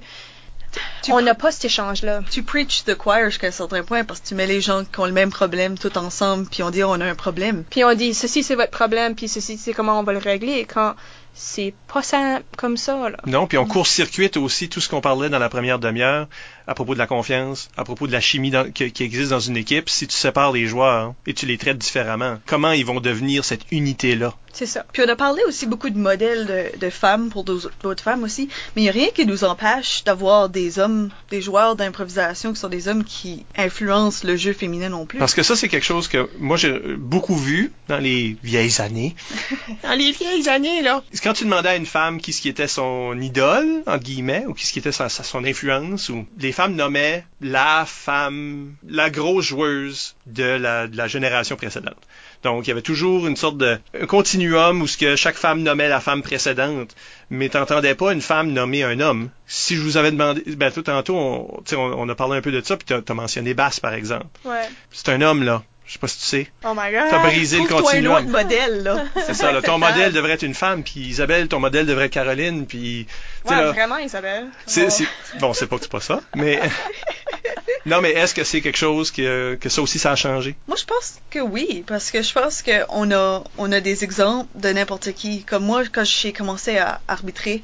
on 1.09 1.21
n'a 1.21 1.33
pas 1.33 1.51
cet 1.51 1.65
échange-là. 1.65 2.21
Tu 2.29 2.43
preach 2.43 2.83
the 2.83 2.95
choir 2.95 3.25
jusqu'à 3.25 3.47
un 3.47 3.51
certain 3.51 3.83
point 3.83 4.03
parce 4.03 4.19
que 4.19 4.27
tu 4.27 4.35
mets 4.35 4.47
les 4.47 4.61
gens 4.61 4.83
qui 4.83 4.99
ont 4.99 5.05
le 5.05 5.11
même 5.11 5.31
problème 5.31 5.77
tout 5.77 5.97
ensemble, 5.97 6.47
puis 6.47 6.63
on 6.63 6.69
dit 6.69 6.83
on 6.83 6.93
a 6.93 7.05
un 7.05 7.15
problème. 7.15 7.63
Puis 7.69 7.83
on 7.83 7.93
dit 7.93 8.13
ceci 8.13 8.43
c'est 8.43 8.55
votre 8.55 8.71
problème, 8.71 9.15
puis 9.15 9.27
ceci 9.27 9.57
c'est 9.57 9.73
comment 9.73 9.99
on 9.99 10.03
va 10.03 10.13
le 10.13 10.19
régler. 10.19 10.65
Quand 10.65 10.95
c'est 11.33 11.73
pas 11.95 12.03
simple 12.03 12.43
comme 12.57 12.75
ça. 12.75 13.09
Là. 13.09 13.15
Non, 13.25 13.47
puis 13.47 13.57
on 13.57 13.65
court-circuite 13.65 14.35
aussi 14.35 14.67
tout 14.67 14.81
ce 14.81 14.89
qu'on 14.89 14.99
parlait 14.99 15.29
dans 15.29 15.39
la 15.39 15.47
première 15.47 15.79
demi-heure 15.79 16.27
à 16.67 16.73
propos 16.73 16.93
de 16.93 16.99
la 16.99 17.07
confiance, 17.07 17.69
à 17.77 17.85
propos 17.85 18.07
de 18.07 18.11
la 18.11 18.19
chimie 18.19 18.51
qui, 18.73 19.03
existe 19.03 19.29
dans 19.29 19.39
une 19.39 19.55
équipe. 19.55 19.89
Si 19.89 20.07
tu 20.07 20.15
sépares 20.15 20.51
les 20.51 20.65
joueurs 20.65 21.13
et 21.25 21.33
tu 21.33 21.45
les 21.45 21.57
traites 21.57 21.77
différemment, 21.77 22.39
comment 22.45 22.71
ils 22.71 22.85
vont 22.85 22.99
devenir 22.99 23.45
cette 23.45 23.61
unité-là? 23.71 24.33
C'est 24.51 24.65
ça. 24.65 24.85
Puis 24.93 25.03
on 25.05 25.09
a 25.09 25.17
parlé 25.17 25.41
aussi 25.45 25.65
beaucoup 25.65 25.89
de 25.89 25.97
modèles 25.97 26.45
de, 26.45 26.79
de 26.79 26.89
femmes 26.89 27.29
pour 27.29 27.43
d'autres 27.43 27.71
d'autres 27.83 28.01
femmes 28.01 28.23
aussi, 28.23 28.47
mais 28.75 28.83
il 28.83 28.85
n'y 28.85 28.89
a 28.89 28.93
rien 28.93 29.09
qui 29.13 29.25
nous 29.25 29.43
empêche 29.43 30.05
d'avoir 30.05 30.47
des 30.47 30.79
hommes, 30.79 31.09
des 31.29 31.41
joueurs 31.41 31.75
d'improvisation 31.75 32.53
qui 32.53 32.59
sont 32.61 32.69
des 32.69 32.87
hommes 32.87 33.03
qui 33.03 33.45
influencent 33.57 34.25
le 34.25 34.37
jeu 34.37 34.53
féminin 34.53 34.87
non 34.87 35.05
plus. 35.05 35.19
Parce 35.19 35.33
que 35.33 35.43
ça, 35.43 35.57
c'est 35.57 35.67
quelque 35.67 35.83
chose 35.83 36.07
que 36.07 36.29
moi, 36.39 36.55
j'ai 36.55 36.79
beaucoup 36.97 37.35
vu 37.35 37.73
dans 37.89 37.97
les 37.97 38.37
vieilles 38.43 38.79
années. 38.79 39.13
dans 39.83 39.93
les 39.93 40.13
vieilles 40.13 40.47
années, 40.47 40.81
là. 40.81 41.03
Quand 41.21 41.33
tu 41.33 41.43
demandais 41.43 41.69
à 41.69 41.75
une 41.75 41.84
femme 41.85 42.19
qui 42.19 42.33
ce 42.33 42.41
qui 42.41 42.49
était 42.49 42.67
son 42.67 43.19
idole, 43.19 43.83
entre 43.85 44.03
guillemets, 44.03 44.45
ou 44.47 44.53
qui 44.53 44.65
ce 44.65 44.73
qui 44.73 44.79
était 44.79 44.91
sa- 44.91 45.09
son 45.09 45.43
influence, 45.45 46.09
ou 46.09 46.25
les 46.39 46.51
femmes 46.51 46.75
nommaient 46.75 47.25
la 47.41 47.85
femme, 47.85 48.73
la 48.87 49.09
grosse 49.09 49.45
joueuse 49.45 50.15
de 50.25 50.43
la, 50.43 50.87
de 50.87 50.97
la 50.97 51.07
génération 51.07 51.55
précédente. 51.55 51.97
Donc, 52.43 52.65
il 52.65 52.69
y 52.69 52.71
avait 52.71 52.81
toujours 52.83 53.25
une 53.25 53.35
sorte 53.35 53.57
de 53.57 53.79
un 53.99 54.05
continuum 54.05 54.81
où 54.81 54.87
ce 54.87 54.97
que 54.97 55.15
chaque 55.15 55.35
femme 55.35 55.63
nommait 55.63 55.89
la 55.89 55.99
femme 55.99 56.21
précédente, 56.21 56.95
mais 57.31 57.49
t'entendais 57.49 57.95
pas 57.95 58.13
une 58.13 58.21
femme 58.21 58.51
nommer 58.51 58.83
un 58.83 58.99
homme. 58.99 59.29
Si 59.47 59.75
je 59.75 59.81
vous 59.81 59.97
avais 59.97 60.11
demandé, 60.11 60.43
ben 60.55 60.71
tout 60.71 60.83
tantôt, 60.83 61.15
on, 61.15 61.63
on, 61.71 61.75
on 61.77 62.09
a 62.09 62.15
parlé 62.15 62.37
un 62.37 62.41
peu 62.41 62.51
de 62.51 62.61
ça, 62.63 62.77
puis 62.77 62.85
t'as 62.85 62.99
as 63.07 63.13
mentionné 63.15 63.53
Basse, 63.55 63.79
par 63.79 63.93
exemple. 63.93 64.27
Ouais. 64.43 64.67
C'est 64.91 65.09
un 65.09 65.21
homme, 65.21 65.43
là. 65.43 65.63
Je 65.87 65.93
sais 65.93 65.99
pas 65.99 66.07
si 66.07 66.17
tu 66.19 66.25
sais. 66.25 66.47
Oh 66.65 66.73
my 66.75 66.91
god. 66.91 67.09
T'as 67.11 67.19
brisé 67.19 67.59
le 67.59 67.67
Trouve-toi 67.67 67.91
un 67.93 68.05
autre 68.05 68.15
continuum. 68.15 68.31
modèle, 68.43 68.83
là. 68.83 69.03
C'est 69.27 69.33
ça, 69.35 69.51
là. 69.51 69.61
Ton 69.61 69.77
modèle 69.79 70.11
devrait 70.13 70.31
être 70.33 70.41
une 70.43 70.55
femme, 70.55 70.83
puis 70.83 70.99
Isabelle, 71.01 71.47
ton 71.47 71.59
modèle 71.59 71.85
devrait 71.85 72.05
être 72.05 72.11
Caroline, 72.13 72.65
puis... 72.65 73.05
tu 73.07 73.49
sais, 73.49 73.55
Ouais, 73.55 73.61
là, 73.65 73.71
vraiment, 73.71 73.97
Isabelle. 73.97 74.47
c'est, 74.65 74.87
Oh. 74.87 74.89
c'est- 74.89 75.37
Bon, 75.39 75.53
c'est 75.53 75.67
pas 75.67 75.75
que 75.77 75.83
c'est 75.83 75.91
pas 75.91 76.01
ça, 76.01 76.21
mais... 76.35 76.59
non, 77.85 78.01
mais 78.01 78.11
est-ce 78.13 78.33
que 78.33 78.43
c'est 78.43 78.61
quelque 78.61 78.77
chose 78.77 79.11
que, 79.11 79.55
que 79.61 79.69
ça 79.69 79.81
aussi, 79.83 79.99
ça 79.99 80.11
a 80.11 80.15
changé? 80.15 80.55
Moi, 80.67 80.75
je 80.79 80.85
pense 80.85 81.19
que 81.29 81.39
oui, 81.39 81.83
parce 81.85 82.09
que 82.09 82.23
je 82.23 82.33
pense 82.33 82.63
qu'on 82.63 83.11
a, 83.11 83.43
on 83.59 83.71
a 83.71 83.79
des 83.79 84.03
exemples 84.03 84.49
de 84.55 84.69
n'importe 84.69 85.11
qui. 85.13 85.43
Comme 85.43 85.65
moi, 85.65 85.83
quand 85.91 86.03
j'ai 86.03 86.33
commencé 86.33 86.77
à 86.79 86.99
arbitrer, 87.07 87.61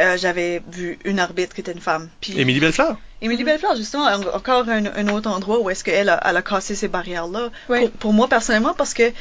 euh, 0.00 0.16
j'avais 0.16 0.62
vu 0.72 0.98
une 1.04 1.18
arbitre 1.18 1.54
qui 1.54 1.60
était 1.60 1.72
une 1.72 1.80
femme. 1.80 2.08
Puis 2.20 2.38
Émilie 2.40 2.60
Bellefleur? 2.60 2.96
Émilie 3.22 3.44
Bellefleur, 3.44 3.76
justement, 3.76 4.04
en- 4.04 4.34
encore 4.36 4.66
un, 4.68 4.86
un 4.86 5.08
autre 5.08 5.28
endroit 5.30 5.60
où 5.60 5.68
est-ce 5.68 5.84
qu'elle 5.84 6.08
a, 6.08 6.18
elle 6.24 6.36
a 6.38 6.42
cassé 6.42 6.74
ces 6.74 6.88
barrières-là. 6.88 7.50
Oui. 7.68 7.80
Pour, 7.80 7.90
pour 7.90 8.12
moi, 8.14 8.28
personnellement, 8.28 8.72
parce 8.74 8.94
que 8.94 9.12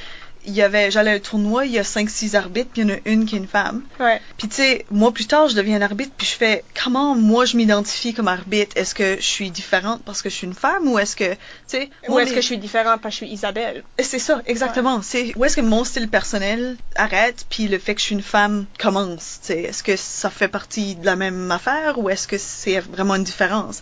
il 0.50 0.56
y 0.56 0.62
avait, 0.62 0.92
j'allais 0.92 1.12
à 1.12 1.14
un 1.16 1.20
tournoi, 1.20 1.66
il 1.66 1.72
y 1.72 1.80
a 1.80 1.84
5-6 1.84 2.36
arbitres, 2.36 2.70
puis 2.74 2.82
il 2.82 2.90
y 2.90 2.92
en 2.92 2.96
a 2.96 3.00
une 3.06 3.26
qui 3.26 3.36
est 3.36 3.40
une 3.40 3.48
femme. 3.48 3.84
Ouais. 4.00 4.20
Puis 4.38 4.48
tu 4.50 4.56
sais, 4.58 4.86
moi 4.92 5.12
plus 5.14 5.26
tard, 5.28 5.48
je 5.48 5.56
deviens 5.56 5.78
un 5.78 5.82
arbitre, 5.82 6.12
puis 6.18 6.28
je 6.28 6.34
fais 6.36 6.64
comment 6.84 7.16
moi 7.16 7.46
je 7.46 7.56
m'identifie 7.58 8.14
comme 8.14 8.28
arbitre? 8.28 8.76
Est-ce 8.76 8.94
que 8.96 9.16
je 9.18 9.26
suis 9.26 9.52
différente 9.52 10.02
parce 10.04 10.22
que 10.22 10.30
je 10.30 10.36
suis 10.36 10.48
une 10.48 10.54
femme 10.54 10.88
ou 10.88 11.00
est-ce 11.00 11.16
que 11.16 11.34
tu 11.34 11.38
sais 11.68 11.90
Ou 12.08 12.20
est-ce 12.20 12.30
les- 12.30 12.36
que 12.36 12.42
je 12.42 12.46
suis 12.48 12.58
différente 12.58 13.02
parce 13.02 13.16
que 13.16 13.22
je 13.22 13.26
suis 13.28 13.34
Isabelle? 13.34 13.84
c'est 14.00 14.20
ça, 14.20 14.42
exactement. 14.46 15.02
C'est 15.02 15.34
où 15.36 15.46
est-ce 15.46 15.56
que 15.56 15.62
mon 15.62 15.84
style 15.84 16.10
personnel 16.10 16.76
arrête, 16.96 17.46
puis 17.50 17.68
le 17.68 17.78
fait 17.80 17.94
que 17.96 18.02
je 18.02 18.06
suis 18.06 18.16
une 18.16 18.22
femme 18.22 18.66
commence. 18.78 19.40
tu 19.42 19.48
sais? 19.54 19.62
Est-ce 19.64 19.84
que 19.84 19.96
ça 19.96 20.30
fait 20.30 20.48
partie 20.48 20.96
de 20.96 21.06
la 21.06 21.16
même 21.16 21.52
affaire 21.52 22.00
ou 22.00 22.10
est-ce 22.10 22.28
que 22.28 22.38
c'est 22.38 22.80
vraiment 22.80 23.16
une 23.16 23.24
différence? 23.24 23.82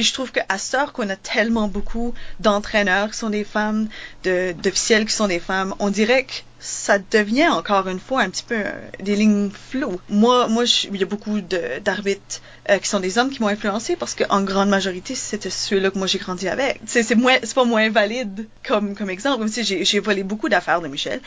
Puis 0.00 0.08
je 0.08 0.14
trouve 0.14 0.32
qu'à 0.32 0.46
heure 0.76 0.94
qu'on 0.94 1.10
a 1.10 1.16
tellement 1.16 1.68
beaucoup 1.68 2.14
d'entraîneurs 2.38 3.10
qui 3.10 3.18
sont 3.18 3.28
des 3.28 3.44
femmes, 3.44 3.86
de- 4.24 4.52
d'officiels 4.52 5.04
qui 5.04 5.12
sont 5.12 5.28
des 5.28 5.40
femmes, 5.40 5.74
on 5.78 5.90
dirait 5.90 6.24
que 6.24 6.32
ça 6.58 6.98
devient 6.98 7.48
encore 7.48 7.86
une 7.86 8.00
fois 8.00 8.22
un 8.22 8.30
petit 8.30 8.44
peu 8.44 8.54
euh, 8.56 8.72
des 9.00 9.14
lignes 9.14 9.50
floues. 9.50 10.00
Moi, 10.08 10.48
moi, 10.48 10.64
il 10.90 10.96
y 10.96 11.02
a 11.02 11.06
beaucoup 11.06 11.42
d'arbitres 11.42 12.40
euh, 12.70 12.78
qui 12.78 12.88
sont 12.88 13.00
des 13.00 13.18
hommes 13.18 13.30
qui 13.30 13.40
m'ont 13.42 13.48
influencé 13.48 13.96
parce 13.96 14.14
qu'en 14.14 14.42
grande 14.42 14.68
majorité, 14.68 15.14
c'était 15.14 15.50
ceux-là 15.50 15.90
que 15.90 15.98
moi 15.98 16.06
j'ai 16.06 16.18
grandi 16.18 16.48
avec. 16.48 16.80
C'est 16.86 17.02
c'est 17.02 17.14
moins, 17.14 17.36
c'est 17.42 17.54
pas 17.54 17.64
moins 17.64 17.90
valide 17.90 18.46
comme 18.66 18.94
comme 18.94 19.10
exemple. 19.10 19.48
Si 19.48 19.64
j'ai 19.64 19.84
j'ai 19.84 20.00
volé 20.00 20.22
beaucoup 20.22 20.48
d'affaires 20.48 20.80
de 20.80 20.88
Michel, 20.88 21.20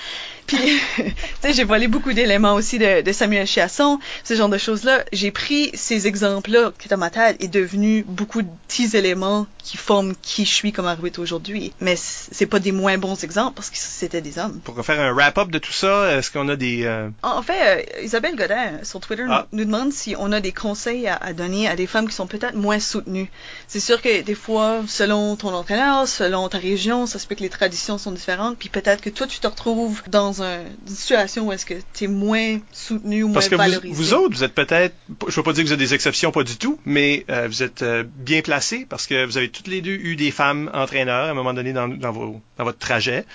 puis 0.47 0.57
tu 0.95 1.03
sais 1.41 1.53
j'ai 1.53 1.63
volé 1.63 1.87
beaucoup 1.87 2.13
d'éléments 2.13 2.53
aussi 2.55 2.79
de, 2.79 3.01
de 3.01 3.11
Samuel 3.11 3.45
Chiasson, 3.47 3.99
ce 4.23 4.33
genre 4.35 4.49
de 4.49 4.57
choses-là. 4.57 5.03
J'ai 5.11 5.31
pris 5.31 5.71
ces 5.73 6.07
exemples-là 6.07 6.71
qui 6.79 6.87
dans 6.87 6.97
ma 6.97 7.09
tête 7.09 7.43
est 7.43 7.47
devenu 7.47 8.03
beaucoup 8.07 8.41
de 8.41 8.47
petits 8.67 8.95
éléments 8.95 9.45
qui 9.63 9.77
forment 9.77 10.13
qui 10.21 10.45
je 10.45 10.53
suis 10.53 10.71
comme 10.71 10.85
arbitre 10.87 11.21
aujourd'hui. 11.21 11.73
Mais 11.81 11.95
c'est 11.97 12.45
pas 12.45 12.59
des 12.59 12.71
moins 12.71 12.97
bons 12.97 13.23
exemples 13.23 13.53
parce 13.55 13.69
que 13.69 13.77
c'était 13.77 14.21
des 14.21 14.37
hommes. 14.39 14.59
Pour 14.63 14.83
faire 14.85 14.99
un 14.99 15.11
wrap-up 15.13 15.49
de 15.51 15.59
tout 15.59 15.71
ça, 15.73 16.11
est-ce 16.17 16.31
qu'on 16.31 16.47
a 16.49 16.55
des... 16.55 16.83
euh, 16.83 17.09
En 17.23 17.41
fait, 17.41 17.83
euh, 17.99 18.01
Isabelle 18.03 18.35
Godin 18.35 18.83
sur 18.83 18.99
Twitter 18.99 19.25
Ah. 19.29 19.47
nous, 19.51 19.59
nous 19.59 19.65
demande 19.65 19.91
si 19.93 20.15
on 20.17 20.31
a 20.31 20.39
des 20.39 20.51
conseils 20.51 21.07
à, 21.07 21.15
à 21.15 21.32
donner 21.33 21.67
à 21.67 21.75
des 21.75 21.87
femmes 21.87 22.07
qui 22.07 22.15
sont 22.15 22.27
peut-être 22.27 22.55
moins 22.55 22.79
soutenues. 22.79 23.29
C'est 23.67 23.79
sûr 23.79 24.01
que 24.01 24.21
des 24.21 24.35
fois, 24.35 24.81
selon 24.87 25.35
ton 25.35 25.53
entraîneur, 25.53 26.07
selon 26.07 26.47
ta 26.49 26.57
région, 26.57 27.05
ça 27.05 27.19
se 27.19 27.27
peut 27.27 27.35
que 27.35 27.41
les 27.41 27.49
traditions 27.49 27.97
sont 27.97 28.11
différentes, 28.11 28.57
puis 28.57 28.69
peut-être 28.69 29.01
que 29.01 29.09
toi, 29.09 29.27
tu 29.27 29.39
te 29.39 29.47
retrouves 29.47 30.01
dans 30.09 30.41
un- 30.43 30.61
une 30.87 30.95
situation 30.95 31.47
où 31.47 31.51
est-ce 31.51 31.65
que 31.65 31.75
tu 31.93 32.05
es 32.05 32.07
moins 32.07 32.59
soutenu 32.71 33.23
ou 33.23 33.27
moins 33.27 33.33
Parce 33.35 33.49
que 33.49 33.55
vous, 33.55 33.61
valorisé. 33.61 33.93
vous 33.93 34.13
autres, 34.13 34.35
vous 34.35 34.43
êtes 34.43 34.53
peut-être, 34.55 34.95
je 35.27 35.35
veux 35.35 35.43
pas 35.43 35.53
dire 35.53 35.63
que 35.63 35.67
vous 35.69 35.73
êtes 35.73 35.79
des 35.79 35.93
exceptions, 35.93 36.31
pas 36.31 36.43
du 36.43 36.57
tout, 36.57 36.79
mais 36.85 37.25
euh, 37.29 37.47
vous 37.47 37.63
êtes 37.63 37.81
euh, 37.81 38.03
bien 38.17 38.41
placés 38.41 38.85
parce 38.89 39.07
que 39.07 39.25
vous 39.25 39.37
avez 39.37 39.49
toutes 39.49 39.67
les 39.67 39.81
deux 39.81 39.91
eu 39.91 40.15
des 40.15 40.31
femmes 40.31 40.69
entraîneurs 40.73 41.25
à 41.25 41.29
un 41.31 41.33
moment 41.33 41.53
donné 41.53 41.73
dans, 41.73 41.87
dans, 41.87 42.11
vos, 42.11 42.41
dans 42.57 42.63
votre 42.63 42.79
trajet. 42.79 43.25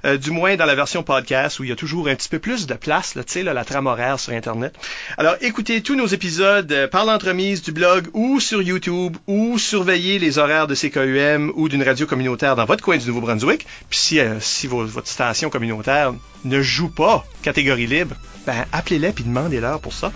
euh, 0.05 0.18
du 0.18 0.32
moins 0.32 0.55
dans 0.56 0.66
la 0.66 0.74
version 0.74 1.02
podcast 1.02 1.59
où 1.60 1.64
il 1.64 1.70
y 1.70 1.72
a 1.72 1.76
toujours 1.76 2.09
un 2.09 2.14
petit 2.14 2.28
peu 2.28 2.38
plus 2.38 2.66
de 2.66 2.74
place, 2.74 3.14
tu 3.14 3.22
sais, 3.26 3.42
la 3.42 3.64
trame 3.64 3.86
horaire 3.86 4.20
sur 4.20 4.34
Internet. 4.34 4.74
Alors, 5.16 5.36
écoutez 5.40 5.80
tous 5.80 5.94
nos 5.94 6.09
épisodes 6.09 6.70
euh, 6.70 6.86
par 6.86 7.06
l'entremise 7.06 7.62
du 7.62 7.72
blog 7.72 8.09
ou 8.12 8.38
sur 8.38 8.60
YouTube 8.60 9.16
ou 9.26 9.56
surveillez 9.56 10.18
les 10.18 10.36
horaires 10.36 10.66
de 10.66 10.74
CKUM 10.74 11.50
ou 11.55 11.70
d'une 11.70 11.82
radio 11.82 12.05
communautaire 12.05 12.55
dans 12.55 12.66
votre 12.66 12.84
coin 12.84 12.98
du 12.98 13.06
Nouveau-Brunswick. 13.06 13.66
Puis 13.88 13.98
si, 13.98 14.20
euh, 14.20 14.34
votre 14.60 15.09
station 15.09 15.48
communautaire 15.48 16.12
ne 16.44 16.60
joue 16.60 16.90
pas 16.90 17.24
catégorie 17.40 17.86
libre, 17.86 18.14
ben 18.46 18.66
appelez-les 18.72 19.12
puis 19.12 19.24
demandez-leur 19.24 19.80
pour 19.80 19.94
ça. 19.94 20.12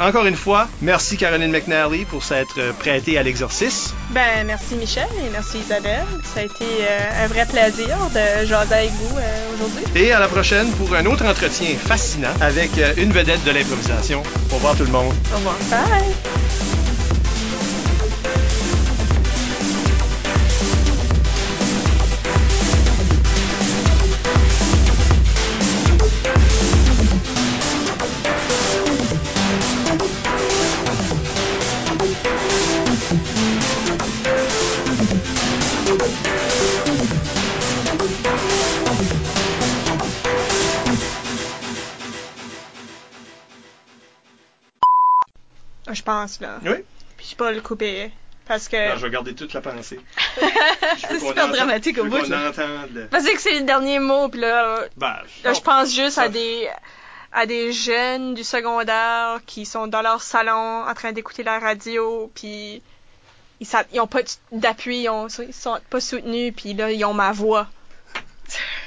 Encore 0.00 0.26
une 0.26 0.34
fois, 0.36 0.68
merci 0.82 1.16
Caroline 1.16 1.50
McNally 1.52 2.04
pour 2.04 2.24
s'être 2.24 2.58
euh, 2.58 2.72
prêtée 2.72 3.16
à 3.16 3.22
l'exercice. 3.22 3.94
Ben, 4.10 4.44
merci 4.46 4.74
Michel 4.74 5.06
et 5.24 5.30
merci 5.30 5.58
Isabelle. 5.58 6.04
Ça 6.34 6.40
a 6.40 6.42
été 6.42 6.64
euh, 6.64 7.24
un 7.24 7.26
vrai 7.28 7.46
plaisir 7.46 7.96
de 8.12 8.46
jaser 8.46 8.74
avec 8.74 8.90
vous 8.90 9.16
euh, 9.16 9.54
aujourd'hui. 9.54 9.84
Et 9.94 10.12
à 10.12 10.18
la 10.18 10.28
prochaine 10.28 10.70
pour 10.72 10.94
un 10.94 11.06
autre 11.06 11.24
entretien 11.24 11.76
fascinant 11.78 12.34
avec 12.40 12.76
euh, 12.78 12.92
une 12.96 13.12
vedette 13.12 13.44
de 13.44 13.52
l'improvisation. 13.52 14.22
Au 14.50 14.56
revoir 14.56 14.76
tout 14.76 14.84
le 14.84 14.90
monde. 14.92 15.14
Au 15.32 15.36
revoir. 15.36 15.56
Bye! 15.70 16.83
Je 45.90 46.02
pense, 46.02 46.40
là. 46.40 46.58
Oui. 46.64 46.76
Puis 47.16 47.26
je 47.30 47.36
peux 47.36 47.44
pas 47.44 47.52
le 47.52 47.60
couper. 47.60 48.10
Parce 48.46 48.68
que. 48.68 48.76
Je 48.96 49.02
vais 49.02 49.10
garder 49.10 49.34
toute 49.34 49.52
la 49.54 49.60
pensée. 49.62 49.98
Je 50.36 51.06
C'est 51.08 51.18
super 51.20 51.48
dramatique 51.48 51.96
au 51.98 52.04
je 52.04 52.08
veux 52.10 52.20
bout, 52.20 52.32
entende 52.32 52.90
le- 52.94 53.06
Parce 53.06 53.24
que 53.24 53.40
c'est 53.40 53.58
le 53.58 53.64
dernier 53.64 53.98
mot, 53.98 54.28
puis 54.28 54.40
là, 54.40 54.80
Ben, 54.98 55.16
là 55.44 55.52
je 55.54 55.60
pense 55.60 55.94
juste 55.94 56.16
ça- 56.16 56.22
à 56.24 56.28
des 56.28 56.68
à 57.32 57.46
des 57.46 57.72
jeunes 57.72 58.34
du 58.34 58.44
secondaire 58.44 59.40
qui 59.46 59.64
sont 59.66 59.86
dans 59.88 60.02
leur 60.02 60.22
salon 60.22 60.84
en 60.86 60.94
train 60.94 61.12
d'écouter 61.12 61.42
la 61.42 61.58
radio, 61.58 62.30
puis 62.34 62.82
ils 63.60 63.66
sa- 63.66 63.84
ils 63.92 64.00
ont 64.00 64.06
pas 64.06 64.20
d'appui, 64.52 65.02
ils, 65.04 65.08
ont- 65.08 65.26
ils 65.28 65.52
sont 65.54 65.78
pas 65.90 66.00
soutenus, 66.00 66.52
puis 66.54 66.74
là 66.74 66.92
ils 66.92 67.04
ont 67.04 67.14
ma 67.14 67.32
voix. 67.32 67.66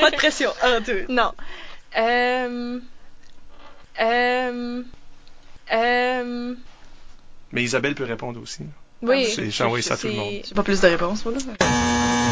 Pas 0.00 0.10
de 0.12 0.16
pression. 0.16 0.50
Un, 0.62 0.80
deux. 0.80 1.06
Non. 1.08 1.32
Euh... 1.98 2.78
Euh... 4.00 4.82
Euh... 5.72 6.54
Mais 7.52 7.62
Isabelle 7.62 7.94
peut 7.94 8.04
répondre 8.04 8.40
aussi. 8.42 8.62
Oui. 9.02 9.26
J'ai 9.48 9.64
envoyé 9.64 9.82
ça 9.82 9.94
à 9.94 9.96
tout 9.96 10.08
le 10.08 10.14
monde. 10.14 10.34
J'ai 10.44 10.54
pas 10.54 10.62
plus 10.62 10.80
de 10.80 10.86
réponses, 10.86 11.24
moi, 11.24 11.34
là. 11.34 12.27